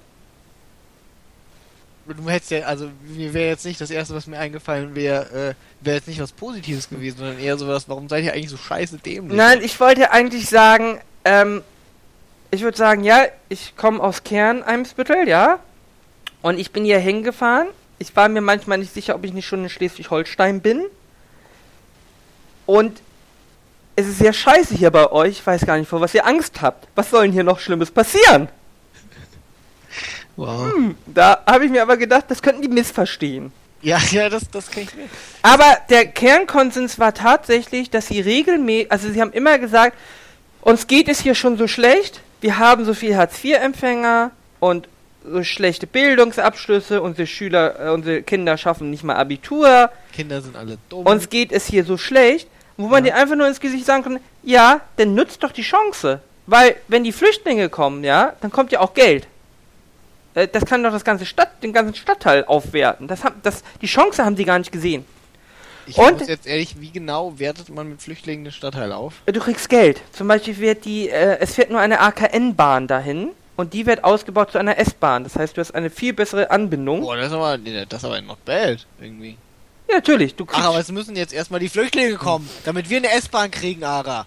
Du 2.08 2.30
hättest 2.30 2.50
ja, 2.52 2.60
also 2.60 2.88
mir 3.04 3.34
wäre 3.34 3.48
jetzt 3.48 3.64
nicht 3.64 3.80
das 3.80 3.90
erste, 3.90 4.14
was 4.14 4.26
mir 4.26 4.38
eingefallen 4.38 4.94
wäre, 4.94 5.54
äh, 5.80 5.84
wäre 5.84 5.96
jetzt 5.96 6.06
nicht 6.06 6.20
was 6.20 6.32
Positives 6.32 6.88
gewesen, 6.88 7.18
sondern 7.18 7.38
eher 7.38 7.58
sowas, 7.58 7.88
warum 7.88 8.08
seid 8.08 8.24
ihr 8.24 8.32
eigentlich 8.32 8.50
so 8.50 8.56
scheiße 8.56 8.98
dämlich? 8.98 9.36
Nein, 9.36 9.60
ich 9.62 9.78
wollte 9.80 10.12
eigentlich 10.12 10.48
sagen, 10.48 11.00
ähm, 11.24 11.62
ich 12.50 12.62
würde 12.62 12.78
sagen, 12.78 13.02
ja, 13.02 13.26
ich 13.48 13.76
komme 13.76 14.00
aus 14.00 14.22
Kern, 14.22 14.62
Eimsbüttel, 14.62 15.28
ja. 15.28 15.58
Und 16.42 16.58
ich 16.58 16.70
bin 16.70 16.84
hier 16.84 16.98
hingefahren. 16.98 17.68
Ich 17.98 18.14
war 18.14 18.28
mir 18.28 18.40
manchmal 18.40 18.78
nicht 18.78 18.94
sicher, 18.94 19.14
ob 19.14 19.24
ich 19.24 19.32
nicht 19.32 19.46
schon 19.46 19.64
in 19.64 19.70
Schleswig-Holstein 19.70 20.60
bin. 20.60 20.84
Und 22.66 23.00
es 23.96 24.06
ist 24.06 24.18
sehr 24.18 24.32
scheiße 24.32 24.74
hier 24.74 24.90
bei 24.90 25.10
euch. 25.10 25.30
Ich 25.30 25.46
weiß 25.46 25.66
gar 25.66 25.78
nicht, 25.78 25.88
vor 25.88 26.00
was 26.00 26.14
ihr 26.14 26.26
Angst 26.26 26.60
habt. 26.60 26.86
Was 26.94 27.10
soll 27.10 27.22
denn 27.22 27.32
hier 27.32 27.44
noch 27.44 27.58
Schlimmes 27.58 27.90
passieren? 27.90 28.48
Wow. 30.36 30.70
Da 31.06 31.42
habe 31.46 31.64
ich 31.64 31.70
mir 31.70 31.82
aber 31.82 31.96
gedacht, 31.96 32.24
das 32.28 32.42
könnten 32.42 32.62
die 32.62 32.68
missverstehen. 32.68 33.52
Ja, 33.82 33.98
ja, 34.10 34.28
das, 34.28 34.42
das 34.50 34.70
kann 34.70 34.82
ich 34.84 34.94
mir. 34.94 35.04
Aber 35.42 35.76
der 35.90 36.06
Kernkonsens 36.06 36.98
war 36.98 37.14
tatsächlich, 37.14 37.90
dass 37.90 38.08
sie 38.08 38.20
regelmäßig, 38.20 38.90
also 38.90 39.10
sie 39.10 39.20
haben 39.20 39.32
immer 39.32 39.58
gesagt, 39.58 39.96
uns 40.62 40.86
geht 40.86 41.08
es 41.08 41.20
hier 41.20 41.34
schon 41.34 41.56
so 41.56 41.66
schlecht, 41.68 42.20
wir 42.40 42.58
haben 42.58 42.84
so 42.84 42.94
viel 42.94 43.16
Hartz-IV-Empfänger 43.16 44.30
und 44.60 44.88
so 45.24 45.42
schlechte 45.42 45.86
Bildungsabschlüsse, 45.86 47.00
unsere 47.02 47.26
Schüler, 47.26 47.86
äh, 47.86 47.90
unsere 47.90 48.22
Kinder 48.22 48.56
schaffen 48.56 48.90
nicht 48.90 49.04
mal 49.04 49.16
Abitur, 49.16 49.90
Kinder 50.12 50.40
sind 50.40 50.56
alle 50.56 50.78
dumm. 50.88 51.06
uns 51.06 51.28
geht 51.28 51.52
es 51.52 51.66
hier 51.66 51.84
so 51.84 51.96
schlecht, 51.96 52.48
wo 52.76 52.88
man 52.88 53.04
Ja. 53.04 53.12
dir 53.12 53.16
einfach 53.20 53.36
nur 53.36 53.46
ins 53.48 53.60
Gesicht 53.60 53.86
sagen 53.86 54.02
kann, 54.04 54.20
ja, 54.42 54.80
dann 54.96 55.14
nutzt 55.14 55.42
doch 55.42 55.52
die 55.52 55.62
Chance. 55.62 56.20
Weil, 56.48 56.76
wenn 56.86 57.02
die 57.02 57.10
Flüchtlinge 57.12 57.68
kommen, 57.68 58.04
ja, 58.04 58.34
dann 58.40 58.52
kommt 58.52 58.70
ja 58.70 58.78
auch 58.80 58.94
Geld. 58.94 59.26
Äh, 60.36 60.46
Das 60.46 60.64
kann 60.64 60.84
doch 60.84 60.92
das 60.92 61.02
ganze 61.04 61.26
Stadt, 61.26 61.62
den 61.64 61.72
ganzen 61.72 61.94
Stadtteil 61.96 62.44
aufwerten. 62.44 63.08
Das 63.08 63.24
haben, 63.24 63.40
das, 63.42 63.64
die 63.82 63.86
Chance 63.86 64.24
haben 64.24 64.36
sie 64.36 64.44
gar 64.44 64.58
nicht 64.60 64.70
gesehen. 64.70 65.04
ich 65.88 65.96
und- 65.98 66.18
muss 66.20 66.28
jetzt 66.28 66.46
ehrlich, 66.46 66.76
wie 66.80 66.90
genau 66.92 67.36
wertet 67.38 67.68
man 67.70 67.88
mit 67.88 68.00
Flüchtlingen 68.02 68.44
den 68.44 68.52
Stadtteil 68.52 68.92
auf? 68.92 69.14
Äh, 69.26 69.32
Du 69.32 69.40
kriegst 69.40 69.68
Geld. 69.68 70.00
Zum 70.12 70.28
Beispiel 70.28 70.56
wird 70.58 70.84
die, 70.84 71.08
äh, 71.08 71.38
es 71.40 71.54
fährt 71.54 71.70
nur 71.70 71.80
eine 71.80 71.98
AKN-Bahn 72.00 72.86
dahin 72.86 73.30
und 73.56 73.72
die 73.72 73.86
wird 73.86 74.04
ausgebaut 74.04 74.52
zu 74.52 74.58
einer 74.58 74.78
S-Bahn. 74.78 75.24
Das 75.24 75.34
heißt, 75.36 75.56
du 75.56 75.60
hast 75.60 75.74
eine 75.74 75.90
viel 75.90 76.12
bessere 76.12 76.50
Anbindung. 76.50 77.00
Boah, 77.00 77.16
das 77.16 77.28
ist 77.28 77.32
aber, 77.32 77.56
das 77.58 77.98
ist 78.00 78.04
aber 78.04 78.20
not 78.20 78.44
bad, 78.44 78.86
irgendwie. 79.00 79.36
Ja, 79.88 79.96
natürlich. 79.96 80.34
Du 80.34 80.44
kriegst, 80.44 80.60
Ach, 80.62 80.68
aber 80.70 80.78
es 80.80 80.90
müssen 80.92 81.14
jetzt 81.16 81.32
erstmal 81.32 81.60
die 81.60 81.68
Flüchtlinge 81.68 82.16
kommen, 82.16 82.48
damit 82.64 82.90
wir 82.90 82.96
eine 82.98 83.10
S-Bahn 83.12 83.50
kriegen, 83.50 83.84
Ara. 83.84 84.26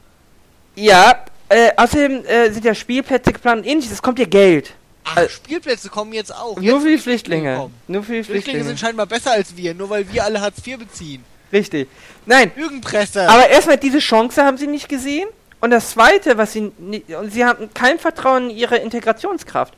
ja, 0.76 1.26
äh, 1.50 1.72
außerdem 1.76 2.24
äh, 2.26 2.50
sind 2.52 2.64
ja 2.64 2.74
Spielplätze 2.74 3.34
geplant 3.34 3.62
und 3.66 3.68
ähnliches. 3.70 3.92
Es 3.92 4.02
kommt 4.02 4.20
dir 4.20 4.28
Geld. 4.28 4.74
Ach, 5.16 5.30
Spielplätze 5.30 5.90
kommen 5.90 6.14
jetzt 6.14 6.34
auch. 6.34 6.56
Nur 6.56 6.64
Jetzt 6.64 6.84
für 6.84 6.90
die 6.90 6.98
Flüchtlinge. 6.98 7.56
kommen. 7.56 7.74
Nur 7.88 8.04
für 8.04 8.14
die 8.14 8.24
Flüchtlinge 8.24 8.42
Flüchtlinge. 8.44 8.64
sind 8.66 8.80
scheinbar 8.80 9.06
besser 9.06 9.32
als 9.32 9.56
wir, 9.56 9.74
nur 9.74 9.90
weil 9.90 10.12
wir 10.12 10.24
alle 10.24 10.42
Hartz 10.42 10.66
IV 10.66 10.80
beziehen. 10.80 11.24
Richtig. 11.52 11.88
Nein, 12.26 12.52
Lügenpresse! 12.56 13.28
aber 13.28 13.50
erstmal 13.50 13.78
diese 13.78 14.00
Chance 14.00 14.44
haben 14.44 14.58
sie 14.58 14.68
nicht 14.68 14.88
gesehen. 14.90 15.28
Und 15.62 15.72
das 15.72 15.92
Zweite, 15.92 16.38
was 16.38 16.54
sie, 16.54 16.72
und 16.80 17.34
sie 17.34 17.44
haben 17.44 17.74
kein 17.74 18.00
Vertrauen 18.00 18.50
in 18.50 18.56
ihre 18.56 18.78
Integrationskraft. 18.78 19.74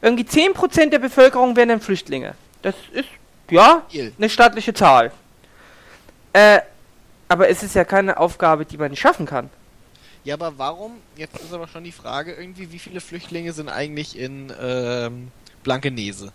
Irgendwie 0.00 0.22
10% 0.22 0.90
der 0.90 0.98
Bevölkerung 1.00 1.56
wären 1.56 1.70
dann 1.70 1.80
Flüchtlinge. 1.80 2.34
Das 2.62 2.74
ist, 2.92 3.08
ja, 3.50 3.82
eine 4.18 4.28
staatliche 4.28 4.74
Zahl. 4.74 5.10
Äh, 6.32 6.60
aber 7.28 7.48
es 7.48 7.62
ist 7.62 7.74
ja 7.74 7.84
keine 7.84 8.18
Aufgabe, 8.18 8.64
die 8.64 8.76
man 8.76 8.90
nicht 8.90 9.00
schaffen 9.00 9.26
kann. 9.26 9.50
Ja, 10.24 10.34
aber 10.34 10.56
warum? 10.56 10.92
Jetzt 11.16 11.38
ist 11.38 11.52
aber 11.52 11.68
schon 11.68 11.84
die 11.84 11.92
Frage 11.92 12.32
irgendwie, 12.32 12.72
wie 12.72 12.78
viele 12.78 13.00
Flüchtlinge 13.00 13.52
sind 13.52 13.68
eigentlich 13.68 14.18
in 14.18 14.52
ähm, 14.60 15.28
Blankenese? 15.62 16.32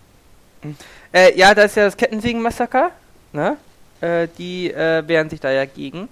Äh, 1.12 1.38
ja, 1.38 1.56
da 1.56 1.64
ist 1.64 1.76
ja 1.76 1.86
das 1.86 1.98
Kettensägen-Massaker, 1.98 2.92
ne? 3.34 3.58
Äh, 4.02 4.28
die 4.38 4.72
äh, 4.72 5.08
wehren 5.08 5.30
sich 5.30 5.40
da 5.40 5.52
ja 5.52 5.66
gegen. 5.66 6.08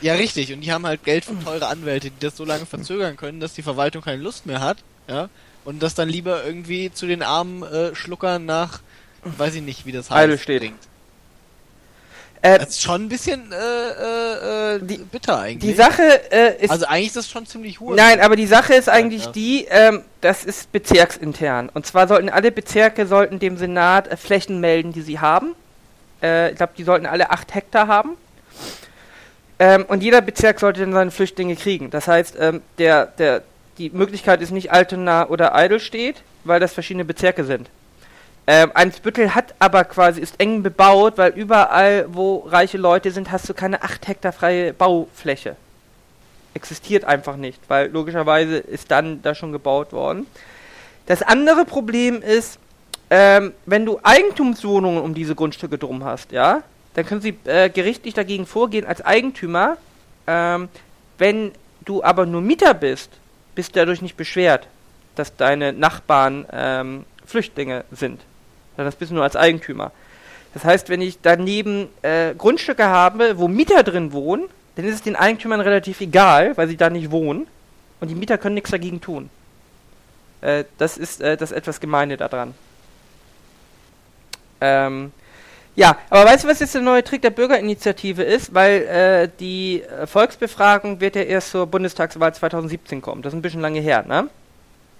Ja, 0.00 0.14
richtig. 0.14 0.52
Und 0.52 0.60
die 0.60 0.70
haben 0.70 0.86
halt 0.86 1.02
Geld 1.04 1.24
für 1.24 1.38
teure 1.42 1.68
Anwälte, 1.68 2.10
die 2.10 2.20
das 2.20 2.36
so 2.36 2.44
lange 2.44 2.66
verzögern 2.66 3.16
können, 3.16 3.40
dass 3.40 3.54
die 3.54 3.62
Verwaltung 3.62 4.02
keine 4.02 4.22
Lust 4.22 4.44
mehr 4.44 4.60
hat. 4.60 4.78
Ja. 5.08 5.30
Und 5.64 5.82
das 5.82 5.94
dann 5.94 6.08
lieber 6.08 6.44
irgendwie 6.44 6.92
zu 6.92 7.06
den 7.06 7.22
armen 7.22 7.62
äh, 7.62 7.94
Schluckern 7.94 8.44
nach, 8.44 8.80
weiß 9.22 9.54
ich 9.54 9.62
nicht, 9.62 9.86
wie 9.86 9.92
das 9.92 10.10
heißt, 10.10 10.24
Eidelstedt. 10.24 10.60
bringt. 10.60 10.80
Äh, 12.44 12.58
Das 12.58 12.68
ist 12.70 12.82
schon 12.82 13.04
ein 13.04 13.08
bisschen 13.08 13.50
äh, 13.52 13.56
äh, 13.56 14.74
äh, 14.76 14.78
Die- 14.82 14.98
bitter 14.98 15.38
eigentlich. 15.38 15.70
die 15.70 15.76
Sache 15.76 16.02
äh, 16.30 16.62
ist. 16.62 16.70
also 16.70 16.84
eigentlich 16.86 17.06
ist 17.06 17.16
das 17.16 17.30
schon 17.30 17.46
ziemlich 17.46 17.80
hoch. 17.80 17.94
Nein, 17.96 18.20
aber 18.20 18.36
die 18.36 18.46
Sache 18.46 18.74
ist 18.74 18.88
eigentlich 18.90 19.24
Ja. 19.24 19.32
die, 19.32 19.64
ähm, 19.70 20.02
das 20.20 20.44
ist 20.44 20.70
bezirksintern. 20.70 21.70
Und 21.72 21.86
zwar 21.86 22.06
sollten 22.06 22.28
alle 22.28 22.52
Bezirke 22.52 23.06
sollten 23.06 23.38
dem 23.38 23.56
Senat 23.56 24.08
äh, 24.08 24.16
Flächen 24.18 24.60
melden, 24.60 24.92
die 24.92 25.00
sie 25.00 25.20
haben. 25.20 25.54
Äh, 26.22 26.50
ich 26.50 26.56
glaube, 26.56 26.74
die 26.76 26.84
sollten 26.84 27.06
alle 27.06 27.30
acht 27.30 27.54
Hektar 27.54 27.86
haben. 27.88 28.10
Ähm, 29.58 29.86
und 29.88 30.02
jeder 30.02 30.20
Bezirk 30.20 30.60
sollte 30.60 30.80
dann 30.80 30.92
seine 30.92 31.10
Flüchtlinge 31.12 31.56
kriegen. 31.56 31.88
Das 31.88 32.08
heißt, 32.08 32.36
ähm, 32.38 32.60
der, 32.76 33.06
der, 33.06 33.42
die 33.78 33.88
Möglichkeit 33.88 34.42
ist 34.42 34.50
nicht 34.50 34.70
Altona 34.70 35.28
oder 35.28 35.54
Eidelstedt, 35.54 36.22
weil 36.44 36.60
das 36.60 36.74
verschiedene 36.74 37.06
Bezirke 37.06 37.44
sind. 37.44 37.70
Ähm, 38.46 38.70
Einsbüttel 38.74 39.34
hat 39.34 39.54
aber 39.58 39.84
quasi, 39.84 40.20
ist 40.20 40.38
eng 40.38 40.62
bebaut, 40.62 41.16
weil 41.16 41.32
überall, 41.32 42.06
wo 42.08 42.40
reiche 42.40 42.76
Leute 42.76 43.10
sind, 43.10 43.32
hast 43.32 43.48
du 43.48 43.54
keine 43.54 43.82
acht 43.82 44.06
Hektar 44.06 44.32
freie 44.32 44.72
Baufläche 44.72 45.56
existiert 46.54 47.04
einfach 47.04 47.36
nicht, 47.36 47.60
weil 47.68 47.90
logischerweise 47.90 48.56
ist 48.56 48.90
dann 48.90 49.20
da 49.22 49.34
schon 49.34 49.52
gebaut 49.52 49.92
worden. 49.92 50.26
Das 51.06 51.20
andere 51.20 51.64
Problem 51.64 52.22
ist, 52.22 52.58
ähm, 53.10 53.52
wenn 53.66 53.84
du 53.84 54.00
Eigentumswohnungen 54.02 55.02
um 55.02 55.14
diese 55.14 55.34
Grundstücke 55.34 55.76
drum 55.76 56.04
hast, 56.04 56.32
ja, 56.32 56.62
dann 56.94 57.04
können 57.04 57.20
sie 57.20 57.36
äh, 57.44 57.68
gerichtlich 57.68 58.14
dagegen 58.14 58.46
vorgehen 58.46 58.86
als 58.86 59.02
Eigentümer. 59.02 59.76
Ähm, 60.26 60.68
wenn 61.18 61.52
du 61.84 62.02
aber 62.02 62.24
nur 62.24 62.40
Mieter 62.40 62.72
bist, 62.72 63.10
bist 63.54 63.74
du 63.74 63.80
dadurch 63.80 64.00
nicht 64.00 64.16
beschwert, 64.16 64.66
dass 65.16 65.36
deine 65.36 65.72
Nachbarn 65.72 66.46
ähm, 66.52 67.04
Flüchtlinge 67.26 67.84
sind. 67.90 68.20
Das 68.76 68.96
bist 68.96 69.10
du 69.10 69.14
nur 69.14 69.24
als 69.24 69.36
Eigentümer. 69.36 69.92
Das 70.54 70.64
heißt, 70.64 70.88
wenn 70.88 71.00
ich 71.00 71.18
daneben 71.20 71.88
äh, 72.02 72.34
Grundstücke 72.34 72.86
habe, 72.86 73.38
wo 73.38 73.48
Mieter 73.48 73.82
drin 73.82 74.12
wohnen, 74.12 74.44
dann 74.76 74.84
ist 74.84 74.94
es 74.94 75.02
den 75.02 75.16
Eigentümern 75.16 75.60
relativ 75.60 76.00
egal, 76.00 76.56
weil 76.56 76.68
sie 76.68 76.76
da 76.76 76.90
nicht 76.90 77.10
wohnen. 77.10 77.46
Und 78.00 78.08
die 78.08 78.14
Mieter 78.14 78.38
können 78.38 78.54
nichts 78.54 78.70
dagegen 78.70 79.00
tun. 79.00 79.30
Äh, 80.40 80.64
das 80.78 80.96
ist 80.96 81.20
äh, 81.20 81.36
das 81.36 81.52
etwas 81.52 81.80
Gemeine 81.80 82.16
daran. 82.16 82.54
Ähm, 84.60 85.12
ja, 85.76 85.96
aber 86.08 86.24
weißt 86.26 86.44
du, 86.44 86.48
was 86.48 86.60
jetzt 86.60 86.74
der 86.74 86.82
neue 86.82 87.02
Trick 87.02 87.22
der 87.22 87.30
Bürgerinitiative 87.30 88.22
ist? 88.22 88.54
Weil 88.54 88.82
äh, 88.82 89.28
die 89.40 89.82
Volksbefragung 90.06 91.00
wird 91.00 91.16
ja 91.16 91.22
erst 91.22 91.50
zur 91.50 91.66
Bundestagswahl 91.66 92.32
2017 92.32 93.02
kommen. 93.02 93.22
Das 93.22 93.32
ist 93.32 93.38
ein 93.38 93.42
bisschen 93.42 93.60
lange 93.60 93.80
her, 93.80 94.04
ne? 94.06 94.28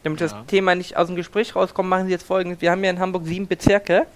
Damit 0.05 0.20
das 0.20 0.32
Ja. 0.32 0.44
Thema 0.46 0.74
nicht 0.74 0.96
aus 0.96 1.09
dem 1.09 1.16
Gespräch 1.16 1.57
rauskommt, 1.57 1.88
machen 1.88 2.07
sie 2.07 2.12
jetzt 2.12 2.26
folgendes. 2.26 2.61
Wir 2.61 2.70
haben 2.70 2.84
ja 2.84 2.90
in 2.90 3.00
Hamburg 3.00 3.24
sieben 3.26 3.48
Bezirke. 3.48 4.07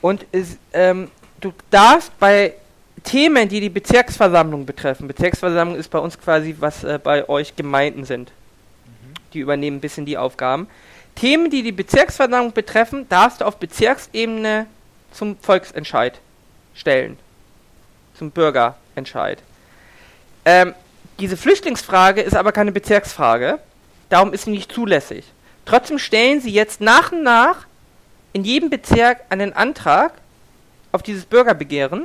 Und 0.00 0.26
es, 0.32 0.56
ähm, 0.72 1.10
du 1.40 1.52
darfst 1.70 2.18
bei 2.18 2.54
Themen, 3.02 3.48
die 3.48 3.60
die 3.60 3.68
Bezirksversammlung 3.68 4.64
betreffen, 4.64 5.08
Bezirksversammlung 5.08 5.76
ist 5.76 5.90
bei 5.90 5.98
uns 5.98 6.18
quasi, 6.18 6.56
was 6.58 6.84
äh, 6.84 6.98
bei 7.02 7.28
euch 7.28 7.54
Gemeinden 7.56 8.04
sind. 8.04 8.32
Die 9.32 9.40
übernehmen 9.40 9.78
ein 9.78 9.80
bisschen 9.80 10.06
die 10.06 10.16
Aufgaben. 10.16 10.68
Themen, 11.16 11.50
die 11.50 11.62
die 11.62 11.72
Bezirksversammlung 11.72 12.52
betreffen, 12.52 13.08
darfst 13.08 13.40
du 13.40 13.44
auf 13.44 13.56
Bezirksebene 13.56 14.66
zum 15.12 15.36
Volksentscheid 15.38 16.20
stellen. 16.74 17.18
Zum 18.16 18.30
Bürgerentscheid. 18.30 19.42
Ähm, 20.44 20.74
diese 21.18 21.36
Flüchtlingsfrage 21.36 22.20
ist 22.20 22.36
aber 22.36 22.52
keine 22.52 22.72
Bezirksfrage. 22.72 23.58
Darum 24.08 24.32
ist 24.32 24.44
sie 24.44 24.50
nicht 24.50 24.72
zulässig. 24.72 25.24
Trotzdem 25.64 25.98
stellen 25.98 26.40
sie 26.40 26.50
jetzt 26.50 26.80
nach 26.80 27.12
und 27.12 27.22
nach 27.22 27.66
in 28.32 28.44
jedem 28.44 28.70
Bezirk 28.70 29.20
einen 29.30 29.52
Antrag 29.52 30.12
auf 30.92 31.02
dieses 31.02 31.24
Bürgerbegehren 31.24 32.04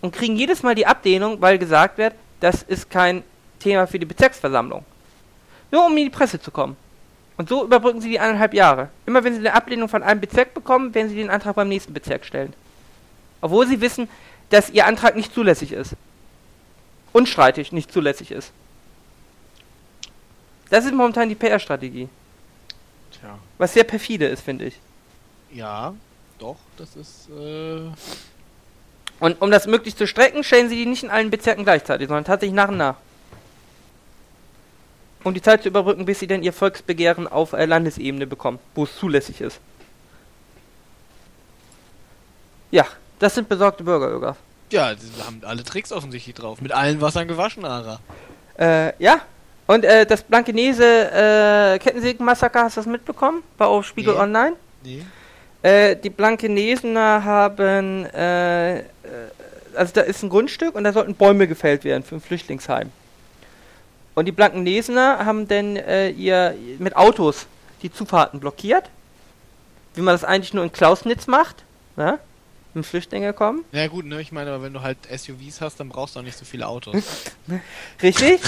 und 0.00 0.12
kriegen 0.12 0.36
jedes 0.36 0.62
Mal 0.62 0.74
die 0.74 0.86
Ablehnung, 0.86 1.40
weil 1.40 1.58
gesagt 1.58 1.98
wird, 1.98 2.14
das 2.40 2.62
ist 2.62 2.90
kein 2.90 3.24
Thema 3.58 3.86
für 3.86 3.98
die 3.98 4.06
Bezirksversammlung. 4.06 4.84
Nur 5.70 5.86
um 5.86 5.96
in 5.96 6.04
die 6.04 6.10
Presse 6.10 6.40
zu 6.40 6.50
kommen. 6.50 6.76
Und 7.36 7.48
so 7.48 7.64
überbrücken 7.64 8.00
sie 8.00 8.10
die 8.10 8.20
eineinhalb 8.20 8.54
Jahre. 8.54 8.88
Immer 9.04 9.24
wenn 9.24 9.34
sie 9.34 9.40
eine 9.40 9.54
Ablehnung 9.54 9.88
von 9.88 10.02
einem 10.02 10.20
Bezirk 10.20 10.54
bekommen, 10.54 10.94
werden 10.94 11.08
sie 11.08 11.16
den 11.16 11.30
Antrag 11.30 11.54
beim 11.54 11.68
nächsten 11.68 11.92
Bezirk 11.92 12.24
stellen. 12.24 12.54
Obwohl 13.40 13.66
sie 13.66 13.80
wissen, 13.80 14.08
dass 14.50 14.70
ihr 14.70 14.86
Antrag 14.86 15.16
nicht 15.16 15.34
zulässig 15.34 15.72
ist. 15.72 15.94
Unstreitig 17.12 17.72
nicht 17.72 17.92
zulässig 17.92 18.30
ist. 18.30 18.52
Das 20.70 20.84
ist 20.84 20.92
momentan 20.94 21.28
die 21.28 21.34
PR-Strategie. 21.34 22.08
Tja. 23.12 23.38
Was 23.58 23.72
sehr 23.74 23.84
perfide 23.84 24.26
ist, 24.26 24.42
finde 24.42 24.66
ich. 24.66 24.78
Ja, 25.52 25.94
doch, 26.38 26.56
das 26.76 26.96
ist, 26.96 27.28
äh, 27.30 27.90
Und 29.20 29.40
um 29.40 29.50
das 29.50 29.66
möglichst 29.66 29.98
zu 29.98 30.06
strecken, 30.06 30.42
stellen 30.44 30.68
sie 30.68 30.76
die 30.76 30.86
nicht 30.86 31.02
in 31.04 31.10
allen 31.10 31.30
Bezirken 31.30 31.64
gleichzeitig, 31.64 32.08
sondern 32.08 32.24
tatsächlich 32.24 32.54
nach 32.54 32.68
und 32.68 32.76
nach. 32.76 32.96
Um 35.24 35.34
die 35.34 35.42
Zeit 35.42 35.62
zu 35.62 35.68
überbrücken, 35.68 36.04
bis 36.04 36.20
sie 36.20 36.26
dann 36.26 36.42
ihr 36.42 36.52
Volksbegehren 36.52 37.26
auf 37.26 37.52
äh, 37.52 37.64
Landesebene 37.64 38.26
bekommen, 38.26 38.58
wo 38.74 38.84
es 38.84 38.96
zulässig 38.96 39.40
ist. 39.40 39.60
Ja, 42.70 42.86
das 43.18 43.34
sind 43.34 43.48
besorgte 43.48 43.84
Bürger, 43.84 44.08
Ögaf. 44.10 44.36
ja, 44.70 44.94
die 44.94 45.00
haben 45.24 45.40
alle 45.44 45.64
Tricks 45.64 45.92
offensichtlich 45.92 46.34
drauf. 46.34 46.60
Mit 46.60 46.72
allen 46.72 47.00
Wassern 47.00 47.28
gewaschen, 47.28 47.64
Ara. 47.64 48.00
Äh, 48.58 48.92
ja. 49.02 49.20
Und 49.66 49.84
äh, 49.84 50.06
das 50.06 50.22
Blankenese 50.22 50.84
äh, 50.84 51.78
Kettensägenmassaker, 51.78 52.62
hast 52.64 52.76
du 52.76 52.80
das 52.80 52.86
mitbekommen? 52.86 53.42
Bei 53.58 53.64
auf 53.64 53.84
Spiegel 53.86 54.14
Nee. 54.14 54.20
Online? 54.20 54.56
Nee. 54.84 55.04
Äh, 55.62 55.96
die 55.96 56.10
Blankenesener 56.10 57.24
haben, 57.24 58.04
äh, 58.06 58.78
äh, 58.78 58.82
also 59.74 59.92
da 59.94 60.02
ist 60.02 60.22
ein 60.22 60.28
Grundstück 60.28 60.74
und 60.74 60.84
da 60.84 60.92
sollten 60.92 61.14
Bäume 61.14 61.48
gefällt 61.48 61.82
werden 61.84 62.04
für 62.04 62.14
ein 62.14 62.20
Flüchtlingsheim. 62.20 62.90
Und 64.14 64.26
die 64.26 64.32
Blankenesener 64.32 65.24
haben 65.26 65.48
dann 65.48 65.76
äh, 65.76 66.10
ihr 66.10 66.54
mit 66.78 66.96
Autos 66.96 67.46
die 67.82 67.92
Zufahrten 67.92 68.38
blockiert, 68.40 68.88
wie 69.94 70.00
man 70.00 70.14
das 70.14 70.24
eigentlich 70.24 70.54
nur 70.54 70.64
in 70.64 70.72
Klausnitz 70.72 71.26
macht, 71.26 71.64
ne? 71.96 72.18
wenn 72.72 72.84
Flüchtlinge 72.84 73.32
kommen. 73.32 73.64
Ja 73.72 73.86
gut, 73.88 74.04
ne, 74.06 74.20
ich 74.20 74.32
meine, 74.32 74.50
aber 74.52 74.62
wenn 74.62 74.72
du 74.72 74.82
halt 74.82 74.98
SUVs 75.10 75.60
hast, 75.60 75.80
dann 75.80 75.88
brauchst 75.88 76.14
du 76.14 76.20
auch 76.20 76.24
nicht 76.24 76.38
so 76.38 76.44
viele 76.44 76.66
Autos. 76.66 76.94
Richtig? 78.02 78.40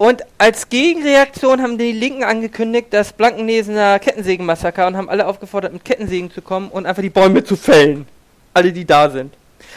Und 0.00 0.22
als 0.38 0.70
Gegenreaktion 0.70 1.60
haben 1.60 1.76
die 1.76 1.92
Linken 1.92 2.24
angekündigt, 2.24 2.86
das 2.88 3.12
Blankenesener 3.12 3.98
Kettensägenmassaker 3.98 4.86
und 4.86 4.96
haben 4.96 5.10
alle 5.10 5.26
aufgefordert, 5.26 5.74
mit 5.74 5.84
Kettensägen 5.84 6.30
zu 6.30 6.40
kommen 6.40 6.70
und 6.70 6.86
einfach 6.86 7.02
die 7.02 7.10
Bäume 7.10 7.44
zu 7.44 7.54
fällen. 7.54 8.06
Alle, 8.54 8.72
die 8.72 8.86
da 8.86 9.10
sind. 9.10 9.34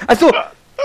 Also, 0.08 0.32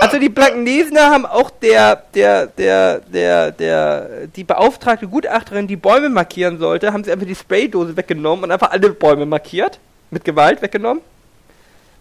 also 0.01 0.19
die 0.19 0.27
Blankenesener 0.27 1.09
haben 1.09 1.25
auch 1.25 1.51
der, 1.51 2.03
der, 2.13 2.47
der, 2.47 2.99
der, 2.99 3.51
der, 3.51 4.27
die 4.27 4.43
beauftragte 4.43 5.07
Gutachterin, 5.07 5.67
die 5.67 5.77
Bäume 5.77 6.09
markieren 6.09 6.59
sollte, 6.59 6.91
haben 6.91 7.05
sie 7.05 7.11
einfach 7.13 7.25
die 7.25 7.33
Spraydose 7.33 7.95
weggenommen 7.95 8.43
und 8.43 8.51
einfach 8.51 8.71
alle 8.71 8.89
Bäume 8.89 9.25
markiert. 9.25 9.79
Mit 10.11 10.25
Gewalt 10.25 10.61
weggenommen. 10.61 11.01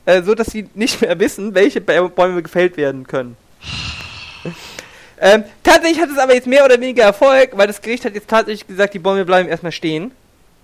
Äh, 0.06 0.22
so 0.24 0.34
dass 0.34 0.48
sie 0.48 0.68
nicht 0.74 1.00
mehr 1.02 1.16
wissen, 1.20 1.54
welche 1.54 1.78
Bä- 1.78 2.08
Bäume 2.08 2.42
gefällt 2.42 2.76
werden 2.76 3.06
können. 3.06 3.36
Ähm, 5.20 5.44
tatsächlich 5.62 6.00
hat 6.00 6.10
es 6.10 6.18
aber 6.18 6.34
jetzt 6.34 6.46
mehr 6.46 6.64
oder 6.64 6.80
weniger 6.80 7.04
Erfolg, 7.04 7.50
weil 7.56 7.66
das 7.66 7.80
Gericht 7.82 8.04
hat 8.04 8.14
jetzt 8.14 8.28
tatsächlich 8.28 8.66
gesagt, 8.66 8.94
die 8.94 8.98
Bäume 8.98 9.24
bleiben 9.24 9.48
erstmal 9.48 9.72
stehen, 9.72 10.12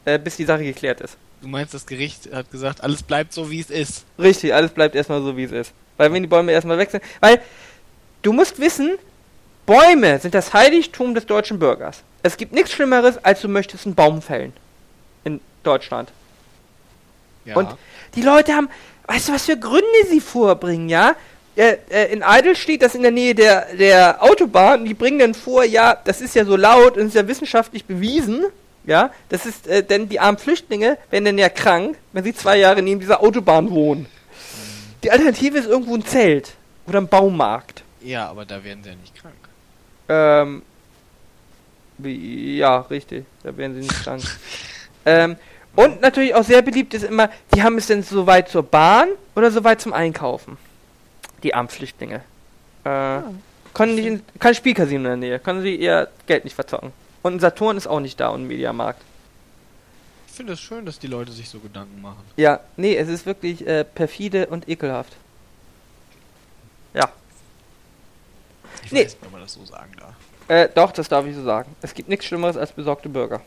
äh, 0.04 0.18
bis 0.18 0.36
die 0.36 0.44
Sache 0.44 0.64
geklärt 0.64 1.00
ist. 1.00 1.16
Du 1.42 1.48
meinst, 1.48 1.74
das 1.74 1.86
Gericht 1.86 2.32
hat 2.32 2.50
gesagt, 2.50 2.82
alles 2.82 3.02
bleibt 3.02 3.32
so, 3.32 3.50
wie 3.50 3.60
es 3.60 3.70
ist. 3.70 4.04
Richtig, 4.18 4.54
alles 4.54 4.70
bleibt 4.70 4.94
erstmal 4.94 5.22
so, 5.22 5.36
wie 5.36 5.44
es 5.44 5.52
ist. 5.52 5.72
Weil 5.96 6.12
wenn 6.12 6.22
die 6.22 6.28
Bäume 6.28 6.52
erstmal 6.52 6.78
weg 6.78 6.90
sind, 6.90 7.02
weil 7.20 7.40
du 8.22 8.32
musst 8.32 8.58
wissen, 8.60 8.96
Bäume 9.66 10.18
sind 10.18 10.34
das 10.34 10.52
Heiligtum 10.52 11.14
des 11.14 11.26
deutschen 11.26 11.58
Bürgers. 11.58 12.02
Es 12.22 12.36
gibt 12.36 12.52
nichts 12.52 12.72
Schlimmeres, 12.72 13.22
als 13.24 13.40
du 13.40 13.48
möchtest 13.48 13.86
einen 13.86 13.94
Baum 13.94 14.22
fällen. 14.22 14.52
In 15.24 15.40
Deutschland. 15.62 16.10
Ja. 17.44 17.56
Und 17.56 17.68
die 18.14 18.22
Leute 18.22 18.54
haben, 18.54 18.68
weißt 19.06 19.28
du, 19.28 19.32
was 19.32 19.46
für 19.46 19.58
Gründe 19.58 19.84
sie 20.08 20.20
vorbringen, 20.20 20.88
ja? 20.88 21.14
Äh, 21.56 21.76
äh, 21.88 22.12
in 22.12 22.22
Eidelstedt, 22.22 22.82
das 22.82 22.92
ist 22.92 22.96
in 22.96 23.02
der 23.02 23.12
Nähe 23.12 23.34
der, 23.34 23.74
der 23.76 24.22
Autobahn, 24.22 24.84
die 24.84 24.94
bringen 24.94 25.20
dann 25.20 25.34
vor, 25.34 25.62
ja, 25.64 25.96
das 26.04 26.20
ist 26.20 26.34
ja 26.34 26.44
so 26.44 26.56
laut 26.56 26.96
und 26.96 27.06
ist 27.06 27.14
ja 27.14 27.28
wissenschaftlich 27.28 27.84
bewiesen, 27.84 28.46
ja, 28.86 29.10
das 29.28 29.46
ist, 29.46 29.68
äh, 29.68 29.84
denn 29.84 30.08
die 30.08 30.18
armen 30.18 30.36
Flüchtlinge 30.36 30.98
werden 31.10 31.24
dann 31.24 31.38
ja 31.38 31.48
krank, 31.48 31.96
wenn 32.12 32.24
sie 32.24 32.34
zwei 32.34 32.58
Jahre 32.58 32.82
neben 32.82 32.98
dieser 32.98 33.22
Autobahn 33.22 33.70
wohnen. 33.70 34.06
Die 35.04 35.12
Alternative 35.12 35.58
ist 35.58 35.68
irgendwo 35.68 35.94
ein 35.94 36.04
Zelt 36.04 36.54
oder 36.86 37.00
ein 37.00 37.08
Baumarkt. 37.08 37.84
Ja, 38.02 38.28
aber 38.28 38.44
da 38.44 38.62
werden 38.64 38.82
sie 38.82 38.90
ja 38.90 38.96
nicht 38.96 39.14
krank. 39.14 39.34
Ähm, 40.08 40.62
ja, 42.02 42.80
richtig, 42.80 43.26
da 43.44 43.56
werden 43.56 43.74
sie 43.74 43.80
nicht 43.80 44.02
krank. 44.02 44.22
ähm, 45.06 45.36
und 45.76 46.00
natürlich 46.00 46.34
auch 46.34 46.44
sehr 46.44 46.62
beliebt 46.62 46.94
ist 46.94 47.04
immer, 47.04 47.30
die 47.54 47.62
haben 47.62 47.78
es 47.78 47.86
denn 47.86 48.02
so 48.02 48.26
weit 48.26 48.48
zur 48.48 48.64
Bahn 48.64 49.08
oder 49.36 49.52
so 49.52 49.62
weit 49.62 49.80
zum 49.80 49.92
Einkaufen. 49.92 50.58
Die 51.44 51.54
armen 51.54 51.68
Flüchtlinge. 51.68 52.22
Äh, 52.84 53.20
können 53.74 53.94
nicht 53.94 54.06
in, 54.06 54.22
kein 54.40 54.54
Spielcasino 54.54 54.98
in 55.00 55.04
der 55.04 55.16
Nähe, 55.16 55.38
können 55.38 55.62
sie 55.62 55.76
ihr 55.76 56.08
Geld 56.26 56.44
nicht 56.44 56.54
verzocken. 56.54 56.92
Und 57.22 57.36
ein 57.36 57.40
Saturn 57.40 57.76
ist 57.76 57.86
auch 57.86 58.00
nicht 58.00 58.18
da 58.18 58.28
und 58.30 58.42
ein 58.42 58.46
Mediamarkt. 58.48 59.00
Ich 60.28 60.34
finde 60.34 60.54
es 60.54 60.60
schön, 60.60 60.84
dass 60.84 60.98
die 60.98 61.06
Leute 61.06 61.30
sich 61.32 61.48
so 61.48 61.58
Gedanken 61.60 62.00
machen. 62.02 62.22
Ja, 62.36 62.60
nee, 62.76 62.96
es 62.96 63.08
ist 63.08 63.24
wirklich 63.26 63.66
äh, 63.66 63.84
perfide 63.84 64.46
und 64.48 64.68
ekelhaft. 64.68 65.12
Ja. 66.92 67.08
Ich 68.84 68.92
Nee. 68.92 69.04
weiß 69.04 69.12
nicht, 69.14 69.26
ob 69.26 69.32
man 69.32 69.40
das 69.42 69.52
so 69.52 69.64
sagen 69.64 69.92
darf. 69.98 70.14
Äh, 70.48 70.68
doch, 70.74 70.92
das 70.92 71.08
darf 71.08 71.24
ich 71.26 71.34
so 71.34 71.42
sagen. 71.44 71.74
Es 71.82 71.94
gibt 71.94 72.08
nichts 72.08 72.26
Schlimmeres 72.26 72.56
als 72.56 72.72
besorgte 72.72 73.08
Bürger. 73.08 73.40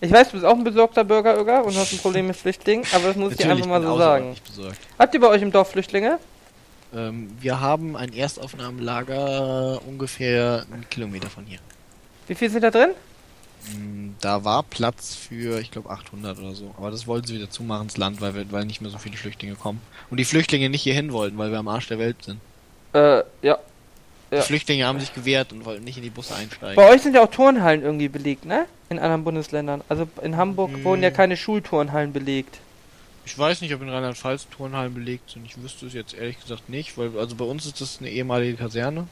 Ich 0.00 0.12
weiß, 0.12 0.28
du 0.28 0.32
bist 0.34 0.44
auch 0.44 0.56
ein 0.56 0.64
besorgter 0.64 1.02
Bürger, 1.04 1.38
Öger, 1.38 1.64
und 1.64 1.76
hast 1.76 1.92
ein 1.92 1.98
Problem 1.98 2.28
mit 2.28 2.36
Flüchtlingen, 2.36 2.86
aber 2.94 3.08
das 3.08 3.16
muss 3.16 3.32
ich 3.32 3.38
dir 3.38 3.50
einfach 3.50 3.66
mal 3.66 3.82
so 3.82 3.98
sagen. 3.98 4.36
Habt 4.98 5.14
ihr 5.14 5.20
bei 5.20 5.28
euch 5.28 5.42
im 5.42 5.50
Dorf 5.50 5.72
Flüchtlinge? 5.72 6.18
Ähm, 6.94 7.30
wir 7.40 7.60
haben 7.60 7.96
ein 7.96 8.12
Erstaufnahmelager 8.12 9.80
ungefähr 9.86 10.64
einen 10.72 10.88
Kilometer 10.88 11.28
von 11.28 11.44
hier. 11.44 11.58
Wie 12.28 12.34
viel 12.34 12.48
sind 12.48 12.62
da 12.62 12.70
drin? 12.70 12.90
Mm, 13.74 14.10
Da 14.20 14.44
war 14.44 14.62
Platz 14.62 15.14
für, 15.16 15.60
ich 15.60 15.70
glaube, 15.70 15.90
800 15.90 16.38
oder 16.38 16.54
so. 16.54 16.74
Aber 16.78 16.90
das 16.90 17.06
wollten 17.06 17.26
sie 17.26 17.34
wieder 17.34 17.50
zumachen, 17.50 17.84
ins 17.84 17.96
Land, 17.96 18.20
weil, 18.20 18.34
wir, 18.34 18.50
weil 18.52 18.64
nicht 18.64 18.80
mehr 18.80 18.90
so 18.90 18.98
viele 18.98 19.16
Flüchtlinge 19.16 19.56
kommen. 19.56 19.80
Und 20.10 20.18
die 20.18 20.24
Flüchtlinge 20.24 20.70
nicht 20.70 20.82
hierhin 20.82 21.12
wollten, 21.12 21.36
weil 21.38 21.50
wir 21.50 21.58
am 21.58 21.68
Arsch 21.68 21.88
der 21.88 21.98
Welt 21.98 22.16
sind. 22.22 22.40
Äh, 22.94 23.22
ja. 23.42 23.58
Die 24.30 24.36
Ja. 24.36 24.42
Flüchtlinge 24.42 24.86
haben 24.86 25.00
sich 25.00 25.14
gewehrt 25.14 25.52
und 25.52 25.64
wollten 25.64 25.84
nicht 25.84 25.96
in 25.96 26.02
die 26.02 26.10
Busse 26.10 26.34
einsteigen. 26.34 26.76
Bei 26.76 26.90
euch 26.90 27.02
sind 27.02 27.14
ja 27.14 27.22
auch 27.22 27.30
Turnhallen 27.30 27.82
irgendwie 27.82 28.08
belegt, 28.08 28.44
ne? 28.44 28.66
In 28.90 28.98
anderen 28.98 29.24
Bundesländern. 29.24 29.82
Also 29.88 30.06
in 30.22 30.36
Hamburg 30.36 30.72
Hm. 30.72 30.84
wurden 30.84 31.02
ja 31.02 31.10
keine 31.10 31.36
Schulturnhallen 31.36 32.12
belegt. 32.12 32.58
Ich 33.24 33.38
weiß 33.38 33.60
nicht, 33.60 33.74
ob 33.74 33.82
in 33.82 33.88
Rheinland-Pfalz 33.90 34.46
Turnhallen 34.54 34.94
belegt 34.94 35.30
sind. 35.30 35.44
Ich 35.46 35.62
wüsste 35.62 35.86
es 35.86 35.92
jetzt 35.94 36.14
ehrlich 36.14 36.40
gesagt 36.40 36.68
nicht, 36.68 36.96
weil 36.96 37.10
also 37.18 37.36
bei 37.36 37.44
uns 37.44 37.66
ist 37.66 37.80
das 37.80 37.98
eine 38.00 38.08
ehemalige 38.10 38.56
Kaserne. 38.56 39.06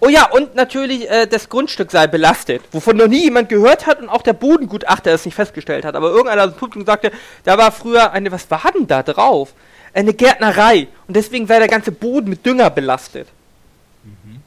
Oh 0.00 0.08
ja, 0.08 0.30
und 0.30 0.54
natürlich 0.54 1.08
äh, 1.10 1.26
das 1.26 1.48
Grundstück 1.48 1.90
sei 1.90 2.06
belastet, 2.06 2.62
wovon 2.72 2.96
noch 2.96 3.06
nie 3.06 3.24
jemand 3.24 3.48
gehört 3.50 3.86
hat 3.86 4.00
und 4.00 4.08
auch 4.08 4.22
der 4.22 4.32
Bodengutachter 4.32 5.12
es 5.12 5.24
nicht 5.26 5.34
festgestellt 5.34 5.84
hat. 5.84 5.94
Aber 5.94 6.08
irgendeiner 6.10 6.44
aus 6.44 6.50
dem 6.52 6.58
Publikum 6.58 6.86
sagte, 6.86 7.12
da 7.44 7.58
war 7.58 7.70
früher 7.70 8.12
eine, 8.12 8.32
was 8.32 8.50
war 8.50 8.62
denn 8.74 8.86
da 8.86 9.02
drauf? 9.02 9.52
Eine 9.92 10.14
Gärtnerei 10.14 10.88
und 11.06 11.14
deswegen 11.16 11.46
sei 11.46 11.58
der 11.58 11.68
ganze 11.68 11.92
Boden 11.92 12.28
mit 12.30 12.44
Dünger 12.46 12.70
belastet. 12.70 13.28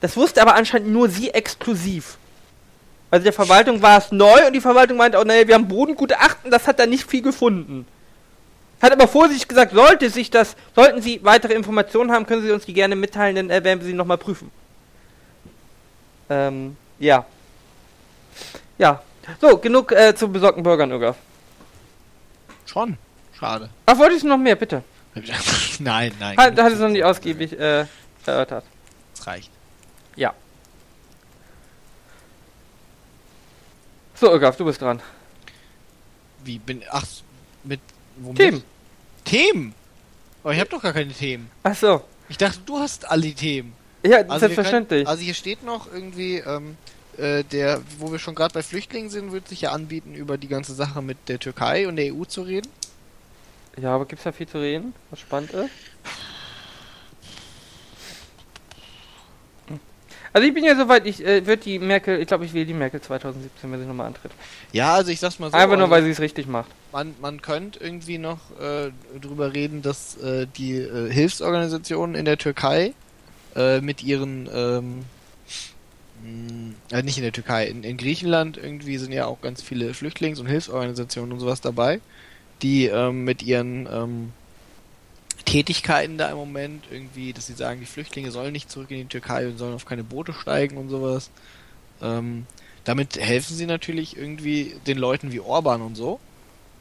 Das 0.01 0.15
wusste 0.15 0.41
aber 0.41 0.55
anscheinend 0.55 0.89
nur 0.89 1.09
sie 1.09 1.29
exklusiv. 1.31 2.17
Also 3.09 3.23
der 3.23 3.33
Verwaltung 3.33 3.81
war 3.81 3.97
es 3.97 4.11
neu 4.11 4.45
und 4.45 4.53
die 4.53 4.61
Verwaltung 4.61 4.97
meinte, 4.97 5.17
oh 5.17 5.23
nee, 5.23 5.47
wir 5.47 5.55
haben 5.55 5.67
Bodengutachten, 5.67 6.51
das 6.51 6.67
hat 6.67 6.79
da 6.79 6.85
nicht 6.85 7.09
viel 7.09 7.21
gefunden. 7.21 7.87
Hat 8.81 8.91
aber 8.91 9.07
vorsichtig 9.07 9.47
gesagt, 9.47 9.73
sollte 9.73 10.09
sich 10.09 10.29
das, 10.29 10.55
sollten 10.75 11.01
Sie 11.01 11.21
weitere 11.23 11.53
Informationen 11.53 12.11
haben, 12.11 12.25
können 12.25 12.43
Sie 12.43 12.51
uns 12.51 12.65
die 12.65 12.73
gerne 12.73 12.95
mitteilen, 12.95 13.35
dann 13.35 13.49
äh, 13.49 13.63
werden 13.63 13.79
wir 13.79 13.87
sie 13.87 13.93
nochmal 13.93 14.17
prüfen. 14.17 14.51
Ähm, 16.29 16.75
ja. 16.99 17.25
Ja. 18.77 19.01
So, 19.41 19.57
genug 19.57 19.91
äh, 19.91 20.13
zu 20.13 20.27
besorgten 20.27 20.61
Bürgern, 20.61 20.91
Uga. 20.91 21.15
Schon. 22.65 22.97
Schade. 23.37 23.69
Ach, 23.85 23.97
wolltest 23.97 24.23
du 24.23 24.27
noch 24.27 24.37
mehr, 24.37 24.55
bitte? 24.55 24.83
nein, 25.79 26.11
nein. 26.19 26.37
Hat, 26.37 26.59
hat 26.59 26.73
es 26.73 26.79
noch 26.79 26.89
nicht 26.89 27.03
ausgiebig 27.03 27.57
äh, 27.59 27.85
erörtert. 28.25 28.65
Das 29.15 29.25
reicht. 29.25 29.51
Ja. 30.17 30.33
So, 34.15 34.33
Ögaf, 34.33 34.57
du 34.57 34.65
bist 34.65 34.81
dran. 34.81 35.01
Wie 36.43 36.57
bin 36.59 36.83
ach 36.89 37.05
mit 37.63 37.79
womit? 38.17 38.37
Themen. 38.37 38.63
Themen. 39.23 39.75
Aber 40.43 40.53
ich 40.53 40.59
habe 40.59 40.69
doch 40.69 40.81
gar 40.81 40.93
keine 40.93 41.13
Themen. 41.13 41.49
Ach 41.63 41.75
so. 41.75 42.03
Ich 42.29 42.37
dachte, 42.37 42.59
du 42.65 42.79
hast 42.79 43.09
alle 43.09 43.21
die 43.21 43.33
Themen. 43.33 43.73
Ja, 44.03 44.17
Also 44.19 44.39
selbstverständlich. 44.39 44.99
Können, 45.05 45.07
also 45.07 45.23
hier 45.23 45.33
steht 45.33 45.63
noch 45.63 45.91
irgendwie 45.91 46.37
ähm, 46.37 46.77
äh, 47.17 47.43
der, 47.43 47.81
wo 47.99 48.11
wir 48.11 48.19
schon 48.19 48.35
gerade 48.35 48.53
bei 48.53 48.63
Flüchtlingen 48.63 49.09
sind, 49.09 49.31
wird 49.31 49.47
sich 49.47 49.61
ja 49.61 49.71
anbieten, 49.71 50.13
über 50.13 50.37
die 50.37 50.47
ganze 50.47 50.73
Sache 50.73 51.01
mit 51.01 51.17
der 51.27 51.39
Türkei 51.39 51.87
und 51.87 51.95
der 51.95 52.13
EU 52.13 52.23
zu 52.25 52.41
reden. 52.41 52.69
ja, 53.79 53.93
aber 53.93 54.05
gibt's 54.05 54.23
da 54.23 54.31
viel 54.31 54.47
zu 54.47 54.59
reden, 54.59 54.93
was 55.09 55.19
spannend 55.19 55.51
ist? 55.51 55.69
Also 60.37 60.49
ich 60.49 60.53
bin 60.53 60.63
ja 60.63 60.75
soweit, 60.75 61.07
ich 61.07 61.25
äh, 61.25 61.47
wird 61.47 61.65
die 61.65 61.79
Merkel, 61.79 62.21
ich 62.21 62.27
glaube, 62.27 62.45
ich 62.45 62.53
wähle 62.53 62.67
die 62.67 62.75
Merkel 62.75 63.01
2017, 63.01 63.71
wenn 63.71 63.79
sie 63.79 63.87
nochmal 63.87 64.05
antritt. 64.05 64.31
Ja, 64.71 64.93
also 64.93 65.09
ich 65.09 65.19
sag's 65.19 65.39
mal 65.39 65.49
so. 65.49 65.57
Einfach 65.57 65.77
nur, 65.77 65.85
also 65.85 65.89
weil 65.89 66.03
sie 66.03 66.11
es 66.11 66.19
richtig 66.19 66.45
macht. 66.45 66.69
man, 66.91 67.15
man 67.19 67.41
könnte 67.41 67.79
irgendwie 67.79 68.19
noch 68.19 68.37
äh, 68.61 68.91
drüber 69.19 69.55
reden, 69.55 69.81
dass 69.81 70.15
äh, 70.17 70.45
die 70.55 70.75
äh, 70.75 71.11
Hilfsorganisationen 71.11 72.13
in 72.13 72.25
der 72.25 72.37
Türkei 72.37 72.93
äh, 73.55 73.81
mit 73.81 74.03
ihren 74.03 74.47
ähm, 74.53 75.05
mh, 76.23 76.95
äh, 76.95 77.01
nicht 77.01 77.17
in 77.17 77.23
der 77.23 77.33
Türkei, 77.33 77.65
in, 77.65 77.83
in 77.83 77.97
Griechenland 77.97 78.57
irgendwie 78.57 78.99
sind 78.99 79.13
ja 79.13 79.25
auch 79.25 79.41
ganz 79.41 79.63
viele 79.63 79.95
Flüchtlings- 79.95 80.39
und 80.39 80.45
Hilfsorganisationen 80.45 81.31
und 81.31 81.39
sowas 81.39 81.61
dabei, 81.61 81.99
die 82.61 82.85
ähm, 82.85 83.23
mit 83.23 83.41
ihren 83.41 83.89
ähm, 83.91 84.33
Tätigkeiten 85.47 86.17
da 86.17 86.29
im 86.29 86.35
Moment 86.35 86.83
irgendwie, 86.91 87.31
dass 87.31 87.47
sie 87.47 87.53
sagen, 87.53 87.79
die 87.79 87.85
Flüchtlinge 87.85 88.31
sollen 88.31 88.51
nicht 88.51 88.69
zurück 88.69 88.91
in 88.91 88.97
die 88.97 89.05
Türkei 89.05 89.47
und 89.47 89.57
sollen 89.57 89.73
auf 89.73 89.85
keine 89.85 90.03
Boote 90.03 90.33
steigen 90.33 90.77
und 90.77 90.89
sowas. 90.89 91.31
Ähm, 92.01 92.45
damit 92.83 93.17
helfen 93.17 93.55
sie 93.55 93.65
natürlich 93.65 94.17
irgendwie 94.17 94.75
den 94.85 94.97
Leuten 94.97 95.31
wie 95.31 95.39
Orban 95.39 95.81
und 95.81 95.95
so. 95.95 96.19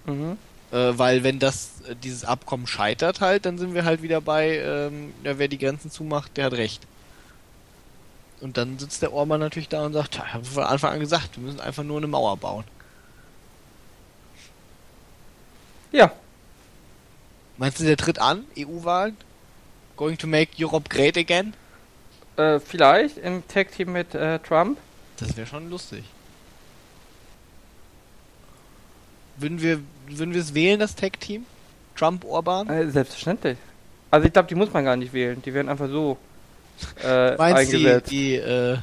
Mhm. 0.05 0.37
Äh, 0.73 0.99
weil 0.99 1.23
wenn 1.23 1.39
das 1.39 1.81
äh, 1.89 1.95
dieses 1.95 2.25
Abkommen 2.25 2.67
scheitert 2.67 3.21
halt, 3.21 3.47
dann 3.47 3.57
sind 3.57 3.73
wir 3.73 3.85
halt 3.85 4.03
wieder 4.03 4.21
bei, 4.21 4.59
ähm, 4.59 5.15
ja, 5.23 5.39
wer 5.39 5.47
die 5.47 5.59
Grenzen 5.59 5.93
zumacht, 5.93 6.37
der 6.37 6.47
hat 6.47 6.55
recht. 6.55 6.83
Und 8.41 8.57
dann 8.57 8.81
sitzt 8.81 9.01
der 9.01 9.13
Orban 9.13 9.39
natürlich 9.39 9.69
da 9.69 9.87
und 9.87 9.93
sagt, 9.93 10.17
ich 10.17 10.35
habe 10.35 10.45
von 10.45 10.65
Anfang 10.65 10.95
an 10.95 11.01
gesagt, 11.01 11.37
wir 11.37 11.45
müssen 11.45 11.61
einfach 11.61 11.85
nur 11.85 11.99
eine 11.99 12.09
Mauer 12.09 12.37
bauen. 12.37 12.65
Ja, 15.93 16.13
Meinst 17.59 17.81
du, 17.81 17.85
der 17.85 17.97
tritt 17.97 18.19
an? 18.19 18.45
EU-Wahlen? 18.59 19.17
Going 19.97 20.19
to 20.19 20.27
make 20.27 20.53
Europe 20.59 20.89
great 20.89 21.17
again? 21.17 21.55
äh, 22.37 22.61
vielleicht 22.61 23.19
im 23.19 23.47
Tag-Team 23.49 23.93
mit 23.93 24.15
äh, 24.15 24.39
Trump. 24.41 24.79
Das 25.19 25.37
wäre 25.37 25.47
schon 25.47 25.71
lustig. 25.71 26.05
Würden 29.39 29.61
wir, 29.61 29.81
würden 30.09 30.35
wir 30.35 30.41
es 30.41 30.55
wählen, 30.55 30.79
das 30.79 30.95
Tech-Team? 30.95 31.45
Trump-Orban? 31.97 32.69
Äh, 32.69 32.91
selbstverständlich. 32.91 33.59
Also 34.11 34.27
ich 34.27 34.33
glaube, 34.33 34.49
die 34.49 34.55
muss 34.55 34.73
man 34.73 34.85
gar 34.85 34.97
nicht 34.97 35.13
wählen. 35.13 35.41
Die 35.43 35.53
werden 35.53 35.69
einfach 35.69 35.89
so 35.89 36.19
äh, 37.03 37.37
Meinst 37.39 37.73
du, 37.73 37.79
die, 37.79 37.87
eingesetzt. 37.87 38.11
die, 38.11 38.35
äh, 38.37 38.79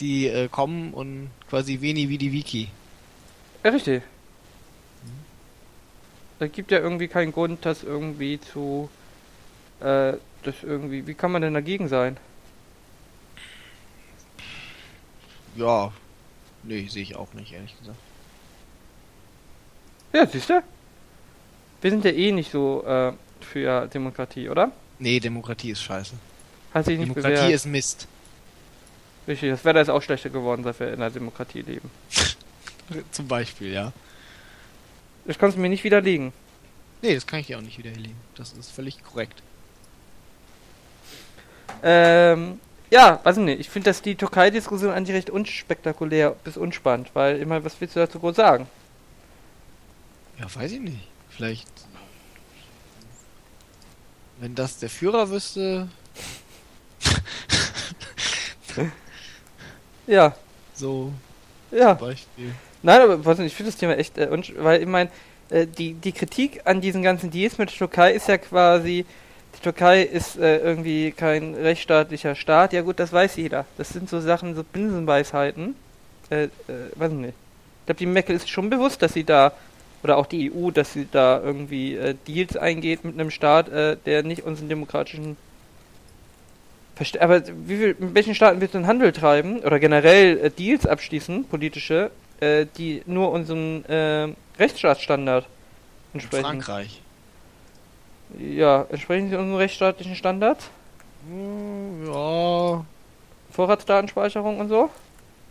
die 0.00 0.26
äh, 0.28 0.48
kommen 0.48 0.92
und 0.94 1.30
quasi 1.48 1.80
wenig 1.80 2.08
wie 2.08 2.18
die 2.18 2.32
Wiki? 2.32 2.68
Ja, 3.62 3.70
richtig. 3.70 4.02
Da 6.44 6.48
gibt 6.48 6.70
ja 6.70 6.78
irgendwie 6.78 7.08
keinen 7.08 7.32
Grund, 7.32 7.64
das 7.64 7.82
irgendwie 7.82 8.38
zu. 8.38 8.90
Äh, 9.80 10.12
das 10.42 10.54
irgendwie. 10.62 11.06
Wie 11.06 11.14
kann 11.14 11.32
man 11.32 11.40
denn 11.40 11.54
dagegen 11.54 11.88
sein? 11.88 12.18
Ja, 15.56 15.90
nee, 16.62 16.86
sehe 16.86 17.02
ich 17.02 17.16
auch 17.16 17.32
nicht, 17.32 17.54
ehrlich 17.54 17.74
gesagt. 17.78 17.96
Ja, 20.12 20.26
siehst 20.26 20.50
du? 20.50 20.62
Wir 21.80 21.90
sind 21.90 22.04
ja 22.04 22.10
eh 22.10 22.30
nicht 22.30 22.50
so 22.50 22.84
äh, 22.86 23.12
für 23.40 23.86
Demokratie, 23.86 24.50
oder? 24.50 24.70
Nee, 24.98 25.18
Demokratie 25.20 25.70
ist 25.70 25.82
scheiße. 25.82 26.12
Hat 26.74 26.84
sich 26.84 26.98
nicht 26.98 27.08
Demokratie 27.08 27.36
bewährt. 27.36 27.52
ist 27.52 27.64
Mist. 27.64 28.06
Richtig, 29.26 29.48
das 29.48 29.64
Wetter 29.64 29.80
ist 29.80 29.88
auch 29.88 30.02
schlechter 30.02 30.28
geworden, 30.28 30.62
seit 30.62 30.78
wir 30.78 30.92
in 30.92 31.00
der 31.00 31.08
Demokratie 31.08 31.62
leben. 31.62 31.90
Zum 33.12 33.28
Beispiel, 33.28 33.72
ja. 33.72 33.94
Das 35.26 35.38
kannst 35.38 35.56
du 35.56 35.60
mir 35.60 35.68
nicht 35.68 35.84
widerlegen. 35.84 36.32
Nee, 37.02 37.14
das 37.14 37.26
kann 37.26 37.40
ich 37.40 37.46
dir 37.46 37.58
auch 37.58 37.62
nicht 37.62 37.78
widerlegen. 37.78 38.16
Das 38.36 38.52
ist 38.52 38.70
völlig 38.70 39.02
korrekt. 39.02 39.42
Ähm, 41.82 42.60
ja, 42.90 43.20
weiß 43.24 43.38
ich 43.38 43.42
nicht. 43.44 43.60
Ich 43.60 43.70
finde, 43.70 43.90
dass 43.90 44.02
die 44.02 44.14
Türkei-Diskussion 44.14 44.92
eigentlich 44.92 45.16
recht 45.16 45.30
unspektakulär 45.30 46.36
bis 46.44 46.56
unspannend, 46.56 47.10
weil 47.14 47.38
immer, 47.38 47.64
was 47.64 47.80
willst 47.80 47.96
du 47.96 48.00
dazu 48.00 48.20
groß 48.20 48.36
sagen? 48.36 48.66
Ja, 50.38 50.46
weiß 50.54 50.72
ich 50.72 50.80
nicht. 50.80 51.08
Vielleicht 51.30 51.68
wenn 54.40 54.54
das 54.54 54.78
der 54.78 54.90
Führer 54.90 55.30
wüsste, 55.30 55.88
Ja, 60.06 60.34
so 60.74 61.12
ja. 61.70 61.96
zum 61.96 62.08
Beispiel. 62.08 62.54
Nein, 62.84 63.00
aber 63.00 63.14
ich 63.42 63.54
finde 63.54 63.70
das 63.72 63.78
Thema 63.78 63.96
echt, 63.96 64.18
äh, 64.18 64.28
weil 64.58 64.82
ich 64.82 64.86
meine, 64.86 65.08
äh, 65.48 65.66
die, 65.66 65.94
die 65.94 66.12
Kritik 66.12 66.60
an 66.66 66.82
diesen 66.82 67.02
ganzen 67.02 67.30
Deals 67.30 67.56
mit 67.56 67.70
der 67.70 67.78
Türkei 67.78 68.12
ist 68.12 68.28
ja 68.28 68.36
quasi, 68.36 69.06
die 69.56 69.60
Türkei 69.62 70.02
ist 70.02 70.36
äh, 70.36 70.58
irgendwie 70.58 71.10
kein 71.10 71.54
rechtsstaatlicher 71.54 72.34
Staat. 72.34 72.74
Ja 72.74 72.82
gut, 72.82 73.00
das 73.00 73.10
weiß 73.10 73.36
jeder. 73.36 73.64
Das 73.78 73.88
sind 73.88 74.10
so 74.10 74.20
Sachen, 74.20 74.54
so 74.54 74.62
Binsenweisheiten. 74.62 75.76
Äh, 76.28 76.44
äh, 76.44 76.50
weiß 76.96 77.12
ich 77.12 77.18
nicht. 77.18 77.34
Ich 77.80 77.86
glaube, 77.86 77.98
die 78.00 78.06
Merkel 78.06 78.36
ist 78.36 78.50
schon 78.50 78.68
bewusst, 78.68 79.00
dass 79.00 79.14
sie 79.14 79.24
da, 79.24 79.52
oder 80.02 80.18
auch 80.18 80.26
die 80.26 80.52
EU, 80.52 80.70
dass 80.70 80.92
sie 80.92 81.08
da 81.10 81.40
irgendwie 81.42 81.96
äh, 81.96 82.14
Deals 82.28 82.54
eingeht 82.58 83.02
mit 83.02 83.14
einem 83.14 83.30
Staat, 83.30 83.70
äh, 83.70 83.96
der 84.04 84.24
nicht 84.24 84.42
unseren 84.44 84.68
demokratischen 84.68 85.38
Verste 86.96 87.22
aber 87.22 87.42
wie 87.66 87.76
viel, 87.76 87.96
mit 87.98 88.14
welchen 88.14 88.34
Staaten 88.34 88.60
willst 88.60 88.74
du 88.74 88.78
einen 88.78 88.86
Handel 88.86 89.10
treiben 89.12 89.60
oder 89.60 89.80
generell 89.80 90.38
äh, 90.38 90.50
Deals 90.50 90.86
abschließen, 90.86 91.46
politische, 91.46 92.10
äh, 92.40 92.66
die 92.76 93.02
nur 93.06 93.30
unserem 93.30 93.84
äh, 93.86 94.32
Rechtsstaatsstandard 94.58 95.46
In 96.12 96.20
entsprechen? 96.20 96.44
Frankreich. 96.44 97.00
Ja, 98.38 98.86
entsprechen 98.90 99.30
sie 99.30 99.36
unseren 99.36 99.56
rechtsstaatlichen 99.56 100.16
Standards? 100.16 100.68
Hm, 101.28 102.06
Ja, 102.06 102.84
Vorratsdatenspeicherung 103.52 104.58
und 104.60 104.68
so? 104.68 104.90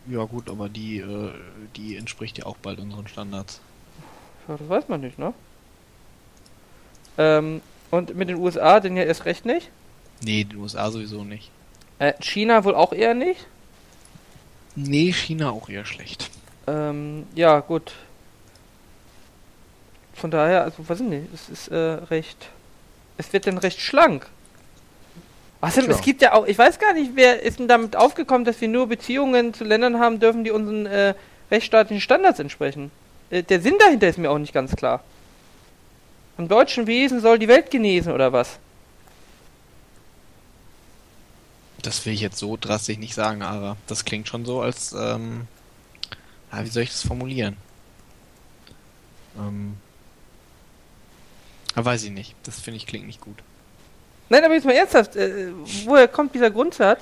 ja 0.07 0.23
gut, 0.25 0.49
aber 0.49 0.67
die, 0.67 0.97
äh, 0.99 1.31
die 1.77 1.95
entspricht 1.95 2.37
ja 2.37 2.45
auch 2.45 2.57
bald 2.57 2.79
unseren 2.79 3.07
Standards. 3.07 3.61
Ja, 4.47 4.57
das 4.57 4.67
weiß 4.67 4.89
man 4.89 4.99
nicht, 5.01 5.17
ne? 5.17 5.33
Ähm, 7.17 7.61
und 7.91 8.15
mit 8.15 8.27
den 8.27 8.37
USA 8.37 8.79
denn 8.81 8.97
ja 8.97 9.03
erst 9.03 9.23
recht 9.25 9.45
nicht? 9.45 9.69
Nee, 10.21 10.43
die 10.43 10.55
USA 10.57 10.91
sowieso 10.91 11.23
nicht. 11.23 11.51
Äh, 11.99 12.13
China 12.21 12.63
wohl 12.65 12.75
auch 12.75 12.91
eher 12.91 13.13
nicht? 13.13 13.45
Nee, 14.75 15.13
China 15.13 15.51
auch 15.51 15.69
eher 15.69 15.85
schlecht. 15.85 16.29
Ähm, 16.67 17.27
ja, 17.35 17.59
gut. 17.59 17.93
Von 20.13 20.31
daher, 20.31 20.63
also, 20.63 20.77
was 20.87 20.99
nicht, 20.99 21.33
es 21.33 21.49
ist 21.49 21.67
äh, 21.69 21.75
recht. 21.77 22.49
Es 23.17 23.33
wird 23.33 23.47
dann 23.47 23.57
recht 23.57 23.79
schlank. 23.79 24.27
Außerdem, 25.61 25.89
Tja. 25.89 25.97
es 25.97 26.01
gibt 26.03 26.21
ja 26.21 26.33
auch, 26.33 26.45
ich 26.45 26.57
weiß 26.57 26.77
gar 26.77 26.93
nicht, 26.93 27.11
wer 27.15 27.41
ist 27.41 27.59
denn 27.59 27.67
damit 27.67 27.95
aufgekommen, 27.95 28.43
dass 28.43 28.59
wir 28.59 28.67
nur 28.67 28.87
Beziehungen 28.87 29.53
zu 29.53 29.63
Ländern 29.63 29.99
haben 29.99 30.19
dürfen, 30.19 30.43
die 30.43 30.51
unseren 30.51 30.85
äh, 30.85 31.13
rechtsstaatlichen 31.51 32.01
Standards 32.01 32.39
entsprechen. 32.39 32.91
Äh, 33.29 33.43
der 33.43 33.61
Sinn 33.61 33.75
dahinter 33.79 34.07
ist 34.09 34.17
mir 34.17 34.29
auch 34.29 34.37
nicht 34.37 34.53
ganz 34.53 34.75
klar. 34.75 35.01
Im 36.37 36.47
deutschen 36.47 36.87
Wesen 36.87 37.21
soll 37.21 37.39
die 37.39 37.47
Welt 37.47 37.71
genesen 37.71 38.11
oder 38.11 38.33
was? 38.33 38.57
Das 41.81 42.05
will 42.05 42.13
ich 42.13 42.21
jetzt 42.21 42.39
so 42.39 42.57
drastisch 42.59 42.97
nicht 42.97 43.13
sagen, 43.13 43.41
aber 43.41 43.77
das 43.87 44.05
klingt 44.05 44.27
schon 44.27 44.45
so, 44.45 44.61
als, 44.61 44.93
ähm, 44.93 45.47
ja, 46.53 46.63
wie 46.63 46.69
soll 46.69 46.83
ich 46.83 46.91
das 46.91 47.05
formulieren? 47.05 47.57
Ähm, 49.37 49.77
ja, 51.75 51.83
weiß 51.83 52.03
ich 52.03 52.11
nicht. 52.11 52.35
Das 52.43 52.59
finde 52.59 52.77
ich 52.77 52.87
klingt 52.87 53.07
nicht 53.07 53.21
gut. 53.21 53.37
Nein, 54.29 54.43
aber 54.43 54.53
jetzt 54.53 54.65
mal 54.65 54.73
ernsthaft, 54.73 55.15
äh, 55.15 55.51
woher 55.85 56.07
kommt 56.07 56.33
dieser 56.33 56.51
Grundsatz? 56.51 57.01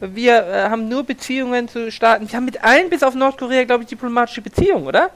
Wir 0.00 0.46
äh, 0.46 0.68
haben 0.68 0.88
nur 0.88 1.02
Beziehungen 1.02 1.68
zu 1.68 1.90
Staaten, 1.90 2.30
wir 2.30 2.36
haben 2.36 2.44
mit 2.44 2.62
allen 2.62 2.88
bis 2.88 3.02
auf 3.02 3.14
Nordkorea, 3.14 3.64
glaube 3.64 3.82
ich, 3.82 3.88
diplomatische 3.88 4.42
Beziehungen, 4.42 4.86
oder? 4.86 5.10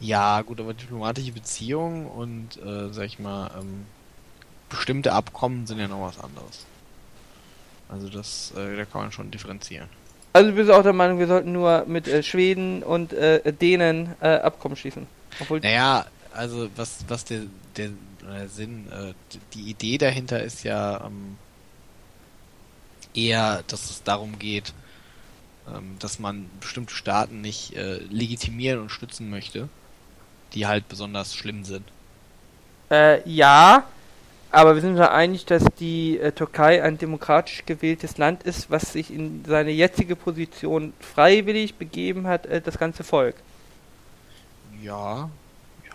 Ja, 0.00 0.42
gut, 0.42 0.60
aber 0.60 0.74
diplomatische 0.74 1.30
Beziehungen 1.30 2.06
und, 2.06 2.56
äh, 2.56 2.92
sag 2.92 3.04
ich 3.04 3.20
mal, 3.20 3.50
ähm, 3.58 3.86
bestimmte 4.68 5.12
Abkommen 5.12 5.66
sind 5.66 5.78
ja 5.78 5.86
noch 5.86 6.02
was 6.02 6.18
anderes. 6.18 6.66
Also 7.88 8.08
das, 8.08 8.52
äh, 8.56 8.76
da 8.76 8.84
kann 8.86 9.02
man 9.02 9.12
schon 9.12 9.30
differenzieren. 9.30 9.88
Also 10.34 10.50
du 10.50 10.56
bist 10.56 10.68
auch 10.68 10.82
der 10.82 10.92
Meinung, 10.92 11.20
wir 11.20 11.28
sollten 11.28 11.52
nur 11.52 11.84
mit 11.86 12.08
äh, 12.08 12.24
Schweden 12.24 12.82
und 12.82 13.12
äh, 13.12 13.52
Dänen 13.52 14.16
äh, 14.20 14.34
Abkommen 14.34 14.76
schließen. 14.76 15.06
Obwohl, 15.40 15.60
Naja, 15.60 16.06
also 16.32 16.68
was, 16.74 17.04
was 17.06 17.24
der, 17.24 17.42
der, 17.76 17.90
der 18.20 18.48
Sinn, 18.48 18.86
äh, 18.90 19.14
die 19.54 19.70
Idee 19.70 19.96
dahinter 19.96 20.42
ist 20.42 20.64
ja 20.64 21.06
ähm, 21.06 21.36
eher, 23.14 23.62
dass 23.68 23.90
es 23.90 24.02
darum 24.02 24.40
geht, 24.40 24.74
ähm, 25.72 25.96
dass 26.00 26.18
man 26.18 26.50
bestimmte 26.60 26.94
Staaten 26.94 27.40
nicht 27.40 27.76
äh, 27.76 27.98
legitimieren 28.10 28.80
und 28.80 28.90
stützen 28.90 29.30
möchte, 29.30 29.68
die 30.52 30.66
halt 30.66 30.88
besonders 30.88 31.34
schlimm 31.36 31.62
sind. 31.64 31.84
äh, 32.90 33.28
ja, 33.28 33.84
aber 34.54 34.74
wir 34.74 34.80
sind 34.80 34.90
uns 34.90 35.00
ja 35.00 35.10
einig, 35.10 35.46
dass 35.46 35.64
die 35.78 36.18
äh, 36.18 36.32
Türkei 36.32 36.82
ein 36.82 36.98
demokratisch 36.98 37.64
gewähltes 37.66 38.18
Land 38.18 38.44
ist, 38.44 38.70
was 38.70 38.92
sich 38.92 39.12
in 39.12 39.44
seine 39.46 39.70
jetzige 39.70 40.16
Position 40.16 40.92
freiwillig 41.00 41.74
begeben 41.74 42.26
hat, 42.26 42.46
äh, 42.46 42.60
das 42.60 42.78
ganze 42.78 43.04
Volk. 43.04 43.36
Ja, 44.82 45.28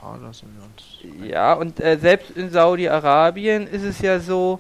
ja, 0.02 0.18
da 0.22 0.34
sind 0.34 0.50
wir 0.56 0.64
uns. 0.66 1.30
Ja, 1.30 1.54
und 1.54 1.80
äh, 1.80 1.98
selbst 1.98 2.32
in 2.32 2.52
Saudi-Arabien 2.52 3.68
ist 3.68 3.84
es 3.84 4.00
ja 4.00 4.20
so, 4.20 4.60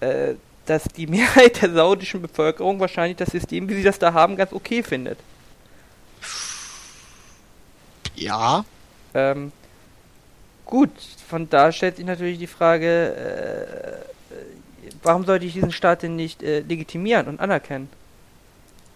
äh, 0.00 0.34
dass 0.66 0.84
die 0.84 1.06
Mehrheit 1.08 1.62
der 1.62 1.72
saudischen 1.72 2.22
Bevölkerung 2.22 2.80
wahrscheinlich 2.80 3.16
das 3.16 3.30
System, 3.30 3.68
wie 3.68 3.74
sie 3.74 3.82
das 3.82 3.98
da 3.98 4.12
haben, 4.12 4.36
ganz 4.36 4.52
okay 4.52 4.82
findet. 4.82 5.18
Ja, 8.14 8.64
Ähm, 9.14 9.52
gut, 10.68 10.90
von 11.28 11.50
da 11.50 11.72
stellt 11.72 11.96
sich 11.96 12.06
natürlich 12.06 12.38
die 12.38 12.46
Frage, 12.46 12.86
äh, 12.86 14.34
äh, 14.34 14.92
warum 15.02 15.24
sollte 15.24 15.46
ich 15.46 15.54
diesen 15.54 15.72
Staat 15.72 16.04
denn 16.04 16.14
nicht 16.14 16.42
äh, 16.42 16.60
legitimieren 16.60 17.26
und 17.26 17.40
anerkennen? 17.40 17.88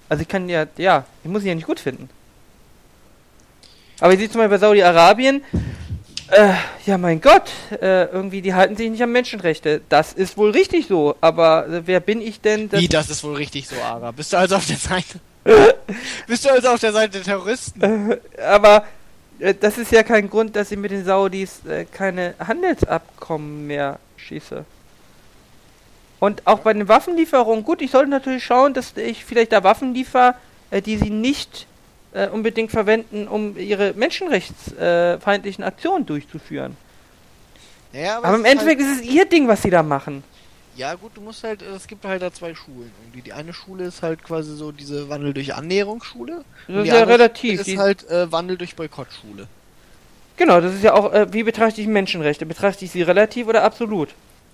Also 0.09 0.23
ich 0.23 0.29
kann 0.29 0.49
ja, 0.49 0.67
ja, 0.77 1.07
ich 1.25 1.31
muss 1.31 1.43
ihn 1.43 1.49
ja 1.49 1.55
nicht 1.57 1.67
gut 1.67 1.81
finden. 1.81 2.09
Aber 3.99 4.13
ihr 4.13 4.19
seht 4.19 4.33
zum 4.33 4.41
Beispiel 4.41 4.59
bei 4.59 4.61
Saudi-Arabien, 4.61 5.43
äh, 6.29 6.55
ja 6.87 6.99
mein 6.99 7.21
Gott, 7.21 7.51
äh, 7.71 8.05
irgendwie, 8.05 8.43
die 8.43 8.55
halten 8.55 8.77
sich 8.77 8.91
nicht 8.91 9.03
an 9.03 9.13
Menschenrechte. 9.13 9.81
Das 9.89 10.13
ist 10.13 10.37
wohl 10.37 10.51
richtig 10.51 10.87
so, 10.87 11.17
aber 11.21 11.67
äh, 11.69 11.83
wer 11.87 12.01
bin 12.01 12.21
ich 12.21 12.41
denn? 12.41 12.71
wie, 12.73 12.89
das 12.89 13.11
ist 13.11 13.25
wohl 13.25 13.37
richtig 13.37 13.69
so, 13.69 13.77
Ara. 13.77 14.13
Bist 14.13 14.33
du 14.33 14.37
also 14.37 14.57
auf 14.57 14.67
der 14.67 14.77
Seite? 14.77 15.21
Bist 16.27 16.45
du 16.45 16.51
also 16.51 16.69
auf 16.69 16.81
der 16.81 16.93
Seite 16.93 17.13
der 17.13 17.23
Terroristen? 17.23 18.19
aber 18.39 18.85
das 19.61 19.79
ist 19.79 19.91
ja 19.91 20.03
kein 20.03 20.31
Grund, 20.31 20.55
dass 20.55 20.71
ich 20.71 20.79
mit 20.79 20.93
den 20.93 21.05
Saudis 21.05 21.65
äh, 21.67 21.85
keine 21.85 22.35
Handelsabkommen 22.39 23.67
mehr 23.67 23.99
schieße. 24.17 24.65
Und 26.21 26.47
auch 26.47 26.61
bei 26.61 26.73
den 26.73 26.87
Waffenlieferungen, 26.87 27.65
gut, 27.65 27.83
ich 27.83 27.91
sollte 27.91 28.11
natürlich 28.11 28.45
schauen, 28.45 28.75
dass 28.75 28.97
ich 28.97 29.25
vielleicht 29.25 29.51
da 29.51 29.65
Waffen 29.65 29.95
liefer, 29.95 30.37
äh, 30.71 30.81
die 30.81 30.97
sie 30.97 31.11
nicht 31.11 31.67
äh, 32.13 32.29
unbedingt 32.29 32.71
verwenden, 32.71 33.27
um 33.27 33.59
ihre 33.59 33.95
menschenrechtsfeindlichen 33.95 35.65
Aktionen 35.65 36.07
durchzuführen. 36.07 36.77
Ja, 37.93 38.19
Aber 38.19 38.29
im 38.29 38.35
es 38.35 38.41
ist 38.41 38.53
Endeffekt 38.53 38.81
ist 38.81 39.01
es 39.01 39.03
ihr 39.03 39.25
Ding, 39.25 39.49
was 39.49 39.63
sie 39.63 39.71
da 39.71 39.83
machen. 39.83 40.23
Ja, 40.77 40.95
gut, 40.95 41.13
du 41.15 41.21
musst 41.21 41.45
halt, 41.45 41.61
es 41.63 41.87
gibt 41.87 42.05
halt 42.05 42.23
da 42.23 42.33
zwei 42.33 42.55
Schulen. 42.55 42.91
Irgendwie. 43.03 43.21
Die 43.23 43.33
eine 43.33 43.53
Schule 43.53 43.85
ist 43.85 44.03
halt 44.03 44.23
quasi 44.25 44.57
so 44.57 44.73
diese 44.73 45.09
Wandel 45.09 45.35
durch 45.35 45.55
Annäherungsschule. 45.55 46.45
Das 46.67 46.69
und 46.69 46.77
ist 46.77 46.85
die 46.85 46.97
ja 46.97 47.05
relativ. 47.05 47.61
Ist 47.61 47.67
Die- 47.67 47.79
halt 47.79 48.09
äh, 48.09 48.31
Wandel 48.33 48.57
durch 48.57 48.75
Boykottschule. 48.75 49.49
Genau, 50.39 50.61
das 50.63 50.73
ist 50.75 50.83
ja 50.83 50.95
auch, 50.95 51.13
äh, 51.13 51.31
wie 51.33 51.43
betrachte 51.43 51.81
ich 51.83 51.87
Menschenrechte? 51.87 52.47
Betrachte 52.47 52.85
ich 52.87 52.91
sie 52.91 53.03
relativ 53.03 53.49
oder 53.49 53.65
absolut? 53.65 54.09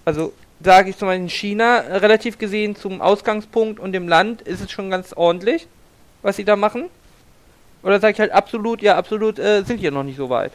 Also 0.05 0.33
sage 0.61 0.91
ich 0.91 0.97
zum 0.99 1.07
Beispiel 1.07 1.23
in 1.23 1.31
China, 1.31 1.79
äh, 1.79 1.97
relativ 1.99 2.37
gesehen 2.37 2.75
zum 2.75 3.01
Ausgangspunkt 3.01 3.79
und 3.79 3.93
dem 3.93 4.09
Land 4.09 4.43
ist 4.43 4.61
es 4.61 4.73
schon 4.73 4.91
ganz 4.91 5.13
ordentlich, 5.13 5.69
was 6.23 6.35
sie 6.35 6.45
da 6.45 6.57
machen? 6.57 6.87
Oder 7.85 8.01
sage 8.01 8.15
ich 8.15 8.21
halt 8.21 8.33
absolut, 8.33 8.83
ja, 8.83 8.97
absolut 8.97 9.39
äh, 9.39 9.63
sind 9.63 9.79
hier 9.79 9.93
noch 9.93 10.03
nicht 10.03 10.17
so 10.17 10.29
weit. 10.31 10.51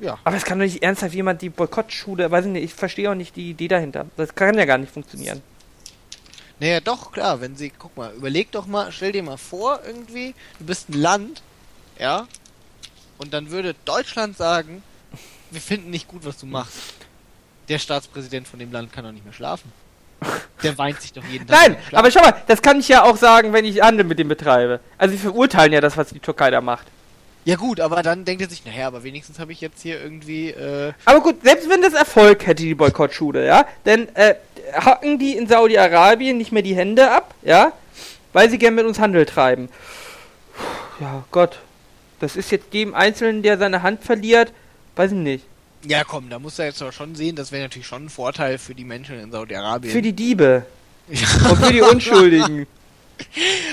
Ja. 0.00 0.18
Aber 0.24 0.36
es 0.36 0.44
kann 0.44 0.58
doch 0.58 0.64
nicht 0.64 0.82
ernsthaft 0.82 1.14
jemand 1.14 1.42
die 1.42 1.50
Boykottschule, 1.50 2.30
weiß 2.30 2.46
ich 2.46 2.52
nicht, 2.52 2.64
ich 2.64 2.74
verstehe 2.74 3.10
auch 3.10 3.14
nicht 3.14 3.36
die 3.36 3.50
Idee 3.50 3.68
dahinter. 3.68 4.06
Das 4.16 4.34
kann 4.34 4.56
ja 4.56 4.64
gar 4.64 4.78
nicht 4.78 4.92
funktionieren. 4.92 5.42
Naja, 6.60 6.80
doch, 6.80 7.12
klar, 7.12 7.40
wenn 7.40 7.56
sie, 7.56 7.70
guck 7.76 7.96
mal, 7.96 8.12
überleg 8.14 8.50
doch 8.50 8.66
mal, 8.66 8.90
stell 8.90 9.12
dir 9.12 9.22
mal 9.22 9.36
vor, 9.36 9.80
irgendwie, 9.86 10.34
du 10.58 10.66
bist 10.66 10.88
ein 10.88 11.00
Land, 11.00 11.42
ja, 11.98 12.26
und 13.18 13.32
dann 13.32 13.50
würde 13.50 13.74
Deutschland 13.84 14.36
sagen, 14.36 14.82
wir 15.50 15.60
finden 15.60 15.90
nicht 15.90 16.08
gut, 16.08 16.24
was 16.24 16.38
du 16.38 16.46
machst. 16.46 16.94
Der 17.68 17.78
Staatspräsident 17.78 18.48
von 18.48 18.58
dem 18.58 18.72
Land 18.72 18.92
kann 18.92 19.04
doch 19.04 19.12
nicht 19.12 19.24
mehr 19.24 19.34
schlafen. 19.34 19.72
Der 20.62 20.76
weint 20.78 21.00
sich 21.00 21.12
doch 21.12 21.24
jeden 21.24 21.46
Tag. 21.46 21.56
Nein, 21.56 21.76
aber 21.92 22.10
schau 22.10 22.20
mal, 22.20 22.34
das 22.46 22.60
kann 22.60 22.80
ich 22.80 22.88
ja 22.88 23.04
auch 23.04 23.16
sagen, 23.16 23.52
wenn 23.52 23.64
ich 23.64 23.80
Handel 23.80 24.04
mit 24.04 24.18
dem 24.18 24.28
betreibe. 24.28 24.80
Also 24.96 25.12
sie 25.12 25.22
verurteilen 25.22 25.72
ja 25.72 25.80
das, 25.80 25.96
was 25.96 26.08
die 26.08 26.18
Türkei 26.18 26.50
da 26.50 26.60
macht. 26.60 26.86
Ja 27.44 27.56
gut, 27.56 27.80
aber 27.80 28.02
dann 28.02 28.24
denkt 28.24 28.42
er 28.42 28.48
sich, 28.48 28.64
naja, 28.64 28.86
aber 28.86 29.02
wenigstens 29.04 29.38
habe 29.38 29.52
ich 29.52 29.60
jetzt 29.60 29.82
hier 29.82 30.02
irgendwie, 30.02 30.50
äh, 30.50 30.92
Aber 31.04 31.20
gut, 31.20 31.42
selbst 31.42 31.68
wenn 31.70 31.80
das 31.80 31.94
Erfolg 31.94 32.46
hätte, 32.46 32.62
die 32.62 32.74
Boykottschule, 32.74 33.46
ja, 33.46 33.66
dann 33.84 34.08
äh, 34.14 34.34
hacken 34.74 35.18
die 35.18 35.36
in 35.36 35.46
Saudi-Arabien 35.46 36.36
nicht 36.36 36.52
mehr 36.52 36.62
die 36.62 36.76
Hände 36.76 37.10
ab, 37.10 37.34
ja, 37.42 37.72
weil 38.32 38.50
sie 38.50 38.58
gern 38.58 38.74
mit 38.74 38.84
uns 38.84 38.98
Handel 38.98 39.24
treiben. 39.24 39.68
Puh, 40.56 41.04
Ja, 41.04 41.24
Gott. 41.30 41.58
Das 42.20 42.34
ist 42.36 42.50
jetzt 42.50 42.74
jedem 42.74 42.94
Einzelnen, 42.94 43.42
der 43.42 43.58
seine 43.58 43.82
Hand 43.82 44.02
verliert, 44.02 44.52
weiß 44.96 45.12
ich 45.12 45.18
nicht. 45.18 45.44
Ja, 45.84 46.02
komm, 46.02 46.28
da 46.28 46.40
musst 46.40 46.58
du 46.58 46.64
jetzt 46.64 46.82
aber 46.82 46.90
schon 46.90 47.14
sehen, 47.14 47.36
das 47.36 47.52
wäre 47.52 47.62
natürlich 47.62 47.86
schon 47.86 48.06
ein 48.06 48.08
Vorteil 48.08 48.58
für 48.58 48.74
die 48.74 48.84
Menschen 48.84 49.20
in 49.20 49.30
Saudi-Arabien. 49.30 49.92
Für 49.92 50.02
die 50.02 50.12
Diebe. 50.12 50.66
Und 51.08 51.56
für 51.56 51.72
die 51.72 51.80
Unschuldigen. 51.82 52.66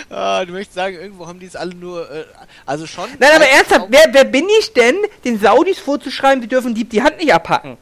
Ah, 0.09 0.43
du 0.45 0.53
möchtest 0.53 0.75
sagen, 0.75 0.95
irgendwo 0.95 1.27
haben 1.27 1.39
die 1.39 1.45
es 1.45 1.55
alle 1.55 1.73
nur, 1.75 2.09
äh, 2.09 2.25
also 2.65 2.87
schon. 2.87 3.09
Nein, 3.19 3.31
aber 3.35 3.47
ernsthaft, 3.47 3.87
wer, 3.89 4.07
wer 4.11 4.23
bin 4.25 4.45
ich 4.59 4.73
denn, 4.73 4.95
den 5.23 5.39
Saudis 5.39 5.79
vorzuschreiben, 5.79 6.41
die 6.41 6.47
dürfen 6.47 6.73
Dieb 6.75 6.89
die 6.89 7.01
Hand 7.01 7.17
nicht 7.17 7.33
abhacken? 7.33 7.77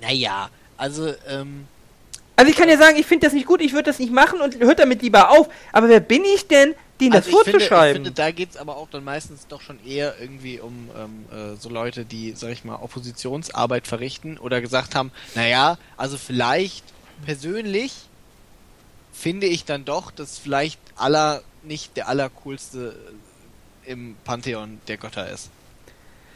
Naja, 0.00 0.48
also, 0.76 1.12
ähm, 1.28 1.66
Also 2.36 2.50
ich 2.50 2.56
kann 2.56 2.68
ja 2.68 2.78
sagen, 2.78 2.96
ich 2.96 3.06
finde 3.06 3.26
das 3.26 3.34
nicht 3.34 3.46
gut, 3.46 3.60
ich 3.60 3.72
würde 3.72 3.90
das 3.90 3.98
nicht 3.98 4.12
machen 4.12 4.40
und 4.40 4.58
hört 4.60 4.78
damit 4.78 5.02
lieber 5.02 5.30
auf. 5.30 5.48
Aber 5.72 5.88
wer 5.88 6.00
bin 6.00 6.24
ich 6.24 6.48
denn, 6.48 6.74
denen 6.98 7.12
das 7.12 7.26
also 7.26 7.30
ich 7.38 7.44
finde, 7.44 7.58
ich 7.58 7.68
vorzuschreiben? 7.68 7.94
finde, 8.04 8.10
da 8.12 8.30
geht's 8.30 8.56
aber 8.56 8.76
auch 8.76 8.88
dann 8.90 9.04
meistens 9.04 9.46
doch 9.46 9.60
schon 9.60 9.78
eher 9.86 10.14
irgendwie 10.18 10.58
um 10.58 10.88
ähm, 10.96 11.54
äh, 11.54 11.56
so 11.56 11.68
Leute, 11.68 12.06
die, 12.06 12.32
sag 12.34 12.50
ich 12.50 12.64
mal, 12.64 12.76
Oppositionsarbeit 12.76 13.86
verrichten 13.86 14.38
oder 14.38 14.60
gesagt 14.62 14.94
haben, 14.94 15.12
naja, 15.34 15.76
also 15.98 16.16
vielleicht 16.16 16.84
persönlich 17.26 17.92
finde 19.12 19.46
ich 19.46 19.64
dann 19.64 19.84
doch, 19.84 20.10
dass 20.10 20.38
vielleicht 20.38 20.78
Allah 20.96 21.40
nicht 21.62 21.96
der 21.96 22.08
allercoolste 22.08 22.94
äh, 23.86 23.90
im 23.90 24.16
Pantheon 24.24 24.80
der 24.88 24.96
Götter 24.96 25.28
ist. 25.28 25.50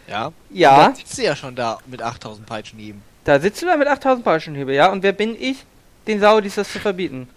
Ja? 0.09 0.33
ja, 0.51 0.89
Da 0.89 0.95
sitzt 0.95 1.17
sie 1.17 1.25
ja 1.25 1.35
schon 1.37 1.55
da 1.55 1.79
mit 1.87 2.03
8000 2.03 2.47
Peitschenhieben. 2.47 3.03
da 3.25 3.41
sitzt 3.41 3.63
du 3.63 3.67
da 3.67 3.77
mit 3.77 3.89
8000 3.89 4.25
Peitschenhiebe, 4.25 4.75
ja? 4.75 4.91
Und 4.93 5.03
wer 5.03 5.13
bin 5.13 5.35
ich, 5.41 5.59
den 6.07 6.21
Saudis 6.21 6.57
das 6.57 6.71
zu 6.71 6.79
verbieten? 6.79 7.29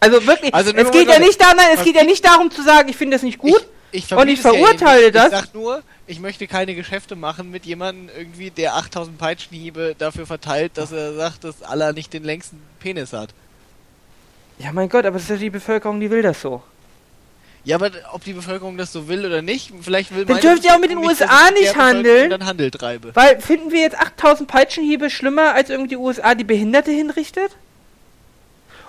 Also 0.00 0.24
wirklich, 0.26 0.54
Also 0.54 0.72
es 0.72 0.90
geht 0.90 1.08
ja 1.08 1.18
nicht 1.18 1.40
darum, 1.40 1.56
nein, 1.56 1.66
es 1.76 1.84
geht 1.84 1.96
ja 1.96 2.04
nicht 2.04 2.24
darum 2.24 2.50
zu 2.50 2.62
sagen, 2.62 2.88
ich 2.88 2.96
finde 2.96 3.16
das 3.16 3.22
nicht 3.22 3.38
gut. 3.38 3.66
Ich, 3.90 4.04
ich 4.04 4.16
Und 4.16 4.28
ich 4.28 4.42
ja 4.42 4.52
eben 4.52 4.64
verurteile 4.64 5.02
nicht. 5.04 5.14
das. 5.16 5.26
Ich 5.26 5.30
sag 5.32 5.54
nur, 5.54 5.82
ich 6.06 6.20
möchte 6.20 6.46
keine 6.46 6.74
Geschäfte 6.74 7.16
machen 7.16 7.50
mit 7.50 7.66
jemandem 7.66 8.08
irgendwie, 8.16 8.50
der 8.50 8.76
8000 8.76 9.18
Peitschenhiebe 9.18 9.94
dafür 9.98 10.26
verteilt, 10.26 10.72
dass 10.76 10.92
er 10.92 11.14
sagt, 11.14 11.44
dass 11.44 11.62
Allah 11.62 11.92
nicht 11.92 12.12
den 12.12 12.24
längsten 12.24 12.62
Penis 12.80 13.12
hat. 13.12 13.30
Ja, 14.58 14.72
mein 14.72 14.88
Gott, 14.88 15.06
aber 15.06 15.16
es 15.16 15.24
ist 15.24 15.30
ja 15.30 15.36
die 15.36 15.50
Bevölkerung, 15.50 16.00
die 16.00 16.10
will 16.10 16.22
das 16.22 16.40
so. 16.40 16.62
Ja, 17.64 17.76
aber 17.76 17.90
ob 18.12 18.24
die 18.24 18.32
Bevölkerung 18.32 18.76
das 18.78 18.92
so 18.92 19.08
will 19.08 19.26
oder 19.26 19.42
nicht, 19.42 19.72
vielleicht 19.82 20.14
will 20.14 20.24
Dann 20.24 20.36
meine 20.36 20.40
dürft 20.40 20.64
ihr 20.64 20.74
auch 20.74 20.78
mit 20.78 20.90
den 20.90 20.98
USA 20.98 21.50
nicht 21.50 21.76
handeln. 21.76 22.30
Dann 22.30 22.46
Handel 22.46 22.70
treibe. 22.70 23.14
Weil 23.14 23.40
finden 23.40 23.70
wir 23.72 23.80
jetzt 23.80 23.98
8000 23.98 24.48
Peitschenhiebe 24.48 25.10
schlimmer 25.10 25.52
als 25.54 25.68
irgendwie 25.68 25.90
die 25.90 25.96
USA 25.96 26.34
die 26.34 26.44
Behinderte 26.44 26.90
hinrichtet? 26.90 27.56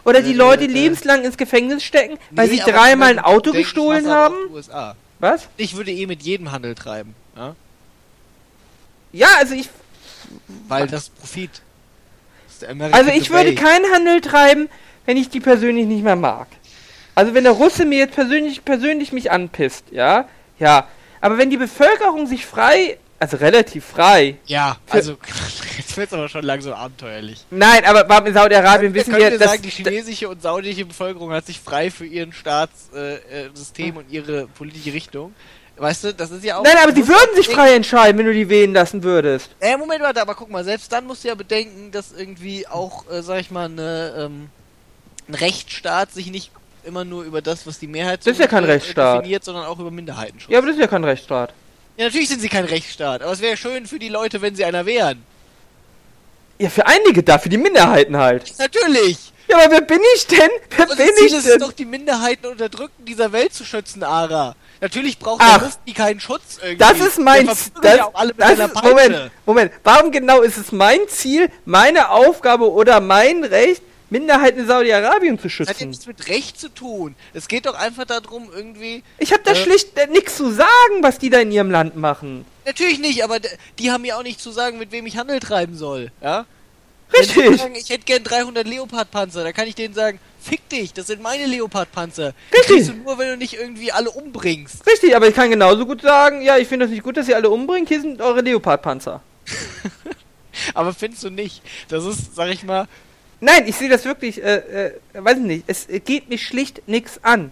Oder 0.05 0.21
die 0.21 0.31
Äh, 0.31 0.35
Leute 0.35 0.63
äh, 0.63 0.67
lebenslang 0.67 1.23
ins 1.23 1.35
Gefängnis 1.37 1.83
stecken, 1.83 2.17
weil 2.31 2.47
Nee, 2.47 2.55
sie 2.55 2.71
dreimal 2.71 3.09
ein 3.09 3.19
Auto 3.19 3.51
denke, 3.51 3.59
gestohlen 3.59 4.07
haben? 4.07 4.35
USA. 4.51 4.95
Was? 5.19 5.49
Ich 5.57 5.75
würde 5.75 5.91
eh 5.91 6.07
mit 6.07 6.23
jedem 6.23 6.51
Handel 6.51 6.73
treiben, 6.75 7.13
ja? 7.35 7.55
Ja, 9.11 9.27
also 9.39 9.55
ich 9.55 9.69
weil 10.67 10.87
das 10.87 11.09
Profit. 11.09 11.49
Das 12.61 12.69
also 12.93 13.11
ich 13.11 13.29
würde 13.29 13.55
keinen 13.55 13.91
Handel 13.91 14.21
treiben, 14.21 14.69
wenn 15.05 15.17
ich 15.17 15.29
die 15.29 15.39
persönlich 15.39 15.85
nicht 15.85 16.03
mehr 16.03 16.15
mag. 16.15 16.47
Also 17.15 17.33
wenn 17.33 17.43
der 17.43 17.53
Russe 17.53 17.85
mir 17.85 17.99
jetzt 17.99 18.15
persönlich 18.15 18.63
persönlich 18.63 19.11
mich 19.11 19.31
anpisst, 19.31 19.85
ja? 19.91 20.27
Ja, 20.59 20.87
aber 21.21 21.37
wenn 21.37 21.49
die 21.49 21.57
Bevölkerung 21.57 22.27
sich 22.27 22.45
frei, 22.45 22.97
also 23.19 23.37
relativ 23.37 23.85
frei. 23.85 24.37
Ja, 24.45 24.77
also 24.89 25.17
jetzt 25.77 25.97
wird's 25.97 26.13
aber 26.13 26.29
schon 26.29 26.43
langsam 26.43 26.73
abenteuerlich. 26.73 27.45
Nein, 27.49 27.83
aber 27.83 28.25
in 28.25 28.33
Saudi-Arabien 28.33 28.93
wissen 28.93 29.15
wir, 29.15 29.37
dass 29.37 29.51
sagen, 29.51 29.61
die 29.61 29.69
chinesische 29.69 30.29
und 30.29 30.41
saudische 30.41 30.85
Bevölkerung 30.85 31.31
hat 31.31 31.45
sich 31.45 31.59
frei 31.59 31.91
für 31.91 32.05
ihren 32.05 32.31
Staatssystem 32.31 33.85
äh, 33.85 33.89
äh, 33.89 33.99
und 33.99 34.09
ihre 34.09 34.47
politische 34.47 34.93
Richtung. 34.93 35.33
Weißt 35.75 36.03
du, 36.05 36.13
das 36.13 36.31
ist 36.31 36.43
ja 36.43 36.57
auch. 36.57 36.63
Nein, 36.63 36.75
aber 36.81 36.91
du 36.91 37.07
würden 37.07 37.35
sich 37.35 37.47
frei 37.47 37.73
entscheiden, 37.73 38.17
wenn 38.17 38.25
du 38.25 38.33
die 38.33 38.49
wählen 38.49 38.73
lassen 38.73 39.03
würdest. 39.03 39.49
Äh, 39.59 39.77
Moment, 39.77 40.01
warte, 40.01 40.21
aber 40.21 40.35
guck 40.35 40.49
mal, 40.49 40.63
selbst 40.63 40.91
dann 40.91 41.05
musst 41.05 41.23
du 41.23 41.29
ja 41.29 41.35
bedenken, 41.35 41.91
dass 41.91 42.11
irgendwie 42.11 42.67
auch, 42.67 43.09
äh, 43.09 43.21
sag 43.21 43.39
ich 43.39 43.51
mal, 43.51 43.65
eine, 43.65 44.13
ähm, 44.17 44.49
ein 45.29 45.35
Rechtsstaat 45.35 46.11
sich 46.11 46.31
nicht 46.31 46.51
immer 46.83 47.05
nur 47.05 47.23
über 47.23 47.41
das, 47.41 47.65
was 47.67 47.79
die 47.79 47.87
Mehrheit 47.87 48.21
Das 48.25 48.33
ist 48.33 48.39
ja 48.39 48.47
kein 48.47 48.63
Rechtsstaat. 48.63 49.19
definiert, 49.21 49.43
sondern 49.43 49.65
auch 49.65 49.79
über 49.79 49.91
Minderheitenschutz. 49.91 50.51
Ja, 50.51 50.57
aber 50.57 50.67
das 50.67 50.75
ist 50.75 50.81
ja 50.81 50.87
kein 50.87 51.03
Rechtsstaat. 51.03 51.53
Ja, 51.97 52.05
natürlich 52.05 52.29
sind 52.29 52.41
sie 52.41 52.49
kein 52.49 52.65
Rechtsstaat, 52.65 53.21
aber 53.21 53.31
es 53.31 53.41
wäre 53.41 53.55
schön 53.57 53.85
für 53.85 53.99
die 53.99 54.09
Leute, 54.09 54.41
wenn 54.41 54.55
sie 54.55 54.65
einer 54.65 54.85
wären. 54.85 55.23
Ja, 56.57 56.69
für 56.69 56.85
einige 56.87 57.23
da, 57.23 57.37
für 57.37 57.49
die 57.49 57.57
Minderheiten 57.57 58.17
halt. 58.17 58.53
Natürlich! 58.57 59.31
Ja, 59.47 59.57
aber 59.63 59.71
wer 59.71 59.81
bin 59.81 59.99
ich 60.15 60.27
denn? 60.27 60.49
Wer 60.77 60.89
Unser 60.89 60.95
bin 60.95 61.07
Ziel 61.15 61.25
ich 61.27 61.33
ist 61.33 61.45
es 61.45 61.51
denn? 61.53 61.59
doch, 61.59 61.71
die 61.71 61.85
Minderheiten 61.85 62.45
und 62.45 62.51
Unterdrückten 62.53 63.05
dieser 63.05 63.31
Welt 63.31 63.53
zu 63.53 63.65
schützen, 63.65 64.03
Ara. 64.03 64.55
Natürlich 64.81 65.17
braucht 65.17 65.41
Ach. 65.43 65.57
der 65.57 65.67
Mufti 65.67 65.93
keinen 65.93 66.19
Schutz 66.19 66.57
irgendwie. 66.61 66.77
Das 66.77 66.99
ist 66.99 67.19
mein 67.19 67.47
Der 67.47 67.55
Z- 67.55 67.73
verprügelt 67.73 68.39
das, 68.39 68.57
ja. 68.59 68.67
Moment, 68.83 69.31
Moment. 69.45 69.71
Warum 69.83 70.11
genau 70.11 70.41
ist 70.41 70.57
es 70.57 70.71
mein 70.71 70.99
Ziel, 71.07 71.49
meine 71.65 72.09
Aufgabe 72.11 72.71
oder 72.71 72.99
mein 73.01 73.43
Recht, 73.43 73.81
Minderheiten 74.09 74.59
in 74.61 74.67
Saudi-Arabien 74.67 75.37
zu 75.39 75.47
Das 75.47 75.59
hat 75.59 75.67
ja 75.67 75.73
schützen? 75.73 75.89
nichts 75.89 76.07
mit 76.07 76.27
Recht 76.27 76.59
zu 76.59 76.69
tun. 76.69 77.15
Es 77.33 77.47
geht 77.47 77.65
doch 77.65 77.75
einfach 77.75 78.05
darum, 78.05 78.49
irgendwie. 78.53 79.03
Ich 79.17 79.31
habe 79.33 79.43
da 79.43 79.51
Äh. 79.51 79.55
schlicht 79.55 79.97
äh, 79.97 80.07
nichts 80.07 80.35
zu 80.35 80.51
sagen, 80.51 80.69
was 81.01 81.19
die 81.19 81.29
da 81.29 81.39
in 81.39 81.51
ihrem 81.51 81.69
Land 81.71 81.95
machen. 81.95 82.45
Natürlich 82.65 82.99
nicht, 82.99 83.23
aber 83.23 83.39
die 83.77 83.91
haben 83.91 84.01
mir 84.01 84.17
auch 84.17 84.23
nicht 84.23 84.39
zu 84.41 84.51
sagen, 84.51 84.77
mit 84.79 84.91
wem 84.91 85.05
ich 85.05 85.17
Handel 85.17 85.39
treiben 85.39 85.75
soll. 85.75 86.11
Ja? 86.21 86.45
Richtig. 87.11 87.57
sagen, 87.59 87.73
ich 87.75 87.89
hätte 87.89 88.03
gern 88.05 88.23
300 88.23 88.67
Leopardpanzer, 88.67 89.43
dann 89.43 89.53
kann 89.53 89.67
ich 89.67 89.73
denen 89.73 89.95
sagen, 89.95 90.19
fick 90.39 90.67
dich, 90.69 90.93
das 90.93 91.07
sind 91.07 91.23
meine 91.23 91.47
Leopardpanzer. 91.47 92.33
Richtig. 92.53 92.67
kriegst 92.67 92.89
du 92.89 92.93
nur, 92.93 93.17
wenn 93.17 93.29
du 93.29 93.37
nicht 93.37 93.55
irgendwie 93.55 93.91
alle 93.91 94.11
umbringst. 94.11 94.85
Richtig, 94.85 95.15
aber 95.15 95.27
ich 95.27 95.33
kann 95.33 95.49
genauso 95.49 95.87
gut 95.87 96.01
sagen, 96.03 96.41
ja, 96.43 96.57
ich 96.57 96.67
finde 96.67 96.85
das 96.85 96.91
nicht 96.93 97.03
gut, 97.03 97.17
dass 97.17 97.27
ihr 97.27 97.35
alle 97.35 97.49
umbringt, 97.49 97.87
hier 97.89 97.99
sind 98.01 98.21
eure 98.21 98.41
Leopardpanzer. 98.41 99.21
Aber 100.73 100.93
findest 100.93 101.23
du 101.23 101.29
nicht? 101.29 101.61
Das 101.87 102.05
ist, 102.05 102.35
sag 102.35 102.49
ich 102.49 102.63
mal, 102.63 102.87
Nein, 103.41 103.63
ich 103.67 103.75
sehe 103.75 103.89
das 103.89 104.05
wirklich, 104.05 104.43
äh, 104.43 104.87
äh, 104.87 104.91
weiß 105.13 105.37
ich 105.37 105.43
nicht, 105.43 105.63
es 105.67 105.87
äh, 105.89 105.99
geht 105.99 106.29
mich 106.29 106.45
schlicht 106.45 106.87
nichts 106.87 107.19
an. 107.23 107.51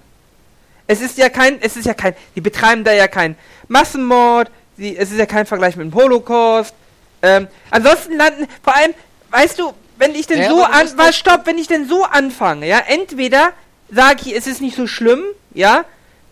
Es 0.88 1.02
ist 1.02 1.18
ja 1.18 1.30
kein, 1.30 1.62
es 1.62 1.78
ist 1.78 1.86
ja 1.86 1.94
kein, 1.94 2.14
die 2.36 2.42
betreiben 2.42 2.84
da 2.84 2.92
ja 2.94 3.08
kein 3.08 3.36
Massenmord, 3.68 4.50
die, 4.78 4.96
es 4.98 5.12
ist 5.12 5.18
ja 5.18 5.26
kein 5.26 5.46
Vergleich 5.46 5.76
mit 5.76 5.86
dem 5.92 5.94
Holocaust. 5.94 6.74
Ähm, 7.22 7.48
ansonsten 7.72 8.16
landen, 8.18 8.48
vor 8.64 8.76
allem, 8.76 8.94
weißt 9.32 9.60
du, 9.60 9.74
wenn 9.98 10.14
ich 10.14 10.28
denn 10.28 10.40
Ja, 10.40 10.50
so 10.50 10.64
aber 10.64 10.68
du 10.74 10.78
an, 10.80 10.84
musst 10.84 10.98
was, 10.98 11.08
doch- 11.08 11.14
stopp, 11.14 11.46
wenn 11.46 11.58
ich 11.58 11.68
denn 11.68 11.88
so 11.88 12.04
anfange, 12.04 12.68
ja, 12.68 12.80
entweder 12.88 13.52
sage 13.90 14.18
ich, 14.26 14.36
es 14.36 14.46
ist 14.48 14.62
nicht 14.62 14.76
so 14.76 14.88
schlimm, 14.88 15.24
ja, 15.54 15.86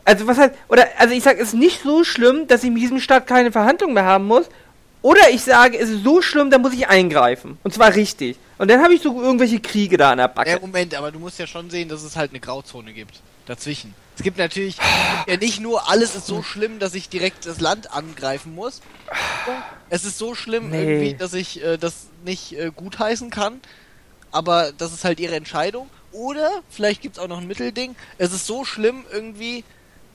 also 0.04 0.28
was 0.28 0.38
heißt, 0.38 0.54
oder, 0.68 0.88
also 0.98 1.16
ich 1.16 1.24
sage, 1.24 1.40
es 1.42 1.50
ist 1.50 1.54
nicht 1.56 1.82
so 1.82 2.04
schlimm, 2.04 2.48
dass 2.48 2.64
ich 2.64 2.70
mit 2.70 2.82
diesem 2.82 3.00
Staat 3.00 3.26
keine 3.26 3.52
Verhandlungen 3.52 3.94
mehr 3.96 4.06
haben 4.06 4.26
muss, 4.26 4.46
oder 5.06 5.30
ich 5.30 5.44
sage, 5.44 5.78
es 5.78 5.90
ist 5.90 6.04
so 6.04 6.20
schlimm, 6.24 6.50
da 6.50 6.58
muss 6.58 6.74
ich 6.74 6.88
eingreifen. 6.88 7.60
Und 7.64 7.76
zwar 7.76 7.94
richtig. 7.94 8.38
Und 8.58 8.72
dann 8.72 8.82
habe 8.82 8.96
ich 8.96 9.04
so 9.04 9.22
irgendwelche 9.22 9.60
Kriege 9.60 9.98
da 9.98 10.10
an 10.14 10.18
der 10.18 10.30
Backe. 10.30 10.50
Ja, 10.50 10.60
Moment, 10.60 10.96
aber 10.96 11.12
du 11.12 11.20
musst 11.20 11.38
ja 11.38 11.46
schon 11.46 11.70
sehen, 11.70 11.90
dass 11.90 12.02
es 12.02 12.16
halt 12.16 12.32
eine 12.32 12.40
Grauzone 12.40 12.92
gibt. 12.92 13.22
Dazwischen. 13.46 13.94
Es 14.18 14.24
gibt 14.24 14.40
natürlich 14.40 14.78
ja 15.28 15.38
nicht 15.38 15.60
nur, 15.62 15.88
alles 15.92 16.16
ist 16.16 16.26
so 16.26 16.42
schlimm, 16.42 16.80
dass 16.80 16.96
ich 16.96 17.08
direkt 17.08 17.46
das 17.46 17.60
Land 17.60 17.92
angreifen 17.92 18.56
muss. 18.56 18.82
Es 19.92 20.06
ist 20.06 20.18
so 20.18 20.34
schlimm 20.34 20.72
Nee. 20.72 20.82
irgendwie, 20.82 21.14
dass 21.14 21.36
ich 21.36 21.64
äh, 21.64 21.78
das 21.78 22.08
nicht 22.24 22.54
äh, 22.58 22.72
gutheißen 22.76 23.30
kann. 23.30 23.62
Aber 24.32 24.72
das 24.76 24.92
ist 24.92 25.04
halt 25.04 25.20
ihre 25.20 25.36
Entscheidung. 25.36 25.88
Oder 26.14 26.50
vielleicht 26.68 27.04
gibt's 27.04 27.20
auch 27.20 27.28
noch 27.28 27.40
ein 27.42 27.46
Mittelding. 27.48 27.96
Es 28.18 28.34
ist 28.34 28.48
so 28.48 28.66
schlimm 28.66 29.04
irgendwie, 29.12 29.64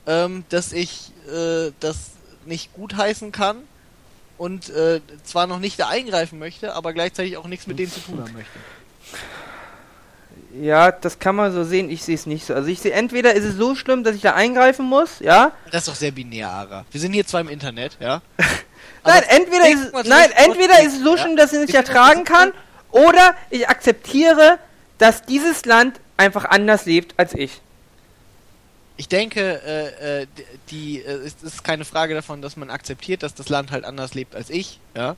ähm, 0.09 0.43
dass 0.49 0.73
ich 0.73 1.13
äh, 1.33 1.71
das 1.79 2.11
nicht 2.45 2.73
gutheißen 2.73 3.31
kann. 3.31 3.59
Und 4.41 4.71
äh, 4.71 5.03
zwar 5.23 5.47
noch 5.47 5.59
nicht 5.59 5.79
da 5.79 5.89
eingreifen 5.89 6.39
möchte, 6.39 6.75
aber 6.75 6.95
gleichzeitig 6.95 7.37
auch 7.37 7.47
nichts 7.47 7.67
mit 7.67 7.79
denen 7.79 7.93
zu 7.93 8.01
tun 8.01 8.21
haben 8.21 8.33
möchte. 8.33 8.59
Ja, 10.59 10.93
das 10.93 11.19
kann 11.19 11.37
man 11.37 11.53
so 11.53 11.63
sehen, 11.63 11.91
ich 11.91 12.03
sehe 12.03 12.15
es 12.15 12.25
nicht 12.25 12.47
so. 12.47 12.55
Also 12.55 12.69
ich 12.69 12.81
sehe, 12.81 12.93
entweder 12.93 13.35
ist 13.35 13.45
es 13.45 13.57
so 13.57 13.75
schlimm, 13.75 14.03
dass 14.03 14.17
ich 14.17 14.23
da 14.23 14.33
eingreifen 14.33 14.87
muss, 14.87 15.19
ja. 15.21 15.53
Das 15.71 15.83
ist 15.83 15.89
doch 15.89 15.95
sehr 15.95 16.13
binär, 16.13 16.49
Ara. 16.49 16.87
Wir 16.91 17.01
sind 17.03 17.13
hier 17.13 17.27
zwar 17.27 17.43
im 17.43 17.51
Internet, 17.51 17.99
ja? 18.01 18.23
Nein, 19.05 19.23
entweder 19.29 19.69
ist 19.69 19.93
nein, 20.09 20.31
entweder 20.37 20.81
ist 20.85 20.95
es 20.95 21.03
so 21.05 21.17
ja? 21.17 21.23
schlimm, 21.23 21.37
dass 21.37 21.53
ich 21.53 21.59
es 21.59 21.61
nicht 21.67 21.71
Ich- 21.71 21.75
ertragen 21.75 22.25
kann, 22.25 22.53
oder 22.93 23.35
ich 23.51 23.69
akzeptiere, 23.69 24.59
dass 24.97 25.21
dieses 25.21 25.67
Land 25.67 26.01
einfach 26.17 26.47
anders 26.47 26.87
lebt 26.87 27.13
als 27.19 27.35
ich. 27.35 27.61
Ich 29.01 29.09
denke, 29.09 29.63
äh, 29.65 30.21
äh, 30.21 30.27
die, 30.71 31.01
äh, 31.01 31.25
es 31.25 31.37
ist 31.43 31.65
keine 31.65 31.87
Frage 31.87 32.13
davon, 32.13 32.43
dass 32.43 32.59
man 32.59 32.69
akzeptiert, 32.69 33.23
dass 33.23 33.35
das 33.35 33.49
Land 33.49 33.71
halt 33.71 33.87
anders 33.87 34.13
lebt 34.13 34.37
als 34.37 34.51
ich, 34.51 34.79
ja? 34.95 35.17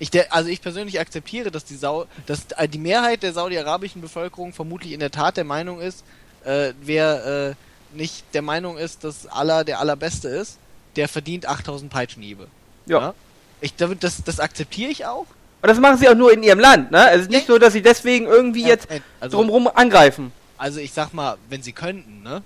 Ich 0.00 0.10
also 0.32 0.50
ich 0.50 0.60
persönlich 0.60 0.98
akzeptiere, 0.98 1.52
dass 1.52 1.64
die 1.64 1.76
Sau, 1.76 2.06
dass 2.26 2.46
äh, 2.56 2.66
die 2.66 2.80
Mehrheit 2.80 3.22
der 3.22 3.32
saudi-arabischen 3.32 4.02
Bevölkerung 4.02 4.52
vermutlich 4.52 4.90
in 4.90 4.98
der 4.98 5.12
Tat 5.12 5.36
der 5.36 5.44
Meinung 5.44 5.80
ist, 5.80 6.02
äh, 6.44 6.72
wer 6.82 7.54
äh, 7.94 7.96
nicht 7.96 8.24
der 8.34 8.42
Meinung 8.42 8.76
ist, 8.76 9.04
dass 9.04 9.28
Allah 9.28 9.62
der 9.62 9.78
allerbeste 9.78 10.26
ist, 10.26 10.58
der 10.96 11.06
verdient 11.06 11.46
8000 11.46 11.92
Peitschenhiebe. 11.92 12.48
Ja. 12.86 13.14
Ich, 13.60 13.76
damit, 13.76 14.02
das, 14.02 14.24
das 14.24 14.40
akzeptiere 14.40 14.90
ich 14.90 15.06
auch. 15.06 15.26
Und 15.60 15.68
das 15.68 15.78
machen 15.78 15.98
sie 15.98 16.08
auch 16.08 16.16
nur 16.16 16.32
in 16.32 16.42
ihrem 16.42 16.58
Land, 16.58 16.90
ne? 16.90 16.98
Also 16.98 17.18
es 17.18 17.22
ist 17.26 17.30
nicht 17.30 17.46
so, 17.46 17.56
dass 17.58 17.72
sie 17.72 17.82
deswegen 17.82 18.26
irgendwie 18.26 18.62
Ja, 18.62 18.68
jetzt 18.70 18.88
also, 19.20 19.36
drumrum 19.36 19.68
angreifen. 19.72 20.32
also 20.58 20.80
ich 20.80 20.92
sag 20.92 21.14
mal, 21.14 21.36
wenn 21.48 21.62
sie 21.62 21.72
könnten, 21.72 22.24
ne? 22.24 22.42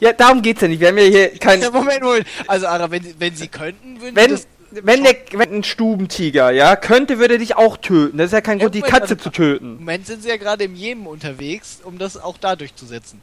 Ja, 0.00 0.12
darum 0.12 0.40
geht's 0.42 0.60
ja 0.62 0.68
nicht. 0.68 0.80
Wir 0.80 0.88
haben 0.88 0.98
ja 0.98 1.04
hier 1.04 1.28
kein. 1.38 1.60
Ja, 1.60 1.70
Moment, 1.70 2.02
Moment. 2.02 2.26
Also, 2.46 2.66
Ara, 2.66 2.90
wenn, 2.90 3.02
sie- 3.02 3.14
wenn 3.18 3.34
sie 3.36 3.48
könnten, 3.48 4.00
würden 4.00 4.16
Wenn- 4.16 4.36
sie 4.36 4.44
das 4.44 4.46
wenn 4.84 5.02
der 5.02 5.16
wenn 5.32 5.52
ein 5.52 5.64
Stubentiger, 5.64 6.52
ja, 6.52 6.76
könnte, 6.76 7.18
würde 7.18 7.34
er 7.34 7.38
dich 7.38 7.56
auch 7.56 7.76
töten. 7.76 8.18
Das 8.18 8.26
ist 8.26 8.32
ja 8.32 8.40
kein 8.40 8.58
Ja, 8.60 8.66
Grund, 8.66 8.76
die 8.76 8.80
Moment, 8.80 8.94
Katze 8.94 9.14
also- 9.14 9.22
zu 9.24 9.28
Im 9.28 9.32
töten. 9.32 9.74
Moment 9.78 10.06
sind 10.06 10.22
sie 10.22 10.28
ja 10.28 10.36
gerade 10.36 10.62
im 10.64 10.76
Jemen 10.76 11.06
unterwegs, 11.08 11.80
um 11.82 11.98
das 11.98 12.16
auch 12.16 12.38
da 12.38 12.54
durchzusetzen. 12.54 13.20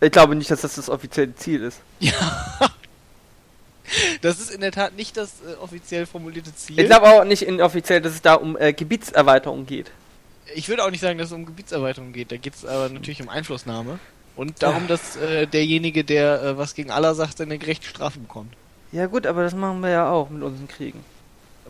Ich 0.00 0.10
glaube 0.10 0.34
nicht, 0.34 0.50
dass 0.50 0.60
das 0.62 0.74
das 0.74 0.90
offizielle 0.90 1.34
Ziel 1.36 1.62
ist. 1.62 1.78
Das 4.22 4.40
ist 4.40 4.50
in 4.50 4.62
der 4.62 4.72
Tat 4.72 4.96
nicht 4.96 5.16
das 5.16 5.30
äh, 5.46 5.54
offiziell 5.62 6.06
formulierte 6.06 6.54
Ziel. 6.56 6.78
Ich 6.80 6.86
glaube 6.86 7.06
auch 7.06 7.24
nicht 7.24 7.42
inoffiziell, 7.42 8.00
dass 8.00 8.14
es 8.14 8.22
da 8.22 8.34
um 8.34 8.56
äh, 8.56 8.72
Gebietserweiterung 8.72 9.66
geht. 9.66 9.90
Ich 10.54 10.68
würde 10.68 10.84
auch 10.84 10.90
nicht 10.90 11.00
sagen, 11.02 11.18
dass 11.18 11.28
es 11.28 11.32
um 11.34 11.44
Gebietserweiterung 11.44 12.12
geht. 12.12 12.32
Da 12.32 12.36
geht 12.38 12.54
es 12.54 12.64
aber 12.64 12.88
natürlich 12.88 13.20
um 13.20 13.28
Einflussnahme. 13.28 13.98
Und 14.36 14.62
darum, 14.62 14.88
dass 14.88 15.16
äh, 15.16 15.46
derjenige, 15.46 16.02
der 16.04 16.42
äh, 16.42 16.58
was 16.58 16.74
gegen 16.74 16.90
Allah 16.90 17.14
sagt, 17.14 17.40
eine 17.40 17.58
gerechte 17.58 17.86
Strafe 17.86 18.18
bekommt. 18.18 18.52
Ja 18.92 19.06
gut, 19.06 19.26
aber 19.26 19.42
das 19.42 19.54
machen 19.54 19.80
wir 19.80 19.90
ja 19.90 20.08
auch 20.10 20.28
mit 20.30 20.42
unseren 20.42 20.68
Kriegen. 20.68 21.04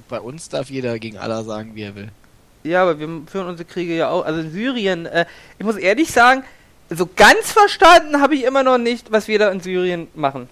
Bei 0.09 0.20
uns 0.20 0.49
darf 0.49 0.70
jeder 0.70 0.99
gegen 0.99 1.19
Allah 1.19 1.45
sagen, 1.45 1.74
wie 1.74 1.82
er 1.82 1.95
will. 1.95 2.09
Ja, 2.65 2.82
aber 2.82 2.99
wir 2.99 3.09
führen 3.27 3.47
unsere 3.49 3.69
Kriege 3.69 3.95
ja 3.95 4.09
auch. 4.09 4.24
Also 4.24 4.41
in 4.41 4.51
Syrien, 4.51 5.07
äh, 5.07 5.27
ich 5.59 5.65
muss 5.65 5.77
ehrlich 5.77 6.11
sagen, 6.11 6.45
so 6.91 7.07
ganz 7.15 7.53
verstanden 7.53 8.20
habe 8.20 8.35
ich 8.35 8.45
immer 8.45 8.62
noch 8.62 8.78
nicht, 8.78 9.12
was 9.12 9.28
wir 9.28 9.39
da 9.39 9.51
in 9.51 9.61
Syrien 9.61 10.09
machen. 10.15 10.49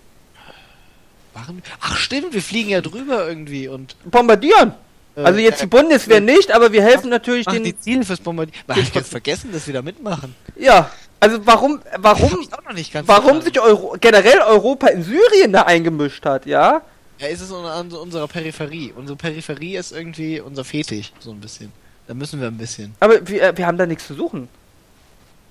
Warum? 1.34 1.62
Ach 1.80 1.96
stimmt, 1.96 2.34
wir 2.34 2.42
fliegen 2.42 2.68
ja 2.70 2.80
drüber 2.82 3.26
irgendwie 3.26 3.68
und 3.68 3.96
Bombardieren! 4.10 4.74
äh, 5.16 5.22
Also 5.22 5.40
jetzt 5.40 5.60
die 5.62 5.64
äh, 5.64 5.68
Bundeswehr 5.68 6.20
nicht, 6.20 6.52
aber 6.52 6.72
wir 6.72 6.82
helfen 6.82 7.08
natürlich 7.08 7.46
machen 7.46 7.64
den. 7.64 7.72
die 7.72 7.78
Ziele 7.78 8.04
fürs 8.04 8.20
Bombardieren. 8.20 8.60
Man 8.66 8.76
hat 8.84 8.92
ganz 8.92 9.08
vergessen, 9.08 9.50
dass 9.52 9.66
wir 9.66 9.74
da 9.74 9.80
mitmachen. 9.82 10.34
Ja, 10.56 10.90
also 11.22 11.38
warum, 11.46 11.80
warum, 11.98 12.40
ich 12.40 12.52
auch 12.52 12.64
noch 12.64 12.72
nicht 12.72 12.92
ganz 12.92 13.06
warum 13.06 13.40
sich 13.42 13.60
Euro 13.60 13.96
generell 14.00 14.40
Europa 14.40 14.88
in 14.88 15.04
Syrien 15.04 15.52
da 15.52 15.62
eingemischt 15.62 16.26
hat, 16.26 16.46
ja? 16.46 16.82
Ja, 17.20 17.28
ist 17.28 17.40
es 17.40 17.52
an 17.52 17.92
unserer 17.92 18.26
Peripherie. 18.26 18.92
Unsere 18.96 19.16
Peripherie 19.16 19.76
ist 19.76 19.92
irgendwie 19.92 20.40
unser 20.40 20.64
Fetisch, 20.64 21.12
so 21.20 21.30
ein 21.30 21.38
bisschen. 21.38 21.70
Da 22.08 22.14
müssen 22.14 22.40
wir 22.40 22.48
ein 22.48 22.58
bisschen. 22.58 22.96
Aber 22.98 23.24
wir, 23.28 23.40
äh, 23.40 23.56
wir 23.56 23.68
haben 23.68 23.78
da 23.78 23.86
nichts 23.86 24.08
zu 24.08 24.14
suchen. 24.14 24.48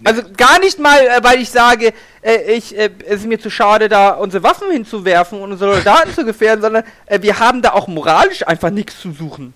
Also 0.03 0.23
gar 0.35 0.60
nicht 0.60 0.77
mal, 0.77 0.99
äh, 1.07 1.23
weil 1.23 1.39
ich 1.39 1.49
sage, 1.49 1.93
äh, 2.22 2.52
ich, 2.52 2.77
äh, 2.77 2.89
es 3.06 3.22
ist 3.22 3.27
mir 3.27 3.39
zu 3.39 3.49
schade, 3.49 3.88
da 3.88 4.10
unsere 4.15 4.43
Waffen 4.43 4.72
hinzuwerfen 4.72 5.39
und 5.39 5.53
unsere 5.53 5.76
Soldaten 5.76 6.14
zu 6.14 6.26
gefährden, 6.26 6.61
sondern 6.61 6.84
wir 7.07 7.39
haben 7.39 7.61
da 7.61 7.72
auch 7.72 7.88
moralisch 7.88 8.45
einfach 8.45 8.72
nichts 8.72 8.99
zu 8.99 9.14
suchen. 9.14 9.53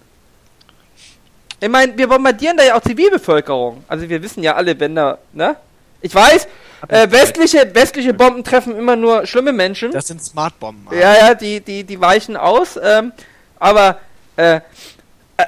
Ich 1.60 1.68
meine, 1.68 1.98
wir 1.98 2.08
bombardieren 2.08 2.56
da 2.56 2.64
ja 2.64 2.78
auch 2.78 2.82
Zivilbevölkerung. 2.82 3.84
Also 3.90 4.08
wir 4.08 4.24
wissen 4.24 4.44
ja 4.44 4.56
alle, 4.56 4.80
wenn 4.80 4.96
da, 4.96 5.18
ne? 5.34 5.58
Ich 6.02 6.14
weiß, 6.14 6.48
äh, 6.88 7.10
westliche, 7.12 7.74
westliche 7.74 8.14
Bomben 8.14 8.44
treffen 8.44 8.76
immer 8.76 8.96
nur 8.96 9.26
schlimme 9.26 9.54
Menschen. 9.54 9.92
Das 9.92 10.08
sind 10.08 10.24
Smartbomben. 10.24 10.98
Ja, 10.98 11.16
ja, 11.18 11.34
die, 11.34 11.62
die, 11.62 11.84
die 11.84 12.00
weichen 12.00 12.38
aus. 12.38 12.80
Ähm, 12.82 13.12
aber, 13.60 14.00
äh, 14.36 14.62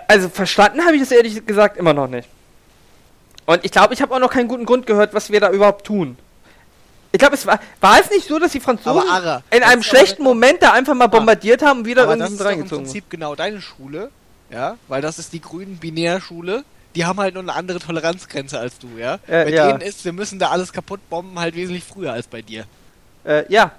also 0.08 0.30
verstanden 0.30 0.84
habe 0.84 0.96
ich 0.96 1.02
das 1.02 1.12
ehrlich 1.12 1.46
gesagt 1.46 1.78
immer 1.78 1.94
noch 1.94 2.08
nicht. 2.08 2.28
Und 3.46 3.64
ich 3.64 3.72
glaube, 3.72 3.94
ich 3.94 4.02
habe 4.02 4.14
auch 4.14 4.20
noch 4.20 4.32
keinen 4.32 4.48
guten 4.48 4.66
Grund 4.66 4.86
gehört, 4.86 5.14
was 5.14 5.32
wir 5.32 5.40
da 5.40 5.52
überhaupt 5.52 5.86
tun. 5.86 6.18
Ich 7.12 7.20
glaube, 7.20 7.36
es 7.36 7.46
war, 7.46 7.60
war 7.80 8.00
es 8.00 8.10
nicht 8.10 8.28
so, 8.28 8.38
dass 8.38 8.52
die 8.52 8.60
Franzosen 8.60 9.10
Ara, 9.10 9.42
in 9.50 9.62
das 9.62 9.70
einem 9.70 9.82
ist 9.82 9.88
schlechten 9.88 10.24
Moment 10.24 10.62
da 10.62 10.74
einfach 10.74 10.94
mal 10.94 11.08
bombardiert 11.08 11.62
haben 11.62 11.80
und 11.80 11.86
wieder 11.86 12.04
Aber 12.04 12.18
das 12.18 12.30
irgendwie 12.30 12.34
ist 12.34 12.40
doch 12.40 12.46
im 12.46 12.50
reingezogen 12.50 12.78
wurden? 12.80 12.92
Prinzip 12.92 13.10
genau 13.10 13.36
deine 13.36 13.62
Schule, 13.62 14.12
ja, 14.50 14.78
weil 14.90 15.02
das 15.02 15.18
ist 15.18 15.32
die 15.32 15.42
grünen 15.42 15.78
Binärschule. 15.78 16.64
Die 16.96 17.06
haben 17.06 17.20
halt 17.20 17.34
nur 17.36 17.44
eine 17.44 17.54
andere 17.54 17.80
Toleranzgrenze 17.80 18.60
als 18.60 18.80
du, 18.80 18.88
ja. 18.98 19.16
Äh, 19.28 19.46
bei 19.46 19.50
ja. 19.50 19.68
denen 19.68 19.82
ist, 19.82 20.04
wir 20.04 20.14
müssen 20.14 20.40
da 20.40 20.50
alles 20.50 20.74
kaputt 20.74 21.00
bomben, 21.10 21.40
halt 21.40 21.56
wesentlich 21.56 21.84
früher 21.84 22.14
als 22.14 22.28
bei 22.28 22.42
dir. 22.42 22.66
Äh, 23.24 23.44
ja. 23.52 23.72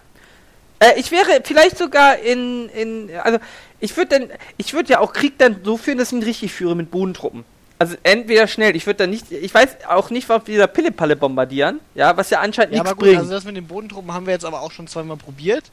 Äh, 0.79 0.99
ich 1.01 1.11
wäre 1.11 1.41
vielleicht 1.45 1.79
sogar 1.79 2.19
in, 2.19 2.69
in 2.69 3.11
also 3.23 3.39
ich 3.81 3.97
würde 3.97 4.19
dann, 4.19 4.31
ich 4.57 4.73
würde 4.73 4.91
ja 4.93 5.01
auch 5.01 5.13
Krieg 5.13 5.39
dann 5.39 5.61
so 5.65 5.77
führen, 5.77 5.99
dass 5.99 6.13
ich 6.13 6.19
ihn 6.19 6.23
richtig 6.23 6.53
führe 6.53 6.77
mit 6.77 6.91
Bodentruppen. 6.91 7.45
Also 7.81 7.97
entweder 8.03 8.47
schnell, 8.49 8.75
ich 8.75 8.87
würde 8.87 8.99
dann 8.99 9.11
nicht, 9.11 9.31
ich 9.31 9.55
weiß 9.55 9.85
auch 9.89 10.11
nicht, 10.11 10.29
ob 10.31 10.49
wir 10.49 10.59
da 10.59 10.67
Pillepalle 10.67 11.15
bombardieren, 11.15 11.79
ja, 11.95 12.17
was 12.17 12.31
ja 12.31 12.41
anscheinend 12.41 12.75
Ja, 12.75 12.83
nichts 12.83 12.91
aber 12.91 12.97
gut, 12.99 13.09
bringt. 13.09 13.19
also 13.19 13.31
das 13.31 13.45
mit 13.45 13.57
den 13.57 13.67
Bodentruppen 13.69 14.13
haben 14.13 14.27
wir 14.27 14.33
jetzt 14.33 14.45
aber 14.45 14.63
auch 14.63 14.73
schon 14.73 14.89
zweimal 14.89 15.17
probiert. 15.17 15.65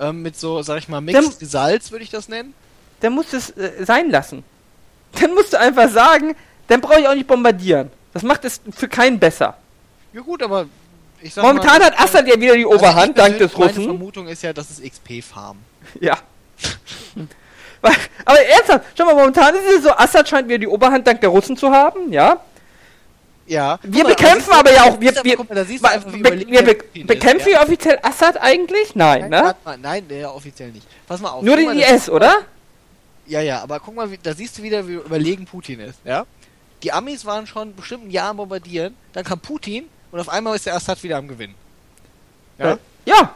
Ähm, 0.00 0.22
mit 0.22 0.36
so, 0.38 0.60
sag 0.62 0.78
ich 0.78 0.88
mal, 0.88 1.00
Mixed 1.00 1.40
Results 1.40 1.90
würde 1.90 2.02
ich 2.04 2.10
das 2.10 2.28
nennen. 2.28 2.52
dann 3.00 3.12
musst 3.12 3.32
du 3.32 3.36
es 3.36 3.50
äh, 3.50 3.84
sein 3.84 4.10
lassen. 4.10 4.44
Dann 5.20 5.34
musst 5.34 5.52
du 5.52 5.58
einfach 5.58 5.88
sagen, 5.88 6.34
dann 6.68 6.80
brauche 6.80 7.00
ich 7.00 7.08
auch 7.08 7.14
nicht 7.14 7.26
bombardieren. 7.26 7.90
Das 8.12 8.22
macht 8.22 8.44
es 8.44 8.60
für 8.74 8.88
keinen 8.88 9.18
besser. 9.18 9.56
Ja 10.12 10.20
gut, 10.22 10.42
aber 10.42 10.66
ich 11.20 11.34
sag 11.34 11.44
Momentan 11.44 11.78
mal, 11.78 11.86
hat 11.86 12.00
Assad 12.00 12.26
ja 12.26 12.40
wieder 12.40 12.56
die 12.56 12.64
also 12.64 12.78
Oberhand, 12.78 13.10
ich 13.10 13.14
dank 13.16 13.38
des 13.38 13.52
persönlich- 13.52 13.58
Meine 13.58 13.86
Russen. 13.86 13.98
Vermutung 13.98 14.28
ist 14.28 14.42
ja, 14.42 14.52
das 14.52 14.70
ist 14.70 14.82
XP-Farm. 14.82 15.58
Ja. 16.00 16.18
Aber 18.24 18.40
ernsthaft, 18.40 18.86
schau 18.96 19.04
mal, 19.04 19.14
momentan 19.14 19.54
ist 19.54 19.76
es 19.76 19.82
so, 19.84 19.90
Assad 19.90 20.28
scheint 20.28 20.48
wieder 20.48 20.58
die 20.58 20.66
Oberhand 20.66 21.06
dank 21.06 21.20
der 21.20 21.30
Russen 21.30 21.56
zu 21.56 21.70
haben, 21.70 22.12
ja. 22.12 22.40
Ja. 23.46 23.78
Wir 23.82 24.02
mal, 24.02 24.08
bekämpfen 24.14 24.52
aber 24.52 24.72
ja 24.72 24.84
auch, 24.84 25.00
wir, 25.00 25.14
wir, 25.22 25.36
mal, 25.80 25.92
einfach, 25.92 26.10
be 26.10 26.46
wir 26.48 26.62
be 26.62 26.74
Putin 26.74 27.02
ist, 27.02 27.06
bekämpfen 27.06 27.50
ja? 27.50 27.60
wir 27.60 27.62
offiziell 27.62 27.98
Assad 28.02 28.40
eigentlich? 28.40 28.96
Nein, 28.96 29.28
ne? 29.28 29.42
warte 29.44 29.60
mal, 29.64 29.78
nein, 29.78 30.08
der 30.08 30.34
offiziell 30.34 30.72
nicht. 30.72 30.86
Pass 31.06 31.20
mal 31.20 31.30
auf. 31.30 31.42
Nur 31.42 31.56
den 31.56 31.78
IS, 31.78 32.10
oder? 32.10 32.38
Ja, 33.26 33.40
ja, 33.40 33.62
aber 33.62 33.78
guck 33.78 33.94
mal, 33.94 34.10
wie, 34.10 34.18
da 34.20 34.34
siehst 34.34 34.58
du 34.58 34.62
wieder, 34.62 34.86
wie 34.88 34.94
überlegen 34.94 35.44
Putin 35.44 35.80
ist, 35.80 35.98
ja? 36.04 36.26
Die 36.82 36.92
Amis 36.92 37.24
waren 37.24 37.46
schon 37.46 37.74
bestimmt 37.74 38.06
ein 38.06 38.10
Jahr 38.10 38.30
am 38.30 38.36
bombardieren, 38.36 38.94
dann 39.12 39.24
kam 39.24 39.40
Putin 39.40 39.88
und 40.10 40.20
auf 40.20 40.28
einmal 40.28 40.54
ist 40.56 40.66
der 40.66 40.74
Assad 40.74 41.02
wieder 41.02 41.16
am 41.16 41.28
Gewinnen. 41.28 41.54
Ja? 42.58 42.78
Ja. 43.04 43.34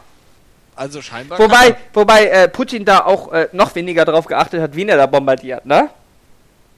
Also 0.77 1.03
scheinbar. 1.03 1.39
Wobei, 1.39 1.77
wobei 1.93 2.27
äh, 2.27 2.49
Putin 2.49 2.85
da 2.85 3.05
auch 3.05 3.33
äh, 3.33 3.49
noch 3.53 3.75
weniger 3.75 4.05
darauf 4.05 4.27
geachtet 4.27 4.63
hat, 4.63 4.77
wen 4.77 4.89
er 4.89 4.97
da 4.97 5.07
bombardiert, 5.07 5.67
ne? 5.67 5.91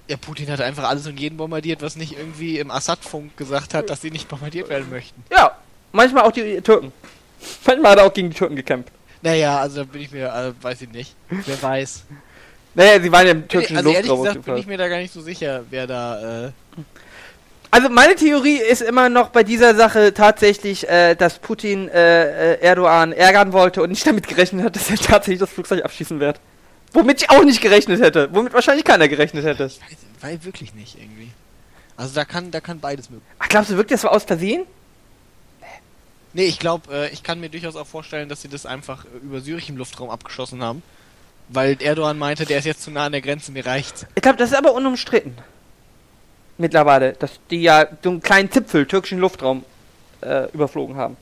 Ja, 0.09 0.17
Putin 0.17 0.51
hat 0.51 0.61
einfach 0.61 0.85
alles 0.89 1.07
und 1.07 1.19
jeden 1.21 1.37
bombardiert, 1.37 1.83
was 1.83 1.95
nicht 1.97 2.19
irgendwie 2.19 2.59
im 2.59 2.71
Assad-Funk 2.71 3.37
gesagt 3.37 3.75
hat, 3.75 3.89
dass 3.89 4.01
sie 4.01 4.11
nicht 4.11 4.29
bombardiert 4.29 4.69
werden 4.69 4.91
möchten. 4.91 5.23
Ja. 5.31 5.57
Manchmal 5.93 6.25
auch 6.25 6.33
die 6.33 6.61
Türken. 6.63 6.93
Manchmal 7.65 7.93
hat 7.93 7.99
er 7.99 8.07
auch 8.07 8.13
gegen 8.13 8.31
die 8.31 8.37
Türken 8.37 8.57
gekämpft. 8.57 8.93
Naja, 9.21 9.61
also 9.61 9.85
da 9.85 9.85
bin 9.85 10.03
ich 10.03 10.11
mir, 10.11 10.27
äh, 10.27 10.53
weiß 10.63 10.83
ich 10.83 10.91
nicht. 10.91 11.15
Wer 11.29 11.63
weiß. 11.63 12.05
Naja, 12.75 13.01
sie 13.01 13.13
waren 13.13 13.27
ja 13.27 13.33
im 13.33 13.49
türkischen 13.49 13.77
also 13.77 13.91
ehrlich 13.91 14.09
Luftraum 14.09 14.21
auf 14.21 14.35
gesagt 14.35 14.47
bin 14.47 14.57
ich 14.57 14.67
mir 14.67 14.79
da 14.79 14.89
gar 14.89 14.99
nicht 14.99 15.13
so 15.13 15.21
sicher, 15.21 15.65
wer 15.71 15.87
da, 15.87 16.47
äh, 16.47 16.53
Also 17.71 17.89
meine 17.89 18.15
Theorie 18.15 18.59
ist 18.59 18.83
immer 18.83 19.09
noch 19.09 19.31
bei 19.31 19.43
dieser 19.43 19.75
Sache 19.75 20.13
tatsächlich, 20.15 20.89
äh, 20.89 21.15
dass 21.15 21.39
Putin 21.39 21.89
äh, 21.89 22.55
äh, 22.55 22.61
Erdogan 22.61 23.13
ärgern 23.13 23.53
wollte 23.53 23.83
und 23.83 23.91
nicht 23.91 24.07
damit 24.07 24.29
gerechnet 24.29 24.65
hat, 24.65 24.77
dass 24.77 24.91
er 24.91 24.97
tatsächlich 24.97 25.41
das 25.41 25.51
Flugzeug 25.51 25.85
abschießen 25.85 26.21
wird. 26.21 26.39
Womit 26.93 27.23
ich 27.23 27.31
auch 27.31 27.45
nicht 27.45 27.63
gerechnet 27.63 28.03
hätte. 28.03 28.29
Womit 28.33 28.53
wahrscheinlich 28.53 28.85
keiner 28.85 29.09
gerechnet 29.09 29.45
hätte. 29.45 29.65
ich 29.65 29.81
weiß, 29.81 29.99
weiß 30.21 30.45
wirklich 30.45 30.75
nicht 30.75 30.99
irgendwie. 30.99 31.31
Also 31.97 32.15
da 32.15 32.25
kann, 32.25 32.51
da 32.51 32.61
kann 32.61 32.81
beides 32.81 33.11
möglich 33.11 33.27
Ach, 33.39 33.49
glaubst 33.49 33.71
du 33.71 33.77
wirklich, 33.77 34.01
das 34.01 34.05
war 34.05 34.13
aus 34.13 34.25
Versehen? 34.25 34.65
Nee, 36.35 36.45
ich 36.45 36.59
glaube, 36.59 36.93
äh, 36.95 37.11
ich 37.11 37.23
kann 37.23 37.41
mir 37.41 37.49
durchaus 37.49 37.77
auch 37.77 37.87
vorstellen, 37.87 38.29
dass 38.29 38.43
sie 38.43 38.49
das 38.49 38.67
einfach 38.67 39.05
äh, 39.05 39.09
über 39.23 39.41
Syrich 39.41 39.69
im 39.69 39.77
Luftraum 39.77 40.11
abgeschossen 40.11 40.63
haben. 40.63 40.83
Weil 41.53 41.77
Erdogan 41.83 42.19
meinte, 42.19 42.45
der 42.47 42.59
ist 42.59 42.65
jetzt 42.65 42.83
zu 42.83 42.91
nah 42.91 43.07
an 43.07 43.13
der 43.13 43.21
Grenze, 43.21 43.53
mir 43.53 43.67
reicht's. 43.67 44.07
Ich 44.15 44.23
glaube, 44.23 44.39
das 44.39 44.51
ist 44.51 44.57
aber 44.57 44.73
unumstritten. 44.73 45.37
Mittlerweile, 46.59 47.13
dass 47.15 47.41
die 47.51 47.63
ja 47.63 47.87
so 48.03 48.11
einen 48.11 48.23
kleinen 48.23 48.51
Zipfel 48.51 48.87
türkischen 48.87 49.19
Luftraum 49.19 49.65
äh, 50.23 50.51
überflogen 50.53 50.97
haben. 50.97 51.17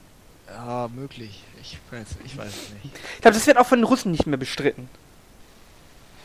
Ja, 0.48 0.89
möglich. 0.94 1.43
Ich 1.62 1.78
weiß, 1.90 2.07
ich 2.24 2.36
weiß 2.36 2.47
es 2.48 2.70
nicht. 2.85 2.97
Ich 3.16 3.20
glaube, 3.23 3.35
das 3.36 3.47
wird 3.47 3.57
auch 3.57 3.66
von 3.66 3.78
den 3.78 3.85
Russen 3.85 4.12
nicht 4.12 4.27
mehr 4.27 4.39
bestritten. 4.39 4.89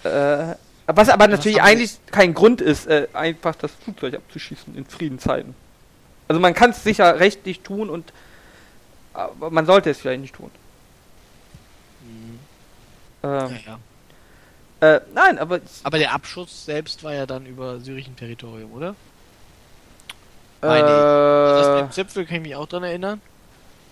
Äh, 0.04 0.56
was 0.88 1.10
aber 1.10 1.28
natürlich 1.28 1.56
sie- 1.58 1.62
eigentlich 1.62 1.98
kein 2.12 2.34
Grund 2.34 2.62
ist, 2.62 2.86
äh, 2.88 3.08
einfach 3.14 3.56
das 3.56 3.72
Flugzeug 3.84 4.14
abzuschießen 4.16 4.76
in 4.76 4.86
Friedenszeiten. 4.86 5.56
Also 6.28 6.40
man 6.40 6.54
kann 6.54 6.72
es 6.72 6.84
sicher 6.84 7.20
rechtlich 7.20 7.62
tun 7.62 7.90
und 7.90 8.12
aber 9.14 9.50
man 9.50 9.66
sollte 9.66 9.90
es 9.90 10.00
vielleicht 10.00 10.22
nicht 10.22 10.36
tun. 10.36 10.52
Mhm. 12.04 12.40
Ähm, 13.24 13.30
Ja, 13.30 13.48
ja. 13.66 13.80
Äh, 14.82 15.00
nein, 15.14 15.38
aber 15.40 15.60
Aber 15.84 15.98
der 15.98 16.14
Abschuss 16.14 16.66
selbst 16.66 17.04
war 17.04 17.14
ja 17.14 17.26
dann 17.26 17.46
über 17.46 17.80
syrischem 17.80 18.16
Territorium, 18.16 18.72
oder? 18.74 18.96
äh, 20.62 20.66
Meine 20.68 20.82
Das 20.88 21.70
mit 21.70 21.90
dem 21.90 21.92
Zipfel 21.92 22.26
kann 22.26 22.38
ich 22.38 22.42
mich 22.44 22.56
auch 22.56 22.68
dran 22.68 22.84
erinnern. 22.84 23.22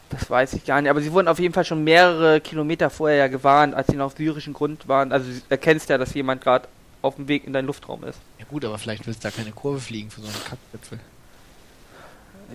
das 0.09 0.29
weiß 0.29 0.53
ich 0.53 0.65
gar 0.65 0.81
nicht. 0.81 0.89
Aber 0.89 1.01
sie 1.01 1.11
wurden 1.11 1.27
auf 1.27 1.39
jeden 1.39 1.53
Fall 1.53 1.65
schon 1.65 1.83
mehrere 1.83 2.41
Kilometer 2.41 2.89
vorher 2.89 3.17
ja 3.17 3.27
gewarnt, 3.27 3.73
als 3.75 3.87
sie 3.87 3.95
noch 3.95 4.07
auf 4.07 4.15
syrischem 4.17 4.53
Grund 4.53 4.87
waren. 4.87 5.11
Also 5.11 5.31
du 5.31 5.41
erkennst 5.49 5.89
ja, 5.89 5.97
dass 5.97 6.13
jemand 6.13 6.41
gerade 6.41 6.67
auf 7.01 7.15
dem 7.15 7.27
Weg 7.27 7.45
in 7.45 7.53
deinen 7.53 7.65
Luftraum 7.67 8.03
ist. 8.05 8.19
Ja 8.39 8.45
gut, 8.45 8.63
aber 8.63 8.77
vielleicht 8.77 9.05
willst 9.07 9.23
du 9.23 9.27
da 9.27 9.35
keine 9.35 9.51
Kurve 9.51 9.79
fliegen 9.79 10.09
für 10.11 10.21
so 10.21 10.27
einen 10.27 10.35
Kackzipfel. 10.45 10.99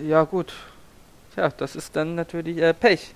Ja, 0.07 0.23
gut. 0.23 0.53
Tja, 1.33 1.49
das 1.49 1.75
ist 1.75 1.95
dann 1.95 2.15
natürlich 2.15 2.57
äh, 2.57 2.73
Pech. 2.73 3.13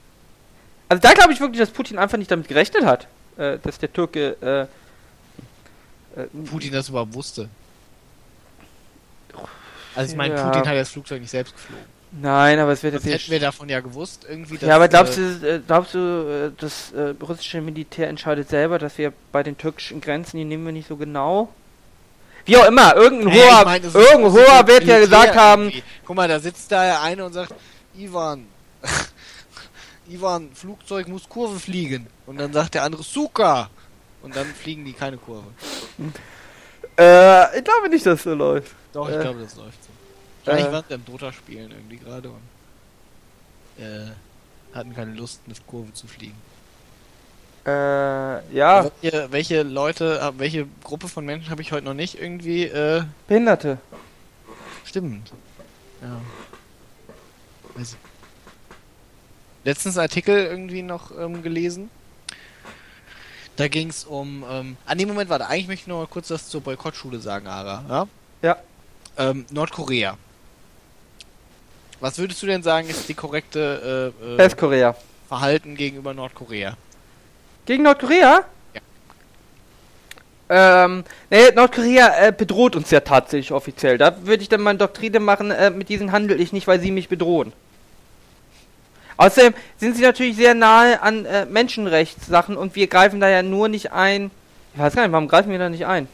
Also 0.89 1.01
da 1.01 1.13
glaube 1.13 1.33
ich 1.33 1.39
wirklich, 1.39 1.59
dass 1.59 1.71
Putin 1.71 1.97
einfach 1.97 2.17
nicht 2.17 2.29
damit 2.29 2.47
gerechnet 2.47 2.85
hat, 2.85 3.07
äh, 3.37 3.57
dass 3.63 3.79
der 3.79 3.91
Türke 3.91 4.35
äh, 4.41 4.67
Putin 6.45 6.73
das 6.73 6.89
überhaupt 6.89 7.13
wusste. 7.13 7.49
Also 9.95 10.11
ich 10.11 10.17
meine, 10.17 10.35
Ja. 10.35 10.49
Putin 10.49 10.67
hat 10.67 10.75
das 10.75 10.89
Flugzeug 10.89 11.21
nicht 11.21 11.31
selbst 11.31 11.53
geflogen. 11.55 11.85
Nein, 12.21 12.59
aber 12.59 12.71
es 12.71 12.83
wird 12.83 12.93
Das 12.93 13.03
jetzt 13.05 13.23
hätten 13.23 13.31
wir 13.31 13.39
davon 13.39 13.69
ja 13.69 13.79
gewusst, 13.79 14.25
irgendwie. 14.29 14.63
Ja, 14.63 14.75
aber 14.75 14.87
glaubst 14.87 15.17
äh, 15.17 15.21
du, 15.39 15.55
äh, 15.55 15.61
glaubst 15.65 15.95
du, 15.95 16.51
äh, 16.55 16.61
das 16.61 16.91
äh, 16.91 17.15
russische 17.21 17.59
Militär 17.59 18.07
entscheidet 18.07 18.49
selber, 18.49 18.77
dass 18.77 18.97
wir 18.99 19.13
bei 19.31 19.41
den 19.41 19.57
türkischen 19.57 19.99
Grenzen, 19.99 20.37
die 20.37 20.45
nehmen 20.45 20.65
wir 20.65 20.73
nicht 20.73 20.87
so 20.87 20.95
genau? 20.95 21.49
Wie 22.45 22.57
auch 22.57 22.65
immer, 22.67 22.95
irgendein 22.95 23.33
Nee, 23.33 23.41
hoher, 23.41 23.59
ich 23.59 23.65
mein, 23.65 23.83
irgendein 23.83 24.31
hoher 24.31 24.67
wird 24.67 24.83
ja 24.83 24.99
gesagt 24.99 25.35
haben, 25.35 25.63
irgendwie. 25.63 25.83
Guck 26.05 26.15
mal, 26.15 26.27
da 26.27 26.39
sitzt 26.39 26.71
da 26.71 26.83
der 26.83 27.01
eine 27.01 27.25
und 27.25 27.33
sagt, 27.33 27.53
Ivan, 27.97 28.45
Ivan, 30.07 30.49
Flugzeug 30.53 31.07
muss 31.07 31.27
Kurve 31.27 31.59
fliegen. 31.59 32.07
Und 32.27 32.37
dann 32.37 32.53
sagt 32.53 32.75
der 32.75 32.83
andere, 32.83 33.01
Suka. 33.01 33.69
Und 34.23 34.35
dann 34.35 34.45
fliegen 34.47 34.83
die 34.85 34.93
keine 34.93 35.17
Kurve. 35.17 35.47
äh, 36.97 37.57
ich 37.59 37.63
glaube 37.63 37.89
nicht, 37.89 38.05
dass 38.05 38.23
so 38.23 38.33
läuft. 38.33 38.73
Doch, 38.93 39.07
ich 39.09 39.15
Äh, 39.15 39.21
glaube, 39.21 39.41
das 39.41 39.55
läuft 39.55 39.83
so. 39.83 39.89
Wahrscheinlich 40.45 40.69
äh. 40.69 40.73
waren 40.73 40.85
sie 40.87 40.93
am 40.95 41.05
Dota 41.05 41.31
spielen 41.31 41.71
irgendwie 41.71 41.97
gerade 41.97 42.29
und 42.29 43.83
äh, 43.83 44.11
hatten 44.73 44.95
keine 44.95 45.13
Lust, 45.13 45.47
mit 45.47 45.65
Kurve 45.67 45.93
zu 45.93 46.07
fliegen. 46.07 46.35
Äh, 47.65 47.69
ja, 48.53 48.89
Welche, 49.01 49.31
welche 49.31 49.63
Leute, 49.63 50.33
welche 50.37 50.67
Gruppe 50.83 51.07
von 51.07 51.25
Menschen 51.25 51.49
habe 51.49 51.61
ich 51.61 51.71
heute 51.71 51.85
noch 51.85 51.93
nicht 51.93 52.19
irgendwie, 52.19 52.63
äh, 52.63 53.03
Behinderte. 53.27 53.77
Stimmt. 54.83 55.31
Ja. 56.01 56.19
Ich. 57.81 57.95
Letztens 59.63 59.97
Artikel 59.97 60.43
irgendwie 60.43 60.81
noch 60.81 61.17
ähm, 61.17 61.41
gelesen. 61.41 61.89
Da 63.55 63.67
ging 63.67 63.89
es 63.89 64.05
um. 64.05 64.43
Ähm, 64.49 64.77
an 64.85 64.97
dem 64.97 65.07
Moment, 65.09 65.29
warte, 65.29 65.47
eigentlich 65.47 65.67
möchte 65.67 65.83
ich 65.83 65.87
noch 65.87 65.99
mal 65.99 66.07
kurz 66.07 66.29
was 66.31 66.49
zur 66.49 66.61
Boykottschule 66.61 67.19
sagen, 67.19 67.47
Ara. 67.47 67.83
Ja. 67.87 68.07
Ja. 68.41 68.57
Ähm, 69.17 69.45
Nordkorea. 69.51 70.17
Was 71.99 72.17
würdest 72.17 72.41
du 72.41 72.47
denn 72.47 72.63
sagen, 72.63 72.89
ist 72.89 73.07
die 73.07 73.13
korrekte 73.13 74.11
äh, 74.21 74.33
äh, 74.33 74.37
Westkorea. 74.37 74.95
Verhalten 75.27 75.75
gegenüber 75.75 76.13
Nordkorea? 76.13 76.75
Gegen 77.65 77.83
Nordkorea? 77.83 78.43
Ja. 78.73 78.81
Ähm, 80.85 81.03
nee, 81.29 81.51
Nordkorea 81.51 82.27
äh, 82.27 82.33
bedroht 82.35 82.75
uns 82.75 82.91
ja 82.91 82.99
tatsächlich 82.99 83.51
offiziell. 83.51 83.97
Da 83.97 84.25
würde 84.25 84.43
ich 84.43 84.49
dann 84.49 84.61
mal 84.61 84.75
Doktrine 84.75 85.19
machen, 85.19 85.51
äh, 85.51 85.69
mit 85.69 85.89
diesen 85.89 86.11
handel 86.11 86.41
ich 86.41 86.51
nicht, 86.51 86.67
weil 86.67 86.79
sie 86.79 86.91
mich 86.91 87.07
bedrohen. 87.07 87.53
Außerdem 89.17 89.53
sind 89.77 89.95
sie 89.95 90.01
natürlich 90.01 90.35
sehr 90.35 90.53
nahe 90.53 91.01
an 91.01 91.25
äh, 91.25 91.45
Menschenrechtssachen 91.45 92.57
und 92.57 92.75
wir 92.75 92.87
greifen 92.87 93.19
da 93.19 93.29
ja 93.29 93.43
nur 93.43 93.69
nicht 93.69 93.91
ein. 93.91 94.31
Ich 94.73 94.79
weiß 94.79 94.95
gar 94.95 95.03
nicht, 95.03 95.11
warum 95.11 95.27
greifen 95.27 95.51
wir 95.51 95.59
da 95.59 95.69
nicht 95.69 95.85
ein? 95.85 96.07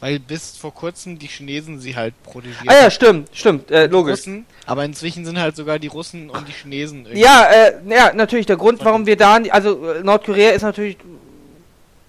Weil 0.00 0.18
bis 0.18 0.56
vor 0.56 0.74
kurzem 0.74 1.18
die 1.18 1.26
Chinesen 1.26 1.80
sie 1.80 1.96
halt 1.96 2.14
protegiert 2.22 2.68
Ah 2.68 2.82
ja, 2.82 2.90
stimmt, 2.90 3.30
stimmt, 3.32 3.70
äh, 3.70 3.86
logisch. 3.86 4.20
Russen, 4.20 4.44
aber 4.66 4.84
inzwischen 4.84 5.24
sind 5.24 5.38
halt 5.38 5.56
sogar 5.56 5.78
die 5.78 5.86
Russen 5.86 6.28
und 6.28 6.46
die 6.46 6.52
Chinesen 6.52 7.06
irgendwie. 7.06 7.22
Ja, 7.22 7.44
äh, 7.44 7.72
ja, 7.88 8.12
natürlich 8.12 8.44
der 8.44 8.56
Grund, 8.56 8.84
warum 8.84 9.06
wir 9.06 9.16
da, 9.16 9.36
also 9.50 9.92
äh, 9.92 10.02
Nordkorea 10.02 10.50
ist 10.50 10.62
natürlich, 10.62 10.98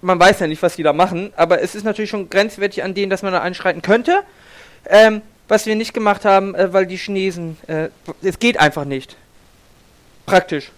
man 0.02 0.20
weiß 0.20 0.40
ja 0.40 0.46
nicht, 0.46 0.62
was 0.62 0.76
die 0.76 0.82
da 0.82 0.92
machen, 0.92 1.32
aber 1.34 1.62
es 1.62 1.74
ist 1.74 1.84
natürlich 1.84 2.10
schon 2.10 2.28
grenzwertig 2.28 2.82
an 2.82 2.92
denen, 2.92 3.08
dass 3.08 3.22
man 3.22 3.32
da 3.32 3.40
einschreiten 3.40 3.80
könnte. 3.80 4.22
Ähm, 4.86 5.22
was 5.48 5.64
wir 5.64 5.74
nicht 5.74 5.94
gemacht 5.94 6.26
haben, 6.26 6.54
äh, 6.54 6.72
weil 6.72 6.86
die 6.86 6.96
Chinesen, 6.96 7.56
äh, 7.66 7.88
es 8.22 8.38
geht 8.38 8.60
einfach 8.60 8.84
nicht. 8.84 9.16
Praktisch. 10.28 10.70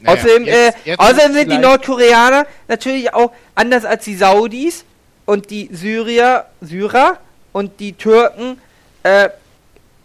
Naja, 0.00 0.16
außerdem, 0.20 0.44
jetzt- 0.44 0.56
äh, 0.56 0.72
jetzt 0.90 1.00
außerdem 1.00 1.30
ist 1.30 1.34
sind 1.38 1.52
die 1.52 1.58
Nordkoreaner 1.58 2.46
natürlich 2.68 3.14
auch 3.14 3.32
anders 3.54 3.84
als 3.84 4.04
die 4.04 4.14
Saudis 4.16 4.84
und 5.24 5.50
die 5.50 5.68
Syrier, 5.72 6.46
Syrer 6.60 7.18
und 7.52 7.80
die 7.80 7.94
Türken 7.94 8.60
äh, 9.02 9.30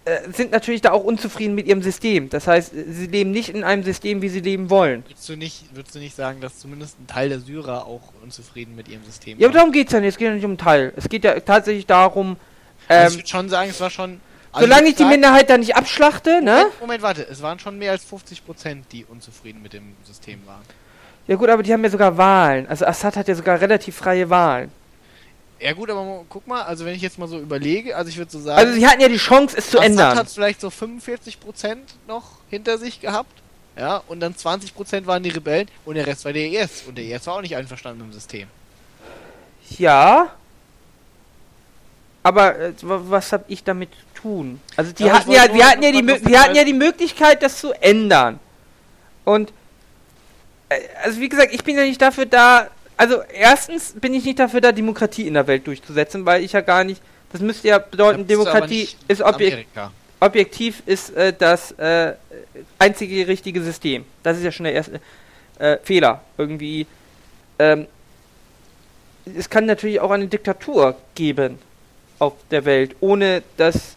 äh, 0.05 0.31
sind 0.33 0.51
natürlich 0.51 0.81
da 0.81 0.91
auch 0.93 1.03
unzufrieden 1.03 1.53
mit 1.55 1.67
ihrem 1.67 1.83
System. 1.83 2.29
Das 2.29 2.47
heißt, 2.47 2.71
sie 2.73 3.05
leben 3.07 3.31
nicht 3.31 3.49
in 3.49 3.63
einem 3.63 3.83
System, 3.83 4.21
wie 4.21 4.29
sie 4.29 4.39
leben 4.39 4.69
wollen. 4.69 5.03
Würdest 5.07 5.29
du 5.29 5.35
nicht, 5.35 5.75
würdest 5.75 5.93
du 5.93 5.99
nicht 5.99 6.15
sagen, 6.15 6.39
dass 6.41 6.57
zumindest 6.57 6.99
ein 6.99 7.05
Teil 7.07 7.29
der 7.29 7.39
Syrer 7.39 7.85
auch 7.85 8.01
unzufrieden 8.23 8.75
mit 8.75 8.87
ihrem 8.87 9.03
System 9.03 9.37
Ja, 9.39 9.47
aber 9.47 9.55
darum 9.57 9.71
geht's 9.71 9.91
ja 9.91 9.99
nicht. 9.99 10.09
Es 10.09 10.17
geht 10.17 10.27
ja 10.29 10.33
nicht 10.33 10.45
um 10.45 10.57
Teil. 10.57 10.93
Es 10.95 11.07
geht 11.09 11.23
ja 11.23 11.39
tatsächlich 11.41 11.85
darum, 11.85 12.37
Also 12.87 13.01
ähm, 13.03 13.07
ich 13.11 13.17
würde 13.19 13.29
schon 13.29 13.49
sagen, 13.49 13.69
es 13.69 13.79
war 13.81 13.89
schon. 13.89 14.21
Also 14.51 14.67
solange 14.67 14.87
ich 14.89 14.95
die 14.95 14.99
sagen- 15.03 15.11
Minderheit 15.11 15.49
da 15.49 15.57
nicht 15.57 15.75
abschlachte, 15.75 16.41
ne? 16.41 16.55
Moment, 16.55 16.81
Moment, 16.81 17.01
warte, 17.03 17.27
es 17.29 17.41
waren 17.41 17.59
schon 17.59 17.77
mehr 17.77 17.91
als 17.91 18.03
50%, 18.05 18.83
die 18.91 19.05
unzufrieden 19.05 19.61
mit 19.61 19.73
dem 19.73 19.95
System 20.05 20.41
waren. 20.45 20.61
Ja 21.27 21.35
gut, 21.35 21.49
aber 21.49 21.63
die 21.63 21.71
haben 21.71 21.83
ja 21.83 21.89
sogar 21.89 22.17
Wahlen. 22.17 22.67
Also 22.67 22.85
Assad 22.85 23.15
hat 23.15 23.27
ja 23.27 23.35
sogar 23.35 23.61
relativ 23.61 23.95
freie 23.95 24.29
Wahlen. 24.29 24.71
Ja 25.59 25.73
gut, 25.73 25.91
aber 25.91 26.25
guck 26.27 26.47
mal, 26.47 26.63
also 26.63 26.85
wenn 26.85 26.95
ich 26.95 27.01
jetzt 27.03 27.19
mal 27.19 27.27
so 27.27 27.37
überlege, 27.39 27.95
also 27.95 28.09
ich 28.09 28.17
würde 28.17 28.31
so 28.31 28.39
sagen, 28.39 28.57
Also 28.57 28.73
sie 28.73 28.85
hatten 28.87 28.99
ja 28.99 29.07
die 29.07 29.17
Chance, 29.17 29.55
es 29.57 29.69
zu 29.69 29.77
Assad 29.77 29.91
ändern. 29.91 30.17
hat 30.17 30.27
vielleicht 30.29 30.59
so 30.59 30.69
45% 30.69 31.77
noch 32.07 32.23
hinter 32.49 32.77
sich 32.79 32.99
gehabt. 32.99 33.31
Ja, 33.77 34.01
und 34.07 34.19
dann 34.19 34.33
20% 34.35 35.05
waren 35.05 35.21
die 35.23 35.29
Rebellen 35.29 35.67
und 35.85 35.95
der 35.95 36.05
Rest 36.07 36.25
war 36.25 36.33
der 36.33 36.47
IS. 36.51 36.83
Und 36.87 36.97
der 36.97 37.05
IS 37.05 37.25
war 37.27 37.35
auch 37.35 37.41
nicht 37.41 37.55
einverstanden 37.55 37.99
mit 37.99 38.09
dem 38.11 38.13
System. 38.13 38.47
Ja. 39.77 40.31
Aber 42.23 42.59
äh, 42.59 42.73
wa- 42.81 43.01
was 43.05 43.31
hab 43.31 43.49
ich 43.49 43.63
damit 43.63 43.89
tun? 44.21 44.59
Also 44.75 44.91
die 44.91 45.03
Ja, 45.03 45.13
hatten 45.13 45.31
ja, 45.31 45.47
nur- 45.47 45.65
hatten 45.65 45.83
ja 45.83 45.91
die, 45.91 46.07
wir 46.07 46.41
hatten 46.41 46.55
ja 46.55 46.63
die 46.63 46.73
Möglichkeit, 46.73 47.41
das 47.43 47.59
zu 47.59 47.71
ändern. 47.81 48.39
Und 49.25 49.51
äh, 50.69 50.79
also 51.03 51.19
wie 51.19 51.29
gesagt, 51.29 51.53
ich 51.53 51.63
bin 51.63 51.75
ja 51.77 51.83
nicht 51.83 52.01
dafür 52.01 52.25
da. 52.25 52.67
Also 52.97 53.21
erstens 53.33 53.93
bin 53.93 54.13
ich 54.13 54.25
nicht 54.25 54.39
dafür 54.39 54.61
da, 54.61 54.71
Demokratie 54.71 55.27
in 55.27 55.33
der 55.33 55.47
Welt 55.47 55.65
durchzusetzen, 55.65 56.25
weil 56.25 56.43
ich 56.43 56.51
ja 56.53 56.61
gar 56.61 56.83
nicht. 56.83 57.01
Das 57.31 57.41
müsste 57.41 57.67
ja 57.69 57.79
bedeuten, 57.79 58.27
Demokratie 58.27 58.89
ist 59.07 59.21
objek 59.21 59.53
Amerika. 59.53 59.91
objektiv 60.19 60.83
ist 60.85 61.15
äh, 61.15 61.33
das 61.37 61.71
äh, 61.73 62.13
einzige 62.77 63.27
richtige 63.27 63.61
System. 63.63 64.05
Das 64.21 64.37
ist 64.37 64.43
ja 64.43 64.51
schon 64.51 64.65
der 64.65 64.73
erste 64.73 64.99
äh, 65.59 65.77
Fehler. 65.83 66.21
Irgendwie. 66.37 66.85
Ähm, 67.57 67.87
es 69.37 69.49
kann 69.49 69.65
natürlich 69.65 69.99
auch 69.99 70.11
eine 70.11 70.27
Diktatur 70.27 70.95
geben 71.15 71.59
auf 72.19 72.33
der 72.49 72.65
Welt, 72.65 72.95
ohne 72.99 73.43
dass 73.57 73.95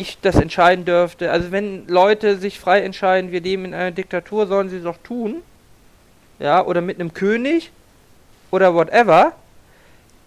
ich 0.00 0.18
das 0.20 0.36
entscheiden 0.36 0.84
dürfte. 0.84 1.30
Also 1.30 1.52
wenn 1.52 1.86
Leute 1.88 2.38
sich 2.38 2.58
frei 2.58 2.82
entscheiden, 2.82 3.32
wir 3.32 3.40
leben 3.40 3.64
in 3.64 3.74
einer 3.74 3.90
Diktatur, 3.90 4.46
sollen 4.46 4.68
sie 4.68 4.78
es 4.78 4.84
doch 4.84 4.98
tun. 4.98 5.42
Ja, 6.38 6.64
oder 6.64 6.80
mit 6.80 7.00
einem 7.00 7.14
König 7.14 7.70
oder 8.50 8.74
whatever. 8.74 9.32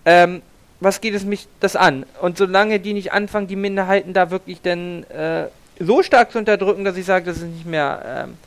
Ähm, 0.06 0.42
was 0.80 1.02
geht 1.02 1.14
es 1.14 1.26
mich 1.26 1.48
das 1.60 1.76
an? 1.76 2.06
Und 2.22 2.38
solange 2.38 2.80
die 2.80 2.94
nicht 2.94 3.12
anfangen, 3.12 3.48
die 3.48 3.56
Minderheiten 3.56 4.14
da 4.14 4.32
wirklich 4.32 4.62
denn 4.62 5.04
äh, 5.10 5.48
so 5.80 6.04
stark 6.04 6.32
zu 6.32 6.40
unterdrücken, 6.40 6.84
dass 6.84 6.98
ich 6.98 7.06
sage, 7.06 7.26
das 7.26 7.38
ist 7.38 7.44
nicht 7.44 7.66
mehr 7.66 8.26
ähm, 8.28 8.38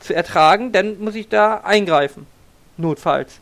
zu 0.00 0.14
ertragen, 0.14 0.72
dann 0.72 0.98
muss 0.98 1.14
ich 1.14 1.28
da 1.28 1.58
eingreifen. 1.58 2.26
Notfalls. 2.76 3.40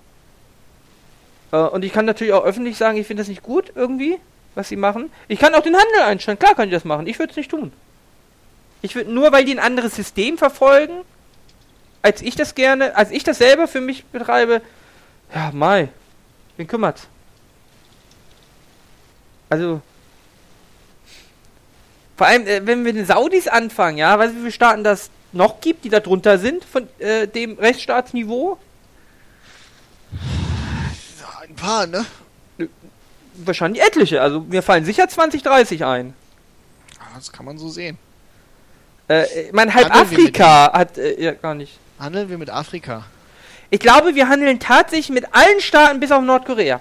Äh, 1.52 1.56
und 1.56 1.85
ich 1.85 1.93
kann 1.93 2.05
natürlich 2.05 2.32
auch 2.32 2.44
öffentlich 2.44 2.77
sagen, 2.77 2.98
ich 2.98 3.06
finde 3.06 3.23
das 3.23 3.28
nicht 3.28 3.43
gut 3.43 3.73
irgendwie, 3.74 4.19
was 4.55 4.69
sie 4.69 4.77
machen. 4.77 5.11
Ich 5.29 5.39
kann 5.39 5.55
auch 5.55 5.63
den 5.63 5.77
Handel 5.77 6.03
einstellen, 6.03 6.39
klar 6.39 6.55
kann 6.55 6.69
ich 6.69 6.75
das 6.75 6.85
machen. 6.85 7.07
Ich 7.07 7.19
würde 7.19 7.31
es 7.31 7.37
nicht 7.37 7.51
tun. 7.51 7.73
Ich 8.83 8.95
würde 8.95 9.13
nur, 9.13 9.33
weil 9.33 9.45
die 9.45 9.53
ein 9.53 9.59
anderes 9.59 9.95
System 9.95 10.39
verfolgen, 10.39 11.01
als 12.03 12.21
ich 12.21 12.37
das 12.37 12.55
gerne, 12.55 12.97
als 12.97 13.11
ich 13.11 13.25
das 13.25 13.39
selber 13.39 13.67
für 13.67 13.81
mich 13.81 14.05
betreibe, 14.05 14.61
ja, 15.35 15.51
Mai, 15.53 15.89
wen 16.57 16.67
kümmert's? 16.67 17.09
Also, 19.49 19.81
vor 22.17 22.27
allem, 22.27 22.47
äh, 22.47 22.67
wenn 22.67 22.85
wir 22.85 22.93
den 22.93 23.07
Saudis 23.07 23.49
anfangen, 23.49 23.99
ja, 23.99 24.19
weißt 24.19 24.33
du, 24.33 24.37
wie 24.37 24.41
viele 24.41 24.53
Staaten 24.53 24.85
das 24.85 25.11
noch 25.33 25.61
gibt, 25.61 25.85
die 25.85 25.89
da 25.89 26.01
drunter 26.01 26.39
sind 26.39 26.65
von 26.65 26.89
äh, 26.99 27.27
dem 27.27 27.59
Rechtsstaatsniveau? 27.59 28.59
Ein 31.43 31.55
paar, 31.57 31.87
ne? 31.87 32.05
Wahrscheinlich 33.36 33.82
etliche. 33.82 34.20
Also 34.23 34.40
mir 34.40 34.62
fallen 34.62 34.85
sicher 34.85 35.09
20, 35.09 35.43
30 35.43 35.85
ein. 35.85 36.15
Ja, 36.94 37.01
Das 37.16 37.32
kann 37.32 37.44
man 37.47 37.59
so 37.59 37.69
sehen. 37.69 37.98
Äh, 39.09 39.47
ich 39.47 39.52
meine, 39.52 39.74
halb 39.74 39.90
Handeln 39.90 40.20
Afrika 40.20 40.73
hat 40.73 40.98
äh, 40.98 41.20
ja 41.23 41.32
gar 41.32 41.55
nicht. 41.55 41.78
Handeln 41.98 42.28
wir 42.28 42.39
mit 42.39 42.51
Afrika. 42.51 43.05
Ich 43.70 43.81
glaube, 43.81 44.15
wir 44.15 44.28
handeln 44.28 44.61
tatsächlich 44.61 45.11
mit 45.11 45.35
allen 45.35 45.61
Staaten 45.61 46.01
bis 46.01 46.12
auf 46.12 46.23
Nordkorea. 46.23 46.81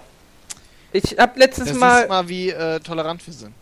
Ich 0.92 1.18
habe 1.18 1.40
letztens 1.40 1.70
Das 1.70 1.78
mal, 1.78 2.04
ist 2.04 2.10
mal, 2.10 2.30
wie 2.30 2.50
äh, 2.50 2.80
tolerant 2.80 3.26
wir 3.26 3.34
sind. 3.34 3.54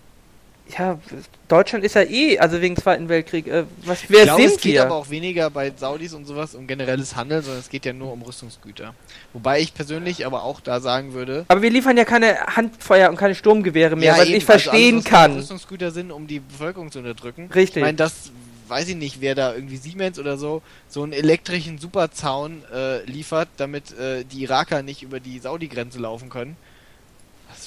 Ja, 0.78 1.00
Deutschland 1.48 1.84
ist 1.84 1.96
ja 1.96 2.04
eh, 2.04 2.40
also 2.40 2.62
wegen 2.62 2.76
Zweiten 2.76 3.10
Weltkrieg. 3.10 3.48
Äh, 3.48 3.66
was, 3.84 4.10
wer 4.10 4.20
ich 4.20 4.24
glaube, 4.26 4.42
sind 4.42 4.56
es 4.56 4.62
geht 4.62 4.74
wir? 4.74 4.84
aber 4.84 4.96
auch 4.96 5.10
weniger 5.10 5.50
bei 5.50 5.72
Saudis 5.76 6.14
und 6.14 6.26
sowas 6.26 6.56
um 6.56 6.68
generelles 6.68 7.16
Handeln, 7.16 7.42
sondern 7.42 7.60
es 7.60 7.70
geht 7.70 7.86
ja 7.86 7.94
nur 7.94 8.12
um 8.12 8.22
Rüstungsgüter. 8.22 8.94
Wobei 9.34 9.60
ich 9.60 9.74
persönlich 9.74 10.26
aber 10.26 10.44
auch 10.44 10.60
da 10.60 10.80
sagen 10.80 11.14
würde, 11.14 11.46
Aber 11.48 11.62
wir 11.62 11.70
liefern 11.70 11.98
ja 11.98 12.06
keine 12.06 12.38
Handfeuer 12.56 13.10
und 13.10 13.18
keine 13.18 13.36
Sturmgewehre 13.36 13.96
mehr, 13.96 14.18
was 14.18 14.28
eben, 14.28 14.38
ich 14.38 14.46
verstehen 14.46 14.96
also 14.96 14.96
alles, 14.96 15.06
kann. 15.06 15.36
Rüstungsgüter 15.36 15.92
sind, 15.92 16.12
um 16.12 16.28
die 16.28 16.40
Bevölkerung 16.40 16.92
zu 16.92 17.00
unterdrücken. 17.00 17.50
Richtig. 17.54 17.78
Ich 17.78 17.84
meine, 17.84 17.98
das 17.98 18.32
weiß 18.68 18.88
ich 18.88 18.96
nicht, 18.96 19.20
wer 19.20 19.36
da 19.36 19.54
irgendwie 19.54 19.76
Siemens 19.76 20.18
oder 20.18 20.38
so 20.38 20.62
so 20.88 21.04
einen 21.04 21.12
elektrischen 21.12 21.78
Superzaun 21.78 22.64
äh, 22.74 23.04
liefert, 23.04 23.50
damit 23.58 23.92
äh, 23.98 24.24
die 24.24 24.44
Iraker 24.44 24.82
nicht 24.82 25.04
über 25.04 25.20
die 25.20 25.40
Saudi-Grenze 25.40 26.00
laufen 26.00 26.30
können. 26.30 26.56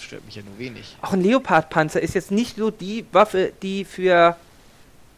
Stört 0.05 0.25
mich 0.27 0.37
ja 0.37 0.43
nur 0.43 0.59
wenig. 0.59 0.97
Auch 1.01 1.15
ein 1.15 1.23
Leopard-Panzer 1.23 2.01
ist 2.01 2.15
jetzt 2.15 2.31
nicht 2.31 2.57
so 2.57 2.71
die 2.71 3.07
Waffe, 3.13 3.53
die 3.63 3.85
für. 3.85 4.37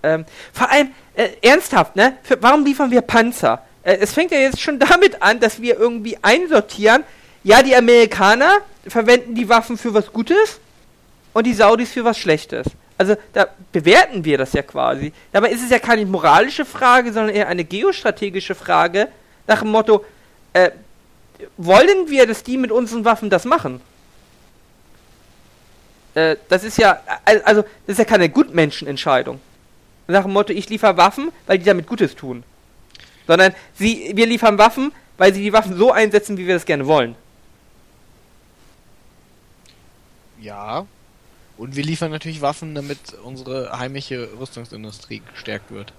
Ähm, 0.02 0.24
vor 0.52 0.70
allem, 0.70 0.90
äh, 1.14 1.30
ernsthaft, 1.42 1.96
ne? 1.96 2.16
Für, 2.22 2.40
warum 2.40 2.64
liefern 2.64 2.90
wir 2.90 3.00
Panzer? 3.00 3.64
Äh, 3.82 3.96
es 3.96 4.12
fängt 4.12 4.30
ja 4.30 4.38
jetzt 4.38 4.60
schon 4.60 4.78
damit 4.90 5.22
an, 5.22 5.40
dass 5.40 5.60
wir 5.60 5.78
irgendwie 5.78 6.16
einsortieren. 6.22 7.02
Ja, 7.42 7.62
die 7.62 7.74
Amerikaner 7.74 8.58
verwenden 8.86 9.34
die 9.34 9.48
Waffen 9.48 9.76
für 9.76 9.92
was 9.92 10.12
Gutes 10.12 10.60
und 11.32 11.44
die 11.44 11.54
Saudis 11.54 11.92
für 11.92 12.04
was 12.04 12.18
Schlechtes. 12.18 12.66
Also 12.98 13.16
da 13.32 13.48
bewerten 13.72 14.24
wir 14.24 14.38
das 14.38 14.52
ja 14.52 14.62
quasi. 14.62 15.12
Dabei 15.32 15.50
ist 15.50 15.62
es 15.62 15.70
ja 15.70 15.78
keine 15.78 16.06
moralische 16.06 16.64
Frage, 16.64 17.12
sondern 17.12 17.34
eher 17.34 17.48
eine 17.48 17.64
geostrategische 17.64 18.54
Frage 18.54 19.08
nach 19.46 19.60
dem 19.60 19.70
Motto, 19.70 20.04
äh, 20.52 20.70
wollen 21.56 22.08
wir, 22.08 22.26
dass 22.26 22.42
die 22.42 22.56
mit 22.56 22.72
unseren 22.72 23.04
Waffen 23.04 23.30
das 23.30 23.44
machen? 23.44 23.80
Äh, 26.16 26.36
das 26.48 26.64
ist 26.64 26.78
ja, 26.78 27.00
also 27.44 27.62
das 27.62 27.92
ist 27.94 27.98
ja 27.98 28.04
keine 28.04 28.30
Gutmenschenentscheidung. 28.30 29.38
Nach 30.08 30.22
dem 30.22 30.32
Motto, 30.32 30.52
ich 30.52 30.68
liefere 30.68 30.96
Waffen, 30.96 31.30
weil 31.46 31.58
die 31.58 31.64
damit 31.64 31.86
Gutes 31.86 32.16
tun. 32.16 32.42
Sondern 33.26 33.54
sie, 33.74 34.12
wir 34.14 34.26
liefern 34.26 34.56
Waffen, 34.56 34.92
weil 35.18 35.34
sie 35.34 35.42
die 35.42 35.52
Waffen 35.52 35.76
so 35.76 35.92
einsetzen, 35.92 36.38
wie 36.38 36.46
wir 36.46 36.54
das 36.54 36.64
gerne 36.64 36.86
wollen. 36.86 37.16
Ja. 40.40 40.86
Und 41.58 41.76
wir 41.76 41.84
liefern 41.84 42.10
natürlich 42.10 42.40
Waffen, 42.40 42.74
damit 42.74 42.98
unsere 43.22 43.78
heimische 43.78 44.28
Rüstungsindustrie 44.38 45.22
gestärkt 45.32 45.70
wird. 45.70 45.92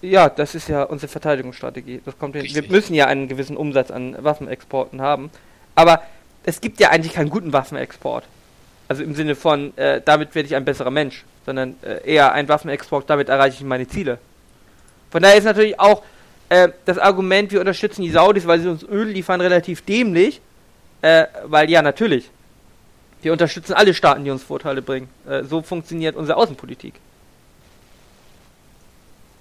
Ja, 0.00 0.30
das 0.30 0.54
ist 0.54 0.68
ja 0.68 0.84
unsere 0.84 1.10
Verteidigungsstrategie. 1.10 2.00
Das 2.04 2.18
kommt 2.18 2.36
hin. 2.36 2.46
Wir 2.48 2.70
müssen 2.70 2.94
ja 2.94 3.06
einen 3.06 3.28
gewissen 3.28 3.56
Umsatz 3.56 3.90
an 3.90 4.16
Waffenexporten 4.18 5.02
haben. 5.02 5.30
Aber 5.74 6.02
es 6.44 6.60
gibt 6.60 6.80
ja 6.80 6.90
eigentlich 6.90 7.14
keinen 7.14 7.30
guten 7.30 7.52
Waffenexport. 7.52 8.26
Also 8.88 9.02
im 9.02 9.14
Sinne 9.14 9.34
von, 9.34 9.76
äh, 9.76 10.00
damit 10.04 10.34
werde 10.34 10.46
ich 10.46 10.54
ein 10.54 10.64
besserer 10.64 10.90
Mensch. 10.90 11.24
Sondern 11.44 11.76
äh, 11.82 12.04
eher 12.04 12.32
ein 12.32 12.48
Waffenexport, 12.48 13.08
damit 13.08 13.28
erreiche 13.28 13.56
ich 13.58 13.64
meine 13.64 13.86
Ziele. 13.86 14.18
Von 15.10 15.22
daher 15.22 15.36
ist 15.36 15.44
natürlich 15.44 15.78
auch 15.78 16.02
äh, 16.48 16.68
das 16.84 16.98
Argument, 16.98 17.52
wir 17.52 17.60
unterstützen 17.60 18.02
die 18.02 18.10
Saudis, 18.10 18.46
weil 18.46 18.60
sie 18.60 18.68
uns 18.68 18.82
Öl 18.82 19.08
liefern, 19.08 19.40
relativ 19.40 19.82
dämlich. 19.82 20.40
Äh, 21.02 21.26
weil 21.44 21.70
ja, 21.70 21.82
natürlich. 21.82 22.30
Wir 23.22 23.32
unterstützen 23.32 23.74
alle 23.74 23.94
Staaten, 23.94 24.24
die 24.24 24.30
uns 24.30 24.42
Vorteile 24.42 24.82
bringen. 24.82 25.08
Äh, 25.28 25.44
so 25.44 25.62
funktioniert 25.62 26.16
unsere 26.16 26.36
Außenpolitik. 26.36 26.94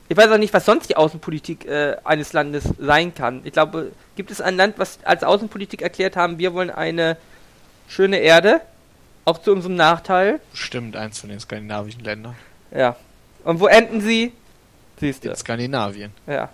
Ich 0.08 0.18
weiß 0.18 0.30
auch 0.30 0.38
nicht, 0.38 0.54
was 0.54 0.66
sonst 0.66 0.90
die 0.90 0.98
Außenpolitik 0.98 1.66
äh, 1.66 1.96
eines 2.04 2.34
Landes 2.34 2.64
sein 2.80 3.16
kann. 3.16 3.42
Ich 3.44 3.54
glaube, 3.54 3.92
gibt 4.16 4.30
es 4.30 4.40
ein 4.40 4.56
Land, 4.56 4.78
was 4.78 5.00
als 5.04 5.24
Außenpolitik 5.24 5.82
erklärt 5.82 6.16
haben, 6.16 6.38
wir 6.38 6.54
wollen 6.54 6.70
eine 6.70 7.18
schöne 7.88 8.18
Erde, 8.20 8.62
auch 9.26 9.40
zu 9.40 9.52
unserem 9.52 9.76
Nachteil? 9.76 10.40
Stimmt, 10.54 10.96
eins 10.96 11.20
von 11.20 11.30
den 11.30 11.40
skandinavischen 11.40 12.04
Ländern. 12.04 12.36
Ja. 12.72 12.96
Und 13.44 13.60
wo 13.60 13.68
enden 13.68 14.02
sie? 14.02 14.32
Siehst 15.00 15.26
du. 15.26 15.30
In 15.30 15.36
Skandinavien. 15.36 16.12
Ja. 16.26 16.50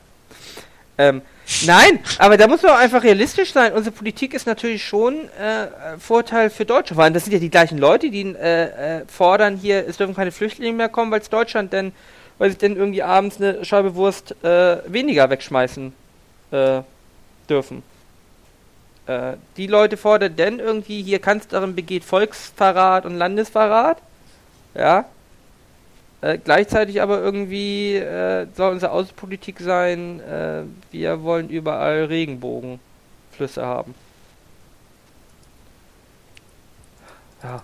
Ähm, 0.98 1.22
nein, 1.66 2.00
aber 2.18 2.38
da 2.38 2.48
muss 2.48 2.62
man 2.62 2.74
auch 2.74 2.80
einfach 2.80 3.04
realistisch 3.04 3.54
sein. 3.54 3.74
Unsere 3.74 3.96
Politik 3.96 4.34
ist 4.34 4.46
natürlich 4.46 4.84
schon 4.84 5.30
äh, 5.30 5.98
Vorteil 6.00 6.50
für 6.50 6.66
Deutsche. 6.66 6.96
Vor 6.96 7.04
allem, 7.04 7.14
das 7.14 7.26
sind 7.26 7.34
ja 7.34 7.40
die 7.40 7.50
gleichen 7.50 7.78
Leute, 7.78 8.10
die 8.10 8.22
äh, 8.22 9.00
äh, 9.00 9.06
fordern 9.08 9.58
hier, 9.58 9.88
es 9.88 9.98
dürfen 9.98 10.16
keine 10.16 10.32
Flüchtlinge 10.32 10.76
mehr 10.76 10.90
kommen, 10.90 11.12
weil 11.12 11.22
es 11.22 11.30
Deutschland 11.30 11.72
denn 11.74 11.94
weil 12.42 12.50
sie 12.50 12.58
denn 12.58 12.76
irgendwie 12.76 13.04
abends 13.04 13.40
eine 13.40 13.64
Scheibe 13.64 13.94
Wurst 13.94 14.36
äh, 14.44 14.78
weniger 14.92 15.30
wegschmeißen 15.30 15.94
äh, 16.50 16.82
dürfen. 17.48 17.84
Äh, 19.12 19.38
die 19.58 19.68
Leute 19.68 19.98
fordern 19.98 20.36
denn 20.36 20.60
irgendwie, 20.60 21.02
hier 21.04 21.20
Kanzlerin 21.20 21.76
begeht 21.76 22.04
Volksverrat 22.04 23.06
und 23.06 23.16
Landesverrat. 23.16 23.98
Ja. 24.74 25.06
Äh, 26.22 26.38
gleichzeitig 26.38 27.02
aber 27.02 27.20
irgendwie 27.20 27.96
äh, 27.96 28.48
soll 28.56 28.72
unsere 28.72 28.92
Außenpolitik 28.92 29.60
sein, 29.60 30.20
äh, 30.22 30.64
wir 30.92 31.24
wollen 31.24 31.50
überall 31.50 32.06
Regenbogenflüsse 32.06 33.66
haben. 33.66 33.96
Ja. 37.44 37.64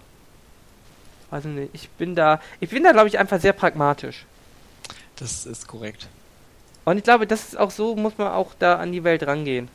Also 1.29 1.49
nee, 1.49 1.69
ich 1.73 1.89
bin 1.91 2.15
da, 2.15 2.41
ich 2.59 2.69
bin 2.69 2.83
da 2.83 2.91
glaube 2.91 3.07
ich 3.07 3.19
einfach 3.19 3.39
sehr 3.39 3.53
pragmatisch. 3.53 4.25
Das 5.17 5.45
ist 5.45 5.67
korrekt. 5.67 6.07
Und 6.85 6.97
ich 6.97 7.03
glaube, 7.03 7.27
das 7.27 7.49
ist 7.49 7.57
auch 7.57 7.71
so, 7.71 7.95
muss 7.95 8.17
man 8.17 8.29
auch 8.29 8.53
da 8.57 8.75
an 8.77 8.91
die 8.91 9.03
Welt 9.03 9.27
rangehen. 9.27 9.69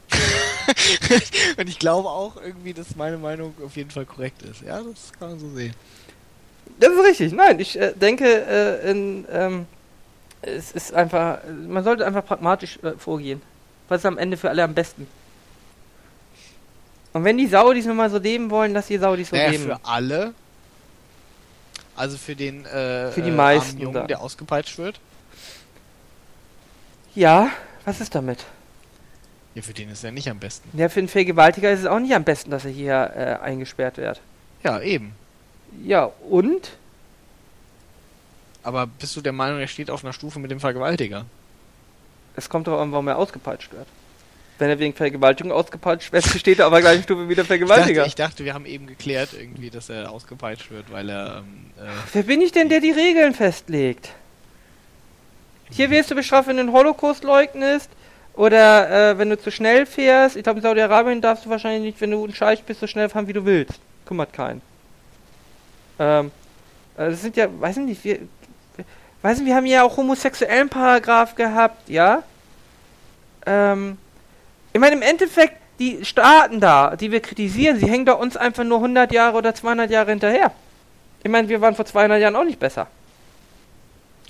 Und 1.59 1.69
ich 1.69 1.79
glaube 1.79 2.09
auch 2.09 2.37
irgendwie, 2.37 2.73
dass 2.73 2.97
meine 2.97 3.19
Meinung 3.19 3.55
auf 3.65 3.77
jeden 3.77 3.91
Fall 3.91 4.05
korrekt 4.05 4.43
ist. 4.43 4.63
Ja, 4.63 4.81
das 4.81 5.13
kann 5.19 5.31
man 5.31 5.39
so 5.39 5.51
sehen. 5.51 5.75
Das 6.79 6.91
ist 6.93 7.05
richtig. 7.05 7.33
Nein, 7.33 7.61
ich 7.61 7.79
äh, 7.79 7.93
denke, 7.95 8.25
äh, 8.25 8.91
in, 8.91 9.27
ähm, 9.31 9.67
es 10.43 10.73
ist 10.73 10.93
einfach, 10.95 11.39
man 11.69 11.85
sollte 11.85 12.07
einfach 12.07 12.25
pragmatisch 12.25 12.79
äh, 12.83 12.93
vorgehen. 12.93 13.41
Was 13.89 14.01
ist 14.01 14.07
am 14.07 14.19
Ende 14.19 14.37
für 14.37 14.51
alle 14.51 14.65
am 14.65 14.75
besten? 14.75 15.07
Und 17.13 17.25
wenn 17.25 17.37
die 17.37 17.47
Saudis 17.47 17.87
nun 17.87 17.97
mal 17.97 18.11
so 18.11 18.19
leben 18.19 18.51
wollen, 18.51 18.75
dass 18.75 18.87
die 18.87 18.99
Saudis 18.99 19.31
so 19.31 19.37
naja, 19.37 19.51
leben. 19.51 19.65
für 19.65 19.81
alle. 19.85 20.35
Also 21.95 22.17
für 22.17 22.35
den 22.35 22.65
äh, 22.65 23.11
für 23.13 23.21
die 23.21 23.31
meisten 23.31 23.79
Jungen, 23.79 24.07
der 24.07 24.21
ausgepeitscht 24.21 24.79
wird. 24.79 24.99
Ja, 27.15 27.51
was 27.85 28.01
ist 28.01 28.15
damit? 28.15 28.47
Ja, 29.55 29.63
für 29.63 29.75
den 29.75 29.91
ist 29.91 30.03
er 30.03 30.13
nicht 30.13 30.29
am 30.29 30.39
besten. 30.39 30.77
Ja, 30.79 30.89
für 30.89 31.01
den 31.01 31.09
Vergewaltiger 31.09 31.71
ist 31.71 31.81
es 31.81 31.87
auch 31.87 31.99
nicht 31.99 32.15
am 32.15 32.25
besten, 32.25 32.51
dass 32.51 32.65
er 32.65 32.71
hier 32.71 33.13
äh, 33.15 33.45
eingesperrt 33.45 33.99
wird. 33.99 34.21
Ja, 34.63 34.81
eben. 34.81 35.13
Ja, 35.85 36.11
und? 36.29 36.73
Aber 38.63 38.87
bist 38.87 39.17
du 39.17 39.21
der 39.21 39.33
Meinung, 39.33 39.61
er 39.61 39.67
steht 39.67 39.91
auf 39.91 40.05
einer 40.05 40.13
Stufe 40.13 40.39
mit 40.39 40.51
dem 40.51 40.61
Vergewaltiger? 40.61 41.27
Es 42.37 42.49
kommt 42.49 42.67
darauf 42.67 42.81
an, 42.81 42.93
warum 42.93 43.09
er 43.09 43.19
ausgepeitscht 43.19 43.73
wird. 43.73 43.87
Wenn 44.59 44.71
er 44.71 44.79
wegen 44.79 44.95
Vergewaltigung 44.95 45.53
ausgepeitscht 45.53 46.13
wird, 46.13 46.25
steht 46.39 46.61
er 46.61 46.69
auf 46.69 46.73
der 46.73 46.81
gleichen 46.81 47.03
Stufe 47.03 47.29
wie 47.29 47.35
der 47.35 47.45
Vergewaltiger. 47.45 48.07
Ich 48.07 48.15
dachte, 48.15 48.31
ich 48.31 48.37
dachte, 48.37 48.45
wir 48.45 48.55
haben 48.55 48.65
eben 48.65 48.87
geklärt 48.87 49.31
irgendwie, 49.39 49.71
dass 49.71 49.91
er 49.91 50.11
ausgepeitscht 50.11 50.71
wird, 50.71 50.91
weil 50.91 51.11
er... 51.11 51.39
Ähm, 51.39 51.71
äh, 51.85 51.91
Wer 52.13 52.23
bin 52.23 52.41
ich 52.41 52.53
denn, 52.53 52.69
der 52.69 52.81
die 52.81 52.93
Regeln 52.93 53.35
festlegt? 53.35 54.11
Hier 55.71 55.91
wirst 55.91 56.11
du 56.11 56.15
bestraft, 56.15 56.49
wenn 56.49 56.59
du 56.59 56.65
den 56.65 56.73
Holocaust 56.73 57.25
leugnest 57.25 57.91
oder 58.35 59.11
äh, 59.11 59.19
wenn 59.19 59.31
du 59.31 59.39
zu 59.39 59.51
schnell 59.51 59.87
fährst. 59.87 60.37
Ich 60.37 60.43
glaube, 60.43 60.59
in 60.59 60.63
Saudi-Arabien 60.63 61.21
darfst 61.21 61.45
du 61.45 61.51
wahrscheinlich 61.51 61.83
nicht, 61.83 62.01
wenn 62.01 62.11
du 62.11 62.25
ein 62.25 62.35
Scheich 62.35 62.63
bist, 62.65 62.81
so 62.81 62.87
schnell 62.87 63.09
fahren, 63.09 63.29
wie 63.29 63.33
du 63.33 63.45
willst. 63.45 63.79
Kümmert 64.07 64.33
keinen. 64.33 64.63
Ähm, 65.99 66.31
äh, 66.97 67.11
das 67.11 67.23
sind 67.23 67.37
ja, 67.37 67.49
weiß 67.61 67.77
ich 67.79 67.85
nicht, 67.85 68.05
wir, 68.05 68.21
weiß 69.21 69.39
nicht, 69.39 69.47
wir 69.47 69.55
haben 69.55 69.67
ja 69.67 69.83
auch 69.83 69.97
homosexuellen 69.97 70.69
Paragraph 70.69 71.35
gehabt, 71.35 71.89
ja? 71.89 72.23
Ähm, 73.45 73.99
ich 74.73 74.81
meine, 74.81 74.97
im 74.97 75.03
Endeffekt, 75.03 75.57
die 75.79 76.05
Staaten 76.05 76.61
da, 76.61 76.97
die 76.97 77.11
wir 77.11 77.21
kritisieren, 77.21 77.79
sie 77.79 77.89
hängen 77.89 78.07
da 78.07 78.13
uns 78.13 78.37
einfach 78.37 78.65
nur 78.65 78.79
100 78.79 79.13
Jahre 79.13 79.37
oder 79.37 79.55
200 79.55 79.91
Jahre 79.91 80.11
hinterher. 80.11 80.53
Ich 81.23 81.31
meine, 81.31 81.49
wir 81.49 81.61
waren 81.61 81.75
vor 81.75 81.85
200 81.85 82.21
Jahren 82.21 82.37
auch 82.37 82.45
nicht 82.45 82.59
besser. 82.59 82.87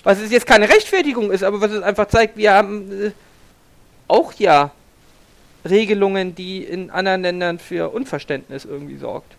Was 0.02 0.18
es 0.18 0.30
jetzt 0.30 0.46
keine 0.46 0.68
Rechtfertigung 0.68 1.30
ist, 1.30 1.44
aber 1.44 1.60
was 1.60 1.70
es 1.70 1.82
einfach 1.82 2.08
zeigt, 2.08 2.36
wir 2.36 2.52
haben 2.52 3.06
äh, 3.06 3.10
auch 4.12 4.34
ja 4.34 4.70
Regelungen, 5.68 6.34
die 6.34 6.62
in 6.62 6.90
anderen 6.90 7.22
Ländern 7.22 7.58
für 7.58 7.92
Unverständnis 7.92 8.64
irgendwie 8.64 8.96
sorgt. 8.96 9.34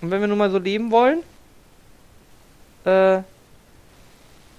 Und 0.00 0.10
wenn 0.10 0.20
wir 0.20 0.28
nun 0.28 0.38
mal 0.38 0.50
so 0.50 0.58
leben 0.58 0.90
wollen, 0.90 1.20
äh, 2.84 3.22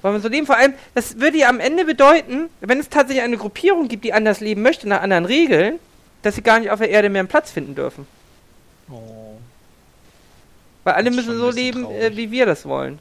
wollen 0.01 0.15
wir 0.15 0.19
so 0.19 0.27
leben, 0.27 0.45
vor 0.45 0.57
allem, 0.57 0.73
das 0.93 1.19
würde 1.19 1.37
ja 1.37 1.49
am 1.49 1.59
Ende 1.59 1.85
bedeuten, 1.85 2.49
wenn 2.61 2.79
es 2.79 2.89
tatsächlich 2.89 3.23
eine 3.23 3.37
Gruppierung 3.37 3.87
gibt, 3.87 4.03
die 4.03 4.13
anders 4.13 4.39
leben 4.39 4.61
möchte, 4.61 4.87
nach 4.87 5.01
anderen 5.01 5.25
Regeln, 5.25 5.79
dass 6.21 6.35
sie 6.35 6.41
gar 6.41 6.59
nicht 6.59 6.71
auf 6.71 6.79
der 6.79 6.89
Erde 6.89 7.09
mehr 7.09 7.19
einen 7.19 7.27
Platz 7.27 7.51
finden 7.51 7.75
dürfen. 7.75 8.07
Oh. 8.89 9.37
Weil 10.83 10.93
alle 10.93 11.11
müssen 11.11 11.37
so 11.37 11.49
leben, 11.49 11.85
äh, 11.91 12.15
wie 12.15 12.31
wir 12.31 12.45
das 12.45 12.65
wollen. 12.65 12.99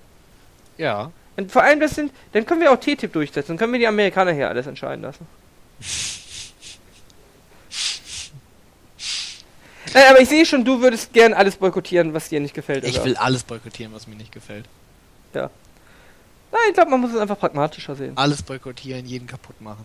Ja. 0.76 1.10
Und 1.36 1.51
vor 1.52 1.62
allem, 1.62 1.81
das 1.81 1.94
sind, 1.94 2.12
dann 2.32 2.47
können 2.47 2.60
wir 2.60 2.72
auch 2.72 2.76
TTIP 2.76 3.12
durchsetzen, 3.12 3.52
dann 3.52 3.59
können 3.59 3.72
wir 3.72 3.81
die 3.81 3.86
Amerikaner 3.86 4.32
hier 4.32 4.48
alles 4.48 4.66
entscheiden 4.66 5.02
lassen. 5.02 5.26
Nein, 9.94 10.05
aber 10.11 10.20
ich 10.20 10.28
sehe 10.28 10.44
schon, 10.44 10.65
du 10.65 10.81
würdest 10.81 11.12
gern 11.12 11.32
alles 11.32 11.56
boykottieren, 11.56 12.15
was 12.15 12.28
dir 12.28 12.40
nicht 12.40 12.55
gefällt. 12.55 12.85
Ich 12.85 13.02
will 13.05 13.16
alles 13.16 13.44
boykottieren, 13.44 13.94
was 13.94 14.09
mir 14.09 14.16
nicht 14.16 14.32
gefällt. 14.32 14.66
Ja. 15.35 15.51
Nein, 16.51 16.62
ich 16.69 16.74
glaube, 16.74 16.90
man 16.90 17.01
muss 17.01 17.12
es 17.12 17.19
einfach 17.19 17.39
pragmatischer 17.39 17.94
sehen. 17.94 18.16
Alles 18.16 18.43
boykottieren, 18.43 19.06
jeden 19.06 19.27
kaputt 19.27 19.61
machen. 19.61 19.85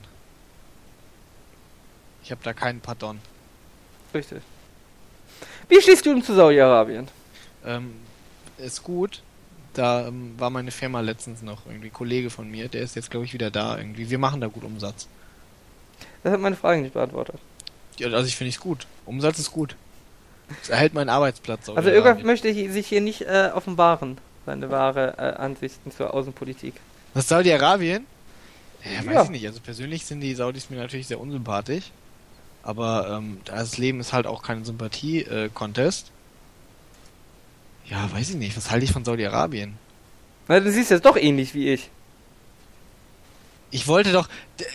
Ich 2.24 2.32
habe 2.32 2.42
da 2.44 2.54
keinen 2.54 2.80
Pardon. 2.80 3.20
Richtig. 4.14 4.42
Wie 5.68 5.82
stehst 5.82 6.06
du 6.06 6.14
denn 6.14 6.24
zu 6.24 6.34
Saudi-Arabien? 6.34 7.08
Ähm, 7.66 7.94
ist 8.58 8.84
gut. 8.84 9.22
Da 9.74 10.08
ähm, 10.08 10.34
war 10.38 10.50
meine 10.50 10.72
Firma 10.72 11.02
letztens 11.02 11.42
noch 11.44 11.66
irgendwie 11.68 11.90
Kollege 11.90 12.30
von 12.30 12.50
mir, 12.50 12.68
der 12.68 12.82
ist 12.82 12.96
jetzt 12.96 13.12
glaube 13.12 13.26
ich 13.26 13.34
wieder 13.34 13.52
da 13.52 13.78
irgendwie. 13.78 14.10
Wir 14.10 14.18
machen 14.18 14.42
da 14.42 14.48
gut 14.48 14.64
Umsatz. 14.64 15.08
Das 16.24 16.34
hat 16.34 16.40
meine 16.40 16.56
Frage 16.56 16.82
nicht 16.82 16.94
beantwortet. 16.94 17.36
Ja, 17.98 18.08
also 18.10 18.28
ich 18.28 18.36
finde 18.36 18.50
es 18.50 18.60
gut. 18.60 18.88
Umsatz 19.06 19.40
ist 19.40 19.52
gut. 19.52 19.76
Das 20.62 20.70
erhält 20.70 20.94
meinen 20.94 21.10
Arbeitsplatz. 21.10 21.70
Also 21.70 21.90
Ögaf 21.90 22.24
möchte 22.24 22.50
hier- 22.50 22.72
sich 22.72 22.88
hier 22.88 23.02
nicht 23.02 23.22
äh, 23.22 23.52
offenbaren, 23.54 24.18
seine 24.46 24.70
wahre 24.72 25.16
äh, 25.18 25.22
Ansichten 25.40 25.92
zur 25.92 26.14
Außenpolitik. 26.14 26.74
Was 27.14 27.28
Saudi-Arabien? 27.28 28.06
Ja, 28.84 29.06
weiß 29.06 29.14
Ja. 29.14 29.24
ich 29.24 29.30
nicht. 29.30 29.46
Also 29.48 29.60
persönlich 29.62 30.06
sind 30.06 30.22
die 30.22 30.34
Saudis 30.36 30.70
mir 30.70 30.78
natürlich 30.78 31.08
sehr 31.08 31.20
unsympathisch. 31.20 31.92
Aber 32.64 33.10
ähm, 33.18 33.40
das 33.46 33.78
Leben 33.78 34.00
ist 34.00 34.12
halt 34.14 34.28
auch 34.28 34.42
kein 34.44 34.66
Sympathie-Contest. 34.66 36.12
ja, 37.86 38.10
weiß 38.12 38.30
ich 38.32 38.36
nicht. 38.36 38.56
Was 38.58 38.70
halte 38.72 38.86
ich 38.86 38.92
von 38.92 39.06
Saudi-Arabien? 39.06 39.78
Na, 40.48 40.60
du 40.60 40.72
siehst 40.72 40.92
das 40.92 41.02
doch 41.02 41.16
ähnlich 41.18 41.54
wie 41.54 41.70
ich. 41.74 41.90
Ich 43.72 43.88
wollte 43.88 44.12
doch. 44.12 44.28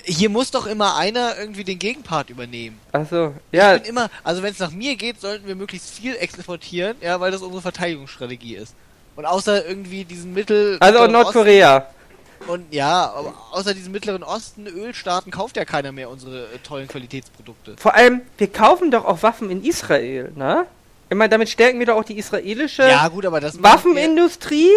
Hier 0.05 0.29
muss 0.31 0.51
doch 0.51 0.67
immer 0.67 0.97
einer 0.97 1.37
irgendwie 1.39 1.65
den 1.65 1.79
Gegenpart 1.79 2.31
übernehmen. 2.31 2.79
Achso, 2.93 3.35
ja, 3.53 3.75
Ich 3.75 3.83
bin 3.83 3.91
immer, 3.91 4.09
also 4.23 4.43
wenn 4.43 4.53
es 4.53 4.59
nach 4.61 4.71
mir 4.71 4.95
geht, 4.97 5.21
sollten 5.21 5.47
wir 5.47 5.57
möglichst 5.57 5.91
viel 5.91 6.15
exportieren, 6.17 6.97
ja, 7.01 7.19
weil 7.21 7.31
das 7.33 7.43
unsere 7.43 7.61
Verteidigungsstrategie 7.63 8.55
ist. 8.57 8.75
Und 9.17 9.25
außer 9.27 9.67
irgendwie 9.67 10.05
diesen 10.05 10.33
Mittel. 10.33 10.77
also 10.81 11.07
Nordkorea. 11.07 11.77
Osten- 11.79 12.51
Und 12.51 12.73
ja, 12.75 13.13
aber 13.13 13.35
außer 13.53 13.75
diesem 13.75 13.93
Mittleren 13.93 14.23
Osten, 14.23 14.67
Ölstaaten, 14.67 15.31
kauft 15.33 15.57
ja 15.57 15.65
keiner 15.65 15.93
mehr 15.93 16.11
unsere 16.11 16.45
äh, 16.45 16.59
tollen 16.63 16.89
Qualitätsprodukte. 16.89 17.77
Vor 17.79 17.95
allem, 17.95 18.21
wir 18.39 18.53
kaufen 18.53 18.91
doch 18.91 19.05
auch 19.05 19.23
Waffen 19.23 19.51
in 19.51 19.65
Israel, 19.65 20.31
ne? 20.37 20.67
Ich 21.11 21.17
meine, 21.17 21.29
damit 21.31 21.49
stärken 21.49 21.79
wir 21.79 21.87
doch 21.87 21.97
auch 21.97 22.05
die 22.05 22.19
israelische 22.19 22.83
Ja, 22.89 23.09
gut, 23.09 23.27
aber 23.27 23.41
das. 23.41 23.63
Waffenindustrie. 23.63 24.71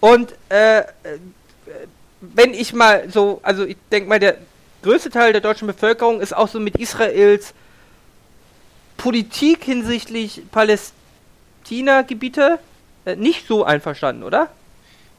Und 0.00 0.32
äh, 0.48 0.78
äh, 0.80 0.84
wenn 2.20 2.54
ich 2.54 2.72
mal 2.72 3.10
so, 3.10 3.40
also 3.42 3.64
ich 3.64 3.76
denke 3.90 4.08
mal, 4.08 4.18
der 4.18 4.36
größte 4.82 5.10
Teil 5.10 5.32
der 5.32 5.40
deutschen 5.40 5.66
Bevölkerung 5.66 6.20
ist 6.20 6.34
auch 6.34 6.48
so 6.48 6.60
mit 6.60 6.76
Israels 6.76 7.54
Politik 8.96 9.64
hinsichtlich 9.64 10.42
Palästina-Gebiete 10.50 12.58
äh, 13.06 13.16
nicht 13.16 13.46
so 13.46 13.64
einverstanden, 13.64 14.22
oder? 14.22 14.48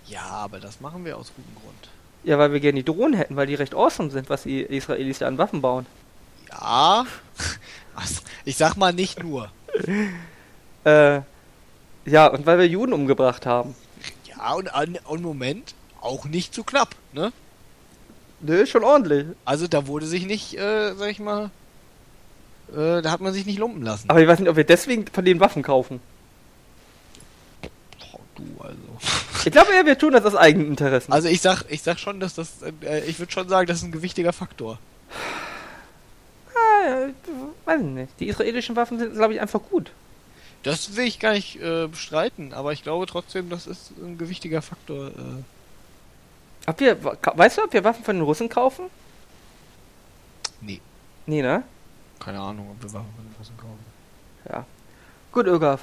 Ja, 0.06 0.23
aber 0.23 0.60
das 0.60 0.82
machen 0.82 1.06
wir 1.06 1.18
aus 1.18 1.32
gutem 1.36 1.56
Grund. 1.56 1.90
Ja, 2.23 2.38
weil 2.38 2.53
wir 2.53 2.60
gerne 2.60 2.84
die 2.84 2.86
Drohnen 2.86 3.14
hätten, 3.14 3.36
weil 3.36 3.48
die 3.48 3.56
recht 3.56 3.73
awesome 3.73 4.11
sind, 4.11 4.30
was 4.30 4.44
die 4.44 4.61
Israelis 4.61 5.19
da 5.19 5.28
an 5.28 5.38
Waffen 5.38 5.61
bauen. 5.61 5.86
Ja. 6.49 7.06
Ich 8.45 8.57
sag 8.57 8.78
mal 8.78 8.94
nicht 8.94 9.22
nur. 9.22 9.52
Äh, 10.86 11.22
ja, 12.06 12.28
und 12.28 12.48
weil 12.48 12.57
wir 12.57 12.68
Juden 12.68 12.94
umgebracht 12.94 13.45
haben. 13.45 13.76
Ja, 14.26 14.53
und, 14.53 14.69
und 15.06 15.22
Moment, 15.22 15.76
auch 16.02 16.26
nicht 16.26 16.53
zu 16.53 16.64
knapp, 16.64 16.95
ne? 17.14 17.32
Nö, 18.41 18.65
schon 18.65 18.84
ordentlich. 18.84 19.28
Also 19.45 19.68
da 19.68 19.88
wurde 19.88 20.07
sich 20.07 20.26
nicht, 20.26 20.57
äh, 20.57 20.95
sag 20.95 21.10
ich 21.10 21.19
mal, 21.19 21.52
äh, 22.72 23.02
da 23.02 23.11
hat 23.11 23.22
man 23.22 23.34
sich 23.34 23.45
nicht 23.45 23.60
lumpen 23.60 23.84
lassen. 23.84 24.10
Aber 24.10 24.22
ich 24.22 24.28
weiß 24.28 24.40
nicht, 24.40 24.49
ob 24.49 24.56
wir 24.56 24.64
deswegen 24.64 25.06
von 25.07 25.26
den 25.26 25.40
Waffen 25.40 25.61
kaufen. 25.61 25.99
Oh, 28.14 28.19
du, 28.36 28.44
also. 28.64 28.78
Ich 29.45 29.52
glaube 29.52 29.73
eher, 29.73 29.86
wir 29.86 29.98
tun 29.98 30.14
das 30.14 30.26
aus 30.26 30.36
eigenen 30.36 30.68
Interessen. 30.68 31.11
Also 31.11 31.28
ich 31.28 31.41
sag, 31.41 31.64
ich 31.69 31.82
sag 31.82 31.99
schon, 31.99 32.19
dass 32.19 32.34
das, 32.34 32.61
äh, 32.84 33.02
ich 33.06 33.19
würde 33.19 33.32
schon 33.32 33.48
sagen, 33.48 33.68
das 33.68 33.78
ist 33.78 33.84
ein 33.84 33.91
gewichtiger 33.91 34.34
Faktor. 34.34 34.80
Ah, 36.56 37.07
weiß 37.65 37.82
ich 37.82 37.88
nicht. 37.88 38.14
Die 38.19 38.28
israelischen 38.28 38.76
Waffen 38.76 38.98
sind, 38.98 39.14
glaube 39.14 39.34
ich, 39.34 39.41
einfach 39.41 39.61
gut. 39.69 39.91
Das 40.64 40.95
will 40.95 41.06
ich 41.06 41.19
gar 41.19 41.34
nicht 41.34 41.60
äh, 41.60 41.88
bestreiten, 41.88 42.53
aber 42.53 42.72
ich 42.72 42.84
glaube 42.84 43.07
trotzdem, 43.07 43.49
das 43.49 43.65
ist 43.65 43.91
ein 44.02 44.18
gewichtiger 44.18 44.61
Faktor. 44.61 45.07
Äh. 45.07 45.44
Ob 46.67 46.79
wir, 46.79 46.97
weißt 47.03 47.57
du, 47.57 47.63
ob 47.63 47.73
wir 47.73 47.83
Waffen 47.83 48.03
von 48.03 48.15
den 48.15 48.23
Russen 48.23 48.49
kaufen? 48.49 48.85
Nee, 50.61 50.79
Nee, 51.25 51.41
ne? 51.41 51.63
keine 52.19 52.39
Ahnung, 52.39 52.69
ob 52.71 52.83
wir 52.83 52.93
Waffen 52.93 53.13
von 53.15 53.25
den 53.25 53.35
Russen 53.39 53.57
kaufen. 53.57 53.85
Ja. 54.49 54.65
Gut, 55.31 55.47
Ögaf. 55.47 55.81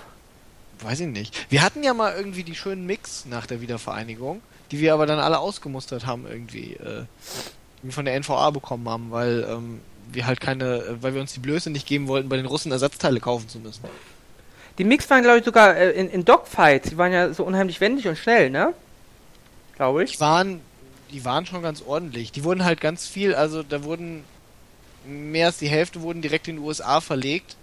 Weiß 0.80 1.00
ich 1.00 1.08
nicht. 1.08 1.50
Wir 1.50 1.62
hatten 1.62 1.82
ja 1.82 1.94
mal 1.94 2.14
irgendwie 2.14 2.44
die 2.44 2.54
schönen 2.54 2.86
Mix 2.86 3.24
nach 3.26 3.46
der 3.46 3.60
Wiedervereinigung, 3.60 4.40
die 4.70 4.78
wir 4.78 4.94
aber 4.94 5.06
dann 5.06 5.18
alle 5.18 5.38
ausgemustert 5.40 6.06
haben 6.06 6.26
irgendwie, 6.28 6.74
äh, 6.74 7.04
die 7.82 7.86
wir 7.88 7.92
von 7.92 8.04
der 8.04 8.14
NVA 8.20 8.50
bekommen 8.50 8.88
haben, 8.88 9.10
weil 9.10 9.44
ähm, 9.50 9.80
wir 10.12 10.26
halt 10.26 10.40
keine, 10.40 10.76
äh, 10.76 11.02
weil 11.02 11.14
wir 11.14 11.20
uns 11.20 11.32
die 11.32 11.40
Blöße 11.40 11.70
nicht 11.70 11.86
geben 11.88 12.06
wollten, 12.06 12.28
bei 12.28 12.36
den 12.36 12.46
Russen 12.46 12.70
Ersatzteile 12.70 13.18
kaufen 13.18 13.48
zu 13.48 13.58
müssen. 13.58 13.82
Die 14.78 14.84
Mix 14.84 15.10
waren, 15.10 15.22
glaube 15.24 15.38
ich, 15.40 15.44
sogar 15.44 15.76
äh, 15.76 15.90
in, 15.90 16.08
in 16.08 16.24
Dogfights. 16.24 16.90
Die 16.90 16.98
waren 16.98 17.12
ja 17.12 17.32
so 17.34 17.42
unheimlich 17.42 17.80
wendig 17.80 18.06
und 18.06 18.16
schnell, 18.16 18.50
ne? 18.50 18.72
Glaube 19.74 20.04
Die 20.04 20.12
ich. 20.12 20.20
waren, 20.20 20.60
die 21.12 21.24
waren 21.24 21.46
schon 21.46 21.62
ganz 21.62 21.82
ordentlich. 21.82 22.32
Die 22.32 22.44
wurden 22.44 22.64
halt 22.64 22.80
ganz 22.80 23.06
viel, 23.06 23.34
also 23.34 23.62
da 23.62 23.84
wurden 23.84 24.24
mehr 25.06 25.46
als 25.46 25.58
die 25.58 25.68
Hälfte 25.68 26.02
wurden 26.02 26.22
direkt 26.22 26.48
in 26.48 26.56
die 26.56 26.62
USA 26.62 27.00
verlegt, 27.00 27.56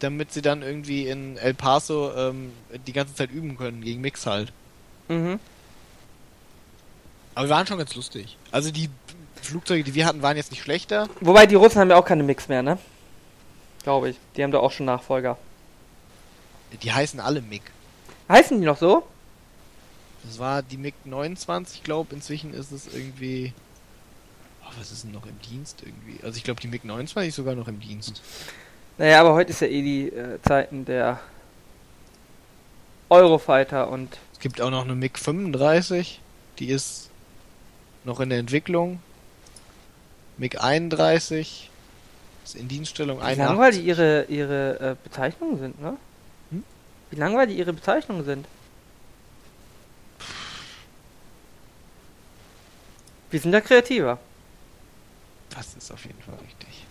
damit 0.00 0.32
sie 0.32 0.42
dann 0.42 0.62
irgendwie 0.62 1.06
in 1.06 1.36
El 1.36 1.54
Paso 1.54 2.12
ähm, 2.14 2.52
die 2.86 2.92
ganze 2.92 3.14
Zeit 3.14 3.30
üben 3.30 3.56
können, 3.56 3.82
gegen 3.82 4.00
Mix 4.00 4.26
halt. 4.26 4.52
Mhm. 5.08 5.38
Aber 7.34 7.48
wir 7.48 7.54
waren 7.54 7.66
schon 7.66 7.78
ganz 7.78 7.94
lustig. 7.94 8.36
Also 8.52 8.70
die 8.70 8.88
Flugzeuge, 9.42 9.84
die 9.84 9.94
wir 9.94 10.06
hatten, 10.06 10.22
waren 10.22 10.36
jetzt 10.36 10.50
nicht 10.50 10.62
schlechter. 10.62 11.08
Wobei, 11.20 11.46
die 11.46 11.56
Russen 11.56 11.80
haben 11.80 11.90
ja 11.90 11.96
auch 11.96 12.04
keine 12.04 12.22
Mix 12.22 12.48
mehr, 12.48 12.62
ne? 12.62 12.78
Glaube 13.82 14.10
ich. 14.10 14.16
Die 14.36 14.42
haben 14.42 14.52
da 14.52 14.58
auch 14.58 14.72
schon 14.72 14.86
Nachfolger. 14.86 15.36
Die 16.82 16.92
heißen 16.92 17.20
alle 17.20 17.42
MiG. 17.42 17.62
Heißen 18.28 18.58
die 18.58 18.66
noch 18.66 18.78
so? 18.78 19.06
Das 20.26 20.38
war 20.38 20.62
die 20.62 20.76
MiG 20.76 20.94
29, 21.04 21.78
ich 21.78 21.84
glaube, 21.84 22.14
inzwischen 22.14 22.54
ist 22.54 22.72
es 22.72 22.92
irgendwie. 22.92 23.52
Oh, 24.64 24.72
was 24.78 24.90
ist 24.90 25.04
denn 25.04 25.12
noch 25.12 25.26
im 25.26 25.38
Dienst 25.40 25.82
irgendwie? 25.84 26.22
Also 26.24 26.36
ich 26.36 26.44
glaube, 26.44 26.60
die 26.60 26.68
MiG 26.68 26.84
29 26.84 27.28
ist 27.28 27.36
sogar 27.36 27.54
noch 27.54 27.68
im 27.68 27.80
Dienst. 27.80 28.22
Naja, 28.96 29.20
aber 29.20 29.34
heute 29.34 29.50
ist 29.50 29.60
ja 29.60 29.66
eh 29.66 29.82
die 29.82 30.08
äh, 30.08 30.40
Zeiten 30.42 30.84
der 30.84 31.20
Eurofighter 33.10 33.88
und 33.88 34.18
Es 34.32 34.40
gibt 34.40 34.60
auch 34.60 34.70
noch 34.70 34.84
eine 34.84 34.94
MiG 34.94 35.18
35, 35.18 36.20
die 36.58 36.68
ist 36.68 37.10
noch 38.04 38.20
in 38.20 38.30
der 38.30 38.38
Entwicklung. 38.38 39.00
MiG 40.38 40.60
31 40.60 41.70
ist 42.44 42.56
in 42.56 42.68
Dienststellung 42.68 43.18
wie 43.18 43.34
langweilig 43.34 43.80
81. 43.80 43.86
ihre, 43.86 44.24
ihre 44.24 44.80
äh, 44.80 44.96
Bezeichnungen 45.02 45.58
sind, 45.58 45.80
ne? 45.80 45.96
Hm? 46.50 46.64
Wie 47.10 47.16
langweilig 47.16 47.56
ihre 47.56 47.72
Bezeichnungen 47.72 48.24
sind. 48.24 48.46
Wir 53.34 53.40
sind 53.40 53.50
da 53.50 53.60
kreativer. 53.60 54.16
Das 55.50 55.74
ist 55.74 55.90
auf 55.90 56.04
jeden 56.04 56.22
Fall 56.22 56.36
richtig. 56.36 56.86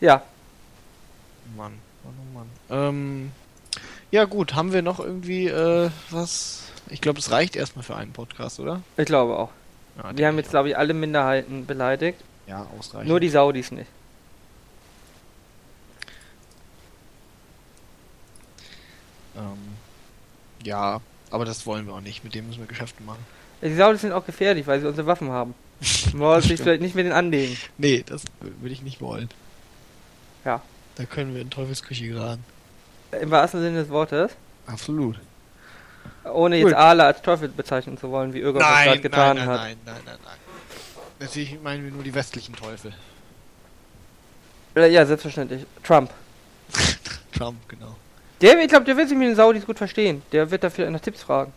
Ja. 0.00 0.20
Mann, 1.56 1.78
Mann, 2.02 2.14
oh 2.18 2.34
Mann. 2.34 2.50
Ähm, 2.68 3.32
ja 4.10 4.24
gut, 4.24 4.56
haben 4.56 4.72
wir 4.72 4.82
noch 4.82 4.98
irgendwie 4.98 5.46
äh, 5.46 5.90
was? 6.10 6.64
Ich 6.90 7.00
glaube, 7.00 7.20
es 7.20 7.30
reicht 7.30 7.54
erstmal 7.54 7.84
für 7.84 7.94
einen 7.94 8.12
Podcast, 8.12 8.58
oder? 8.58 8.82
Ich 8.96 9.06
glaube 9.06 9.38
auch. 9.38 9.52
Ja, 9.98 10.16
Wir 10.18 10.26
haben 10.26 10.36
jetzt, 10.38 10.50
glaube 10.50 10.70
ich, 10.70 10.76
alle 10.76 10.92
Minderheiten 10.92 11.66
beleidigt. 11.66 12.18
ja 12.48 12.66
ausreichend. 12.76 13.08
Nur 13.08 13.20
die 13.20 13.28
Saudis 13.28 13.70
nicht. 13.70 13.86
Ähm, 19.36 19.76
ja, 20.64 21.00
aber 21.30 21.44
das 21.44 21.66
wollen 21.66 21.86
wir 21.86 21.94
auch 21.94 22.00
nicht. 22.00 22.24
Mit 22.24 22.34
dem 22.34 22.46
müssen 22.46 22.60
wir 22.60 22.66
Geschäfte 22.66 23.02
machen. 23.02 23.24
Die 23.62 23.74
Saudis 23.74 24.02
sind 24.02 24.12
auch 24.12 24.26
gefährlich, 24.26 24.66
weil 24.66 24.80
sie 24.80 24.86
unsere 24.86 25.06
Waffen 25.06 25.30
haben. 25.30 25.54
Man 26.12 26.20
sollte 26.20 26.48
sich 26.48 26.60
vielleicht 26.60 26.82
nicht 26.82 26.94
mit 26.94 27.04
denen 27.04 27.14
anlegen. 27.14 27.56
Nee, 27.78 28.04
das 28.06 28.22
würde 28.40 28.72
ich 28.72 28.82
nicht 28.82 29.00
wollen. 29.00 29.28
Ja. 30.44 30.62
Da 30.96 31.04
können 31.04 31.34
wir 31.34 31.42
in 31.42 31.50
Teufelsküche 31.50 32.08
geraten. 32.08 32.44
Im 33.20 33.30
wahrsten 33.30 33.60
Sinne 33.60 33.80
des 33.80 33.88
Wortes. 33.88 34.32
Absolut. 34.66 35.18
Ohne 36.24 36.56
jetzt 36.56 36.68
Gut. 36.68 36.74
Allah 36.74 37.06
als 37.06 37.22
Teufel 37.22 37.48
bezeichnen 37.48 37.98
zu 37.98 38.10
wollen, 38.10 38.32
wie 38.32 38.40
Ögaf 38.40 38.62
das 38.62 38.84
gerade 38.84 39.00
getan 39.00 39.36
nein, 39.36 39.46
hat. 39.46 39.60
nein, 39.60 39.76
nein, 39.84 40.00
nein, 40.04 40.18
nein. 40.24 40.36
Natürlich 41.20 41.60
meinen 41.62 41.84
wir 41.84 41.92
nur 41.92 42.02
die 42.02 42.14
westlichen 42.14 42.54
Teufel. 42.54 42.92
Äh, 44.74 44.92
ja, 44.92 45.06
selbstverständlich. 45.06 45.64
Trump. 45.82 46.10
Trump, 47.32 47.56
genau. 47.68 47.96
Der, 48.40 48.58
ich 48.60 48.68
glaube, 48.68 48.84
der 48.84 48.96
wird 48.96 49.08
sich 49.08 49.16
mit 49.16 49.28
den 49.28 49.36
Saudis 49.36 49.64
gut 49.64 49.78
verstehen. 49.78 50.22
Der 50.32 50.50
wird 50.50 50.62
dafür 50.62 50.90
nach 50.90 51.00
Tipps 51.00 51.22
fragen. 51.22 51.52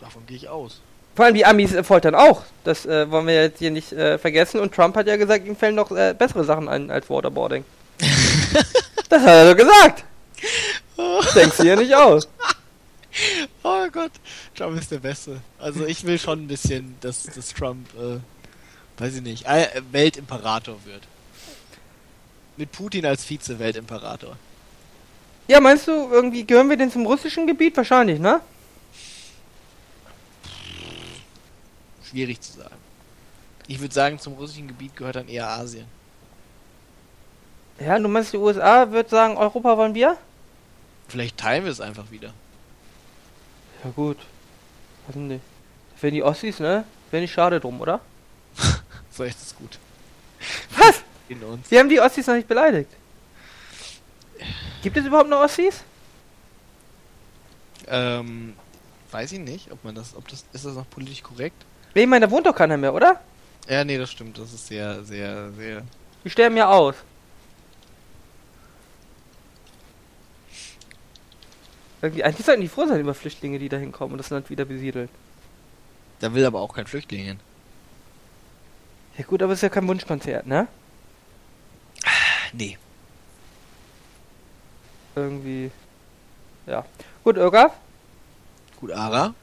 Davon 0.00 0.24
gehe 0.26 0.36
ich 0.36 0.48
aus. 0.48 0.80
Vor 1.16 1.24
allem 1.24 1.34
die 1.34 1.46
Amis 1.46 1.72
äh, 1.72 1.82
foltern 1.82 2.14
auch. 2.14 2.42
Das 2.62 2.84
äh, 2.84 3.10
wollen 3.10 3.26
wir 3.26 3.34
jetzt 3.34 3.58
hier 3.58 3.70
nicht 3.70 3.92
äh, 3.92 4.18
vergessen. 4.18 4.60
Und 4.60 4.74
Trump 4.74 4.94
hat 4.96 5.06
ja 5.06 5.16
gesagt, 5.16 5.46
ihm 5.46 5.56
fällen 5.56 5.74
noch 5.74 5.90
äh, 5.90 6.14
bessere 6.16 6.44
Sachen 6.44 6.68
ein 6.68 6.90
als 6.90 7.08
Waterboarding. 7.08 7.64
das 9.08 9.22
hat 9.22 9.28
er 9.28 9.48
so 9.48 9.56
gesagt. 9.56 10.04
Denkst 11.34 11.56
du 11.56 11.66
ja 11.66 11.76
nicht 11.76 11.94
aus. 11.94 12.28
Oh 13.62 13.86
Gott, 13.90 14.12
Trump 14.54 14.78
ist 14.78 14.90
der 14.90 14.98
Beste. 14.98 15.40
Also 15.58 15.86
ich 15.86 16.04
will 16.04 16.18
schon 16.18 16.44
ein 16.44 16.48
bisschen, 16.48 16.96
dass, 17.00 17.22
dass 17.22 17.54
Trump, 17.54 17.88
äh, 17.94 18.18
weiß 19.00 19.16
ich 19.16 19.22
nicht, 19.22 19.46
äh, 19.46 19.68
Weltimperator 19.90 20.76
wird. 20.84 21.02
Mit 22.58 22.72
Putin 22.72 23.06
als 23.06 23.24
Vize-Weltimperator. 23.24 24.36
Ja, 25.48 25.60
meinst 25.60 25.86
du, 25.86 25.92
irgendwie 26.10 26.44
gehören 26.44 26.68
wir 26.68 26.76
denn 26.76 26.90
zum 26.90 27.06
russischen 27.06 27.46
Gebiet? 27.46 27.76
Wahrscheinlich, 27.76 28.18
ne? 28.18 28.40
Schwierig 32.02 32.40
zu 32.40 32.52
sagen. 32.52 32.74
Ich 33.68 33.80
würde 33.80 33.94
sagen, 33.94 34.18
zum 34.18 34.34
russischen 34.34 34.68
Gebiet 34.68 34.96
gehört 34.96 35.16
dann 35.16 35.28
eher 35.28 35.48
Asien. 35.48 35.86
Ja, 37.78 37.98
du 37.98 38.08
meinst, 38.08 38.32
die 38.32 38.38
USA 38.38 38.90
wird 38.90 39.10
sagen, 39.10 39.36
Europa 39.36 39.76
wollen 39.76 39.94
wir? 39.94 40.16
Vielleicht 41.08 41.36
teilen 41.36 41.64
wir 41.64 41.72
es 41.72 41.80
einfach 41.80 42.10
wieder. 42.10 42.32
Ja 43.84 43.90
gut. 43.90 44.18
Was 45.06 45.14
denn 45.14 45.28
nicht? 45.28 45.44
Wenn 46.00 46.14
die 46.14 46.22
Ossis, 46.22 46.58
ne? 46.58 46.84
Wäre 47.10 47.22
nicht 47.22 47.32
schade 47.32 47.60
drum, 47.60 47.80
oder? 47.80 48.00
So 49.10 49.24
ist 49.24 49.56
gut. 49.56 49.78
Was? 50.76 51.02
In 51.28 51.42
uns. 51.42 51.70
Wir 51.70 51.78
haben 51.80 51.88
die 51.88 52.00
Ossis 52.00 52.26
noch 52.26 52.34
nicht 52.34 52.46
beleidigt. 52.46 52.90
Gibt 54.82 54.96
es 54.96 55.04
überhaupt 55.04 55.28
noch 55.28 55.40
Ossis? 55.40 55.82
Ähm, 57.88 58.54
weiß 59.10 59.32
ich 59.32 59.38
nicht, 59.38 59.70
ob 59.70 59.84
man 59.84 59.94
das, 59.94 60.16
ob 60.16 60.28
das, 60.28 60.44
ist 60.52 60.64
das 60.64 60.74
noch 60.74 60.88
politisch 60.88 61.22
korrekt? 61.22 61.64
Ich 61.94 62.06
meine, 62.06 62.26
da 62.26 62.30
wohnt 62.30 62.46
doch 62.46 62.54
keiner 62.54 62.76
mehr, 62.76 62.92
oder? 62.92 63.20
Ja, 63.68 63.84
nee, 63.84 63.98
das 63.98 64.10
stimmt. 64.10 64.38
Das 64.38 64.52
ist 64.52 64.66
sehr, 64.66 65.04
sehr, 65.04 65.50
sehr. 65.52 65.82
Die 66.24 66.30
sterben 66.30 66.56
ja 66.56 66.68
aus. 66.68 66.94
Eigentlich 72.02 72.44
sollten 72.46 72.60
die 72.60 72.68
froh 72.68 72.86
sein 72.86 73.00
über 73.00 73.14
Flüchtlinge, 73.14 73.58
die 73.58 73.68
da 73.68 73.78
hinkommen 73.78 74.12
und 74.12 74.18
das 74.18 74.30
Land 74.30 74.50
wieder 74.50 74.64
besiedeln. 74.64 75.08
Da 76.20 76.32
will 76.34 76.44
aber 76.44 76.60
auch 76.60 76.74
kein 76.74 76.86
Flüchtling 76.86 77.24
hin. 77.24 77.40
Ja 79.18 79.24
gut, 79.24 79.42
aber 79.42 79.52
es 79.52 79.58
ist 79.58 79.62
ja 79.62 79.68
kein 79.70 79.88
Wunschkonzert, 79.88 80.46
ne? 80.46 80.68
Nee. 82.52 82.78
Irgendwie. 85.16 85.70
Ja. 86.66 86.84
Gut, 87.24 87.36
Irga, 87.36 87.70
Gut, 88.80 88.92
Ara, 88.92 89.34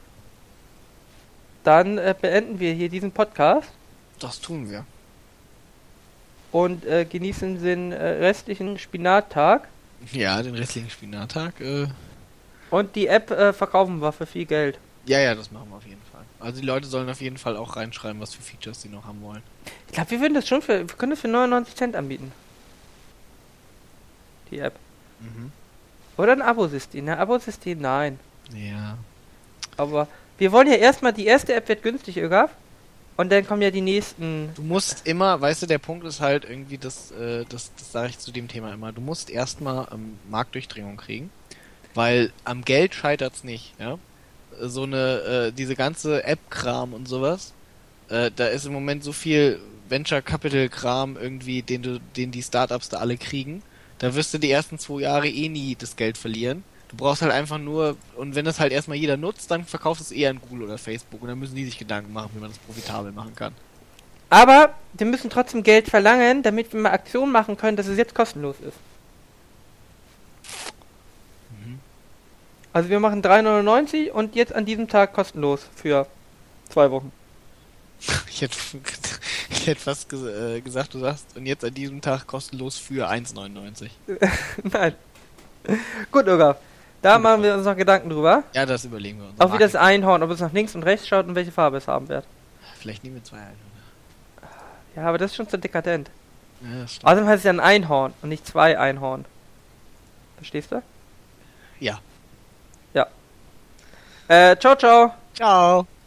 dann 1.64 1.98
äh, 1.98 2.14
beenden 2.20 2.60
wir 2.60 2.74
hier 2.74 2.88
diesen 2.90 3.12
Podcast 3.12 3.70
das 4.20 4.40
tun 4.40 4.70
wir. 4.70 4.86
und 6.52 6.86
äh, 6.86 7.04
genießen 7.06 7.62
den 7.64 7.92
äh, 7.92 7.98
restlichen 7.98 8.78
Spinattag. 8.78 9.68
Ja, 10.12 10.42
den 10.44 10.54
restlichen 10.56 10.90
Spinattag, 10.92 11.60
äh, 11.62 11.88
Und 12.70 12.96
die 12.96 13.08
App 13.08 13.32
äh, 13.32 13.52
verkaufen 13.54 14.00
wir 14.02 14.12
für 14.12 14.26
viel 14.28 14.46
Geld. 14.46 14.78
ja, 15.06 15.20
ja, 15.20 15.34
das 15.34 15.52
machen 15.52 15.70
wir 15.70 15.78
auf 15.78 15.86
jeden 15.88 16.02
Fall. 16.12 16.24
Also 16.40 16.60
die 16.62 16.68
Leute 16.68 16.86
sollen 16.88 17.10
auf 17.10 17.22
jeden 17.22 17.38
Fall 17.38 17.58
auch 17.58 17.76
reinschreiben, 17.76 18.22
was 18.22 18.34
für 18.36 18.44
Features 18.44 18.82
sie 18.82 18.90
noch 18.90 19.06
haben 19.06 19.22
wollen. 19.24 19.42
Ich 19.88 19.94
glaube, 19.94 20.12
wir 20.12 20.20
würden 20.22 20.34
das 20.36 20.48
schon 20.48 20.62
für, 20.62 20.80
wir 20.88 20.96
können 20.96 21.12
das 21.12 21.22
für 21.22 21.28
99 21.30 21.76
Cent 21.76 21.96
anbieten. 21.96 22.32
Die 24.52 24.60
App. 24.60 24.76
Mhm. 25.22 25.52
Oder 26.18 26.34
ein 26.34 26.42
Abo-System. 26.42 27.08
Ein 27.08 27.18
Abo-System, 27.18 27.80
nein. 27.80 28.20
Ja. 28.56 28.98
Aber 29.78 30.08
wir 30.38 30.52
wollen 30.52 30.68
ja 30.68 30.76
erstmal, 30.76 31.14
die 31.14 31.26
erste 31.26 31.54
App 31.54 31.68
wird 31.68 31.84
günstig, 31.84 32.18
Ögaf. 32.18 32.52
Und 33.16 33.32
dann 33.32 33.46
kommen 33.46 33.62
ja 33.62 33.70
die 33.70 33.82
nächsten. 33.82 34.50
Du 34.56 34.64
musst 34.64 35.06
immer, 35.06 35.40
weißt 35.40 35.62
du, 35.62 35.66
der 35.68 35.78
Punkt 35.78 36.06
ist 36.06 36.20
halt 36.20 36.46
irgendwie, 36.50 36.80
das, 36.80 37.12
äh, 37.12 37.46
das, 37.48 37.72
das 37.78 37.92
sage 37.92 38.10
ich 38.10 38.20
zu 38.20 38.32
dem 38.32 38.48
Thema 38.48 38.74
immer, 38.74 38.92
du 38.92 39.02
musst 39.02 39.30
erstmal 39.30 39.88
ähm, 39.92 40.18
Marktdurchdringung 40.30 40.98
kriegen, 40.98 41.30
weil 41.94 42.32
am 42.44 42.64
Geld 42.66 42.96
scheitert's 42.96 43.44
nicht, 43.44 43.74
ja. 43.80 44.00
So 44.60 44.84
eine, 44.84 45.20
äh, 45.22 45.52
diese 45.52 45.76
ganze 45.76 46.24
App-Kram 46.24 46.94
und 46.94 47.08
sowas, 47.08 47.54
äh, 48.10 48.32
da 48.36 48.48
ist 48.48 48.66
im 48.66 48.74
Moment 48.74 49.04
so 49.04 49.12
viel 49.12 49.60
Venture 49.90 50.22
Capital 50.22 50.70
Kram 50.70 51.16
irgendwie, 51.16 51.62
den 51.62 51.84
du, 51.84 52.00
den 52.18 52.32
die 52.32 52.42
Startups 52.42 52.90
da 52.90 52.98
alle 52.98 53.18
kriegen. 53.18 53.62
Da 54.00 54.16
wirst 54.16 54.34
du 54.34 54.38
die 54.38 54.52
ersten 54.52 54.80
zwei 54.80 55.02
Jahre 55.02 55.30
eh 55.30 55.50
nie 55.50 55.76
das 55.76 55.96
Geld 55.96 56.18
verlieren. 56.18 56.64
Du 56.90 56.98
brauchst 56.98 57.22
halt 57.22 57.32
einfach 57.32 57.58
nur, 57.58 57.98
und 58.18 58.36
wenn 58.36 58.46
das 58.46 58.60
halt 58.60 58.72
erstmal 58.72 58.98
jeder 58.98 59.18
nutzt, 59.18 59.50
dann 59.50 59.66
verkaufst 59.66 60.02
du 60.02 60.04
es 60.04 60.12
eher 60.12 60.30
an 60.30 60.40
Google 60.40 60.66
oder 60.66 60.78
Facebook 60.78 61.22
und 61.22 61.28
dann 61.28 61.40
müssen 61.40 61.56
die 61.56 61.66
sich 61.66 61.80
Gedanken 61.80 62.14
machen, 62.14 62.30
wie 62.36 62.40
man 62.40 62.50
das 62.50 62.60
profitabel 62.60 63.12
machen 63.12 63.36
kann. 63.36 63.54
Aber 64.30 64.74
wir 64.94 65.06
müssen 65.06 65.30
trotzdem 65.30 65.64
Geld 65.64 65.90
verlangen, 65.90 66.44
damit 66.44 66.74
wir 66.74 66.80
mal 66.80 66.92
Aktionen 66.92 67.32
machen 67.32 67.58
können, 67.58 67.78
dass 67.78 67.88
es 67.88 67.98
jetzt 67.98 68.16
kostenlos 68.16 68.56
ist. 68.60 68.78
Mhm. 71.52 71.80
Also 72.74 72.90
wir 72.90 73.00
machen 73.00 73.22
3,99 73.24 74.12
und 74.12 74.36
jetzt 74.36 74.54
an 74.54 74.66
diesem 74.66 74.88
Tag 74.88 75.14
kostenlos 75.14 75.68
für 75.76 76.08
zwei 76.70 76.92
Wochen. 76.92 77.12
Ich 78.30 78.42
hätte, 78.42 78.58
ich 79.50 79.68
hätte 79.68 79.80
fast 79.80 80.10
ges 80.10 80.24
äh, 80.24 80.60
gesagt, 80.60 80.94
du 80.94 81.00
sagst, 81.00 81.38
und 81.38 81.46
jetzt 81.46 81.64
an 81.64 81.74
diesem 81.74 82.02
Tag 82.02 82.28
kostenlos 82.28 82.78
für 82.78 83.10
1,99. 83.10 83.90
Nein. 84.64 84.96
Gut, 86.12 86.28
Ögaf. 86.28 86.58
Da 87.02 87.20
machen 87.20 87.44
wir 87.44 87.54
uns 87.54 87.66
noch 87.66 87.78
Gedanken 87.78 88.10
drüber. 88.10 88.44
Ja, 88.54 88.66
das 88.66 88.86
überlegen 88.86 89.20
wir 89.20 89.30
uns. 89.30 89.40
Auch 89.40 89.54
wie 89.54 89.58
das 89.58 89.76
Einhorn, 89.76 90.24
ob 90.24 90.32
es 90.32 90.40
nach 90.40 90.52
links 90.52 90.74
und 90.74 90.84
rechts 90.84 91.08
schaut 91.08 91.28
und 91.28 91.36
welche 91.36 91.52
Farbe 91.52 91.78
es 91.78 91.88
haben 91.88 92.10
wird. 92.10 92.26
Vielleicht 92.80 93.04
nehmen 93.04 93.16
wir 93.16 93.24
zwei 93.24 93.38
ein. 93.38 93.56
Ja, 94.96 95.04
aber 95.04 95.18
das 95.18 95.32
ist 95.32 95.38
schon 95.38 95.48
zu 95.48 95.58
dekadent. 95.58 96.10
Ja. 96.62 96.84
Außerdem 96.84 97.28
heißt 97.28 97.40
es 97.40 97.44
ja 97.44 97.52
ein 97.52 97.60
Einhorn 97.60 98.14
und 98.22 98.30
nicht 98.30 98.48
zwei 98.48 98.80
Einhorn. 98.80 99.26
Verstehst 100.38 100.72
du? 100.72 100.82
Ja. 101.80 102.00
Äh, 104.28 104.58
ciao, 104.58 104.76
ciao. 104.76 105.14
Ciao. 105.36 105.86